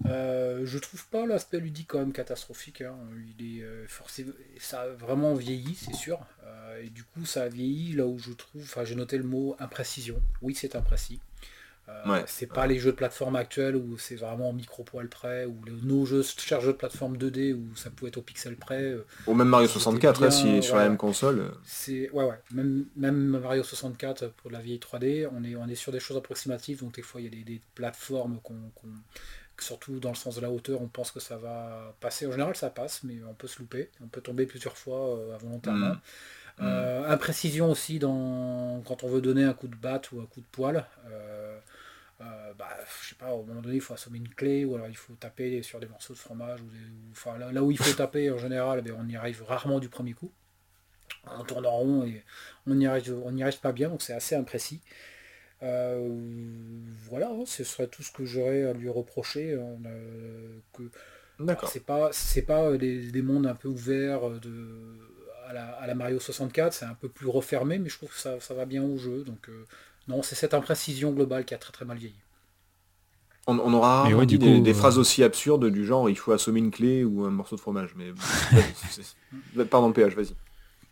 Euh, 0.06 0.62
je 0.66 0.78
trouve 0.80 1.06
pas 1.08 1.26
l'aspect 1.26 1.60
ludique 1.60 1.88
quand 1.90 2.00
même 2.00 2.14
catastrophique. 2.14 2.82
Hein. 2.82 2.96
Il 3.40 3.60
est 3.60 3.64
euh, 3.64 3.86
forcé, 3.88 4.26
ça 4.60 4.82
a 4.82 4.88
vraiment 4.90 5.34
vieilli, 5.34 5.76
c'est 5.76 5.96
sûr. 5.96 6.20
Euh, 6.46 6.84
et 6.84 6.90
du 6.90 7.04
coup, 7.04 7.26
ça 7.26 7.44
a 7.44 7.48
vieilli 7.48 7.94
là 7.94 8.06
où 8.06 8.20
je 8.20 8.32
trouve. 8.32 8.64
Enfin, 8.64 8.84
j'ai 8.84 8.96
noté 8.96 9.18
le 9.18 9.24
mot 9.24 9.56
imprécision. 9.60 10.22
Oui, 10.42 10.56
c'est 10.56 10.76
imprécis. 10.76 11.20
c'est 12.26 12.48
pas 12.48 12.66
les 12.66 12.80
jeux 12.80 12.92
de 12.92 12.96
plateforme 12.96 13.36
actuels 13.36 13.76
où 13.76 13.98
c'est 13.98 14.16
vraiment 14.16 14.52
micro 14.52 14.84
poil 14.84 15.08
près, 15.08 15.46
ou 15.46 15.56
nos 15.84 16.06
jeux, 16.06 16.24
chers 16.24 16.60
jeux 16.60 16.74
de 16.74 16.78
plateforme 16.78 17.18
2D 17.18 17.54
où 17.54 17.76
ça 17.76 17.90
pouvait 17.90 18.10
être 18.10 18.18
au 18.18 18.22
pixel 18.22 18.56
près. 18.56 18.96
ou 19.28 19.34
même 19.34 19.48
Mario 19.48 19.68
64, 19.68 20.24
hein, 20.24 20.32
si 20.32 20.64
sur 20.64 20.76
la 20.76 20.84
même 20.84 20.98
console. 20.98 21.52
C'est 21.64 22.10
ouais, 22.12 22.26
ouais. 22.26 22.40
Même, 22.52 22.86
même, 22.98 23.40
Mario 23.40 23.64
64 23.64 24.30
pour 24.32 24.50
la 24.50 24.60
vieille 24.60 24.80
3D, 24.80 25.30
on 25.32 25.44
est, 25.44 25.56
on 25.56 25.68
est 25.68 25.76
sur 25.76 25.92
des 25.92 26.00
choses 26.00 26.18
approximatives, 26.18 26.80
donc 26.80 26.96
des 26.96 27.02
fois 27.02 27.22
il 27.22 27.26
y 27.26 27.42
a 27.42 27.44
des, 27.44 27.62
plateformes 27.76 28.40
qu'on 28.44 28.72
surtout 29.60 30.00
dans 30.00 30.10
le 30.10 30.16
sens 30.16 30.36
de 30.36 30.42
la 30.42 30.50
hauteur, 30.50 30.82
on 30.82 30.88
pense 30.88 31.12
que 31.12 31.20
ça 31.20 31.38
va 31.38 31.96
passer. 32.00 32.28
En 32.28 32.32
général, 32.32 32.56
ça 32.56 32.70
passe, 32.70 33.04
mais 33.04 33.16
on 33.28 33.34
peut 33.34 33.48
se 33.48 33.60
louper. 33.60 33.90
On 34.04 34.08
peut 34.08 34.22
tomber 34.22 34.46
plusieurs 34.46 34.78
fois 34.78 35.18
euh, 35.18 35.38
volontairement. 35.38 35.90
Mm. 35.90 36.00
Euh, 36.62 37.12
imprécision 37.12 37.72
aussi 37.72 37.98
dans 37.98 38.82
quand 38.86 39.04
on 39.04 39.08
veut 39.08 39.22
donner 39.22 39.44
un 39.44 39.54
coup 39.54 39.68
de 39.68 39.76
batte 39.76 40.12
ou 40.12 40.22
un 40.22 40.26
coup 40.26 40.42
de 40.42 40.46
poil. 40.52 40.86
Euh, 41.10 41.60
bah, 42.58 42.70
je 43.02 43.10
sais 43.10 43.16
pas, 43.16 43.34
au 43.34 43.44
moment 43.44 43.62
donné, 43.62 43.76
il 43.76 43.82
faut 43.82 43.94
assommer 43.94 44.18
une 44.18 44.30
clé 44.30 44.64
ou 44.64 44.76
alors 44.76 44.88
il 44.88 44.96
faut 44.96 45.14
taper 45.14 45.62
sur 45.62 45.80
des 45.80 45.88
morceaux 45.88 46.14
de 46.14 46.20
fromage. 46.20 46.62
Ou, 46.62 46.68
enfin, 47.12 47.38
là, 47.38 47.64
où 47.64 47.72
il 47.72 47.78
faut 47.78 47.94
taper, 47.94 48.32
en 48.32 48.38
général, 48.38 48.84
eh 48.86 48.92
on 48.92 49.08
y 49.08 49.16
arrive 49.16 49.44
rarement 49.44 49.80
du 49.80 49.90
premier 49.90 50.14
coup. 50.14 50.32
On 51.26 51.44
tourne 51.44 51.66
en 51.66 51.78
rond 51.78 52.06
et 52.06 52.24
on 52.68 52.76
n'y 52.76 52.88
arrive, 52.88 53.20
on 53.24 53.38
arrive 53.40 53.60
pas 53.60 53.72
bien, 53.72 53.90
donc 53.90 54.02
c'est 54.02 54.14
assez 54.14 54.36
imprécis. 54.36 54.82
Euh, 55.64 56.10
voilà, 57.10 57.30
hein, 57.30 57.44
ce 57.46 57.64
serait 57.64 57.88
tout 57.88 58.04
ce 58.04 58.12
que 58.12 58.26
j'aurais 58.26 58.66
à 58.66 58.74
lui 58.74 58.90
reprocher. 58.90 59.54
Hein, 59.54 59.78
que, 60.74 60.84
c'est 61.68 61.86
pas 61.86 62.10
c'est 62.12 62.42
pas 62.42 62.78
des, 62.78 63.22
mondes 63.22 63.48
un 63.48 63.56
peu 63.56 63.70
ouverts 63.70 64.30
de, 64.30 64.52
à, 65.48 65.88
la, 65.88 65.96
Mario 65.96 66.20
64, 66.20 66.74
c'est 66.74 66.86
un 66.86 66.94
peu 66.94 67.10
plus 67.10 67.28
refermé, 67.28 67.80
mais 67.80 67.90
je 67.90 67.98
trouve 67.98 68.10
que 68.10 68.18
ça, 68.18 68.54
va 68.54 68.66
bien 68.66 68.84
au 68.84 68.98
jeu. 68.98 69.24
Donc 69.24 69.50
euh, 69.50 69.66
non, 70.08 70.22
c'est 70.22 70.36
cette 70.36 70.54
imprécision 70.54 71.12
globale 71.12 71.46
qui 71.46 71.54
a 71.54 71.58
très 71.58 71.72
très 71.72 71.86
mal 71.86 71.98
vieilli. 71.98 72.16
On, 73.46 73.74
aura 73.74 74.10
dit 74.26 74.38
des, 74.38 74.70
euh, 74.70 74.74
phrases 74.74 74.98
aussi 74.98 75.22
absurdes 75.22 75.66
du 75.66 75.86
genre 75.86 76.10
il 76.10 76.18
faut 76.18 76.32
assommer 76.32 76.60
une 76.60 76.72
clé 76.72 77.04
ou 77.04 77.26
un 77.26 77.30
morceau 77.30 77.58
de 77.58 77.62
fromage. 77.62 77.94
Mais 77.98 78.14
pardon, 79.66 79.92
PH, 79.92 80.16
vas-y. 80.16 80.34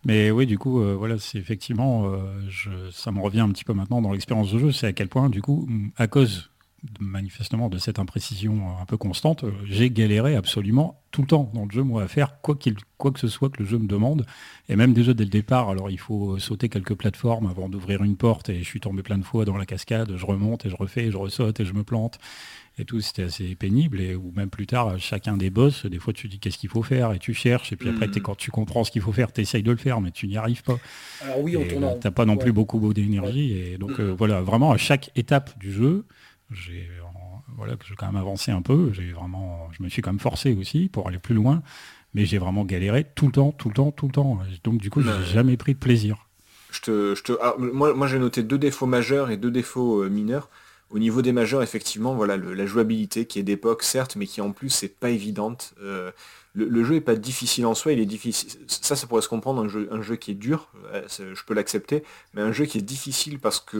Mais 0.03 0.31
oui, 0.31 0.47
du 0.47 0.57
coup, 0.57 0.81
euh, 0.81 0.95
voilà, 0.95 1.19
c'est 1.19 1.37
effectivement, 1.37 2.05
euh, 2.05 2.89
ça 2.91 3.11
me 3.11 3.19
revient 3.21 3.41
un 3.41 3.49
petit 3.49 3.63
peu 3.63 3.73
maintenant 3.73 4.01
dans 4.01 4.11
l'expérience 4.11 4.51
de 4.51 4.57
jeu, 4.57 4.71
c'est 4.71 4.87
à 4.87 4.93
quel 4.93 5.07
point, 5.07 5.29
du 5.29 5.41
coup, 5.41 5.67
à 5.97 6.07
cause 6.07 6.49
manifestement 6.99 7.69
de 7.69 7.77
cette 7.77 7.99
imprécision 7.99 8.79
un 8.81 8.85
peu 8.85 8.97
constante, 8.97 9.43
euh, 9.43 9.51
j'ai 9.65 9.91
galéré 9.91 10.35
absolument 10.35 10.99
tout 11.11 11.21
le 11.21 11.27
temps 11.27 11.51
dans 11.53 11.65
le 11.65 11.71
jeu, 11.71 11.83
moi, 11.83 12.01
à 12.01 12.07
faire 12.07 12.41
quoi 12.41 12.55
que 12.55 13.19
ce 13.19 13.27
soit 13.27 13.51
que 13.51 13.61
le 13.61 13.69
jeu 13.69 13.77
me 13.77 13.85
demande. 13.85 14.25
Et 14.69 14.75
même 14.75 14.93
déjà 14.93 15.13
dès 15.13 15.25
le 15.25 15.29
départ, 15.29 15.69
alors 15.69 15.91
il 15.91 15.99
faut 15.99 16.39
sauter 16.39 16.69
quelques 16.69 16.95
plateformes 16.95 17.45
avant 17.45 17.69
d'ouvrir 17.69 18.03
une 18.03 18.17
porte, 18.17 18.49
et 18.49 18.57
je 18.57 18.63
suis 18.63 18.79
tombé 18.79 19.03
plein 19.03 19.19
de 19.19 19.23
fois 19.23 19.45
dans 19.45 19.57
la 19.57 19.67
cascade, 19.67 20.15
je 20.15 20.25
remonte 20.25 20.65
et 20.65 20.69
je 20.69 20.75
refais, 20.75 21.05
et 21.05 21.11
je 21.11 21.17
ressaute 21.17 21.59
et 21.59 21.65
je 21.65 21.73
me 21.73 21.83
plante 21.83 22.17
et 22.81 22.85
tout, 22.85 22.99
c'était 22.99 23.23
assez 23.23 23.55
pénible. 23.55 24.01
Et 24.01 24.15
ou 24.15 24.33
même 24.35 24.49
plus 24.49 24.67
tard, 24.67 24.97
chacun 24.99 25.37
des 25.37 25.49
boss, 25.49 25.85
des 25.85 25.99
fois 25.99 26.13
tu 26.13 26.27
dis 26.27 26.39
qu'est-ce 26.39 26.57
qu'il 26.57 26.69
faut 26.69 26.83
faire 26.83 27.13
et 27.13 27.19
tu 27.19 27.33
cherches. 27.33 27.71
Et 27.71 27.75
puis 27.75 27.89
après, 27.89 28.07
hmm. 28.07 28.21
quand 28.21 28.35
tu 28.35 28.51
comprends 28.51 28.83
ce 28.83 28.91
qu'il 28.91 29.01
faut 29.01 29.11
faire, 29.11 29.31
tu 29.31 29.41
essayes 29.41 29.63
de 29.63 29.71
le 29.71 29.77
faire, 29.77 30.01
mais 30.01 30.11
tu 30.11 30.27
n'y 30.27 30.37
arrives 30.37 30.63
pas. 30.63 30.77
Alors 31.21 31.39
oui, 31.41 31.55
on 31.55 31.65
tourne. 31.65 31.99
T'as 31.99 32.11
pas 32.11 32.25
non 32.25 32.37
plus 32.37 32.51
beaucoup 32.51 32.93
d'énergie. 32.93 33.53
Et 33.53 33.77
donc 33.77 33.99
euh, 33.99 34.13
voilà, 34.17 34.41
vraiment 34.41 34.71
à 34.71 34.77
chaque 34.77 35.11
étape 35.15 35.57
du 35.59 35.71
jeu, 35.71 36.05
j'ai 36.51 36.89
voilà 37.57 37.75
que 37.75 37.85
j'ai 37.85 37.95
quand 37.95 38.07
même 38.07 38.15
avancé 38.15 38.51
un 38.51 38.61
peu. 38.61 38.91
J'ai 38.93 39.11
vraiment, 39.11 39.69
je 39.71 39.83
me 39.83 39.89
suis 39.89 40.01
quand 40.01 40.11
même 40.11 40.19
forcé 40.19 40.53
aussi 40.53 40.89
pour 40.89 41.07
aller 41.07 41.19
plus 41.19 41.35
loin. 41.35 41.61
Mais 42.13 42.25
j'ai 42.25 42.39
vraiment 42.39 42.65
galéré 42.65 43.05
tout 43.15 43.27
le 43.27 43.31
temps, 43.31 43.51
tout 43.51 43.69
le 43.69 43.73
temps, 43.73 43.91
tout 43.91 44.07
le 44.07 44.11
temps. 44.11 44.39
Donc 44.63 44.79
du 44.79 44.89
coup, 44.89 45.01
j'ai 45.01 45.33
jamais 45.33 45.55
pris 45.55 45.73
de 45.73 45.79
plaisir. 45.79 46.27
Je 46.71 46.81
te, 46.81 47.15
je 47.15 47.23
te, 47.23 47.57
moi, 47.57 47.93
moi 47.93 48.07
j'ai 48.07 48.19
noté 48.19 48.43
deux 48.43 48.57
défauts 48.57 48.85
majeurs 48.85 49.29
et 49.29 49.37
deux 49.37 49.51
défauts 49.51 50.03
euh, 50.03 50.09
mineurs. 50.09 50.49
Au 50.91 50.99
niveau 50.99 51.21
des 51.21 51.31
majeurs, 51.31 51.63
effectivement, 51.63 52.15
voilà, 52.15 52.35
la 52.35 52.65
jouabilité 52.65 53.25
qui 53.25 53.39
est 53.39 53.43
d'époque, 53.43 53.81
certes, 53.81 54.17
mais 54.17 54.27
qui 54.27 54.41
en 54.41 54.51
plus 54.51 54.69
c'est 54.69 54.89
pas 54.89 55.09
évidente. 55.09 55.73
Euh, 55.81 56.11
le, 56.53 56.83
jeu 56.83 56.95
est 56.95 57.01
pas 57.01 57.15
difficile 57.15 57.65
en 57.65 57.73
soi, 57.73 57.93
il 57.93 57.99
est 58.01 58.05
difficile. 58.05 58.49
Ça, 58.67 58.97
ça 58.97 59.07
pourrait 59.07 59.21
se 59.21 59.29
comprendre 59.29 59.61
un 59.61 59.69
jeu, 59.69 59.87
un 59.89 60.01
jeu 60.01 60.17
qui 60.17 60.31
est 60.31 60.35
dur, 60.35 60.69
euh, 60.93 61.07
je 61.07 61.43
peux 61.45 61.53
l'accepter, 61.53 62.03
mais 62.33 62.41
un 62.41 62.51
jeu 62.51 62.65
qui 62.65 62.77
est 62.77 62.81
difficile 62.81 63.39
parce 63.39 63.61
que 63.61 63.77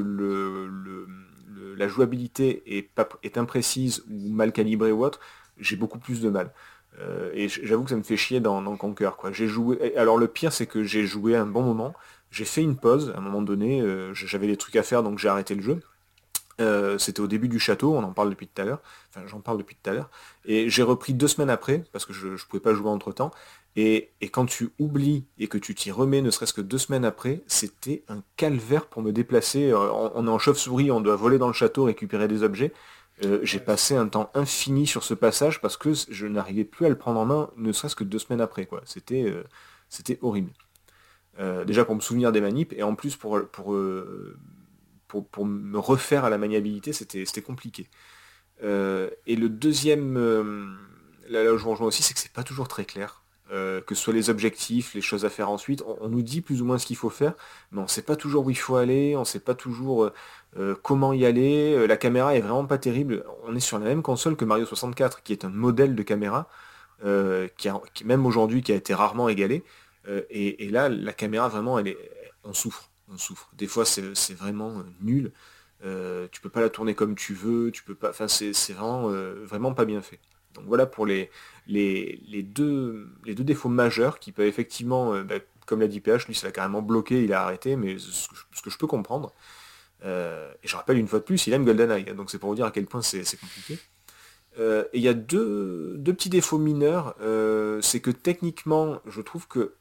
la 1.77 1.87
jouabilité 1.89 2.63
est, 2.77 3.37
imprécise 3.37 4.03
ou 4.09 4.29
mal 4.29 4.53
calibrée 4.53 4.93
ou 4.93 5.03
autre, 5.03 5.19
j'ai 5.59 5.75
beaucoup 5.75 5.99
plus 5.99 6.21
de 6.21 6.29
mal. 6.29 6.53
Euh, 6.99 7.29
et 7.33 7.49
j'avoue 7.49 7.83
que 7.83 7.89
ça 7.89 7.97
me 7.97 8.03
fait 8.03 8.17
chier 8.17 8.39
dans, 8.39 8.63
Conquer. 8.77 9.11
Quoi. 9.17 9.33
Joué. 9.33 9.97
Alors 9.97 10.17
le 10.17 10.27
pire, 10.27 10.53
c'est 10.53 10.65
que 10.65 10.83
j'ai 10.83 11.05
joué 11.05 11.35
un 11.35 11.45
bon 11.45 11.61
moment. 11.61 11.93
J'ai 12.31 12.45
fait 12.45 12.61
une 12.61 12.77
pause 12.77 13.11
à 13.13 13.17
un 13.17 13.21
moment 13.21 13.41
donné. 13.41 13.83
J'avais 14.13 14.47
des 14.47 14.55
trucs 14.55 14.77
à 14.77 14.83
faire, 14.83 15.03
donc 15.03 15.19
j'ai 15.19 15.27
arrêté 15.27 15.55
le 15.55 15.61
jeu. 15.61 15.81
Euh, 16.61 16.97
c'était 16.97 17.19
au 17.19 17.27
début 17.27 17.47
du 17.47 17.59
château, 17.59 17.93
on 17.93 18.03
en 18.03 18.13
parle 18.13 18.29
depuis 18.29 18.47
tout 18.47 18.61
à 18.61 18.65
l'heure. 18.65 18.81
Enfin, 19.09 19.25
j'en 19.27 19.39
parle 19.39 19.57
depuis 19.57 19.75
tout 19.81 19.89
à 19.89 19.93
l'heure. 19.93 20.09
Et 20.45 20.69
j'ai 20.69 20.83
repris 20.83 21.13
deux 21.13 21.27
semaines 21.27 21.49
après, 21.49 21.83
parce 21.91 22.05
que 22.05 22.13
je 22.13 22.27
ne 22.27 22.37
pouvais 22.37 22.61
pas 22.61 22.73
jouer 22.73 22.89
entre 22.89 23.11
temps. 23.11 23.31
Et, 23.75 24.11
quand 24.31 24.45
tu 24.45 24.69
oublies 24.79 25.25
et 25.39 25.47
que 25.47 25.57
tu 25.57 25.75
t'y 25.75 25.91
remets, 25.91 26.21
ne 26.21 26.29
serait-ce 26.29 26.53
que 26.53 26.61
deux 26.61 26.77
semaines 26.77 27.05
après, 27.05 27.41
c'était 27.47 28.03
un 28.09 28.21
calvaire 28.37 28.85
pour 28.87 29.01
me 29.01 29.11
déplacer. 29.11 29.71
Euh, 29.71 29.91
on, 29.91 30.27
est 30.27 30.29
en 30.29 30.39
chauve-souris, 30.39 30.91
on 30.91 31.01
doit 31.01 31.15
voler 31.15 31.37
dans 31.37 31.47
le 31.47 31.53
château, 31.53 31.85
récupérer 31.85 32.27
des 32.27 32.43
objets. 32.43 32.73
Euh, 33.23 33.39
j'ai 33.43 33.59
passé 33.59 33.95
un 33.95 34.07
temps 34.07 34.31
infini 34.33 34.87
sur 34.87 35.03
ce 35.03 35.13
passage 35.13 35.61
parce 35.61 35.77
que 35.77 35.91
je 35.93 36.27
n'arrivais 36.27 36.63
plus 36.63 36.85
à 36.85 36.89
le 36.89 36.97
prendre 36.97 37.19
en 37.19 37.25
main, 37.25 37.49
ne 37.57 37.71
serait-ce 37.71 37.95
que 37.95 38.03
deux 38.03 38.19
semaines 38.19 38.41
après. 38.41 38.65
Quoi. 38.65 38.81
C'était, 38.85 39.33
c'était 39.89 40.19
horrible. 40.21 40.51
déjà 41.65 41.85
pour 41.85 41.95
me 41.95 42.01
souvenir 42.01 42.31
des 42.31 42.41
manips, 42.41 42.73
et 42.73 42.83
en 42.83 42.95
plus 42.95 43.15
pour, 43.15 43.39
pour 43.51 43.75
pour, 45.19 45.45
me 45.45 45.77
refaire 45.77 46.25
à 46.25 46.29
la 46.29 46.37
maniabilité, 46.37 46.93
c'était 46.93 47.41
compliqué. 47.41 47.87
Euh, 48.63 49.09
et 49.27 49.35
le 49.35 49.49
deuxième, 49.49 50.17
euh, 50.17 50.65
là, 51.29 51.51
où 51.51 51.57
je 51.57 51.65
rejoins 51.65 51.87
aussi, 51.87 52.03
c'est 52.03 52.13
que 52.13 52.19
c'est 52.19 52.33
pas 52.33 52.43
toujours 52.43 52.67
très 52.67 52.85
clair. 52.85 53.23
Euh, 53.51 53.81
que 53.81 53.95
ce 53.95 54.03
soit 54.03 54.13
les 54.13 54.29
objectifs, 54.29 54.93
les 54.93 55.01
choses 55.01 55.25
à 55.25 55.29
faire 55.29 55.49
ensuite, 55.49 55.83
on, 55.99 56.07
nous 56.07 56.21
dit 56.21 56.39
plus 56.39 56.61
ou 56.61 56.65
moins 56.65 56.77
ce 56.77 56.85
qu'il 56.85 56.95
faut 56.95 57.09
faire, 57.09 57.33
mais 57.71 57.79
on 57.79 57.83
ne 57.83 57.89
sait 57.89 58.01
pas 58.01 58.15
toujours 58.15 58.45
où 58.45 58.49
il 58.49 58.57
faut 58.57 58.77
aller, 58.77 59.17
on 59.17 59.21
ne 59.21 59.25
sait 59.25 59.41
pas 59.41 59.55
toujours 59.55 60.09
comment 60.83 61.11
y 61.11 61.25
aller, 61.25 61.85
la 61.85 61.97
caméra 61.97 62.33
est 62.35 62.39
vraiment 62.39 62.65
pas 62.65 62.77
terrible. 62.77 63.25
On 63.43 63.53
est 63.55 63.59
sur 63.59 63.77
la 63.77 63.85
même 63.85 64.03
console 64.03 64.37
que 64.37 64.45
Mario 64.45 64.65
64, 64.65 65.21
qui 65.23 65.33
est 65.33 65.43
un 65.43 65.49
modèle 65.49 65.95
de 65.95 66.03
caméra, 66.03 66.47
qui, 67.57 68.05
même 68.05 68.25
aujourd'hui 68.25 68.61
qui 68.61 68.71
a 68.71 68.75
été 68.75 68.93
rarement 68.93 69.27
égalé, 69.27 69.65
et, 70.29 70.65
et, 70.65 70.69
là 70.69 70.87
la 70.87 71.13
caméra 71.13 71.49
vraiment 71.49 71.77
elle 71.77 71.89
est, 71.89 71.97
on 72.43 72.53
souffre 72.53 72.90
souffre. 73.17 73.49
Des 73.53 73.67
fois, 73.67 73.85
c'est 73.85 74.33
vraiment 74.33 74.79
euh, 74.79 74.83
nul. 75.01 75.31
Euh, 75.83 76.27
tu 76.31 76.41
peux 76.41 76.49
pas 76.49 76.61
la 76.61 76.69
tourner 76.69 76.93
comme 76.95 77.15
tu 77.15 77.33
veux, 77.33 77.71
tu 77.71 77.83
peux 77.83 77.95
pas. 77.95 78.09
Enfin, 78.09 78.27
c'est 78.27 78.51
vraiment, 78.73 79.09
euh, 79.09 79.43
vraiment 79.45 79.73
pas 79.73 79.85
bien 79.85 80.01
fait. 80.01 80.19
Donc 80.53 80.65
voilà 80.67 80.85
pour 80.85 81.05
les, 81.05 81.31
les, 81.67 82.43
deux, 82.43 83.09
les 83.25 83.35
deux 83.35 83.43
défauts 83.43 83.69
majeurs 83.69 84.19
qui 84.19 84.31
peuvent 84.31 84.47
effectivement, 84.47 85.21
bah, 85.23 85.35
comme 85.65 85.79
l'a 85.79 85.87
dit 85.87 86.01
PH, 86.01 86.27
lui 86.27 86.35
ça 86.35 86.47
l'a 86.47 86.51
carrément 86.51 86.81
bloqué, 86.81 87.23
il 87.23 87.31
a 87.31 87.43
arrêté, 87.43 87.77
mais 87.77 87.97
ce 87.97 88.27
que, 88.61 88.69
je 88.69 88.77
peux 88.77 88.87
comprendre. 88.87 89.33
et 90.03 90.67
je 90.67 90.75
rappelle 90.75 90.97
une 90.97 91.07
fois 91.07 91.19
de 91.19 91.23
plus, 91.23 91.47
il 91.47 91.53
aime 91.53 91.63
GoldenEye, 91.63 92.03
donc 92.15 92.29
c'est 92.29 92.37
pour 92.37 92.49
vous 92.49 92.55
dire 92.55 92.65
à 92.65 92.71
quel 92.71 92.85
point 92.85 93.01
c'est 93.01 93.23
compliqué. 93.39 93.79
et 94.59 94.83
il 94.93 95.01
y 95.01 95.07
a 95.07 95.13
deux, 95.13 95.95
deux, 95.97 96.13
petits 96.13 96.29
défauts 96.29 96.57
mineurs, 96.57 97.15
c'est 97.81 98.01
que 98.01 98.11
techniquement, 98.11 98.99
je 99.05 99.21
trouve 99.21 99.47
que 99.47 99.75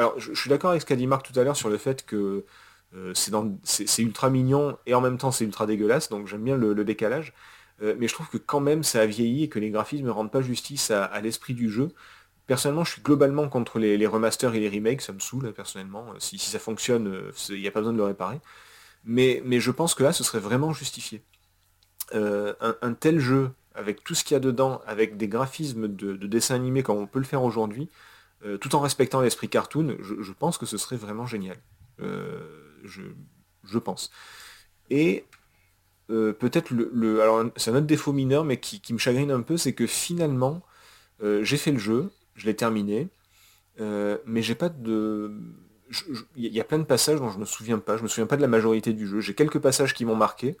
alors, 0.00 0.18
je, 0.18 0.32
suis 0.32 0.48
d'accord 0.48 0.70
avec 0.70 0.80
ce 0.80 0.86
qu'a 0.86 0.96
dit 0.96 1.06
Marc 1.06 1.30
tout 1.30 1.38
à 1.38 1.44
l'heure 1.44 1.56
sur 1.56 1.68
le 1.68 1.76
fait 1.76 2.06
que 2.06 2.46
euh, 2.94 3.12
c'est 3.14 4.02
ultra 4.02 4.30
mignon 4.30 4.78
et 4.86 4.94
en 4.94 5.02
même 5.02 5.18
temps 5.18 5.30
c'est 5.30 5.44
ultra 5.44 5.66
dégueulasse, 5.66 6.08
donc 6.08 6.26
j'aime 6.26 6.42
bien 6.42 6.56
le, 6.56 6.84
décalage. 6.86 7.34
Euh, 7.82 7.94
mais 7.98 8.08
je 8.08 8.14
trouve 8.14 8.30
que 8.30 8.38
quand 8.38 8.60
même 8.60 8.82
ça 8.82 9.02
a 9.02 9.06
vieilli 9.06 9.44
et 9.44 9.48
que 9.50 9.58
les 9.58 9.68
graphismes 9.68 10.06
ne 10.06 10.10
rendent 10.10 10.32
pas 10.32 10.40
justice 10.40 10.90
à, 10.90 11.20
l'esprit 11.20 11.52
du 11.52 11.68
jeu. 11.68 11.90
Personnellement, 12.46 12.82
je 12.82 12.92
suis 12.92 13.02
globalement 13.02 13.46
contre 13.50 13.78
les, 13.78 14.06
remasters 14.06 14.54
et 14.54 14.60
les 14.60 14.70
remakes, 14.70 15.02
ça 15.02 15.12
me 15.12 15.20
saoule 15.20 15.52
personnellement. 15.52 16.14
Si, 16.18 16.38
ça 16.38 16.58
fonctionne, 16.58 17.06
euh, 17.08 17.32
il 17.50 17.60
n'y 17.60 17.68
a 17.68 17.70
pas 17.70 17.80
besoin 17.80 17.92
de 17.92 17.98
le 17.98 18.04
réparer. 18.04 18.40
Mais, 19.04 19.42
je 19.60 19.70
pense 19.70 19.94
que 19.94 20.02
là, 20.02 20.14
ce 20.14 20.24
serait 20.24 20.40
vraiment 20.40 20.72
justifié. 20.72 21.22
un, 22.14 22.94
tel 22.94 23.18
jeu, 23.18 23.50
avec 23.74 24.02
tout 24.02 24.14
ce 24.14 24.24
qu'il 24.24 24.34
y 24.34 24.36
a 24.36 24.40
dedans, 24.40 24.80
avec 24.86 25.18
des 25.18 25.28
graphismes 25.28 25.88
de, 25.88 26.14
de 26.14 26.26
dessin 26.26 26.54
animé 26.54 26.82
comme 26.82 26.96
on 26.96 27.06
peut 27.06 27.18
le 27.18 27.26
faire 27.26 27.44
aujourd'hui, 27.44 27.90
euh, 28.44 28.56
tout 28.56 28.74
en 28.74 28.80
respectant 28.80 29.20
l'esprit 29.20 29.48
cartoon, 29.48 29.96
je, 30.00 30.32
pense 30.32 30.56
que 30.56 30.64
ce 30.64 30.78
serait 30.78 30.96
vraiment 30.96 31.26
génial. 31.26 31.58
Euh, 32.00 32.40
je, 32.84 33.78
pense. 33.78 34.10
Et 34.88 35.26
euh, 36.10 36.32
peut-être 36.32 36.70
le, 36.70 37.20
Alors 37.20 37.44
c'est 37.56 37.70
un 37.70 37.76
autre 37.76 37.86
défaut 37.86 38.12
mineur, 38.12 38.44
mais 38.44 38.58
qui, 38.58 38.92
me 38.92 38.98
chagrine 38.98 39.30
un 39.30 39.42
peu, 39.42 39.56
c'est 39.56 39.74
que 39.74 39.86
finalement, 39.86 40.62
j'ai 41.22 41.58
fait 41.58 41.72
le 41.72 41.78
jeu, 41.78 42.10
je 42.34 42.46
l'ai 42.46 42.56
terminé, 42.56 43.08
mais 43.78 44.42
j'ai 44.42 44.54
pas 44.54 44.70
de. 44.70 45.32
Il 46.36 46.54
y 46.54 46.60
a 46.60 46.64
plein 46.64 46.78
de 46.78 46.84
passages 46.84 47.18
dont 47.18 47.30
je 47.30 47.38
me 47.38 47.44
souviens 47.44 47.78
pas. 47.78 47.96
Je 47.96 48.02
me 48.02 48.08
souviens 48.08 48.26
pas 48.26 48.36
de 48.36 48.42
la 48.42 48.48
majorité 48.48 48.92
du 48.92 49.06
jeu. 49.06 49.20
J'ai 49.20 49.34
quelques 49.34 49.58
passages 49.58 49.92
qui 49.92 50.04
m'ont 50.04 50.16
marqué. 50.16 50.56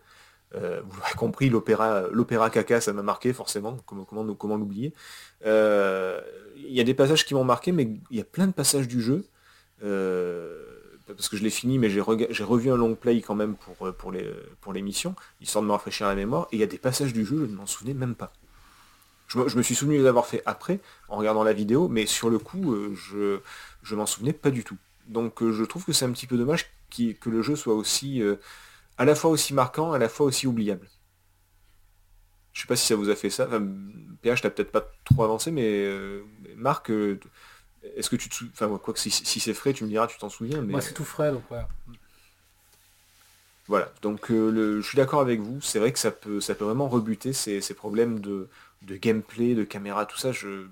Euh, 0.56 0.80
vous 0.84 0.96
l'aurez 0.96 1.14
compris, 1.14 1.48
l'opéra, 1.48 2.50
caca, 2.50 2.80
ça 2.80 2.92
m'a 2.92 3.02
marqué 3.02 3.32
forcément. 3.32 3.76
Comment, 3.86 4.56
l'oublier 4.56 4.92
euh, 5.44 6.20
Il 6.56 6.72
y 6.72 6.80
a 6.80 6.84
des 6.84 6.94
passages 6.94 7.24
qui 7.24 7.34
m'ont 7.34 7.44
marqué, 7.44 7.72
mais 7.72 7.88
il 8.10 8.16
y 8.16 8.20
a 8.20 8.24
plein 8.24 8.46
de 8.46 8.52
passages 8.52 8.88
du 8.88 9.00
jeu. 9.00 9.24
Euh, 9.82 10.66
parce 11.06 11.28
que 11.28 11.36
je 11.36 11.42
l'ai 11.42 11.50
fini, 11.50 11.78
mais 11.78 11.90
j'ai, 11.90 12.00
revu 12.00 12.70
un 12.70 12.76
long 12.76 12.94
play 12.94 13.20
quand 13.20 13.34
même 13.34 13.56
pour, 13.56 14.12
les, 14.12 14.30
pour 14.60 14.72
l'émission, 14.72 15.16
histoire 15.40 15.62
de 15.62 15.66
me 15.66 15.72
rafraîchir 15.72 16.06
la 16.06 16.14
mémoire. 16.14 16.46
Et 16.52 16.56
il 16.56 16.60
y 16.60 16.62
a 16.62 16.66
des 16.66 16.78
passages 16.78 17.12
du 17.12 17.24
jeu, 17.24 17.38
je 17.46 17.50
ne 17.50 17.56
m'en 17.56 17.66
souvenais 17.66 17.94
même 17.94 18.14
pas. 18.14 18.32
Je 19.26 19.56
me, 19.56 19.62
suis 19.62 19.76
souvenu 19.76 20.02
d'avoir 20.02 20.26
fait 20.26 20.42
après, 20.44 20.80
en 21.08 21.16
regardant 21.16 21.44
la 21.44 21.52
vidéo, 21.52 21.88
mais 21.88 22.06
sur 22.06 22.30
le 22.30 22.40
coup, 22.40 22.74
je, 22.94 23.38
je 23.82 23.94
m'en 23.94 24.06
souvenais 24.06 24.32
pas 24.32 24.50
du 24.50 24.64
tout. 24.64 24.76
Donc 25.06 25.48
je 25.48 25.64
trouve 25.64 25.84
que 25.84 25.92
c'est 25.92 26.04
un 26.04 26.10
petit 26.10 26.26
peu 26.26 26.36
dommage 26.36 26.66
que 26.90 27.30
le 27.30 27.42
jeu 27.42 27.54
soit 27.54 27.74
aussi 27.74 28.20
à 29.00 29.06
la 29.06 29.14
fois 29.14 29.30
aussi 29.30 29.54
marquant, 29.54 29.92
à 29.92 29.98
la 29.98 30.10
fois 30.10 30.26
aussi 30.26 30.46
oubliable. 30.46 30.86
Je 32.52 32.60
sais 32.60 32.66
pas 32.66 32.76
si 32.76 32.86
ça 32.86 32.96
vous 32.96 33.08
a 33.08 33.16
fait 33.16 33.30
ça. 33.30 33.46
Enfin, 33.46 33.66
PH, 34.20 34.42
t'as 34.42 34.50
peut-être 34.50 34.70
pas 34.70 34.86
trop 35.06 35.24
avancé, 35.24 35.50
mais 35.50 35.64
euh, 35.64 36.22
Marc, 36.56 36.90
euh, 36.90 37.18
est-ce 37.96 38.10
que 38.10 38.16
tu 38.16 38.28
te 38.28 38.34
souviens... 38.34 38.52
Enfin, 38.52 38.76
quoi 38.76 38.92
que 38.92 39.00
si, 39.00 39.10
c'est 39.10 39.54
frais, 39.54 39.72
tu 39.72 39.84
me 39.84 39.88
diras, 39.88 40.06
tu 40.06 40.18
t'en 40.18 40.28
souviens. 40.28 40.60
Mais... 40.60 40.72
Moi, 40.72 40.82
c'est 40.82 40.92
tout 40.92 41.06
frais, 41.06 41.32
donc 41.32 41.50
ouais. 41.50 41.62
Voilà, 43.68 43.90
donc 44.02 44.30
euh, 44.30 44.82
je 44.82 44.86
suis 44.86 44.96
d'accord 44.96 45.22
avec 45.22 45.40
vous, 45.40 45.62
c'est 45.62 45.78
vrai 45.78 45.92
que 45.92 45.98
ça 45.98 46.10
peut, 46.10 46.42
ça 46.42 46.54
peut 46.54 46.66
vraiment 46.66 46.88
rebuter 46.88 47.32
ces, 47.32 47.62
problèmes 47.74 48.20
de, 48.20 48.48
gameplay, 48.82 49.54
de 49.54 49.64
caméra, 49.64 50.04
tout 50.04 50.18
ça. 50.18 50.30
Je... 50.30 50.66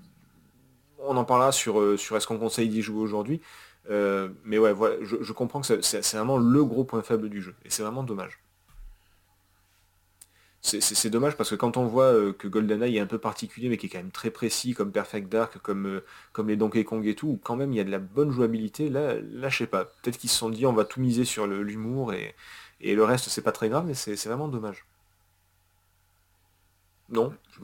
On 0.99 1.17
en 1.17 1.25
parlera 1.25 1.51
sur, 1.51 1.97
sur 1.97 2.15
est-ce 2.15 2.27
qu'on 2.27 2.37
conseille 2.37 2.69
d'y 2.69 2.83
jouer 2.83 3.01
aujourd'hui. 3.01 3.41
Euh, 3.89 4.29
mais 4.43 4.57
ouais, 4.57 4.73
voilà, 4.73 4.95
je, 5.03 5.31
comprends 5.33 5.61
que 5.61 5.81
c'est 5.81 6.15
vraiment 6.15 6.37
le 6.37 6.63
gros 6.63 6.83
point 6.83 7.01
faible 7.01 7.29
du 7.29 7.41
jeu. 7.41 7.55
Et 7.65 7.69
c'est 7.69 7.83
vraiment 7.83 8.03
dommage. 8.03 8.39
C'est 10.61 11.09
dommage 11.09 11.37
parce 11.37 11.49
que 11.49 11.55
quand 11.55 11.77
on 11.77 11.85
voit 11.85 12.11
euh, 12.13 12.33
que 12.33 12.47
GoldenEye 12.49 12.97
est 12.97 12.99
un 12.99 13.05
peu 13.05 13.17
particulier 13.17 13.69
mais 13.69 13.77
qui 13.77 13.85
est 13.85 13.89
quand 13.89 13.97
même 13.99 14.11
très 14.11 14.29
précis 14.29 14.73
comme 14.73 14.91
Perfect 14.91 15.29
Dark, 15.29 15.57
comme, 15.59 15.87
euh, 15.87 16.05
comme 16.33 16.49
les 16.49 16.57
Donkey 16.57 16.83
Kong 16.83 17.07
et 17.07 17.15
tout, 17.15 17.39
quand 17.43 17.55
même 17.55 17.71
il 17.71 17.77
y 17.77 17.79
a 17.79 17.85
de 17.85 17.89
la 17.89 17.99
bonne 17.99 18.29
jouabilité, 18.29 18.89
là, 18.89 19.15
là 19.21 19.47
je 19.47 19.57
sais 19.57 19.67
pas. 19.67 19.85
Peut-être 19.85 20.17
qu'ils 20.17 20.29
se 20.29 20.37
sont 20.37 20.49
dit 20.49 20.65
on 20.65 20.73
va 20.73 20.83
tout 20.83 20.99
miser 20.99 21.23
sur 21.23 21.47
l'humour 21.47 22.13
et, 22.13 22.35
et, 22.81 22.93
le 22.93 23.05
reste 23.05 23.29
c'est 23.29 23.41
pas 23.41 23.53
très 23.53 23.69
grave 23.69 23.85
mais 23.87 23.93
c'est 23.93 24.13
vraiment 24.25 24.49
dommage. 24.49 24.85
Non, 27.09 27.33
je, 27.51 27.59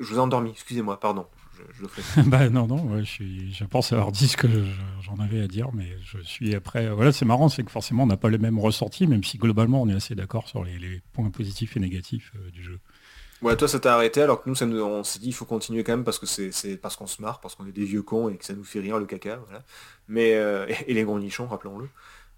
je 0.00 0.12
vous 0.12 0.16
ai 0.16 0.18
endormi, 0.18 0.50
excusez-moi, 0.50 0.98
pardon 0.98 1.26
je, 1.72 2.22
bah 2.26 2.48
non, 2.48 2.66
non, 2.66 2.98
je, 2.98 3.04
suis, 3.04 3.52
je 3.52 3.64
pense 3.64 3.92
avoir 3.92 4.12
dit 4.12 4.28
ce 4.28 4.36
que 4.36 4.48
j'en 5.02 5.16
avais 5.22 5.40
à 5.42 5.46
dire, 5.46 5.70
mais 5.72 5.96
je 6.04 6.18
suis 6.18 6.54
après. 6.54 6.88
Voilà, 6.90 7.12
c'est 7.12 7.24
marrant, 7.24 7.48
c'est 7.48 7.62
que 7.62 7.70
forcément 7.70 8.04
on 8.04 8.06
n'a 8.06 8.16
pas 8.16 8.30
les 8.30 8.38
mêmes 8.38 8.58
ressortis, 8.58 9.06
même 9.06 9.24
si 9.24 9.38
globalement 9.38 9.82
on 9.82 9.88
est 9.88 9.94
assez 9.94 10.14
d'accord 10.14 10.48
sur 10.48 10.64
les, 10.64 11.02
points 11.12 11.30
positifs 11.30 11.76
et 11.76 11.80
négatifs 11.80 12.32
euh, 12.36 12.50
du 12.50 12.62
jeu. 12.62 12.78
Ouais, 13.40 13.56
toi 13.56 13.68
ça 13.68 13.78
t'a 13.78 13.94
arrêté 13.94 14.20
alors 14.20 14.42
que 14.42 14.48
nous, 14.48 14.56
ça 14.56 14.66
on 14.66 15.04
s'est 15.04 15.20
dit 15.20 15.28
il 15.28 15.32
faut 15.32 15.44
continuer 15.44 15.84
quand 15.84 15.92
même 15.92 16.04
parce 16.04 16.18
que 16.18 16.26
c'est 16.26 16.76
parce 16.76 16.96
qu'on 16.96 17.06
se 17.06 17.22
marre, 17.22 17.40
parce 17.40 17.54
qu'on 17.54 17.66
est 17.66 17.72
des 17.72 17.84
vieux 17.84 18.02
cons 18.02 18.28
et 18.28 18.36
que 18.36 18.44
ça 18.44 18.52
nous 18.52 18.64
fait 18.64 18.80
rire 18.80 18.98
le 18.98 19.06
caca, 19.06 19.36
voilà. 19.46 19.62
Mais 20.08 20.34
euh, 20.34 20.66
et, 20.86 20.94
les 20.94 21.04
gros 21.04 21.18
nichons, 21.18 21.46
rappelons-le. 21.46 21.88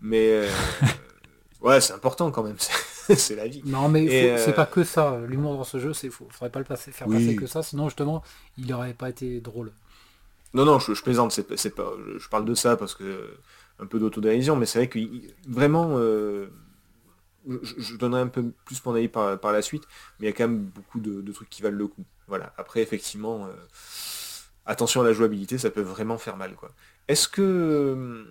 Mais 0.01 0.29
euh, 0.29 0.49
ouais, 1.63 1.81
c'est 1.81 1.93
important 1.93 2.31
quand 2.31 2.43
même. 2.43 2.57
c'est 3.17 3.35
la 3.35 3.47
vie. 3.47 3.63
Non, 3.65 3.89
mais 3.89 4.07
c'est 4.09 4.51
euh, 4.51 4.53
pas 4.53 4.67
que 4.67 4.85
ça. 4.85 5.19
L'humour 5.27 5.57
dans 5.57 5.65
ce 5.65 5.79
jeu, 5.79 5.93
c'est 5.93 6.11
faux. 6.11 6.27
Faudrait 6.31 6.51
pas 6.51 6.59
le 6.59 6.65
passer, 6.65 6.93
faire 6.93 7.09
passer 7.09 7.37
que 7.37 7.47
ça, 7.47 7.63
sinon 7.63 7.89
justement, 7.89 8.23
il 8.59 8.73
aurait 8.73 8.95
pas 8.95 9.09
été 9.09 9.41
drôle. 9.41 9.73
Non, 10.55 10.65
non, 10.65 10.79
je, 10.79 11.01
plaisante. 11.03 11.33
C'est 11.33 11.75
pas. 11.75 11.93
Je, 12.19 12.29
parle 12.29 12.45
de 12.45 12.55
ça 12.55 12.77
parce 12.77 12.95
que 12.95 13.31
un 13.79 13.87
peu 13.87 13.99
d'autodérision, 13.99 14.57
mais 14.57 14.67
c'est 14.67 14.79
vrai 14.79 14.89
que 14.89 14.99
vraiment. 15.49 15.97
Euh, 15.99 16.51
je, 17.47 17.97
donnerai 17.97 18.21
un 18.21 18.29
peu 18.29 18.53
plus 18.65 18.85
mon 18.85 18.95
avis 18.95 19.09
par, 19.09 19.39
par, 19.41 19.53
la 19.53 19.63
suite, 19.63 19.85
mais 20.19 20.27
il 20.27 20.31
y 20.31 20.33
a 20.33 20.37
quand 20.37 20.47
même 20.47 20.65
beaucoup 20.65 21.01
de, 21.01 21.33
trucs 21.33 21.49
qui 21.49 21.63
valent 21.63 21.79
le 21.79 21.87
coup. 21.87 22.05
Voilà. 22.29 22.53
Après, 22.59 22.83
effectivement, 22.83 23.47
euh, 23.47 23.53
attention 24.67 25.01
à 25.01 25.05
la 25.05 25.13
jouabilité, 25.13 25.57
ça 25.57 25.71
peut 25.71 25.81
vraiment 25.81 26.19
faire 26.19 26.37
mal, 26.37 26.55
quoi. 26.55 26.71
Est-ce 27.09 27.29
que 27.29 28.27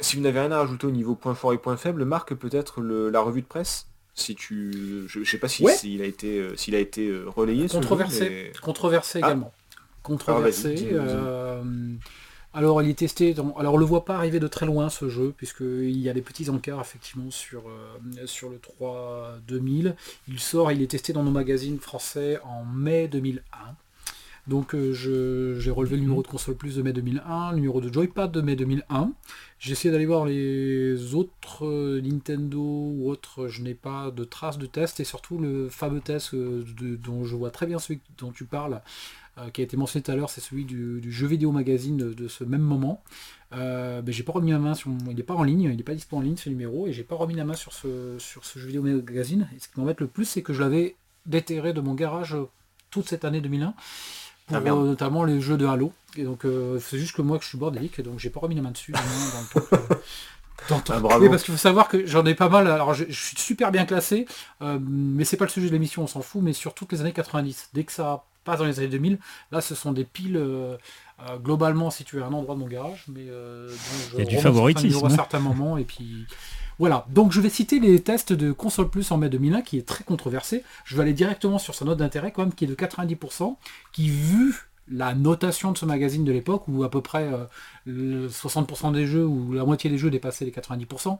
si 0.00 0.16
vous 0.16 0.22
n'avez 0.22 0.40
rien 0.40 0.52
à 0.52 0.58
rajouter 0.58 0.86
au 0.86 0.90
niveau 0.90 1.14
point 1.14 1.34
fort 1.34 1.52
et 1.52 1.58
point 1.58 1.76
faible, 1.76 2.04
Marc, 2.04 2.34
peut-être 2.34 2.82
la 2.82 3.20
revue 3.20 3.42
de 3.42 3.46
presse 3.46 3.86
Si 4.14 4.34
tu, 4.34 5.04
je, 5.06 5.24
sais 5.24 5.38
pas 5.38 5.48
si 5.48 5.66
s'il 5.68 6.02
a 6.02 6.06
été, 6.06 6.48
s'il 6.56 6.74
a 6.74 6.78
été 6.78 7.12
relayé. 7.26 7.68
Controversé, 7.68 8.52
controversé 8.62 9.20
ah. 9.22 9.28
également. 9.28 9.52
Controversé. 10.02 10.94
Alors 12.54 12.82
il 12.82 12.90
est 12.90 12.98
testé, 12.98 13.34
alors 13.56 13.74
on 13.74 13.78
le 13.78 13.84
voit 13.84 14.04
pas 14.04 14.16
arriver 14.16 14.38
de 14.38 14.46
très 14.46 14.66
loin 14.66 14.90
ce 14.90 15.08
jeu, 15.08 15.32
puisqu'il 15.34 15.98
y 15.98 16.10
a 16.10 16.12
des 16.12 16.20
petits 16.20 16.50
encarts 16.50 16.82
effectivement 16.82 17.30
sur, 17.30 17.62
euh, 17.66 18.26
sur 18.26 18.50
le 18.50 18.58
3 18.58 19.38
2000. 19.48 19.96
Il 20.28 20.38
sort, 20.38 20.70
il 20.70 20.82
est 20.82 20.90
testé 20.90 21.14
dans 21.14 21.22
nos 21.22 21.30
magazines 21.30 21.78
français 21.78 22.38
en 22.44 22.64
mai 22.64 23.08
2001. 23.08 23.40
Donc 24.48 24.74
euh, 24.74 24.92
j'ai 25.60 25.70
relevé 25.70 25.96
le 25.96 26.02
numéro 26.02 26.22
de 26.22 26.26
console 26.26 26.56
plus 26.56 26.76
de 26.76 26.82
mai 26.82 26.92
2001, 26.92 27.50
le 27.50 27.56
numéro 27.56 27.80
de 27.80 27.92
joypad 27.92 28.30
de 28.30 28.40
mai 28.40 28.56
2001. 28.56 29.12
J'ai 29.60 29.72
essayé 29.72 29.92
d'aller 29.92 30.06
voir 30.06 30.24
les 30.24 31.14
autres 31.14 31.64
euh, 31.64 32.00
Nintendo 32.00 32.60
ou 32.60 33.08
autres, 33.08 33.46
je 33.46 33.62
n'ai 33.62 33.74
pas 33.74 34.10
de 34.10 34.24
traces 34.24 34.58
de 34.58 34.66
test, 34.66 34.98
et 34.98 35.04
surtout 35.04 35.38
le 35.38 35.68
fameux 35.68 36.00
test 36.00 36.34
dont 36.34 37.24
je 37.24 37.36
vois 37.36 37.50
très 37.50 37.66
bien 37.66 37.78
celui 37.78 38.00
dont 38.18 38.32
tu 38.32 38.44
parles, 38.44 38.82
euh, 39.38 39.48
qui 39.48 39.62
a 39.62 39.64
été 39.64 39.78
mentionné 39.78 40.02
tout 40.02 40.10
à 40.10 40.16
l'heure, 40.16 40.28
c'est 40.28 40.42
celui 40.42 40.66
du, 40.66 41.10
jeu 41.10 41.26
vidéo 41.26 41.52
magazine 41.52 41.96
de, 41.96 42.28
ce 42.28 42.44
même 42.44 42.60
moment. 42.60 43.02
Euh, 43.52 44.02
ben, 44.02 44.12
j'ai 44.12 44.24
pas 44.24 44.32
remis 44.32 44.52
ma 44.52 44.58
main 44.58 44.74
sur 44.74 44.90
il 45.08 45.14
n'est 45.14 45.22
pas 45.22 45.34
en 45.34 45.42
ligne, 45.42 45.62
il 45.62 45.76
n'est 45.76 45.82
pas 45.82 45.94
disponible 45.94 46.24
en 46.24 46.28
ligne 46.28 46.36
ce 46.36 46.50
numéro, 46.50 46.86
et 46.86 46.92
j'ai 46.92 47.04
pas 47.04 47.14
remis 47.14 47.34
la 47.34 47.44
main 47.44 47.54
sur 47.54 47.72
ce, 47.72 48.18
sur 48.18 48.44
ce 48.44 48.58
jeu 48.58 48.66
vidéo 48.66 48.82
magazine. 48.82 49.48
Et 49.56 49.58
ce 49.60 49.68
qui 49.68 49.80
m'embête 49.80 50.00
le 50.00 50.06
plus, 50.06 50.26
c'est 50.26 50.42
que 50.42 50.52
je 50.52 50.60
l'avais 50.60 50.96
déterré 51.24 51.72
de 51.72 51.80
mon 51.80 51.94
garage 51.94 52.36
toute 52.90 53.08
cette 53.08 53.24
année 53.24 53.40
2001 53.40 53.74
pour 54.60 54.66
ah, 54.66 54.70
euh, 54.70 54.86
notamment 54.86 55.24
les 55.24 55.40
jeux 55.40 55.56
de 55.56 55.66
Halo. 55.66 55.92
Et 56.16 56.24
donc 56.24 56.44
c'est 56.80 56.98
juste 56.98 57.16
que 57.16 57.22
moi 57.22 57.38
que 57.38 57.44
je 57.44 57.48
suis 57.48 57.58
bordélique, 57.58 58.00
donc 58.02 58.18
j'ai 58.18 58.30
pas 58.30 58.40
remis 58.40 58.54
la 58.54 58.62
main 58.62 58.70
dessus 58.70 58.92
dans 60.68 60.76
le 60.76 60.82
ah, 60.90 61.00
parce 61.28 61.42
qu'il 61.42 61.52
faut 61.52 61.58
savoir 61.58 61.88
que 61.88 62.06
j'en 62.06 62.24
ai 62.26 62.34
pas 62.34 62.48
mal. 62.48 62.68
Alors 62.68 62.92
je, 62.94 63.04
suis 63.10 63.36
super 63.36 63.72
bien 63.72 63.86
classé, 63.86 64.26
mais 64.60 65.24
c'est 65.24 65.38
pas 65.38 65.46
le 65.46 65.50
sujet 65.50 65.68
de 65.68 65.72
l'émission, 65.72 66.02
on 66.02 66.06
s'en 66.06 66.20
fout. 66.20 66.42
Mais 66.42 66.52
sur 66.52 66.74
toutes 66.74 66.92
les 66.92 67.00
années 67.00 67.12
90, 67.12 67.70
dès 67.72 67.84
que 67.84 67.92
ça 67.92 68.24
pas 68.44 68.56
dans 68.56 68.64
les 68.64 68.78
années 68.78 68.88
2000. 68.88 69.18
Là, 69.50 69.60
ce 69.60 69.74
sont 69.74 69.92
des 69.92 70.04
piles 70.04 70.36
euh, 70.36 70.76
euh, 71.28 71.36
globalement 71.38 71.90
situées 71.90 72.22
à 72.22 72.26
un 72.26 72.32
endroit 72.32 72.54
de 72.54 72.60
mon 72.60 72.66
garage, 72.66 73.04
mais 73.08 73.26
euh, 73.28 73.70
il 74.14 74.18
y 74.20 74.22
a 74.22 74.24
du 74.24 74.38
favoritisme 74.38 75.06
à 75.06 75.10
certains 75.10 75.40
moments. 75.40 75.78
Et 75.78 75.84
puis 75.84 76.26
voilà. 76.82 77.06
Donc 77.10 77.30
je 77.30 77.40
vais 77.40 77.48
citer 77.48 77.78
les 77.78 78.02
tests 78.02 78.32
de 78.32 78.50
console 78.50 78.88
plus 78.88 79.08
en 79.12 79.16
mai 79.16 79.28
2001, 79.28 79.62
qui 79.62 79.78
est 79.78 79.86
très 79.86 80.02
controversé. 80.02 80.64
Je 80.84 80.96
vais 80.96 81.02
aller 81.02 81.12
directement 81.12 81.60
sur 81.60 81.76
sa 81.76 81.84
note 81.84 81.98
d'intérêt 81.98 82.32
quand 82.32 82.42
même, 82.42 82.52
qui 82.52 82.64
est 82.64 82.66
de 82.66 82.74
90%, 82.74 83.54
qui 83.92 84.08
vu 84.08 84.68
la 84.88 85.14
notation 85.14 85.70
de 85.70 85.78
ce 85.78 85.86
magazine 85.86 86.24
de 86.24 86.32
l'époque, 86.32 86.64
où 86.66 86.82
à 86.82 86.90
peu 86.90 87.00
près 87.00 87.30
60% 87.86 88.92
des 88.92 89.06
jeux 89.06 89.24
ou 89.24 89.52
la 89.52 89.64
moitié 89.64 89.90
des 89.90 89.96
jeux 89.96 90.10
dépassaient 90.10 90.44
les 90.44 90.50
90%, 90.50 91.18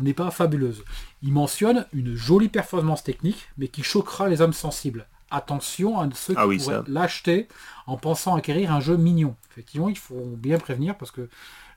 n'est 0.00 0.14
pas 0.14 0.30
fabuleuse. 0.30 0.82
Il 1.22 1.34
mentionne 1.34 1.84
une 1.92 2.14
jolie 2.14 2.48
performance 2.48 3.04
technique, 3.04 3.50
mais 3.58 3.68
qui 3.68 3.82
choquera 3.82 4.30
les 4.30 4.40
hommes 4.40 4.54
sensibles 4.54 5.06
attention 5.30 6.00
à 6.00 6.08
ceux 6.14 6.32
ah 6.38 6.46
qui 6.48 6.56
pourraient 6.56 6.80
l'acheter 6.88 7.48
en 7.86 7.98
pensant 7.98 8.34
acquérir 8.34 8.72
un 8.72 8.80
jeu 8.80 8.96
mignon. 8.96 9.36
Effectivement, 9.50 9.90
il 9.90 9.98
faut 9.98 10.24
bien 10.38 10.56
prévenir 10.56 10.96
parce 10.96 11.10
que 11.10 11.28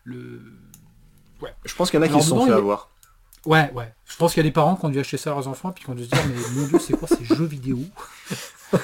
le. 0.06 0.42
Ouais. 1.42 1.54
Je 1.66 1.76
pense 1.76 1.92
qu'il 1.92 2.00
y 2.00 2.02
en 2.02 2.06
a 2.06 2.08
qui 2.08 2.22
se 2.22 2.30
sont 2.30 2.46
fait 2.46 2.54
avoir. 2.54 2.90
Ouais, 3.46 3.72
ouais. 3.74 3.94
Je 4.06 4.16
pense 4.16 4.34
qu'il 4.34 4.44
y 4.44 4.46
a 4.46 4.50
des 4.50 4.54
parents 4.54 4.76
qui 4.76 4.86
ont 4.86 4.90
dû 4.90 5.00
acheter 5.00 5.18
ça 5.18 5.32
à 5.32 5.34
leurs 5.34 5.48
enfants 5.48 5.72
et 5.72 5.74
puis 5.74 5.84
qui 5.84 5.90
ont 5.90 5.96
dû 5.96 6.06
se 6.06 6.10
dire 6.10 6.24
mais 6.28 6.62
mon 6.62 6.68
dieu 6.68 6.80
c'est 6.80 6.94
quoi 6.94 7.08
ces 7.08 7.26
jeux 7.26 7.46
vidéo? 7.46 7.80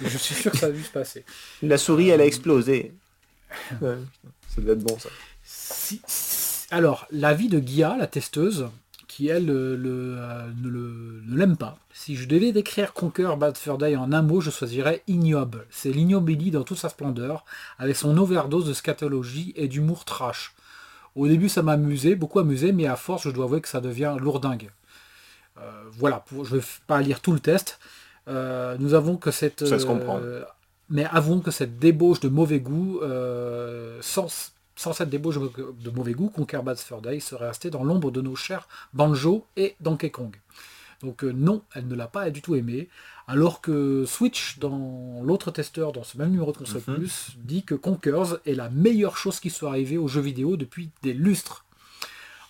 Je 0.00 0.16
suis 0.16 0.34
sûr 0.34 0.52
que 0.52 0.58
ça 0.58 0.66
a 0.66 0.70
dû 0.70 0.82
se 0.82 0.90
passer. 0.90 1.24
La 1.62 1.78
souris 1.78 2.10
elle 2.10 2.20
a 2.20 2.26
explosé. 2.26 2.94
ça 3.80 4.60
doit 4.60 4.74
être 4.74 4.82
bon 4.82 4.98
ça. 4.98 5.08
Si, 5.42 6.00
alors, 6.70 7.06
l'avis 7.10 7.48
de 7.48 7.60
Guia, 7.60 7.96
la 7.98 8.06
testeuse, 8.06 8.68
qui 9.06 9.28
elle 9.28 9.48
euh, 9.48 10.50
ne 10.62 11.36
l'aime 11.36 11.56
pas. 11.56 11.78
Si 11.94 12.14
je 12.14 12.28
devais 12.28 12.52
décrire 12.52 12.92
Conquer 12.92 13.34
Bad 13.38 13.56
Fur 13.56 13.78
Day 13.78 13.96
en 13.96 14.12
un 14.12 14.20
mot, 14.20 14.42
je 14.42 14.50
choisirais 14.50 15.02
ignoble. 15.06 15.66
C'est 15.70 15.90
l'ignobélie 15.90 16.50
dans 16.50 16.64
toute 16.64 16.76
sa 16.76 16.90
splendeur, 16.90 17.46
avec 17.78 17.96
son 17.96 18.18
overdose 18.18 18.66
de 18.66 18.74
scatologie 18.74 19.54
et 19.56 19.66
d'humour 19.66 20.04
trash. 20.04 20.52
Au 21.14 21.26
début 21.26 21.48
ça 21.48 21.62
m'amusait, 21.62 22.14
beaucoup 22.14 22.38
amusé, 22.38 22.72
mais 22.72 22.86
à 22.86 22.96
force 22.96 23.24
je 23.24 23.30
dois 23.30 23.44
avouer 23.44 23.60
que 23.60 23.68
ça 23.68 23.80
devient 23.80 24.16
lourdingue. 24.18 24.70
Euh, 25.58 25.82
voilà, 25.92 26.24
je 26.30 26.54
ne 26.54 26.60
vais 26.60 26.66
pas 26.86 27.00
lire 27.00 27.20
tout 27.20 27.32
le 27.32 27.40
test. 27.40 27.78
Euh, 28.28 28.76
nous 28.78 28.94
avons 28.94 29.16
que 29.16 29.30
cette... 29.30 29.66
Ça 29.66 29.78
se 29.78 29.86
mais 30.90 31.04
avouons 31.04 31.40
que 31.40 31.50
cette 31.50 31.78
débauche 31.78 32.20
de 32.20 32.30
mauvais 32.30 32.60
goût, 32.60 33.00
sans, 34.00 34.52
sans 34.74 34.92
cette 34.94 35.10
débauche 35.10 35.36
de 35.38 35.90
mauvais 35.90 36.14
goût, 36.14 36.30
Conquer 36.30 36.62
Bad 36.64 36.78
Fur 36.78 37.02
Day 37.02 37.20
serait 37.20 37.48
resté 37.48 37.68
dans 37.68 37.84
l'ombre 37.84 38.10
de 38.10 38.22
nos 38.22 38.36
chers 38.36 38.68
Banjo 38.94 39.44
et 39.56 39.76
Donkey 39.80 40.08
Kong. 40.08 40.34
Donc 41.02 41.24
euh, 41.24 41.32
non, 41.32 41.62
elle 41.74 41.86
ne 41.86 41.94
l'a 41.94 42.08
pas 42.08 42.30
du 42.30 42.42
tout 42.42 42.54
aimé, 42.54 42.88
alors 43.28 43.60
que 43.60 44.06
Switch, 44.06 44.58
dans 44.58 45.20
l'autre 45.22 45.50
testeur, 45.50 45.92
dans 45.92 46.02
ce 46.02 46.16
même 46.16 46.30
numéro 46.30 46.50
de 46.50 46.56
console 46.56 46.80
mhm. 46.86 46.96
plus, 46.96 47.36
dit 47.36 47.62
que 47.62 47.74
Conkers 47.74 48.38
est 48.46 48.54
la 48.54 48.70
meilleure 48.70 49.18
chose 49.18 49.38
qui 49.38 49.50
soit 49.50 49.68
arrivée 49.68 49.98
aux 49.98 50.08
jeux 50.08 50.22
vidéo 50.22 50.56
depuis 50.56 50.88
des 51.02 51.12
lustres. 51.12 51.66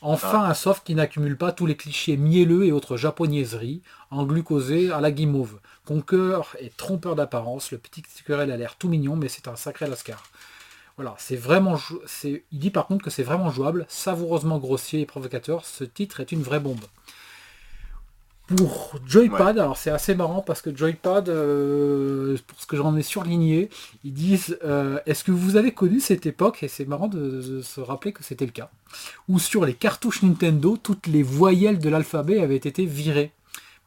Enfin, 0.01 0.45
ah. 0.45 0.51
un 0.51 0.55
soft 0.55 0.87
qui 0.87 0.95
n'accumule 0.95 1.37
pas 1.37 1.51
tous 1.51 1.67
les 1.67 1.77
clichés 1.77 2.17
mielleux 2.17 2.65
et 2.65 2.71
autres 2.71 2.97
japonaiseries, 2.97 3.83
en 4.13 4.25
glucosé 4.25 4.93
à 4.93 5.01
la 5.01 5.11
guimauve. 5.11 5.59
Conquer 5.85 6.39
est 6.61 6.77
trompeur 6.77 7.17
d'apparence, 7.17 7.73
le 7.73 7.79
petit 7.79 8.05
querelle 8.25 8.53
a 8.53 8.57
l'air 8.57 8.77
tout 8.77 8.89
mignon, 8.89 9.17
mais 9.17 9.27
c'est 9.27 9.49
un 9.49 9.57
sacré 9.57 9.89
lascar. 9.89 10.23
Voilà, 10.95 11.17
c'est 11.19 11.37
vraiment. 11.37 11.77
Il 12.25 12.43
dit 12.53 12.71
par 12.71 12.87
contre 12.87 13.05
que 13.05 13.11
c'est 13.11 13.25
vraiment 13.25 13.51
jouable, 13.51 13.85
savoureusement 13.89 14.59
grossier 14.59 15.01
et 15.01 15.07
provocateur. 15.07 15.65
Ce 15.65 15.83
titre 15.83 16.21
est 16.21 16.31
une 16.31 16.43
vraie 16.43 16.61
bombe. 16.61 16.85
Pour 18.57 18.95
Joypad, 19.07 19.59
alors 19.59 19.77
c'est 19.77 19.91
assez 19.91 20.15
marrant 20.15 20.41
parce 20.41 20.63
que 20.63 20.75
Joypad, 20.75 21.29
euh, 21.29 22.35
pour 22.47 22.59
ce 22.59 22.67
que 22.67 22.77
j'en 22.79 22.97
ai 22.97 23.03
surligné, 23.03 23.69
ils 24.05 24.15
disent 24.15 24.59
euh, 24.65 24.99
Est-ce 25.05 25.23
que 25.23 25.33
vous 25.33 25.57
avez 25.57 25.73
connu 25.73 26.01
cette 26.01 26.25
époque? 26.25 26.63
Et 26.63 26.69
c'est 26.69 26.87
marrant 26.87 27.09
de, 27.09 27.61
se 27.61 27.81
rappeler 27.83 28.13
que 28.13 28.25
c'était 28.25 28.47
le 28.47 28.53
cas. 28.53 28.71
Où 29.29 29.39
sur 29.39 29.67
les 29.67 29.75
cartouches 29.75 30.23
Nintendo, 30.23 30.79
toutes 30.83 31.09
les 31.09 31.23
voyelles 31.23 31.79
de 31.79 31.91
l'alphabet 31.91 32.41
avaient 32.41 32.57
été 32.57 32.87
virées 32.87 33.33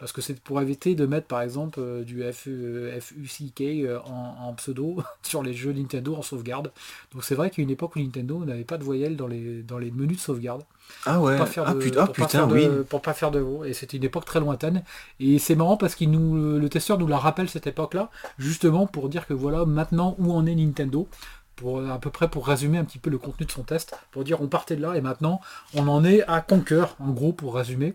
parce 0.01 0.13
que 0.13 0.21
c'est 0.21 0.39
pour 0.39 0.59
éviter 0.59 0.95
de 0.95 1.05
mettre 1.05 1.27
par 1.27 1.43
exemple 1.43 1.79
euh, 1.79 2.03
du 2.03 2.23
FUCK 2.23 3.61
euh, 3.61 3.99
en, 4.03 4.51
pseudo 4.53 4.97
sur 5.21 5.43
les 5.43 5.53
jeux 5.53 5.71
Nintendo 5.71 6.15
en 6.15 6.23
sauvegarde. 6.23 6.71
Donc 7.13 7.23
c'est 7.23 7.35
vrai 7.35 7.51
qu'il 7.51 7.59
y 7.59 7.61
a 7.61 7.65
une 7.65 7.71
époque 7.71 7.95
où 7.95 7.99
Nintendo 7.99 8.43
n'avait 8.43 8.63
pas 8.63 8.79
de 8.79 8.83
voyelles 8.83 9.15
dans 9.15 9.27
les, 9.27 9.61
dans 9.61 9.77
les 9.77 9.91
menus 9.91 10.17
de 10.17 10.21
sauvegarde. 10.21 10.63
Ah 11.05 11.21
ouais, 11.21 11.37
ah, 11.39 11.75
putain, 11.75 12.07
pour 12.07 12.15
putain, 12.15 12.49
oui. 12.49 12.67
pour 12.89 13.03
pas 13.03 13.13
faire 13.13 13.29
de 13.29 13.41
mots. 13.41 13.63
Et 13.63 13.73
c'était 13.73 13.97
une 13.97 14.03
époque 14.03 14.25
très 14.25 14.39
lointaine. 14.39 14.83
Et 15.19 15.37
c'est 15.37 15.55
marrant 15.55 15.77
parce 15.77 16.01
nous, 16.01 16.57
le 16.57 16.67
testeur 16.67 16.97
nous 16.97 17.07
la 17.07 17.19
rappelle 17.19 17.47
cette 17.47 17.67
époque-là, 17.67 18.09
justement 18.39 18.87
pour 18.87 19.07
dire 19.07 19.27
que 19.27 19.35
voilà 19.35 19.65
maintenant 19.65 20.15
où 20.17 20.33
en 20.33 20.47
est 20.47 20.55
Nintendo 20.55 21.07
pour 21.55 21.87
à 21.87 21.99
peu 21.99 22.09
près 22.09 22.27
pour 22.27 22.47
résumer 22.47 22.79
un 22.79 22.85
petit 22.85 22.97
peu 22.97 23.11
le 23.11 23.19
contenu 23.19 23.45
de 23.45 23.51
son 23.51 23.61
test, 23.61 23.95
pour 24.09 24.23
dire 24.23 24.41
on 24.41 24.47
partait 24.47 24.75
de 24.75 24.81
là 24.81 24.95
et 24.95 25.01
maintenant 25.01 25.41
on 25.75 25.87
en 25.87 26.03
est 26.03 26.23
à 26.23 26.41
Conquer, 26.41 26.85
en 26.99 27.11
gros 27.11 27.33
pour 27.33 27.55
résumer. 27.55 27.93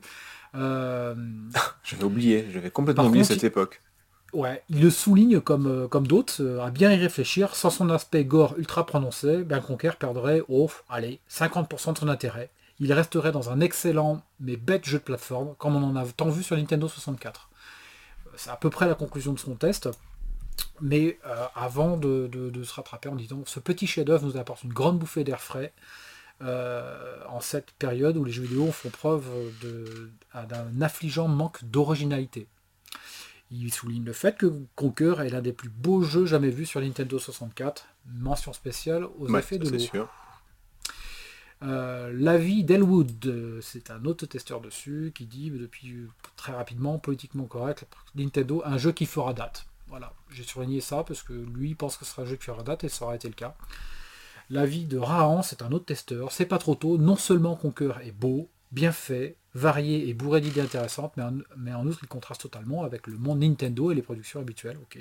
Euh, 0.56 1.14
j'avais 1.84 2.04
oublié, 2.04 2.48
j'avais 2.52 2.70
complètement 2.70 3.06
oublié 3.06 3.24
cette 3.24 3.44
époque. 3.44 3.82
Ouais, 4.32 4.62
il 4.68 4.82
le 4.82 4.90
souligne 4.90 5.40
comme, 5.40 5.66
euh, 5.66 5.88
comme 5.88 6.06
d'autres, 6.06 6.42
euh, 6.42 6.60
à 6.60 6.70
bien 6.70 6.92
y 6.92 6.96
réfléchir, 6.96 7.54
sans 7.54 7.70
son 7.70 7.88
aspect 7.90 8.24
gore 8.24 8.54
ultra 8.58 8.84
prononcé, 8.84 9.44
ben 9.44 9.60
Conquer 9.60 9.92
perdrait, 9.98 10.42
oh, 10.48 10.68
allez, 10.88 11.20
50% 11.30 11.94
de 11.94 11.98
son 11.98 12.08
intérêt. 12.08 12.50
Il 12.80 12.92
resterait 12.92 13.32
dans 13.32 13.50
un 13.50 13.60
excellent 13.60 14.22
mais 14.40 14.56
bête 14.56 14.84
jeu 14.84 14.98
de 14.98 15.04
plateforme, 15.04 15.54
comme 15.58 15.76
on 15.76 15.82
en 15.82 15.96
a 15.96 16.04
tant 16.04 16.28
vu 16.28 16.42
sur 16.42 16.56
Nintendo 16.56 16.88
64. 16.88 17.48
C'est 18.36 18.50
à 18.50 18.56
peu 18.56 18.68
près 18.68 18.86
la 18.86 18.94
conclusion 18.94 19.32
de 19.32 19.38
son 19.38 19.54
test. 19.54 19.88
Mais 20.82 21.18
avant 21.54 21.96
de, 21.96 22.28
de, 22.30 22.62
se 22.62 22.74
rattraper 22.74 23.08
en 23.08 23.14
disant 23.14 23.42
ce 23.46 23.60
petit 23.60 23.86
chef-d'œuvre 23.86 24.26
nous 24.26 24.36
apporte 24.36 24.62
une 24.62 24.74
grande 24.74 24.98
bouffée 24.98 25.24
d'air 25.24 25.40
frais, 25.40 25.72
euh, 26.42 27.18
en 27.28 27.40
cette 27.40 27.72
période 27.72 28.16
où 28.16 28.24
les 28.24 28.32
jeux 28.32 28.42
vidéo 28.42 28.70
font 28.70 28.90
preuve 28.90 29.24
d'un 30.34 30.82
affligeant 30.82 31.28
manque 31.28 31.64
d'originalité. 31.64 32.46
Il 33.50 33.72
souligne 33.72 34.04
le 34.04 34.12
fait 34.12 34.36
que 34.36 34.52
Conquer 34.74 35.14
est 35.20 35.30
l'un 35.30 35.40
des 35.40 35.52
plus 35.52 35.68
beaux 35.68 36.02
jeux 36.02 36.26
jamais 36.26 36.50
vus 36.50 36.66
sur 36.66 36.80
Nintendo 36.80 37.18
64. 37.18 37.86
Mention 38.06 38.52
spéciale 38.52 39.06
aux 39.18 39.34
effets 39.36 39.58
de 39.58 39.68
l'eau. 39.68 40.06
Euh, 41.62 42.12
L'avis 42.12 42.64
d'Elwood, 42.64 43.60
c'est 43.62 43.90
un 43.90 44.04
autre 44.04 44.26
testeur 44.26 44.60
dessus, 44.60 45.12
qui 45.14 45.26
dit 45.26 45.50
depuis 45.50 46.06
très 46.36 46.52
rapidement, 46.52 46.98
politiquement 46.98 47.44
correct, 47.44 47.86
Nintendo, 48.14 48.62
un 48.64 48.78
jeu 48.78 48.92
qui 48.92 49.06
fera 49.06 49.32
date. 49.32 49.66
Voilà, 49.88 50.12
j'ai 50.30 50.42
surligné 50.42 50.80
ça 50.80 51.04
parce 51.04 51.22
que 51.22 51.32
lui 51.32 51.74
pense 51.74 51.96
que 51.96 52.04
ce 52.04 52.10
sera 52.10 52.22
un 52.22 52.26
jeu 52.26 52.36
qui 52.36 52.44
fera 52.44 52.62
date 52.62 52.84
et 52.84 52.88
ça 52.88 53.04
aurait 53.04 53.16
été 53.16 53.28
le 53.28 53.34
cas. 53.34 53.56
L'avis 54.50 54.84
de 54.84 54.98
Rahan, 54.98 55.42
c'est 55.42 55.62
un 55.62 55.72
autre 55.72 55.86
testeur. 55.86 56.32
C'est 56.32 56.46
pas 56.46 56.58
trop 56.58 56.74
tôt. 56.74 56.98
Non 56.98 57.16
seulement 57.16 57.56
Conquer 57.56 57.92
est 58.02 58.12
beau, 58.12 58.48
bien 58.70 58.92
fait, 58.92 59.36
varié 59.54 60.08
et 60.08 60.14
bourré 60.14 60.40
d'idées 60.40 60.60
intéressantes, 60.60 61.12
mais 61.16 61.22
en, 61.24 61.38
mais 61.56 61.74
en, 61.74 61.86
outre 61.86 61.98
il 62.02 62.08
contraste 62.08 62.42
totalement 62.42 62.84
avec 62.84 63.06
le 63.06 63.16
monde 63.16 63.40
Nintendo 63.40 63.90
et 63.90 63.94
les 63.94 64.02
productions 64.02 64.40
habituelles. 64.40 64.78
Ok. 64.82 64.98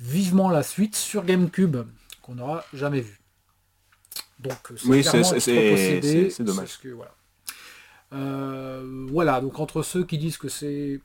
Vivement 0.00 0.48
la 0.48 0.62
suite 0.62 0.96
sur 0.96 1.24
GameCube, 1.24 1.76
qu'on 2.22 2.36
n'aura 2.36 2.64
jamais 2.72 3.00
vu. 3.00 3.20
Donc 4.38 4.72
oui, 4.86 5.04
c'est 5.04 6.42
dommage. 6.42 6.78
Que, 6.80 6.88
voilà. 6.88 7.12
voilà, 9.10 9.40
donc 9.42 9.58
entre 9.58 9.82
ceux 9.82 10.04
qui 10.04 10.16
disent 10.16 10.38
que 10.38 10.48
c'est 10.48 11.00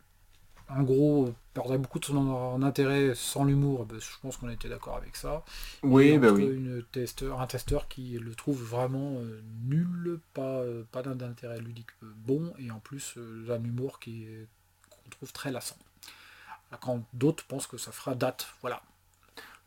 en 0.69 0.83
gros 0.83 1.33
perdrait 1.53 1.77
beaucoup 1.77 1.99
de 1.99 2.05
son 2.05 2.61
intérêt 2.63 3.13
sans 3.15 3.43
l'humour, 3.45 3.85
ben, 3.85 3.99
je 3.99 4.07
pense 4.21 4.37
qu'on 4.37 4.49
était 4.49 4.69
d'accord 4.69 4.97
avec 4.97 5.15
ça. 5.15 5.43
Oui, 5.83 6.17
bah 6.17 6.31
oui. 6.31 6.43
Une 6.43 6.83
testeur, 6.91 7.39
un 7.39 7.47
testeur 7.47 7.87
qui 7.87 8.17
le 8.19 8.35
trouve 8.35 8.61
vraiment 8.61 9.19
nul, 9.63 10.19
pas, 10.33 10.63
pas 10.91 11.01
d'intérêt 11.01 11.59
ludique 11.59 11.91
bon, 12.01 12.53
et 12.57 12.71
en 12.71 12.79
plus 12.79 13.17
un 13.49 13.63
humour 13.63 13.99
qui 13.99 14.27
qu'on 14.89 15.09
trouve 15.09 15.31
très 15.31 15.51
lassant. 15.51 15.77
Quand 16.81 17.05
d'autres 17.13 17.45
pensent 17.45 17.67
que 17.67 17.77
ça 17.77 17.91
fera 17.91 18.15
date, 18.15 18.47
voilà. 18.61 18.81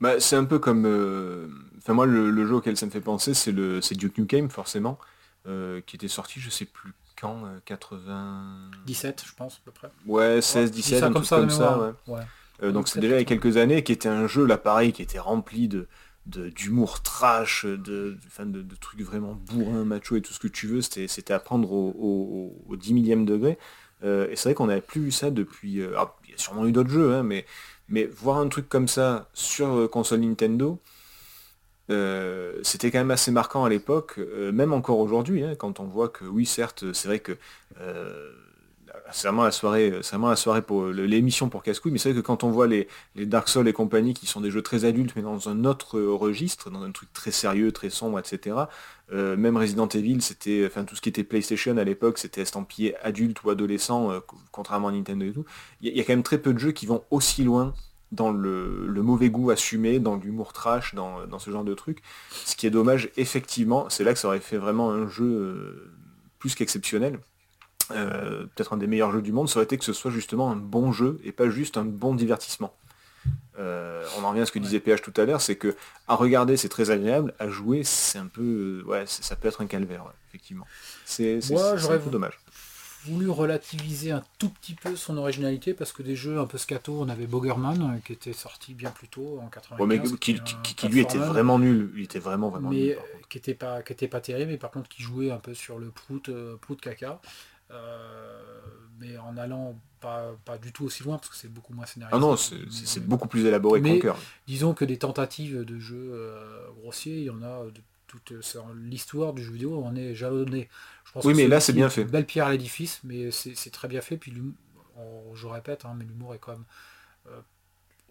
Bah, 0.01 0.21
c'est 0.21 0.37
un 0.37 0.45
peu 0.45 0.59
comme. 0.59 0.85
Euh, 0.87 1.49
enfin, 1.79 1.95
moi, 1.95 2.07
le, 2.07 2.47
jeu 2.47 2.57
auquel 2.57 2.77
ça 2.77 2.87
me 2.87 2.91
fait 2.91 3.01
penser, 3.01 3.35
c'est 3.35 3.53
le 3.53 3.81
c'est 3.81 3.95
Duke 3.95 4.19
Nukem, 4.19 4.49
forcément, 4.51 4.99
euh, 5.47 5.81
qui 5.87 5.97
était 5.97 6.09
sorti, 6.09 6.41
je 6.41 6.51
sais 6.51 6.67
plus 6.67 6.93
quand, 7.19 7.45
80. 7.65 8.71
17, 8.87 9.25
je 9.27 9.35
pense, 9.35 9.57
à 9.57 9.59
peu 9.65 9.71
près. 9.71 9.91
Ouais, 10.07 10.41
16, 10.41 10.71
17, 10.71 11.03
un 11.03 11.07
comme 11.07 11.15
truc 11.15 11.27
ça, 11.27 11.37
comme 11.37 11.51
ça. 11.51 11.95
Ouais. 12.07 12.21
Euh, 12.63 12.73
donc, 12.73 12.89
c'est 12.89 13.01
déjà 13.01 13.17
il 13.17 13.19
y 13.19 13.23
a 13.23 13.25
quelques 13.25 13.57
années, 13.57 13.83
qui 13.83 13.93
était 13.93 14.09
un 14.09 14.27
jeu, 14.27 14.45
là, 14.47 14.59
pareil, 14.59 14.93
qui 14.93 15.03
était 15.03 15.19
rempli 15.19 15.69
de 15.69 15.87
d'humour 16.27 17.01
trash, 17.01 17.65
de, 17.65 17.79
de, 17.79 18.45
de, 18.45 18.77
trucs 18.77 19.01
vraiment 19.01 19.33
bourrin, 19.33 19.87
macho 19.87 20.15
et 20.15 20.21
tout 20.21 20.35
ce 20.35 20.39
que 20.39 20.47
tu 20.47 20.67
veux, 20.67 20.83
c'était 20.83 21.33
à 21.33 21.39
prendre 21.39 21.73
au, 21.73 22.53
au, 22.69 22.77
10 22.77 22.93
millième 22.93 23.25
degré. 23.25 23.57
et 24.03 24.35
c'est 24.35 24.51
vrai 24.51 24.55
qu'on 24.55 24.67
n'avait 24.67 24.83
plus 24.83 25.01
vu 25.01 25.11
ça 25.11 25.31
depuis... 25.31 25.77
il 25.77 25.79
y 25.79 25.85
a 25.85 26.37
sûrement 26.37 26.67
eu 26.67 26.73
d'autres 26.73 26.91
jeux, 26.91 27.15
hein, 27.15 27.23
mais 27.23 27.47
mais 27.89 28.05
voir 28.05 28.39
un 28.39 28.49
truc 28.49 28.69
comme 28.69 28.89
ça 28.89 29.29
sur 29.33 29.69
euh, 29.69 29.89
console 29.89 30.21
Nintendo, 30.21 30.81
euh, 31.91 32.59
c'était 32.63 32.91
quand 32.91 32.99
même 32.99 33.11
assez 33.11 33.31
marquant 33.31 33.65
à 33.65 33.69
l'époque, 33.69 34.15
euh, 34.19 34.53
même 34.53 34.73
encore 34.73 34.99
aujourd'hui, 34.99 35.43
hein, 35.43 35.55
quand 35.57 35.81
on 35.81 35.85
voit 35.85 36.09
que 36.09 36.25
oui, 36.25 36.45
certes, 36.45 36.93
c'est 36.93 37.09
vrai 37.09 37.21
que 37.21 37.37
c'est 39.11 39.29
vraiment 39.29 39.45
la 39.45 39.53
soirée, 39.53 39.91
vraiment 39.91 40.29
la 40.29 40.37
soirée 40.37 40.61
pour 40.61 40.87
l'émission 40.87 41.49
pour 41.49 41.63
casse-couille, 41.63 41.93
mais 41.93 41.99
c'est 41.99 42.11
vrai 42.11 42.21
que 42.21 42.27
quand 42.27 42.45
on 42.45 42.51
voit 42.51 42.67
les, 42.67 42.89
Dark 43.17 43.49
Souls 43.49 43.67
et 43.67 43.73
compagnie 43.73 44.13
qui 44.13 44.27
sont 44.27 44.43
des 44.43 44.51
jeux 44.51 44.61
très 44.61 44.85
adultes, 44.85 45.13
mais 45.17 45.23
dans 45.23 45.49
un 45.49 45.65
autre 45.65 45.99
registre, 45.99 46.69
dans 46.69 46.83
un 46.83 46.91
truc 46.91 47.11
très 47.15 47.31
sérieux, 47.31 47.73
très 47.73 47.89
sombre, 47.89 48.19
etc. 48.19 48.57
même 49.11 49.57
Resident 49.57 49.89
Evil, 49.89 50.21
c'était, 50.21 50.65
enfin 50.67 50.85
tout 50.85 50.95
ce 50.95 51.01
qui 51.01 51.09
était 51.09 51.25
PlayStation 51.25 51.79
à 51.79 51.85
l'époque, 51.85 52.19
c'était 52.19 52.43
estampillé 52.43 52.97
adulte 52.99 53.43
ou 53.45 53.51
adolescent, 53.51 54.11
contrairement 54.53 54.89
à 54.89 54.93
Nintendo 54.93 55.25
et 55.25 55.33
tout. 55.33 55.47
Il 55.81 55.97
y, 55.97 56.01
a 56.01 56.05
quand 56.05 56.13
même 56.13 56.23
très 56.23 56.39
peu 56.39 56.53
de 56.53 56.59
jeux 56.59 56.73
qui 56.73 56.85
vont 56.85 57.03
aussi 57.11 57.45
loin 57.45 57.73
dans 58.13 58.31
le, 58.31 59.03
mauvais 59.03 59.31
goût 59.31 59.51
assumé, 59.51 59.99
dans 59.99 60.17
l'humour 60.17 60.53
trash, 60.53 60.95
dans, 60.95 61.39
ce 61.39 61.51
genre 61.51 61.65
de 61.65 61.75
truc. 61.75 62.03
Ce 62.45 62.57
qui 62.57 62.67
est 62.67 62.71
dommage, 62.71 63.11
effectivement, 63.17 63.89
c'est 63.91 64.05
là 64.05 64.13
que 64.13 64.19
ça 64.19 64.29
aurait 64.29 64.41
fait 64.41 64.57
vraiment 64.57 64.91
un 64.91 65.09
jeu 65.09 65.25
euh, 65.25 65.93
plus 66.39 66.55
qu'exceptionnel. 66.55 67.19
Euh, 67.91 68.45
peut-être 68.55 68.75
un 68.75 68.77
des 68.77 68.87
meilleurs 68.87 69.13
jeux 69.13 69.23
du 69.23 69.33
monde, 69.33 69.49
ça 69.49 69.59
aurait 69.59 69.65
été 69.65 69.79
que 69.79 69.85
ce 69.85 69.95
soit 69.95 70.11
justement 70.11 70.51
un 70.51 70.57
bon 70.57 70.93
jeu 70.93 71.19
et 71.25 71.33
pas 71.33 71.49
juste 71.49 71.77
un 71.79 71.85
bon 71.85 72.15
divertissement. 72.15 72.75
Euh, 73.59 74.05
on 74.19 74.25
en 74.25 74.31
revient 74.31 74.43
à 74.43 74.47
ce 74.47 74.53
que 74.53 74.59
disait 74.59 74.79
PH 74.79 75.03
tout 75.03 75.13
à 75.17 75.25
l'heure, 75.25 75.41
c'est 75.41 75.57
que 75.57 75.75
à 76.07 76.15
regarder 76.15 76.57
c'est 76.57 76.69
très 76.69 76.91
agréable, 76.91 77.35
à 77.39 77.49
jouer 77.49 77.83
c'est 77.85 78.19
un 78.19 78.27
peu, 78.27 78.83
ouais, 78.87 79.05
ça 79.07 79.37
peut 79.37 79.49
être 79.49 79.63
un 79.63 79.67
calvaire, 79.67 80.05
effectivement. 80.29 80.67
C'est 81.05 81.41
un 81.51 81.99
peu 81.99 82.11
dommage 82.11 82.39
voulu 83.05 83.31
relativiser 83.31 84.11
un 84.11 84.23
tout 84.39 84.49
petit 84.49 84.75
peu 84.75 84.97
son 84.97 85.17
originalité 85.17 85.75
parce 85.75 85.93
que 85.93 86.03
des 86.03 86.17
jeux 86.17 86.39
un 86.39 86.47
peu 86.47 86.59
scato, 86.59 87.01
on 87.01 87.09
avait 87.09 87.27
Boggerman 87.27 87.81
euh, 87.81 87.99
qui 88.05 88.13
était 88.13 88.33
sorti 88.33 88.75
bien 88.75 88.91
plus 88.91 89.09
tôt 89.09 89.41
en 89.41 89.49
95. 89.49 90.17
qui, 90.19 90.89
lui 90.89 91.01
était 91.01 91.19
vraiment 91.19 91.59
nul, 91.59 91.93
il 91.97 92.05
était 92.05 92.19
vraiment 92.19 92.51
vraiment 92.51 92.71
mais, 92.71 92.77
nul. 92.77 92.99
qui 93.29 93.39
était 93.39 93.55
pas 93.55 93.83
qui 93.83 93.93
était 93.93 94.09
pas 94.09 94.21
terrible, 94.21 94.51
mais 94.51 94.59
par 94.59 94.71
contre 94.71 94.89
qui 94.89 95.03
jouait 95.03 95.31
un 95.31 95.39
peu 95.39 95.55
sur 95.55 95.79
le 95.79 95.91
prout 95.91 96.29
euh, 96.29 96.57
prout 96.57 96.81
caca. 96.81 97.21
Euh, 97.71 98.41
mais 98.99 99.19
en 99.19 99.37
allant 99.37 99.79
pas, 100.01 100.35
pas, 100.45 100.57
du 100.59 100.73
tout 100.73 100.87
aussi 100.87 101.03
loin 101.05 101.19
parce 101.19 101.29
que 101.29 101.37
c'est 101.37 101.53
beaucoup 101.53 101.75
moins 101.75 101.87
scénarisé. 101.87 102.17
Ah 102.17 102.21
non, 102.21 102.37
c'est 102.37 103.07
beaucoup 103.07 103.29
plus 103.29 103.45
élaboré 103.45 103.81
que 103.83 104.01
cœur. 104.01 104.19
Disons 104.47 104.75
que 104.75 104.85
des 104.85 104.99
tentatives 104.99 105.65
de 105.65 105.79
jeux 105.79 106.19
grossiers, 106.81 107.19
il 107.19 107.25
y 107.25 107.31
en 107.31 107.43
a 107.43 107.65
de 107.67 107.81
toute 108.09 108.33
l'histoire 108.75 109.33
du 109.33 109.45
jeu 109.45 109.53
vidéo, 109.53 109.81
on 109.85 109.95
est 109.95 110.15
jalonné 110.15 110.69
oui, 111.25 111.35
mais 111.35 111.49
là, 111.49 111.61
c'est 111.61 111.73
bien 111.73 111.89
fait. 111.89 112.05
belle 112.05 112.27
pierre 112.27 112.47
à 112.47 112.53
l'édifice, 112.53 113.01
mais 113.05 113.31
c'est 113.31 113.71
très 113.71 113.89
bien 113.89 114.01
fait. 114.01 114.17
Puis, 114.17 114.33
je 115.35 115.47
répète, 115.47 115.85
hein, 115.85 115.95
mais 115.97 116.05
l'humour 116.05 116.35
est 116.35 116.39
quand 116.39 116.53
même 116.53 116.65
euh, 117.29 117.41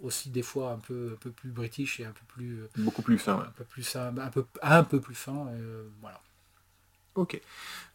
aussi 0.02 0.30
des 0.30 0.42
fois 0.42 0.72
un 0.72 0.80
peu, 0.80 1.12
un 1.14 1.18
peu 1.18 1.32
plus 1.32 1.50
british 1.50 2.00
et 2.00 2.06
un 2.06 2.12
peu 2.12 2.26
plus... 2.28 2.62
Euh, 2.62 2.70
Beaucoup 2.78 3.02
plus 3.02 3.18
fin. 3.18 3.40
Un 3.40 3.54
peu 3.56 3.64
plus, 3.64 3.96
un, 3.96 4.14
peu, 4.30 4.46
un 4.62 4.84
peu 4.84 5.00
plus 5.00 5.16
fin. 5.16 5.48
Euh, 5.48 5.88
voilà. 6.02 6.22
Ok. 7.16 7.42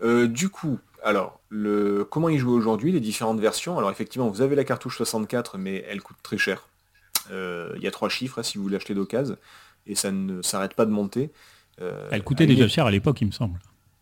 du 0.00 0.48
coup, 0.48 0.80
alors, 1.05 1.40
le, 1.48 2.05
comment 2.05 2.28
il 2.28 2.38
joue 2.38 2.53
aujourd'hui, 2.53 2.90
les 2.90 3.00
différentes 3.00 3.38
versions? 3.38 3.78
Alors 3.78 3.90
effectivement, 3.90 4.28
vous 4.28 4.40
avez 4.40 4.57
la 4.57 4.64
cartouche 4.64 4.96
64, 4.96 5.59
mais 5.59 5.84
elle 5.88 6.03
coûte 6.03 6.16
très 6.24 6.38
cher. 6.38 6.66
Il 7.30 7.80
y 7.80 7.86
a 7.86 7.90
trois 7.92 8.09
chiffres 8.09 8.40
hein, 8.40 8.42
si 8.42 8.59
vous 8.59 8.68
l'achetez 8.68 8.94
d'occasion, 8.94 9.36
et 9.86 9.94
ça 9.94 10.11
ne 10.11 10.42
s'arrête 10.42 10.74
pas 10.74 10.86
de 10.86 10.90
monter. 10.90 11.30
Elle 11.79 12.23
coûtait 12.23 12.47
déjà 12.47 12.68
cher 12.68 12.87
à 12.87 12.91
l'époque, 12.91 13.20
il 13.20 13.27
me 13.27 13.33
semble. 13.33 13.59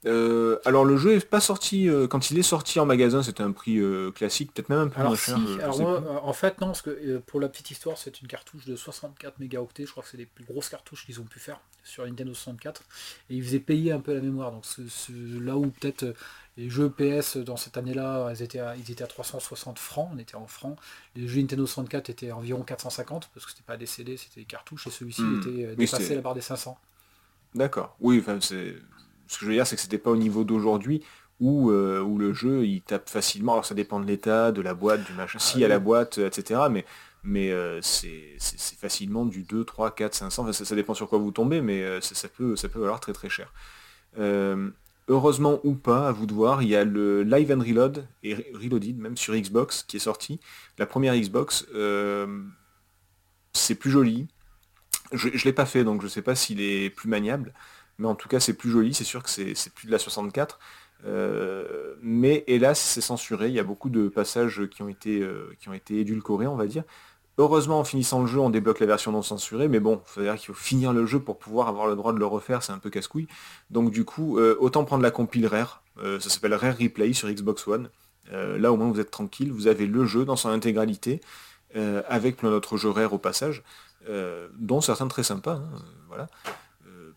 Euh, 0.06 0.58
alors 0.64 0.86
le 0.86 0.96
jeu 0.96 1.16
est 1.16 1.28
pas 1.28 1.40
sorti 1.40 1.86
euh, 1.86 2.06
quand 2.06 2.30
il 2.30 2.38
est 2.38 2.42
sorti 2.42 2.80
en 2.80 2.86
magasin 2.86 3.22
c'était 3.22 3.42
un 3.42 3.52
prix 3.52 3.76
euh, 3.76 4.10
classique 4.10 4.50
peut-être 4.54 4.70
même 4.70 4.78
un 4.78 4.88
peu 4.88 5.02
moins 5.02 5.14
cher 5.14 5.38
en 6.22 6.32
fait 6.32 6.58
non 6.58 6.68
parce 6.68 6.80
que 6.80 7.18
pour 7.18 7.38
la 7.38 7.50
petite 7.50 7.70
histoire 7.70 7.98
c'est 7.98 8.22
une 8.22 8.26
cartouche 8.26 8.64
de 8.64 8.76
64 8.76 9.38
mégaoctets 9.40 9.84
je 9.84 9.90
crois 9.90 10.02
que 10.02 10.08
c'est 10.08 10.16
les 10.16 10.24
plus 10.24 10.44
grosses 10.44 10.70
cartouches 10.70 11.04
qu'ils 11.04 11.20
ont 11.20 11.24
pu 11.24 11.38
faire 11.38 11.60
sur 11.84 12.06
Nintendo 12.06 12.32
64 12.32 12.82
et 13.28 13.34
ils 13.34 13.44
faisaient 13.44 13.60
payer 13.60 13.92
un 13.92 14.00
peu 14.00 14.14
la 14.14 14.22
mémoire 14.22 14.52
donc 14.52 14.64
là 15.44 15.58
où 15.58 15.66
peut-être 15.66 16.14
les 16.56 16.70
jeux 16.70 16.88
PS 16.88 17.36
dans 17.36 17.58
cette 17.58 17.76
année 17.76 17.92
là 17.92 18.32
ils 18.34 18.42
étaient 18.42 18.60
à, 18.60 18.76
ils 18.76 18.90
étaient 18.90 19.04
à 19.04 19.06
360 19.06 19.78
francs 19.78 20.08
on 20.14 20.18
était 20.18 20.36
en 20.36 20.46
francs 20.46 20.78
les 21.14 21.28
jeux 21.28 21.42
Nintendo 21.42 21.66
64 21.66 22.08
étaient 22.08 22.32
environ 22.32 22.62
450 22.62 23.28
parce 23.34 23.44
que 23.44 23.52
c'était 23.52 23.64
pas 23.66 23.76
des 23.76 23.84
CD 23.84 24.16
c'était 24.16 24.40
des 24.40 24.46
cartouches 24.46 24.86
et 24.86 24.90
celui-ci 24.90 25.20
hmm. 25.20 25.40
était 25.40 25.76
dépassé 25.76 26.14
la 26.14 26.22
barre 26.22 26.34
des 26.34 26.40
500 26.40 26.78
d'accord 27.54 27.96
oui 28.00 28.18
enfin 28.20 28.38
c'est 28.40 28.76
ce 29.30 29.38
que 29.38 29.44
je 29.44 29.50
veux 29.50 29.54
dire, 29.54 29.66
c'est 29.66 29.76
que 29.76 29.82
c'était 29.82 29.98
pas 29.98 30.10
au 30.10 30.16
niveau 30.16 30.42
d'aujourd'hui 30.42 31.02
où, 31.38 31.70
euh, 31.70 32.00
où, 32.00 32.18
le 32.18 32.32
jeu 32.32 32.66
il 32.66 32.82
tape 32.82 33.08
facilement. 33.08 33.52
Alors 33.52 33.64
ça 33.64 33.74
dépend 33.76 34.00
de 34.00 34.06
l'état, 34.06 34.50
de 34.50 34.60
la 34.60 34.74
boîte, 34.74 35.04
du 35.04 35.12
machin. 35.12 35.38
Si, 35.38 35.58
il 35.58 35.60
y 35.60 35.64
a 35.64 35.68
la 35.68 35.78
boîte, 35.78 36.18
etc. 36.18 36.62
Mais, 36.68 36.84
mais 37.22 37.52
euh, 37.52 37.80
c'est 37.80 38.36
facilement 38.76 39.24
du 39.24 39.44
2, 39.44 39.64
3, 39.64 39.94
4, 39.94 40.14
500. 40.14 40.52
ça, 40.52 40.74
dépend 40.74 40.94
sur 40.94 41.08
quoi 41.08 41.18
vous 41.18 41.30
tombez, 41.30 41.60
mais 41.60 41.82
euh, 41.82 42.00
ça, 42.00 42.28
peut, 42.28 42.56
ça 42.56 42.68
peut 42.68 42.80
valoir 42.80 42.98
très 42.98 43.12
très 43.12 43.28
cher. 43.28 43.52
heureusement 45.08 45.60
ou 45.62 45.74
pas, 45.74 46.08
à 46.08 46.12
vous 46.12 46.26
de 46.26 46.34
voir, 46.34 46.62
il 46.62 46.68
y 46.68 46.76
a 46.76 46.84
le 46.84 47.22
Live 47.22 47.52
and 47.52 47.60
Reload, 47.60 48.08
et 48.24 48.34
Reloaded 48.52 48.98
même 48.98 49.16
sur 49.16 49.34
Xbox, 49.34 49.84
qui 49.84 49.96
est 49.96 50.00
sorti. 50.00 50.40
La 50.76 50.86
première 50.86 51.14
Xbox, 51.16 51.66
c'est 53.52 53.76
plus 53.76 53.92
joli. 53.92 54.26
Je 55.12 55.28
ne 55.28 55.44
l'ai 55.44 55.52
pas 55.52 55.66
fait, 55.66 55.84
donc 55.84 56.00
je 56.00 56.06
ne 56.06 56.10
sais 56.10 56.22
pas 56.22 56.34
s'il 56.34 56.60
est 56.60 56.90
plus 56.90 57.08
maniable 57.08 57.52
mais 58.00 58.08
en 58.08 58.14
tout 58.14 58.28
cas 58.28 58.40
c'est 58.40 58.54
plus 58.54 58.70
joli, 58.70 58.94
c'est 58.94 59.04
sûr 59.04 59.22
que 59.22 59.30
c'est 59.30 59.72
plus 59.74 59.86
de 59.86 59.92
la 59.92 59.98
64. 59.98 60.58
Euh, 61.06 61.94
mais 62.02 62.44
hélas 62.46 62.78
c'est 62.78 63.00
censuré, 63.00 63.48
il 63.48 63.54
y 63.54 63.58
a 63.58 63.64
beaucoup 63.64 63.88
de 63.88 64.08
passages 64.08 64.66
qui 64.70 64.82
ont 64.82 64.88
été, 64.88 65.20
euh, 65.20 65.54
qui 65.58 65.68
ont 65.68 65.72
été 65.72 66.00
édulcorés 66.00 66.46
on 66.46 66.56
va 66.56 66.66
dire. 66.66 66.84
Heureusement 67.38 67.78
en 67.78 67.84
finissant 67.84 68.20
le 68.20 68.26
jeu 68.26 68.38
on 68.38 68.50
débloque 68.50 68.80
la 68.80 68.86
version 68.86 69.12
non 69.12 69.22
censurée, 69.22 69.68
mais 69.68 69.80
bon, 69.80 70.02
il 70.16 70.24
dire 70.24 70.36
qu'il 70.36 70.46
faut 70.46 70.60
finir 70.60 70.92
le 70.92 71.06
jeu 71.06 71.20
pour 71.20 71.38
pouvoir 71.38 71.68
avoir 71.68 71.86
le 71.86 71.96
droit 71.96 72.12
de 72.12 72.18
le 72.18 72.26
refaire, 72.26 72.62
c'est 72.62 72.72
un 72.72 72.78
peu 72.78 72.90
casse-couille. 72.90 73.28
Donc 73.70 73.90
du 73.90 74.04
coup, 74.04 74.38
euh, 74.38 74.56
autant 74.60 74.84
prendre 74.84 75.02
la 75.02 75.10
compile 75.10 75.46
Rare, 75.46 75.82
ça 75.96 76.30
s'appelle 76.30 76.54
Rare 76.54 76.76
Replay 76.78 77.12
sur 77.12 77.28
Xbox 77.28 77.68
One. 77.68 77.90
là 78.32 78.72
au 78.72 78.76
moins 78.78 78.90
vous 78.90 79.00
êtes 79.00 79.10
tranquille, 79.10 79.52
vous 79.52 79.66
avez 79.66 79.86
le 79.86 80.06
jeu 80.06 80.24
dans 80.24 80.36
son 80.36 80.48
intégralité, 80.48 81.20
avec 81.74 82.38
plein 82.38 82.50
d'autres 82.50 82.78
jeux 82.78 82.88
rares 82.88 83.12
au 83.12 83.18
passage, 83.18 83.62
dont 84.08 84.80
certains 84.80 85.08
très 85.08 85.22
sympas. 85.22 85.56
Hein, 85.56 85.82
voilà. 86.08 86.28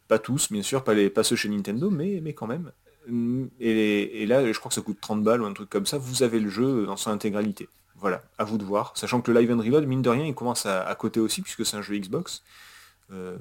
Pas 0.08 0.20
tous, 0.20 0.52
bien 0.52 0.64
sûr, 0.64 0.84
pas, 0.84 0.94
les, 0.94 1.10
pas 1.10 1.24
ceux 1.24 1.36
chez 1.36 1.50
Nintendo, 1.50 1.90
mais, 1.90 2.20
mais 2.22 2.34
quand 2.34 2.48
même. 2.48 2.72
Et, 3.60 4.26
là, 4.26 4.52
je 4.52 4.58
crois 4.60 4.70
que 4.70 4.76
ça 4.76 4.82
coûte 4.82 5.00
30 5.02 5.24
balles 5.24 5.42
ou 5.42 5.46
un 5.46 5.54
truc 5.54 5.70
comme 5.70 5.86
ça, 5.86 5.98
vous 5.98 6.24
avez 6.24 6.40
le 6.40 6.50
jeu 6.50 6.86
dans 6.86 6.98
son 6.98 7.12
intégralité. 7.12 7.68
Voilà, 7.96 8.22
à 8.38 8.44
vous 8.44 8.58
de 8.58 8.64
voir. 8.64 8.92
Sachant 8.98 9.22
que 9.22 9.32
le 9.32 9.40
Live 9.40 9.52
and 9.52 9.60
Reload, 9.60 9.86
mine 9.86 10.02
de 10.02 10.10
rien, 10.10 10.26
il 10.26 10.36
commence 10.36 10.66
à, 10.66 10.86
à 10.86 10.96
côté 10.96 11.20
aussi, 11.20 11.42
puisque 11.42 11.66
c'est 11.66 11.78
un 11.78 11.82
jeu 11.82 11.98
Xbox. 11.98 12.44
Euh, 13.12 13.38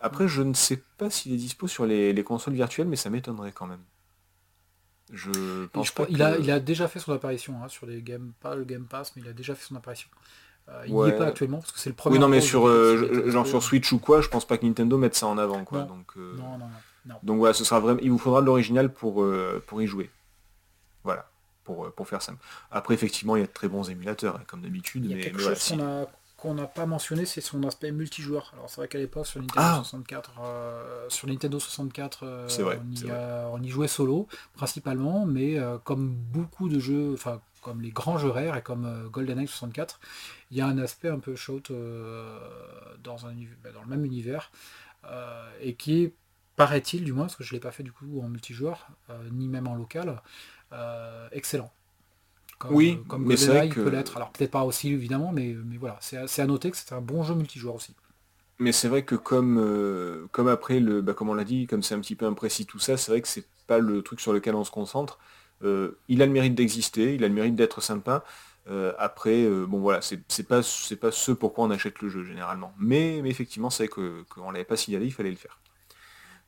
après, 0.00 0.28
je 0.28 0.42
ne 0.42 0.54
sais 0.54 0.82
pas 0.98 1.10
s'il 1.10 1.32
est 1.32 1.36
dispo 1.36 1.68
sur 1.68 1.86
les, 1.86 2.24
consoles 2.24 2.54
virtuelles, 2.54 2.88
mais 2.88 2.96
ça 2.96 3.10
m'étonnerait 3.10 3.52
quand 3.52 3.66
même. 3.66 3.82
Je 5.12 5.66
pense 5.66 5.90
pas 5.90 6.06
il, 6.08 6.22
a, 6.22 6.38
il 6.38 6.50
a 6.52 6.60
déjà 6.60 6.86
fait 6.86 7.00
son 7.00 7.12
apparition 7.12 7.60
hein, 7.62 7.68
sur 7.68 7.84
les 7.84 8.00
Game, 8.00 8.32
pas 8.40 8.54
le 8.54 8.64
Game 8.64 8.86
Pass, 8.86 9.14
mais 9.16 9.22
il 9.22 9.28
a 9.28 9.32
déjà 9.32 9.56
fait 9.56 9.64
son 9.64 9.74
apparition. 9.74 10.08
Euh, 10.70 10.84
il 10.86 10.94
n'y 10.94 11.08
est 11.08 11.12
pas 11.12 11.26
actuellement 11.26 11.58
parce 11.58 11.72
que 11.72 11.80
c'est 11.80 11.90
le 11.90 11.96
premier. 11.96 12.16
Oui, 12.16 12.20
non, 12.20 12.28
mais 12.28 12.40
sur, 12.40 12.68
euh, 12.68 13.30
genre 13.30 13.46
sur 13.46 13.62
Switch 13.62 13.90
ou 13.92 13.98
quoi, 13.98 14.20
je 14.20 14.28
pense 14.28 14.44
pas 14.44 14.58
que 14.58 14.64
Nintendo 14.64 14.96
mette 14.98 15.14
ça 15.14 15.26
en 15.26 15.38
avant. 15.38 15.64
Quoi, 15.64 15.82
donc, 15.82 16.06
euh, 16.16 16.36
non, 16.36 16.58
non, 16.58 16.66
non, 17.06 17.14
donc 17.22 17.38
voilà, 17.38 17.54
ce 17.54 17.64
sera 17.64 17.80
vraiment, 17.80 18.00
il 18.02 18.10
vous 18.10 18.18
faudra 18.18 18.40
de 18.40 18.46
l'original 18.46 18.92
pour, 18.92 19.24
pour 19.66 19.82
y 19.82 19.86
jouer. 19.86 20.10
Voilà, 21.02 21.28
pour, 21.64 21.90
pour 21.92 22.06
faire 22.06 22.22
ça. 22.22 22.32
Après, 22.70 22.94
effectivement, 22.94 23.36
il 23.36 23.40
y 23.40 23.42
a 23.42 23.46
de 23.46 23.52
très 23.52 23.68
bons 23.68 23.90
émulateurs, 23.90 24.36
hein, 24.36 24.44
comme 24.46 24.60
d'habitude. 24.60 25.04
Il 25.06 25.16
y 25.16 25.20
a 25.20 25.22
quelque 25.22 25.40
chose 25.40 25.68
qu'on 25.68 25.80
a 25.80 26.06
qu'on 26.40 26.54
n'a 26.54 26.66
pas 26.66 26.86
mentionné, 26.86 27.26
c'est 27.26 27.40
son 27.40 27.62
aspect 27.64 27.92
multijoueur. 27.92 28.52
Alors 28.54 28.68
c'est 28.68 28.76
vrai 28.76 28.88
qu'à 28.88 28.98
l'époque 28.98 29.26
sur 29.26 29.40
Nintendo 29.40 29.82
64, 29.84 30.32
ah. 30.38 31.06
sur 31.08 31.28
Nintendo 31.28 31.58
64, 31.58 32.24
on, 33.52 33.62
y 33.62 33.68
jouait 33.68 33.88
solo 33.88 34.26
principalement, 34.54 35.26
mais 35.26 35.58
comme 35.84 36.08
beaucoup 36.08 36.68
de 36.68 36.78
jeux, 36.78 37.12
enfin 37.14 37.40
comme 37.62 37.82
les 37.82 37.90
grands 37.90 38.16
jeux 38.16 38.30
rares 38.30 38.56
et 38.56 38.62
comme 38.62 39.08
GoldenEye 39.10 39.46
64, 39.46 40.00
il 40.50 40.56
y 40.56 40.60
a 40.60 40.66
un 40.66 40.78
aspect 40.78 41.08
un 41.08 41.18
peu 41.18 41.36
shoot 41.36 41.70
dans, 43.02 43.26
un, 43.26 43.34
bah, 43.62 43.70
dans 43.74 43.82
le 43.82 43.88
même 43.88 44.04
univers 44.04 44.50
et 45.60 45.74
qui 45.74 46.02
est 46.02 46.14
paraît-il 46.56 47.04
du 47.04 47.12
moins, 47.12 47.24
parce 47.24 47.36
que 47.36 47.44
je 47.44 47.52
ne 47.52 47.56
l'ai 47.56 47.60
pas 47.60 47.70
fait 47.70 47.82
du 47.82 47.92
coup 47.92 48.20
en 48.22 48.28
multijoueur, 48.28 48.88
ni 49.30 49.48
même 49.48 49.66
en 49.66 49.74
local, 49.74 50.22
excellent 51.32 51.72
oui, 52.68 52.98
euh, 52.98 53.08
comme 53.08 53.26
mais 53.26 53.36
c'est 53.36 53.68
peut 53.68 53.88
l'être. 53.88 54.16
Alors 54.16 54.30
peut-être 54.30 54.50
pas 54.50 54.64
aussi 54.64 54.90
évidemment, 54.92 55.32
mais, 55.32 55.54
mais 55.64 55.76
voilà, 55.76 55.98
c'est 56.00 56.40
à 56.40 56.46
noter 56.46 56.70
que 56.70 56.76
c'est 56.76 56.92
un 56.92 57.00
bon 57.00 57.22
jeu 57.22 57.34
multijoueur 57.34 57.74
aussi. 57.74 57.94
Mais 58.58 58.72
c'est 58.72 58.88
vrai 58.88 59.04
que 59.04 59.14
comme, 59.14 59.58
euh, 59.58 60.26
comme 60.32 60.48
après, 60.48 60.80
le, 60.80 61.00
bah, 61.00 61.14
comme 61.14 61.30
on 61.30 61.34
l'a 61.34 61.44
dit, 61.44 61.66
comme 61.66 61.82
c'est 61.82 61.94
un 61.94 62.00
petit 62.00 62.14
peu 62.14 62.26
imprécis 62.26 62.66
tout 62.66 62.78
ça, 62.78 62.98
c'est 62.98 63.10
vrai 63.10 63.22
que 63.22 63.28
c'est 63.28 63.46
pas 63.66 63.78
le 63.78 64.02
truc 64.02 64.20
sur 64.20 64.32
lequel 64.34 64.54
on 64.54 64.64
se 64.64 64.70
concentre. 64.70 65.18
Euh, 65.62 65.98
il 66.08 66.20
a 66.20 66.26
le 66.26 66.32
mérite 66.32 66.54
d'exister, 66.54 67.14
il 67.14 67.24
a 67.24 67.28
le 67.28 67.34
mérite 67.34 67.56
d'être 67.56 67.80
sympa. 67.80 68.24
après, 68.98 69.48
bon 69.66 69.80
voilà, 69.80 70.00
c'est 70.02 70.18
pas, 70.46 70.60
pas 71.00 71.10
ce 71.12 71.32
pourquoi 71.32 71.64
on 71.64 71.70
achète 71.70 72.00
le 72.02 72.08
jeu 72.08 72.24
généralement. 72.24 72.72
Mais, 72.78 73.20
mais 73.22 73.30
effectivement, 73.30 73.70
c'est 73.70 73.86
vrai 73.86 74.24
qu'on 74.28 74.48
ne 74.48 74.52
l'avait 74.52 74.64
pas 74.64 74.76
signalé, 74.76 75.06
il 75.06 75.12
fallait 75.12 75.30
le 75.30 75.36
faire. 75.36 75.58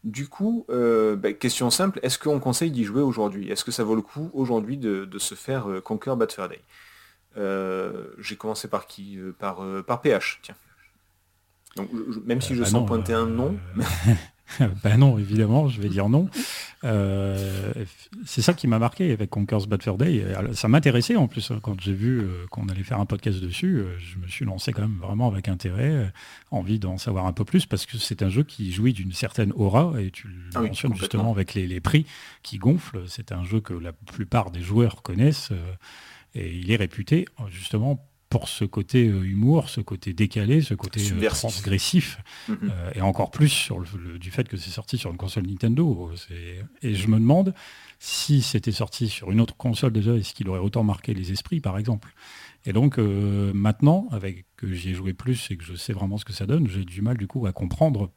Du 0.04 0.26
coup, 0.28 0.66
euh, 0.68 1.14
bah, 1.14 1.32
question 1.32 1.70
simple, 1.70 2.00
est-ce 2.02 2.18
qu'on 2.18 2.40
conseille 2.40 2.72
d'y 2.72 2.84
jouer 2.84 3.02
aujourd'hui? 3.02 3.50
Est-ce 3.50 3.64
que 3.64 3.70
ça 3.70 3.84
vaut 3.84 3.94
le 3.94 4.02
coup 4.02 4.30
aujourd'hui 4.34 4.76
de, 4.76 5.08
se 5.18 5.34
faire 5.34 5.70
euh, 5.70 5.80
Conquer 5.80 6.14
Bad 6.16 6.32
Fur 6.32 6.48
Day? 6.48 6.60
Euh, 7.36 8.08
J'ai 8.18 8.36
commencé 8.36 8.68
par 8.68 8.86
qui? 8.86 9.18
Par, 9.38 9.64
par 9.86 10.00
PH, 10.00 10.40
tiens. 10.42 10.56
Donc, 11.76 11.88
même 12.26 12.42
si 12.42 12.54
je 12.54 12.62
bah 12.62 12.68
sens 12.68 12.86
pointer 12.86 13.14
un 13.14 13.26
nom. 13.26 13.56
ben 14.82 14.98
non, 14.98 15.18
évidemment, 15.18 15.68
je 15.68 15.80
vais 15.80 15.88
dire 15.88 16.08
non. 16.08 16.28
Euh, 16.84 17.72
c'est 18.24 18.42
ça 18.42 18.54
qui 18.54 18.66
m'a 18.66 18.78
marqué 18.78 19.12
avec 19.12 19.30
Conquer's 19.30 19.66
Bad 19.66 19.82
Fur 19.82 19.96
Day. 19.96 20.24
Ça 20.52 20.68
m'intéressait 20.68 21.16
en 21.16 21.28
plus, 21.28 21.50
hein, 21.50 21.60
quand 21.62 21.80
j'ai 21.80 21.92
vu 21.92 22.20
euh, 22.20 22.46
qu'on 22.50 22.68
allait 22.68 22.82
faire 22.82 23.00
un 23.00 23.06
podcast 23.06 23.40
dessus, 23.40 23.78
euh, 23.78 23.98
je 23.98 24.18
me 24.18 24.26
suis 24.26 24.44
lancé 24.44 24.72
quand 24.72 24.82
même 24.82 24.98
vraiment 25.00 25.28
avec 25.28 25.48
intérêt, 25.48 26.12
envie 26.50 26.78
d'en 26.78 26.98
savoir 26.98 27.26
un 27.26 27.32
peu 27.32 27.44
plus, 27.44 27.66
parce 27.66 27.86
que 27.86 27.98
c'est 27.98 28.22
un 28.22 28.28
jeu 28.28 28.42
qui 28.42 28.72
jouit 28.72 28.92
d'une 28.92 29.12
certaine 29.12 29.52
aura, 29.54 30.00
et 30.00 30.10
tu 30.10 30.28
le 30.28 30.34
ah 30.54 30.62
mentionnes 30.62 30.94
justement 30.96 31.30
avec 31.30 31.54
les, 31.54 31.66
les, 31.66 31.80
prix 31.80 32.06
qui 32.42 32.58
gonflent. 32.58 33.04
C'est 33.08 33.32
un 33.32 33.44
jeu 33.44 33.60
que 33.60 33.74
la 33.74 33.92
plupart 33.92 34.50
des 34.50 34.60
joueurs 34.60 35.02
connaissent, 35.02 35.52
et 36.34 36.54
il 36.54 36.70
est 36.70 36.76
réputé 36.76 37.26
justement 37.48 38.08
pour 38.32 38.48
ce 38.48 38.64
côté 38.64 39.08
euh, 39.08 39.24
humour, 39.24 39.68
ce 39.68 39.82
côté 39.82 40.14
décalé, 40.14 40.62
ce 40.62 40.72
côté 40.72 41.02
euh, 41.12 41.28
transgressif, 41.28 42.16
mhm. 42.48 42.56
euh, 42.62 42.90
et 42.94 43.02
encore 43.02 43.30
plus 43.30 43.50
sur 43.50 43.78
le, 43.78 44.18
du 44.18 44.30
fait 44.30 44.48
que 44.48 44.56
c'est 44.56 44.70
sorti 44.70 44.96
sur 44.96 45.10
une 45.10 45.18
console 45.18 45.46
Nintendo. 45.46 46.10
Et 46.80 46.94
je 46.94 47.08
me 47.08 47.18
demande 47.18 47.52
si 47.98 48.40
c'était 48.40 48.72
sorti 48.72 49.10
sur 49.10 49.32
une 49.32 49.40
autre 49.42 49.54
console 49.54 49.92
déjà, 49.92 50.14
est-ce 50.14 50.32
qu'il 50.32 50.48
aurait 50.48 50.60
autant 50.60 50.82
marqué 50.82 51.12
les 51.12 51.30
esprits, 51.30 51.60
par 51.60 51.76
exemple? 51.76 52.14
Et 52.64 52.72
donc 52.72 52.96
maintenant, 52.96 54.08
avec 54.12 54.46
que 54.56 54.72
j'y 54.72 54.90
ai 54.90 54.94
joué 54.94 55.12
plus 55.12 55.50
et 55.50 55.58
que 55.58 55.64
je 55.64 55.74
sais 55.74 55.92
vraiment 55.92 56.16
ce 56.16 56.24
que 56.24 56.32
ça 56.32 56.46
donne, 56.46 56.68
j'ai 56.68 56.86
du 56.86 57.02
mal 57.02 57.18
du 57.18 57.26
coup 57.26 57.46
à 57.46 57.52
comprendre 57.52 58.10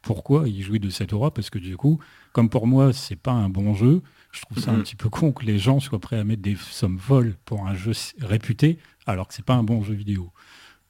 pourquoi 0.00 0.48
il 0.48 0.62
jouit 0.62 0.80
de 0.80 0.88
cette 0.88 1.12
aura, 1.12 1.34
parce 1.34 1.50
que 1.50 1.58
du 1.58 1.76
coup, 1.76 1.98
comme 2.32 2.48
pour 2.48 2.66
moi, 2.66 2.94
c'est 2.94 3.16
pas 3.16 3.32
un 3.32 3.50
bon 3.50 3.74
jeu, 3.74 4.00
je 4.38 4.42
trouve 4.42 4.62
ça 4.62 4.70
un 4.70 4.74
mhm. 4.74 4.82
petit 4.82 4.96
peu 4.96 5.08
con 5.08 5.32
que 5.32 5.44
les 5.44 5.58
gens 5.58 5.80
soient 5.80 5.98
prêts 5.98 6.18
à 6.18 6.24
mettre 6.24 6.42
des 6.42 6.56
sommes 6.70 6.98
folles 6.98 7.34
pour 7.44 7.66
un 7.66 7.74
jeu 7.74 7.92
réputé, 8.20 8.78
alors 9.06 9.28
que 9.28 9.34
c'est 9.34 9.44
pas 9.44 9.54
un 9.54 9.62
bon 9.62 9.82
jeu 9.82 9.94
vidéo. 9.94 10.30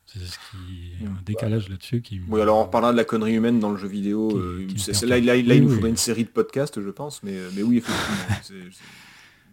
C'est 0.06 0.20
ce 0.20 0.38
qui 0.38 1.04
un 1.04 1.10
bah, 1.10 1.20
décalage 1.24 1.68
là-dessus 1.68 2.00
qui. 2.00 2.20
Oui, 2.28 2.40
alors 2.40 2.58
on 2.58 2.68
parlera 2.68 2.92
de 2.92 2.96
la 2.96 3.04
connerie 3.04 3.34
humaine 3.34 3.60
dans 3.60 3.70
le 3.70 3.76
jeu 3.76 3.88
vidéo. 3.88 4.30
Euh, 4.38 4.66
là, 5.02 5.18
il 5.18 5.62
nous 5.62 5.74
faudrait 5.74 5.90
une 5.90 5.96
série 5.96 6.24
de 6.24 6.30
podcasts, 6.30 6.80
je 6.82 6.90
pense, 6.90 7.22
mais, 7.22 7.36
mais 7.54 7.62
oui, 7.62 7.78
effectivement. 7.78 8.66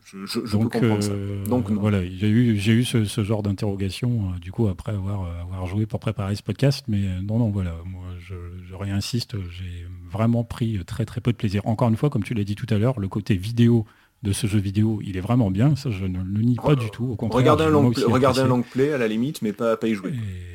je, 0.05 0.57
peux 0.57 0.69
comprendre 0.69 1.01
ça. 1.01 1.11
Euh, 1.11 1.43
Donc 1.45 1.71
voilà, 1.71 2.01
j'ai 2.05 2.29
eu, 2.29 2.57
j'ai 2.57 2.73
eu 2.73 2.85
ce, 2.85 3.23
genre 3.23 3.41
d'interrogation 3.41 4.31
euh, 4.33 4.39
du 4.39 4.51
coup 4.51 4.67
après 4.67 4.91
avoir, 4.91 5.27
avoir 5.41 5.65
joué 5.65 5.85
pour 5.85 5.99
préparer 5.99 6.35
ce 6.35 6.43
podcast, 6.43 6.85
mais 6.87 7.21
non, 7.21 7.39
non, 7.39 7.49
voilà, 7.49 7.75
moi 7.85 8.03
je, 8.19 8.35
je 8.67 8.75
réinsiste, 8.75 9.35
j'ai 9.49 9.85
vraiment 10.11 10.43
pris 10.43 10.79
très 10.85 11.05
très 11.05 11.21
peu 11.21 11.31
de 11.31 11.37
plaisir. 11.37 11.65
Encore 11.65 11.89
une 11.89 11.97
fois, 11.97 12.09
comme 12.09 12.23
tu 12.23 12.33
l'as 12.33 12.43
dit 12.43 12.55
tout 12.55 12.67
à 12.69 12.77
l'heure, 12.77 12.99
le 12.99 13.07
côté 13.07 13.35
vidéo 13.35 13.85
de 14.23 14.31
ce 14.31 14.47
jeu 14.47 14.59
vidéo, 14.59 14.99
il 15.03 15.17
est 15.17 15.21
vraiment 15.21 15.51
bien, 15.51 15.75
ça 15.75 15.89
je 15.91 16.05
ne 16.05 16.19
le 16.19 16.41
nie 16.41 16.55
pas 16.55 16.75
du 16.75 16.89
tout. 16.89 17.05
Au 17.11 17.15
contraire, 17.15 17.37
regardez 17.37 17.63
un 17.63 17.69
long, 17.69 17.91
regardez 18.07 18.41
un 18.41 18.47
long 18.47 18.61
play 18.61 18.91
à 18.91 18.97
la 18.97 19.07
limite, 19.07 19.41
mais 19.41 19.53
pas, 19.53 19.77
pas 19.77 19.87
y 19.87 19.93
jouer. 19.93 20.11
Et, 20.11 20.54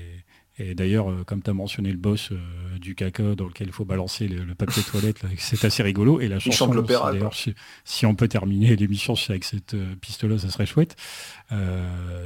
d'ailleurs, 0.75 1.11
euh, 1.11 1.25
comme 1.25 1.43
tu 1.43 1.51
as 1.51 1.55
mentionné 1.55 1.91
le 1.91 1.99
boss 1.99 2.31
euh, 2.33 2.37
du 2.79 2.95
caca 2.95 3.35
dans 3.35 3.47
lequel 3.47 3.69
il 3.69 3.73
faut 3.73 3.85
balancer 3.85 4.29
le, 4.29 4.55
papier 4.55 4.83
toilette, 4.83 5.23
c'est 5.39 5.65
assez 5.65 5.83
rigolo. 5.83 6.21
Et 6.21 6.29
la 6.29 6.39
chanson, 6.39 6.69
d'ailleurs, 6.69 7.35
si, 7.85 8.07
on 8.07 8.15
peut 8.15 8.29
terminer 8.29 8.77
l'émission 8.77 9.15
avec 9.29 9.45
cette 9.45 9.75
euh, 9.75 9.95
piste-là, 10.01 10.39
ça 10.39 10.51
serait 10.51 10.67
chouette. 10.67 10.97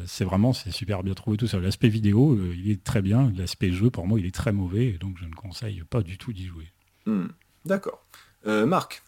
c'est 0.07 0.25
vraiment, 0.25 0.53
c'est 0.53 0.71
super 0.71 1.03
bien 1.03 1.15
trouvé 1.15 1.37
tout 1.37 1.47
ça. 1.47 1.59
L'aspect 1.59 1.89
vidéo, 1.89 2.39
il 2.55 2.71
est 2.71 2.83
très 2.83 3.03
bien. 3.03 3.33
L'aspect 3.37 3.73
jeu, 3.73 3.91
pour 3.91 4.07
moi, 4.07 4.19
il 4.19 4.27
est 4.27 4.35
très 4.35 4.53
mauvais. 4.53 4.87
Et 4.87 4.99
donc, 4.99 5.17
je 5.19 5.25
ne 5.25 5.35
conseille 5.35 5.83
pas 5.89 6.03
du 6.03 6.19
tout 6.19 6.33
d'y 6.33 6.47
jouer. 6.47 6.69
Hmm. 7.07 7.27
D'accord. 7.65 8.05
Marc 8.47 9.03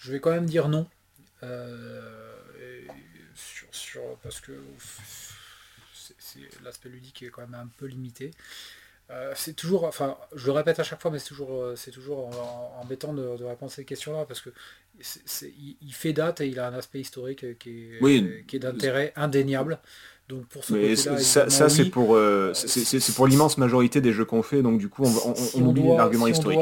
je 0.00 0.12
vais 0.12 0.20
quand 0.20 0.30
même 0.30 0.46
dire 0.46 0.68
non. 0.68 0.88
Euh, 1.42 2.34
sur, 3.72 4.00
parce 4.22 4.40
que 4.40 4.52
l'aspect 6.64 6.88
ludique 6.88 7.22
est 7.22 7.30
quand 7.30 7.42
même 7.42 7.54
un 7.54 7.68
peu 7.78 7.86
limité. 7.86 8.30
Euh, 9.10 9.32
c'est 9.34 9.54
toujours, 9.54 9.84
enfin, 9.84 10.16
je 10.36 10.46
le 10.46 10.52
répète 10.52 10.78
à 10.78 10.84
chaque 10.84 11.02
fois, 11.02 11.10
mais 11.10 11.18
c'est 11.18 11.28
toujours, 11.28 11.60
euh, 11.60 11.74
c'est 11.76 11.90
toujours 11.90 12.30
embêtant 12.80 13.12
de, 13.12 13.22
répondre 13.22 13.72
à 13.72 13.74
ces 13.74 13.84
questions-là 13.84 14.24
parce 14.24 14.40
que 14.40 14.50
il, 15.80 15.92
fait 15.92 16.12
date 16.12 16.40
et 16.42 16.46
il 16.46 16.60
a 16.60 16.68
un 16.68 16.74
aspect 16.74 17.00
historique 17.00 17.58
qui 17.58 17.94
est, 18.00 18.46
qui 18.46 18.56
est 18.56 18.60
d'intérêt 18.60 19.12
indéniable. 19.16 19.80
Donc 20.28 20.46
pour 20.46 20.62
ce 20.62 20.94
ça, 20.94 21.68
c'est 21.68 21.86
pour, 21.86 22.16
c'est 22.54 23.14
pour 23.16 23.26
l'immense 23.26 23.58
majorité 23.58 24.00
des 24.00 24.12
jeux 24.12 24.24
qu'on 24.24 24.44
fait, 24.44 24.62
donc 24.62 24.78
du 24.78 24.88
coup 24.88 25.04
on, 25.04 25.62
oublie 25.62 25.82
l'argument 25.82 26.28
historique 26.28 26.60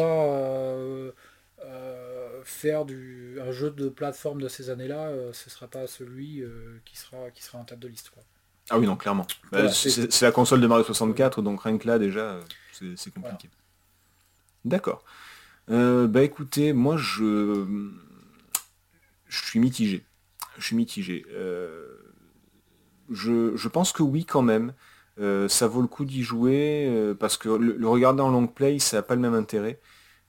faire 2.49 2.85
du, 2.85 3.39
un 3.41 3.53
jeu 3.53 3.71
de 3.71 3.89
plateforme 3.89 4.41
de 4.41 4.49
ces 4.49 4.71
années-là, 4.71 5.09
euh, 5.09 5.33
ce 5.33 5.49
ne 5.49 5.51
sera 5.51 5.69
pas 5.69 5.87
celui 5.87 6.41
euh, 6.41 6.81
qui, 6.85 6.97
sera, 6.97 7.31
qui 7.31 7.43
sera 7.43 7.59
en 7.59 7.65
tête 7.65 7.79
de 7.79 7.89
liste. 7.89 8.11
Quoi. 8.11 8.23
Ah 8.71 8.79
oui, 8.79 8.87
non, 8.87 8.97
clairement. 8.97 9.27
Bah, 9.53 9.69
c'est 9.71 10.23
la 10.23 10.33
console 10.33 10.61
de 10.61 10.67
Mario 10.67 10.85
64, 10.85 11.43
donc 11.43 11.63
rien 11.63 11.79
que 11.79 11.87
là, 11.87 11.99
déjà, 11.99 12.39
c'est 12.73 13.13
compliqué. 13.13 13.49
D'accord. 14.65 15.05
Euh, 15.71 16.07
bah 16.07 16.23
écoutez, 16.23 16.73
moi, 16.73 16.97
je, 16.97 17.67
je 19.27 19.45
suis 19.45 19.61
mitigé. 19.61 20.05
Je 20.59 20.65
suis 20.65 20.77
mitigé. 20.77 21.25
Je, 23.11 23.57
je, 23.57 23.69
pense 23.69 23.93
que 23.93 24.03
oui, 24.03 24.25
quand 24.25 24.43
même. 24.43 24.75
ça 25.49 25.67
vaut 25.67 25.83
le 25.83 25.89
coup 25.89 26.05
d'y 26.05 26.23
jouer, 26.23 27.15
parce 27.19 27.37
que 27.37 27.49
le, 27.49 27.77
le, 27.77 27.89
regarder 27.89 28.23
en 28.23 28.31
long 28.31 28.47
play, 28.47 28.79
ça 28.79 28.99
n'a 28.99 29.03
pas 29.03 29.15
le 29.15 29.21
même 29.21 29.35
intérêt. 29.35 29.81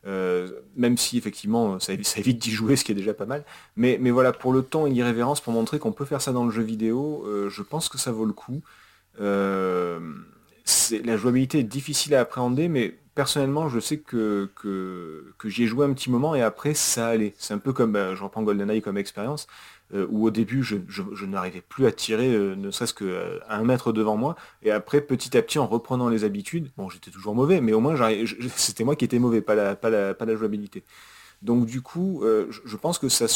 Euh, 0.07 0.49
même 0.77 0.97
si 0.97 1.17
effectivement 1.17 1.77
ça, 1.79 1.91
évite 1.93 2.39
d'y 2.39 2.51
jouer, 2.51 2.75
ce 2.75 2.83
qui 2.83 2.91
est 2.91 2.95
déjà 2.95 3.13
pas 3.13 3.25
mal. 3.25 3.43
Mais, 3.75 3.97
voilà, 4.09 4.31
pour 4.31 4.53
le 4.53 4.63
temps 4.63 4.87
et 4.87 4.89
l'irrévérence, 4.89 5.41
pour 5.41 5.53
montrer 5.53 5.79
qu'on 5.79 5.91
peut 5.91 6.05
faire 6.05 6.21
ça 6.21 6.31
dans 6.31 6.45
le 6.45 6.51
jeu 6.51 6.63
vidéo, 6.63 7.23
euh, 7.27 7.49
je 7.49 7.61
pense 7.61 7.89
que 7.89 7.97
ça 7.97 8.11
vaut 8.11 8.25
le 8.25 8.33
coup. 8.33 8.61
Euh, 9.19 9.99
la 11.03 11.17
jouabilité 11.17 11.59
est 11.59 11.63
difficile 11.63 12.15
à 12.15 12.21
appréhender, 12.21 12.69
mais 12.69 12.97
personnellement, 13.15 13.67
je 13.67 13.79
sais 13.79 13.97
que 13.97 14.49
j'y 15.45 15.63
ai 15.63 15.67
joué 15.67 15.85
un 15.85 15.93
petit 15.93 16.09
moment 16.09 16.35
et 16.35 16.41
après 16.41 16.73
ça 16.73 17.07
allait. 17.07 17.33
C'est 17.37 17.53
un 17.53 17.57
peu 17.57 17.73
comme, 17.73 17.91
bah, 17.91 18.15
je 18.15 18.23
reprends 18.23 18.43
GoldenEye 18.43 18.81
comme 18.81 18.97
expérience. 18.97 19.47
Euh, 19.95 20.05
où 20.11 20.27
au 20.27 20.29
début 20.29 20.61
je, 20.61 20.75
n'arrivais 21.25 21.61
plus 21.61 21.87
à 21.87 21.91
tirer 21.91 22.31
euh, 22.31 22.55
ne 22.55 22.69
serait-ce 22.69 22.93
qu'à 22.93 23.05
euh, 23.05 23.39
un 23.49 23.63
mètre 23.63 23.91
devant 23.91 24.17
moi, 24.17 24.35
et 24.61 24.69
après 24.69 25.01
petit 25.01 25.35
à 25.35 25.41
petit 25.41 25.57
en 25.57 25.65
reprenant 25.65 26.09
les 26.09 26.23
habitudes, 26.23 26.69
bon 26.77 26.89
j'étais 26.89 27.09
toujours 27.09 27.33
mauvais, 27.33 27.59
mais 27.59 27.73
au 27.73 27.79
moins 27.79 27.95
c'était 28.55 28.83
moi 28.83 28.95
qui 28.95 29.05
étais 29.05 29.17
mauvais, 29.17 29.41
pas 29.41 29.55
la, 29.55 30.35
jouabilité. 30.35 30.83
Donc 31.41 31.65
du 31.65 31.81
coup, 31.81 32.21
je, 32.23 32.77
pense 32.77 32.99
que 32.99 33.09
ça 33.09 33.27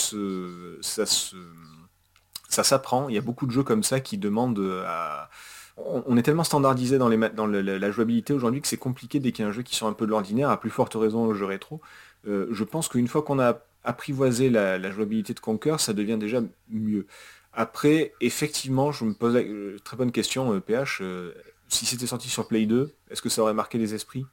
s'apprend. 2.50 3.10
Il 3.10 3.16
y 3.16 3.18
a 3.18 3.22
beaucoup 3.22 3.48
de 3.48 3.52
jeux 3.52 3.64
comme 3.64 3.82
ça 3.82 4.00
qui 4.00 4.20
demandent 4.20 4.84
à. 4.86 5.30
On, 5.78 6.18
est 6.18 6.22
tellement 6.22 6.44
standardisé 6.44 7.00
dans, 7.00 7.08
la 7.10 7.92
jouabilité 7.92 8.32
aujourd'hui 8.32 8.62
que 8.62 8.68
c'est 8.68 8.78
compliqué 8.78 9.20
dès 9.20 9.32
qu'il 9.32 9.42
y 9.44 9.46
a 9.46 9.50
un 9.50 9.54
jeu 9.54 9.64
qui 9.64 9.76
sort 9.76 9.88
un 9.88 9.94
peu 9.94 10.06
de 10.06 10.12
l'ordinaire, 10.12 10.52
à 10.52 10.60
plus 10.60 10.70
forte 10.70 10.94
raison 10.94 11.28
le 11.28 11.34
jeu 11.34 11.46
rétro. 11.46 11.82
je 12.26 12.64
pense 12.64 12.90
qu'une 12.90 13.08
fois 13.08 13.24
qu'on 13.24 13.40
a 13.40 13.60
apprivoiser 13.84 14.50
la, 14.50 14.92
jouabilité 14.92 15.34
de 15.34 15.40
Conquer, 15.40 15.76
ça 15.80 15.94
devient 15.94 16.18
déjà 16.18 16.42
mieux. 16.70 17.06
Après, 17.54 18.14
effectivement, 18.22 18.92
je 18.92 19.06
me 19.06 19.14
pose 19.14 19.36
la 19.36 19.42
euh, 19.42 19.78
très 19.84 19.98
bonne 19.98 20.12
question, 20.12 20.60
PH. 20.60 21.02
Euh, 21.02 21.06
euh, 21.06 21.34
si 21.68 21.86
c'était 21.86 22.08
sorti 22.08 22.30
sur 22.30 22.48
Play 22.48 22.66
2, 22.66 22.94
est-ce 23.10 23.22
que 23.22 23.30
ça 23.30 23.42
aurait 23.42 23.54
marqué 23.54 23.78
les 23.78 23.94
esprits? 23.94 24.26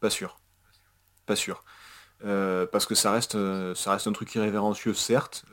Pas 0.00 0.10
sûr. 0.10 0.40
Pas 1.26 1.36
sûr. 1.36 1.64
parce 2.20 2.86
que 2.86 2.94
ça 2.94 3.12
reste, 3.12 3.36
ça 3.74 3.92
reste 3.92 4.06
un 4.06 4.12
truc 4.12 4.34
irrévérencieux, 4.34 4.94
certes, 4.94 5.44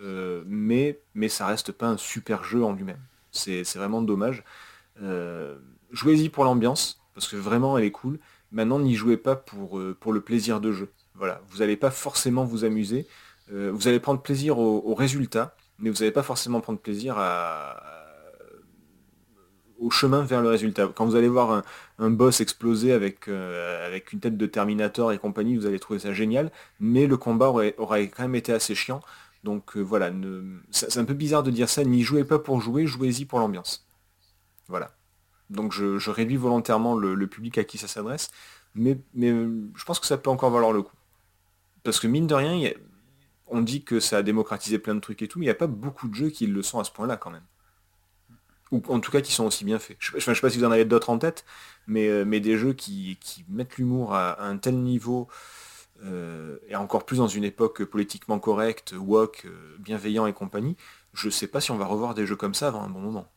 mais, 0.46 1.00
mais 1.14 1.30
ça 1.30 1.48
reste 1.48 1.72
pas 1.72 1.88
un 1.88 1.98
super 1.98 2.44
jeu 2.44 2.64
en 2.64 2.74
lui-même. 2.74 3.02
C'est 3.32 3.64
vraiment 3.76 4.02
dommage. 4.02 4.44
jouez-y 5.92 6.30
pour 6.30 6.44
l'ambiance, 6.44 7.02
parce 7.16 7.28
que 7.28 7.36
vraiment 7.36 7.78
elle 7.78 7.86
est 7.86 7.92
cool. 7.92 8.20
Maintenant, 8.52 8.80
n'y 8.80 8.94
jouez 8.94 9.18
pas 9.18 9.36
pour, 9.36 9.82
pour 10.00 10.14
le 10.14 10.22
plaisir 10.22 10.62
de 10.62 10.72
jeu. 10.72 10.92
Voilà, 11.16 11.42
vous 11.50 11.60
n'allez 11.60 11.78
pas 11.78 11.92
forcément 11.92 12.46
vous 12.46 12.66
amuser. 12.66 13.08
Vous 13.50 13.88
allez 13.88 14.00
prendre 14.00 14.22
plaisir 14.22 14.58
au, 14.58 14.96
résultat, 14.96 15.56
mais 15.80 15.90
vous 15.90 16.00
n'allez 16.00 16.12
pas 16.12 16.24
forcément 16.24 16.62
prendre 16.62 16.80
plaisir 16.80 17.18
au 19.78 19.90
chemin 19.92 20.24
vers 20.24 20.42
le 20.42 20.50
résultat. 20.50 20.88
Quand 20.88 21.06
vous 21.06 21.16
allez 21.16 21.28
voir 21.28 21.64
un, 22.00 22.10
boss 22.10 22.42
exploser 22.42 22.92
avec, 22.92 23.28
avec 23.28 24.14
une 24.14 24.20
tête 24.20 24.38
de 24.38 24.46
Terminator 24.46 25.12
et 25.12 25.20
compagnie, 25.20 25.56
vous 25.58 25.66
allez 25.66 25.80
trouver 25.80 26.00
ça 26.00 26.14
génial, 26.14 26.52
mais 26.80 27.08
le 27.08 27.18
combat 27.18 27.50
aurait, 27.50 28.10
quand 28.10 28.24
même 28.24 28.36
été 28.36 28.52
assez 28.52 28.74
chiant. 28.74 29.02
Donc 29.44 29.78
voilà, 29.78 30.12
c'est 30.72 30.98
un 30.98 31.06
peu 31.06 31.14
bizarre 31.14 31.44
de 31.44 31.52
dire 31.52 31.70
ça, 31.70 31.84
n'y 31.84 32.02
jouez 32.02 32.24
pas 32.24 32.40
pour 32.40 32.62
jouer, 32.62 32.88
jouez-y 32.88 33.26
pour 33.26 33.40
l'ambiance. 33.40 33.86
Voilà. 34.68 34.96
Donc 35.50 35.72
je, 35.72 36.10
réduis 36.10 36.38
volontairement 36.38 36.96
le, 36.96 37.28
public 37.28 37.58
à 37.58 37.64
qui 37.64 37.78
ça 37.78 37.88
s'adresse, 37.88 38.32
mais, 38.74 38.98
mais 39.14 39.30
je 39.30 39.86
pense 39.86 40.00
que 40.00 40.08
ça 40.08 40.18
peut 40.18 40.30
encore 40.30 40.52
valoir 40.52 40.72
le 40.72 40.82
coup. 40.82 40.96
Parce 41.84 42.00
que 42.00 42.08
mine 42.08 42.28
de 42.28 42.34
rien, 42.34 42.72
on 43.48 43.62
dit 43.62 43.84
que 43.84 44.00
ça 44.00 44.18
a 44.18 44.24
démocratisé 44.24 44.80
plein 44.80 44.96
de 44.96 45.00
trucs 45.00 45.22
et 45.22 45.28
tout, 45.28 45.40
mais 45.40 45.46
il 45.46 45.48
n'y 45.48 45.52
a 45.52 45.56
pas 45.56 45.68
beaucoup 45.68 46.08
de 46.08 46.16
jeux 46.16 46.30
qui 46.30 46.48
le 46.48 46.62
sont 46.64 46.80
à 46.80 46.84
ce 46.84 46.92
point-là 46.92 47.18
quand 47.18 47.32
même. 47.32 47.46
Ou 48.72 48.82
en 48.88 49.00
tout 49.00 49.12
cas 49.12 49.22
qui 49.22 49.32
sont 49.32 49.46
aussi 49.46 49.64
bien 49.64 49.80
faits. 49.80 49.98
Je 50.00 50.16
ne 50.16 50.20
sais 50.20 50.42
pas 50.42 50.50
si 50.50 50.58
vous 50.58 50.66
en 50.66 50.72
avez 50.72 50.86
d'autres 50.86 51.10
en 51.10 51.20
tête, 51.20 51.46
mais, 51.88 52.08
euh, 52.10 52.26
des 52.26 52.58
jeux 52.58 52.74
qui, 52.74 53.18
mettent 53.50 53.78
l'humour 53.78 54.14
à, 54.16 54.42
un 54.44 54.58
tel 54.58 54.78
niveau, 54.82 55.28
euh, 56.04 56.58
et 56.68 56.76
encore 56.76 57.06
plus 57.06 57.18
dans 57.18 57.28
une 57.28 57.44
époque 57.44 57.84
politiquement 57.86 58.40
correcte, 58.40 58.94
woke, 58.98 59.44
euh, 59.46 59.76
bienveillant 59.80 60.26
et 60.28 60.34
compagnie, 60.34 60.76
je 61.14 61.28
ne 61.28 61.32
sais 61.32 61.48
pas 61.48 61.62
si 61.62 61.72
on 61.72 61.78
va 61.78 61.86
revoir 61.86 62.16
des 62.16 62.26
jeux 62.26 62.36
comme 62.36 62.54
ça 62.56 62.68
avant 62.68 62.82
un 62.82 62.90
bon 62.90 63.00
moment. 63.00 63.32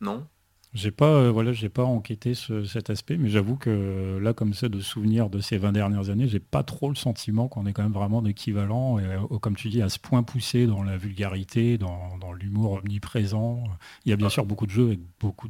Non? 0.00 0.26
J'ai 0.74 0.90
pas, 0.90 1.06
euh, 1.06 1.30
voilà, 1.30 1.52
j'ai 1.52 1.68
pas 1.68 1.84
enquêté 1.84 2.34
cet 2.34 2.90
aspect, 2.90 3.16
mais 3.16 3.28
j'avoue 3.28 3.54
que 3.54 4.18
là, 4.20 4.32
comme 4.32 4.54
ça, 4.54 4.68
de 4.68 4.80
souvenirs 4.80 5.30
de 5.30 5.40
ces 5.40 5.56
20 5.56 5.70
dernières 5.70 6.10
années, 6.10 6.26
j'ai 6.26 6.40
pas 6.40 6.64
trop 6.64 6.88
le 6.88 6.96
sentiment 6.96 7.46
qu'on 7.46 7.64
est 7.66 7.72
quand 7.72 7.84
même 7.84 7.92
vraiment 7.92 8.24
équivalent, 8.26 8.98
et, 8.98 9.04
euh, 9.04 9.38
comme 9.38 9.54
tu 9.54 9.68
dis, 9.68 9.82
à 9.82 9.88
ce 9.88 10.00
point 10.00 10.24
poussé 10.24 10.66
dans 10.66 10.82
la 10.82 10.96
vulgarité, 10.96 11.78
dans, 11.78 12.10
l'humour 12.40 12.80
omniprésent. 12.82 13.62
Il 14.04 14.10
y 14.10 14.12
a 14.12 14.16
bien 14.16 14.26
ah. 14.26 14.30
sûr 14.30 14.44
beaucoup 14.44 14.66
de 14.66 14.72
jeux 14.72 14.86
avec 14.86 15.00
beaucoup 15.20 15.48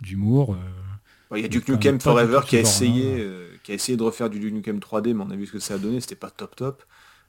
d'humour. 0.00 0.54
Euh, 0.54 1.36
il 1.36 1.42
y 1.42 1.44
a 1.44 1.48
Duke 1.48 1.68
Nukem 1.68 2.00
Forever 2.00 2.40
qui 2.46 2.56
a, 2.56 2.60
essayé, 2.60 3.26
qui 3.64 3.72
a 3.72 3.74
essayé 3.74 3.98
de 3.98 4.02
refaire 4.04 4.30
du 4.30 4.38
Duke 4.38 4.54
Nukem 4.54 4.78
3D, 4.78 5.12
mais 5.14 5.24
on 5.26 5.30
a 5.30 5.36
vu 5.36 5.46
ce 5.46 5.52
que 5.52 5.58
ça 5.58 5.74
a 5.74 5.78
donné, 5.78 6.00
c'était 6.00 6.14
pas 6.14 6.30
top 6.30 6.54
top. 6.54 6.84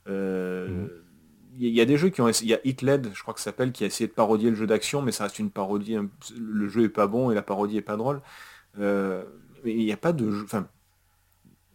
Mhm 0.07 0.87
il 1.59 1.73
y 1.73 1.81
a 1.81 1.85
des 1.85 1.97
jeux 1.97 2.09
qui 2.09 2.21
ont 2.21 2.27
essayé, 2.27 2.47
il 2.47 2.51
y 2.51 2.53
a 2.55 2.59
Hitled, 2.63 3.11
je 3.13 3.21
crois 3.21 3.33
que 3.33 3.39
ça 3.39 3.45
s'appelle, 3.45 3.71
qui 3.71 3.83
a 3.83 3.87
essayé 3.87 4.07
de 4.07 4.13
parodier 4.13 4.49
le 4.49 4.55
jeu 4.55 4.67
d'action, 4.67 5.01
mais 5.01 5.11
ça 5.11 5.23
reste 5.23 5.39
une 5.39 5.49
parodie, 5.49 5.97
le 6.37 6.67
jeu 6.67 6.83
est 6.83 6.89
pas 6.89 7.07
bon 7.07 7.31
et 7.31 7.35
la 7.35 7.41
parodie 7.41 7.77
est 7.77 7.81
pas 7.81 7.97
drôle. 7.97 8.21
Euh, 8.79 9.23
il 9.65 9.77
n'y 9.77 9.91
a 9.91 9.97
pas 9.97 10.13
de 10.13 10.29
jeu, 10.29 10.43
enfin, 10.43 10.67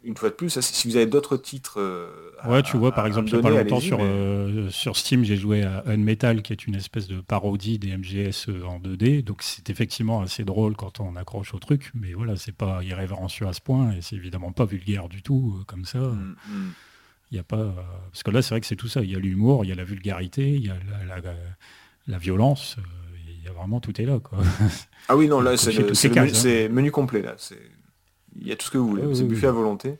une 0.04 0.16
fois 0.16 0.30
de 0.30 0.34
plus, 0.34 0.60
si 0.60 0.88
vous 0.88 0.96
avez 0.96 1.06
d'autres 1.06 1.36
titres. 1.36 1.80
Euh, 1.80 2.08
ouais, 2.48 2.62
tu 2.62 2.76
vois, 2.76 2.92
par 2.92 3.06
exemple, 3.06 3.28
il 3.28 3.34
n'y 3.34 3.40
a 3.40 3.42
pas 3.42 3.50
longtemps 3.50 3.80
sur, 3.80 3.98
euh, 4.00 4.70
sur 4.70 4.96
Steam, 4.96 5.24
j'ai 5.24 5.36
joué 5.36 5.62
à 5.62 5.82
Unmetal, 5.86 6.42
qui 6.42 6.52
est 6.52 6.66
une 6.66 6.74
espèce 6.74 7.08
de 7.08 7.20
parodie 7.20 7.78
des 7.78 7.96
MGS 7.96 8.48
en 8.64 8.78
2D. 8.78 9.22
Donc 9.22 9.42
c'est 9.42 9.68
effectivement 9.68 10.22
assez 10.22 10.44
drôle 10.44 10.76
quand 10.76 11.00
on 11.00 11.16
accroche 11.16 11.54
au 11.54 11.58
truc, 11.58 11.90
mais 11.94 12.12
voilà, 12.12 12.36
c'est 12.36 12.54
pas 12.54 12.82
irrévérencieux 12.82 13.46
à 13.46 13.52
ce 13.52 13.60
point, 13.60 13.92
et 13.92 14.00
c'est 14.00 14.16
évidemment 14.16 14.52
pas 14.52 14.64
vulgaire 14.64 15.08
du 15.08 15.22
tout, 15.22 15.62
comme 15.66 15.84
ça. 15.84 15.98
Mm, 15.98 16.36
mm. 16.48 16.70
Il 17.32 17.36
y 17.36 17.38
a 17.38 17.42
pas 17.42 17.74
parce 18.10 18.22
que 18.22 18.30
là 18.30 18.42
c'est 18.42 18.50
vrai 18.50 18.60
que 18.60 18.66
c'est 18.66 18.76
tout 18.76 18.88
ça. 18.88 19.00
Il 19.00 19.10
y 19.10 19.16
a 19.16 19.18
l'humour, 19.18 19.64
il 19.64 19.68
y 19.68 19.72
a 19.72 19.74
la 19.74 19.84
vulgarité, 19.84 20.50
il 20.50 20.66
y 20.66 20.70
a 20.70 20.76
la, 22.06 22.18
violence. 22.18 22.76
Euh, 22.78 22.82
il 23.26 23.42
y 23.42 23.48
a 23.48 23.52
vraiment 23.52 23.80
tout 23.80 24.00
est 24.00 24.04
là 24.04 24.20
quoi. 24.20 24.38
Ah 25.08 25.16
oui 25.16 25.28
non 25.28 25.40
là 25.40 25.56
c'est 25.56 25.74
hein. 25.78 26.68
menu, 26.70 26.90
complet 26.90 27.22
là. 27.22 27.34
Il 28.38 28.46
y 28.46 28.52
a 28.52 28.56
tout 28.56 28.66
ce 28.66 28.70
que 28.70 28.78
vous 28.78 28.86
voulez. 28.86 29.14
c'est 29.14 29.24
buffet 29.24 29.46
à 29.46 29.52
volonté. 29.52 29.98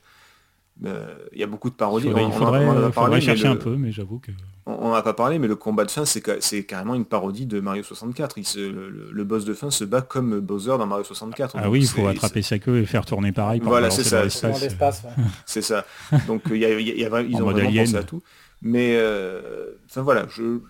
Euh, 0.85 1.15
il 1.33 1.41
y 1.41 1.43
a 1.43 1.47
beaucoup 1.47 1.71
de 1.71 1.75
parodies. 1.75 2.09
Il 2.09 2.33
faudrait, 2.33 3.21
chercher 3.21 3.49
un 3.49 3.57
peu, 3.57 3.77
mais 3.77 3.93
j'avoue 3.93 4.19
que... 4.19 4.33
On 4.65 4.93
n'a 4.93 5.03
pas 5.03 5.13
parlé, 5.13 5.41
mais 5.41 5.49
le 5.49 5.57
combat 5.57 5.85
de 5.85 5.91
fin, 5.91 6.05
c'est 6.05 6.65
carrément 6.65 6.95
une 6.95 7.05
parodie 7.05 7.47
de 7.47 7.59
Mario 7.59 7.83
64. 7.83 8.37
le, 8.57 9.25
boss 9.25 9.45
de 9.45 9.55
fin 9.55 9.73
se 9.73 9.85
bat 9.85 10.03
comme 10.03 10.39
Bowser 10.39 10.79
dans 10.79 10.87
Mario 10.87 11.03
64. 11.03 11.57
Ah 11.59 11.69
oui, 11.69 11.81
il 11.81 11.89
faut 11.89 12.07
attraper 12.07 12.43
sa 12.43 12.59
queue 12.59 12.79
et 12.79 12.87
faire 12.87 13.05
tourner 13.05 13.33
pareil. 13.33 13.61
Voilà, 13.63 13.91
c'est 13.91 14.05
ça. 14.05 14.23
C'est 15.47 15.63
ça. 15.63 15.85
Donc 16.27 16.43
il 16.51 16.59
y 16.59 16.65
a, 16.65 16.79
ils 16.79 17.43
ont 17.43 17.51
vraiment 17.51 17.73
pensé 17.73 17.97
à 17.97 18.05
tout. 18.05 18.23
Mais 18.61 18.97
euh, 18.97 19.73
enfin 19.87 20.03
voilà, 20.03 20.27
je 20.29 20.61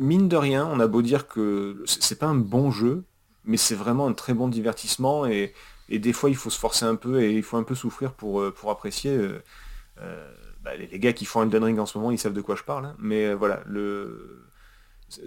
mine 0.00 0.28
de 0.28 0.36
rien, 0.36 0.68
on 0.72 0.80
a 0.80 0.88
beau 0.88 1.02
dire 1.02 1.28
que 1.28 1.84
c'est 1.86 2.18
pas 2.18 2.26
un 2.26 2.34
bon 2.34 2.72
jeu, 2.72 3.04
mais 3.44 3.56
c'est 3.56 3.76
vraiment 3.76 4.08
un 4.08 4.14
très 4.14 4.34
bon 4.34 4.48
divertissement 4.48 5.26
et 5.26 5.52
et 5.90 5.98
des 5.98 6.12
fois 6.12 6.30
il 6.30 6.36
faut 6.36 6.50
se 6.50 6.58
forcer 6.58 6.86
un 6.86 6.94
peu 6.94 7.20
et 7.20 7.32
il 7.32 7.42
faut 7.42 7.56
un 7.56 7.64
peu 7.64 7.74
souffrir 7.74 8.12
pour, 8.12 8.40
euh, 8.40 8.52
pour 8.52 8.70
apprécier. 8.70 9.10
Euh, 9.10 9.42
euh, 10.00 10.32
bah, 10.62 10.76
les, 10.76 10.98
gars 10.98 11.12
qui 11.12 11.24
font 11.24 11.42
Elden 11.42 11.64
Ring 11.64 11.78
en 11.78 11.86
ce 11.86 11.98
moment, 11.98 12.10
ils 12.10 12.18
savent 12.18 12.32
de 12.32 12.40
quoi 12.40 12.56
je 12.56 12.62
parle. 12.62 12.86
Hein. 12.86 12.96
mais 12.98 13.34
voilà, 13.34 13.62
le... 13.66 14.44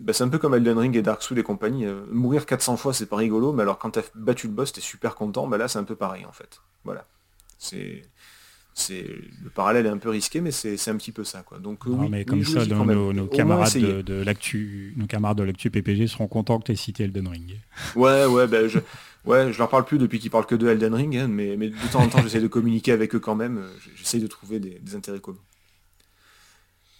Bah, 0.01 0.13
c'est 0.13 0.23
un 0.23 0.29
peu 0.29 0.37
comme 0.37 0.55
Elden 0.55 0.77
Ring 0.77 0.95
et 0.95 1.01
Dark 1.01 1.21
Souls 1.21 1.39
et 1.39 1.43
compagnie. 1.43 1.85
mourir 2.09 2.45
400 2.45 2.77
fois, 2.77 2.93
c'est 2.93 3.05
pas 3.05 3.17
rigolo, 3.17 3.51
mais 3.51 3.63
alors 3.63 3.79
quand 3.79 3.91
t'as 3.91 4.03
battu 4.15 4.47
le 4.47 4.53
boss, 4.53 4.71
t'es 4.71 4.81
super 4.81 5.15
content, 5.15 5.45
bah 5.47 5.57
là 5.57 5.67
c'est 5.67 5.79
un 5.79 5.83
peu 5.83 5.95
pareil 5.95 6.25
en 6.25 6.31
fait. 6.31 6.61
Voilà. 6.85 7.05
C'est 7.57 8.03
c'est 8.73 9.05
le 9.43 9.49
parallèle 9.49 9.85
est 9.85 9.89
un 9.89 9.97
peu 9.97 10.09
risqué 10.09 10.41
mais 10.41 10.51
c'est 10.51 10.87
un 10.87 10.97
petit 10.97 11.11
peu 11.11 11.23
ça 11.23 11.43
quoi 11.43 11.59
donc 11.59 11.85
oui, 11.85 12.07
mais 12.09 12.25
comme 12.25 12.43
ça 12.43 12.65
nos, 12.65 13.27
camarades 13.27 13.73
de, 13.77 14.23
l'actu 14.23 14.93
nos 14.97 15.05
camarades 15.05 15.37
de 15.37 15.43
l'actu 15.43 15.69
PPG 15.69 16.07
seront 16.07 16.27
contents 16.27 16.59
que 16.59 16.65
tu 16.65 16.71
aies 16.71 16.75
cité 16.75 17.03
Elden 17.03 17.27
Ring 17.27 17.59
ouais 17.95 18.25
ouais 18.25 18.47
ben 18.47 18.67
je 18.67 18.79
Ouais, 19.25 19.53
je 19.53 19.57
leur 19.57 19.69
parle 19.69 19.85
plus 19.85 19.97
depuis 19.97 20.19
qu'ils 20.19 20.31
parlent 20.31 20.45
que 20.45 20.55
de 20.55 20.67
Elden 20.67 20.93
Ring, 20.93 21.15
hein, 21.15 21.27
mais, 21.27 21.55
mais, 21.55 21.69
de 21.69 21.91
temps 21.91 22.01
en 22.01 22.09
temps 22.09 22.21
j'essaie 22.23 22.41
de 22.41 22.47
communiquer 22.47 22.91
avec 22.91 23.15
eux 23.15 23.19
quand 23.19 23.35
même, 23.35 23.57
euh, 23.57 23.69
j'essaie 23.95 24.19
de 24.19 24.27
trouver 24.27 24.59
des, 24.59 24.95
intérêts 24.95 25.19
communs. 25.19 25.39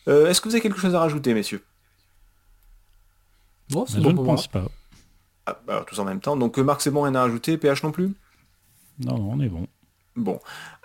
Euh, 0.08 0.28
est-ce 0.28 0.40
que 0.42 0.48
vous 0.48 0.56
avez 0.56 0.62
quelque 0.62 0.80
chose 0.80 0.96
à 0.96 1.00
rajouter, 1.00 1.34
messieurs? 1.34 1.62
Bon, 3.70 3.86
Je 3.86 4.00
ne 4.00 4.14
pense 4.14 4.48
pas. 4.48 4.68
Ah, 5.46 5.60
bah, 5.66 5.74
alors, 5.74 5.86
tous 5.86 6.00
en 6.00 6.06
même 6.06 6.22
temps. 6.22 6.38
Donc 6.38 6.58
euh, 6.58 6.64
Marc, 6.64 6.82
c'est 6.82 6.92
bon, 6.92 7.02
rien 7.02 7.16
à 7.16 7.22
rajouter, 7.22 7.58
PH 7.58 7.84
non 7.84 7.92
plus? 7.92 8.14
Non, 9.00 9.18
non, 9.18 9.32
on 9.34 9.40
est 9.42 9.50
bon. 9.50 9.68
Bon. 10.16 10.40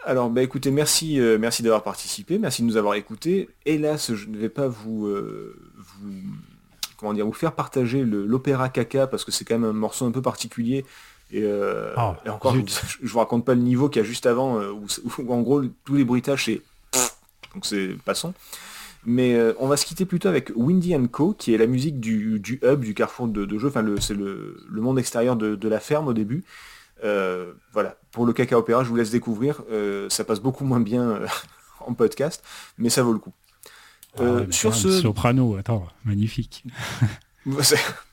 Alors, 0.04 0.30
bah 0.30 0.42
écoutez, 0.42 0.70
merci, 0.70 1.20
merci 1.38 1.62
d'avoir 1.62 1.82
participé, 1.82 2.38
merci 2.38 2.62
de 2.62 2.66
nous 2.66 2.78
avoir 2.78 2.94
écoutés. 2.94 3.50
Hélas, 3.66 4.14
je 4.14 4.26
ne 4.26 4.38
vais 4.38 4.48
pas 4.48 4.68
vous, 4.68 5.06
vous 5.10 6.10
comment 6.96 7.12
dire, 7.12 7.26
vous 7.26 7.32
faire 7.32 7.54
partager 7.54 8.04
l'opéra 8.04 8.70
caca 8.70 9.06
parce 9.06 9.26
que 9.26 9.30
c'est 9.30 9.44
quand 9.44 9.58
même 9.58 9.68
un 9.68 9.74
morceau 9.74 10.06
un 10.06 10.10
peu 10.10 10.22
particulier 10.22 10.86
euh, 11.34 11.92
ah, 11.96 12.16
et, 12.24 12.30
encore, 12.30 12.54
je, 12.54 13.02
ne 13.02 13.08
vous 13.08 13.18
raconte 13.18 13.44
pas 13.44 13.54
le 13.54 13.60
niveau 13.60 13.88
qu'il 13.88 14.02
y 14.02 14.04
a 14.04 14.08
juste 14.08 14.26
avant, 14.26 14.58
euh, 14.58 14.72
où, 14.72 15.32
en 15.32 15.40
gros 15.42 15.62
tous 15.84 15.94
les 15.94 16.04
bruitages 16.04 16.46
c'est... 16.46 16.62
Donc 17.54 17.64
c'est 17.66 17.96
passons. 18.04 18.34
Mais 19.04 19.34
euh, 19.34 19.52
on 19.58 19.68
va 19.68 19.76
se 19.76 19.86
quitter 19.86 20.04
plutôt 20.04 20.28
avec 20.28 20.52
Windy 20.54 20.94
Co, 21.10 21.32
qui 21.32 21.54
est 21.54 21.58
la 21.58 21.66
musique 21.66 22.00
du, 22.00 22.42
hub, 22.62 22.80
du 22.80 22.94
carrefour 22.94 23.28
de, 23.28 23.58
jeu, 23.58 23.68
enfin 23.68 23.84
c'est 24.00 24.14
le, 24.14 24.56
monde 24.70 24.98
extérieur 24.98 25.36
de, 25.36 25.68
la 25.68 25.80
ferme 25.80 26.08
au 26.08 26.12
début. 26.12 26.44
voilà, 27.02 27.96
pour 28.10 28.26
le 28.26 28.32
caca 28.32 28.58
opéra, 28.58 28.84
je 28.84 28.88
vous 28.88 28.96
laisse 28.96 29.10
découvrir. 29.10 29.62
ça 30.08 30.24
passe 30.24 30.40
beaucoup 30.40 30.64
moins 30.64 30.80
bien 30.80 31.20
en 31.80 31.94
podcast, 31.94 32.44
mais 32.76 32.90
ça 32.90 33.02
vaut 33.02 33.12
le 33.12 33.18
coup. 33.18 33.32
Ah 34.18 34.40
sur 34.50 34.74
ce... 34.74 34.90
Soprano, 34.90 35.56
attends, 35.56 35.86
magnifique. 36.04 36.64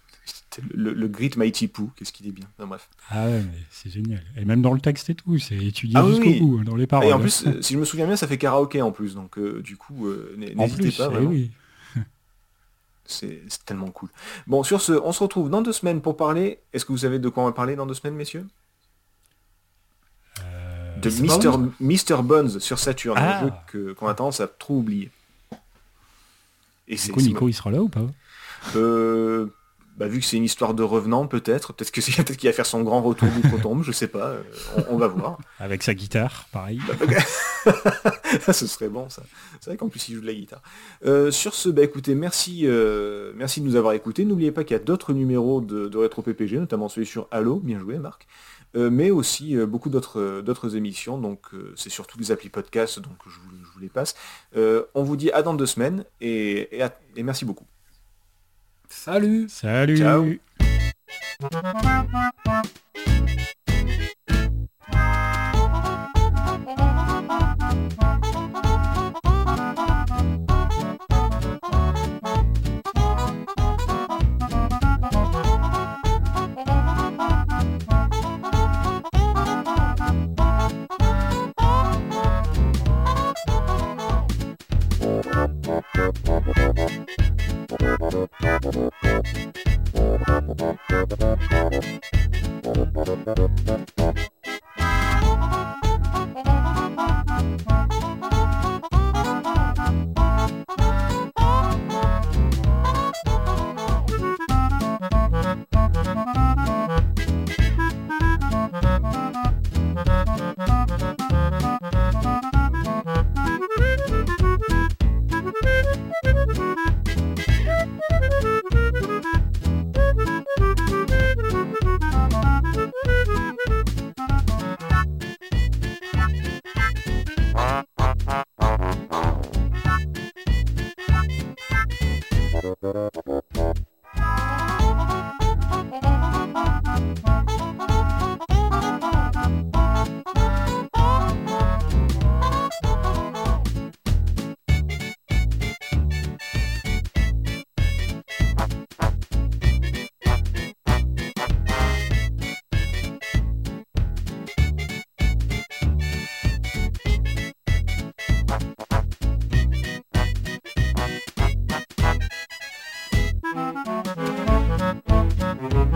le, 0.74 0.94
le 0.94 1.08
Grit 1.08 1.32
Mighty 1.38 1.68
Pooh, 1.68 1.92
qu'est-ce 1.96 2.12
qu'il 2.12 2.28
est 2.28 2.32
bien. 2.32 2.48
bref. 2.60 2.90
Ah 3.10 3.26
ouais, 3.26 3.42
mais 3.42 3.60
c'est 3.70 3.90
génial. 3.90 4.24
Et 4.38 4.46
même 4.46 4.62
dans 4.62 4.74
le 4.74 4.80
texte 4.80 5.10
et 5.10 5.16
tout, 5.16 5.38
c'est 5.38 5.58
étudié 5.58 5.98
ah 5.98 6.06
jusqu'au 6.08 6.46
bout, 6.46 6.60
hein, 6.60 6.64
dans 6.64 6.76
les 6.76 6.88
paroles. 6.88 7.08
Et 7.08 7.14
en 7.14 7.20
plus, 7.20 7.46
euh, 7.46 7.62
si 7.62 7.74
je 7.74 7.80
me 7.80 7.86
souviens 7.86 8.06
bien, 8.06 8.16
ça 8.16 8.28
fait 8.28 8.38
karaoké 8.38 8.82
en 8.82 8.92
plus, 8.92 9.16
donc 9.16 9.38
euh, 9.38 9.62
du 9.62 9.78
coup, 9.78 10.08
euh, 10.08 10.36
n'hésitez 10.38 10.92
pas. 10.92 11.12
Eh 11.20 11.26
oui. 11.26 11.52
c'est 13.06 13.42
tellement 13.66 13.92
cool. 13.92 14.10
Bon, 14.48 14.64
sur 14.64 14.82
ce, 14.82 14.94
on 14.94 15.12
se 15.12 15.24
retrouve 15.24 15.50
dans 15.50 15.62
deux 15.62 15.74
semaines 15.74 16.02
pour 16.02 16.18
parler. 16.18 16.60
Est-ce 16.74 16.86
que 16.86 16.92
vous 16.92 17.00
savez 17.00 17.20
de 17.20 17.30
quoi 17.30 17.44
on 17.44 17.48
va 17.48 17.54
parler 17.54 17.76
dans 17.76 17.86
deux 17.86 17.94
semaines, 17.94 18.16
messieurs? 18.16 18.46
De 21.02 21.10
Mister, 21.22 21.52
Mister 21.80 22.18
Bones 22.24 22.60
sur 22.60 22.80
Saturn, 22.80 23.18
un 23.18 23.22
ah. 23.22 23.66
jeu 23.74 23.94
qu'on 23.94 24.08
a 24.08 24.14
tendance 24.16 24.40
à 24.40 24.48
trop 24.48 24.78
oublier. 24.78 25.12
Et 26.88 26.96
du 26.96 27.12
coup, 27.12 27.22
Nico, 27.22 27.50
il 27.50 27.54
sera 27.54 27.72
là 27.72 27.82
ou 27.82 27.90
pas? 27.90 28.06
Euh, 28.76 29.48
bah, 29.98 30.08
vu 30.08 30.20
que 30.20 30.26
c'est 30.26 30.36
une 30.36 30.44
histoire 30.44 30.74
de 30.74 30.84
revenant, 30.84 31.26
peut-être, 31.26 31.74
peut-être 31.74 31.92
que 31.92 32.02
c'est 32.02 32.16
peut-être 32.16 32.38
qu'il 32.38 32.50
va 32.50 32.54
faire 32.54 32.66
son 32.66 32.84
grand 32.84 33.02
retour 33.02 33.30
d'outre-tombe, 33.30 33.84
je 33.84 33.92
sais 33.92 34.08
pas, 34.08 34.28
euh, 34.28 34.42
on, 34.90 34.98
va 34.98 35.08
voir. 35.08 35.38
Avec 35.60 35.84
sa 35.84 35.94
guitare, 35.94 36.48
pareil. 36.52 36.80
ce 38.52 38.68
serait 38.68 38.90
bon 38.90 39.10
ça. 39.10 39.24
C'est 39.62 39.70
vrai 39.70 39.78
qu'en 39.78 39.90
plus 39.90 40.08
il 40.10 40.16
joue 40.16 40.22
de 40.22 40.28
la 40.28 40.34
guitare. 40.34 40.62
Euh, 41.06 41.32
sur 41.32 41.54
ce, 41.54 41.70
bah 41.70 41.84
écoutez, 41.84 42.14
merci, 42.16 42.62
euh, 42.66 43.32
merci 43.36 43.62
de 43.62 43.66
nous 43.66 43.76
avoir 43.76 43.94
écoutés. 43.94 44.26
N'oubliez 44.26 44.52
pas 44.52 44.64
qu'il 44.64 44.76
y 44.76 44.80
a 44.80 44.84
d'autres 44.84 45.14
numéros 45.14 45.62
de, 45.62 45.88
de 45.88 45.98
Retro 45.98 46.22
PPG, 46.22 46.58
notamment 46.58 46.90
celui 46.90 47.08
sur 47.08 47.28
Halo, 47.32 47.60
bien 47.60 47.80
joué 47.80 47.98
Marc. 47.98 48.28
mais 48.74 49.12
aussi 49.12 49.56
beaucoup 49.66 49.90
d'autres 49.90 50.42
d'autres 50.42 50.76
émissions, 50.76 51.18
donc 51.18 51.52
c'est 51.76 51.90
surtout 51.90 52.20
les 52.20 52.32
applis 52.32 52.50
podcast, 52.50 53.00
donc 53.00 53.18
je 53.26 53.40
vous, 53.40 53.80
les 53.80 53.90
passe. 53.90 54.16
on 54.56 55.04
vous 55.04 55.16
dit 55.16 55.32
à 55.32 55.42
dans 55.42 55.54
deux 55.54 55.66
semaines 55.66 56.04
et, 56.20 56.82
et 57.16 57.24
merci 57.24 57.46
beaucoup. 57.46 57.66
Salut. 58.96 59.50
Salut. 59.50 59.98
Ciao. 59.98 60.40
Thank 87.86 88.26
you. 94.20 94.35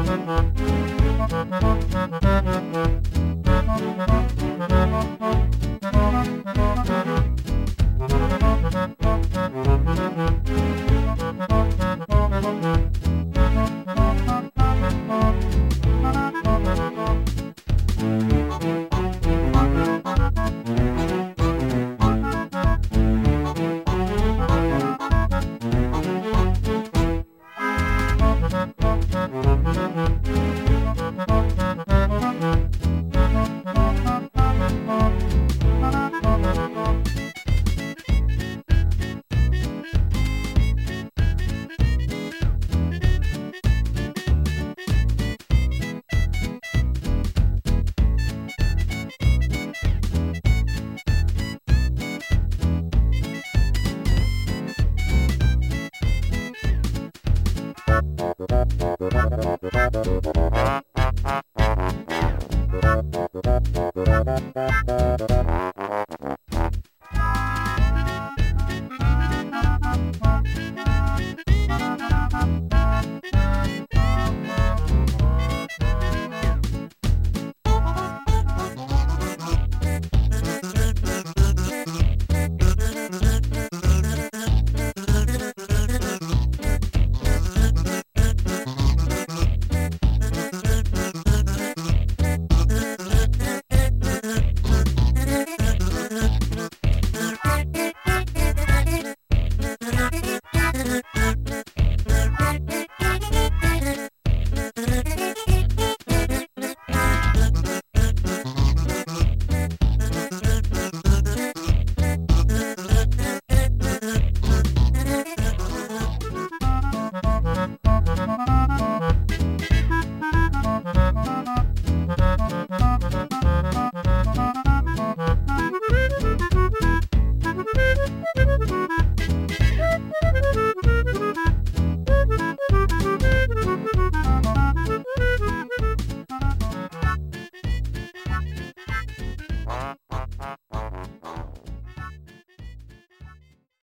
Thank 0.01 0.53
you. 2.13 2.18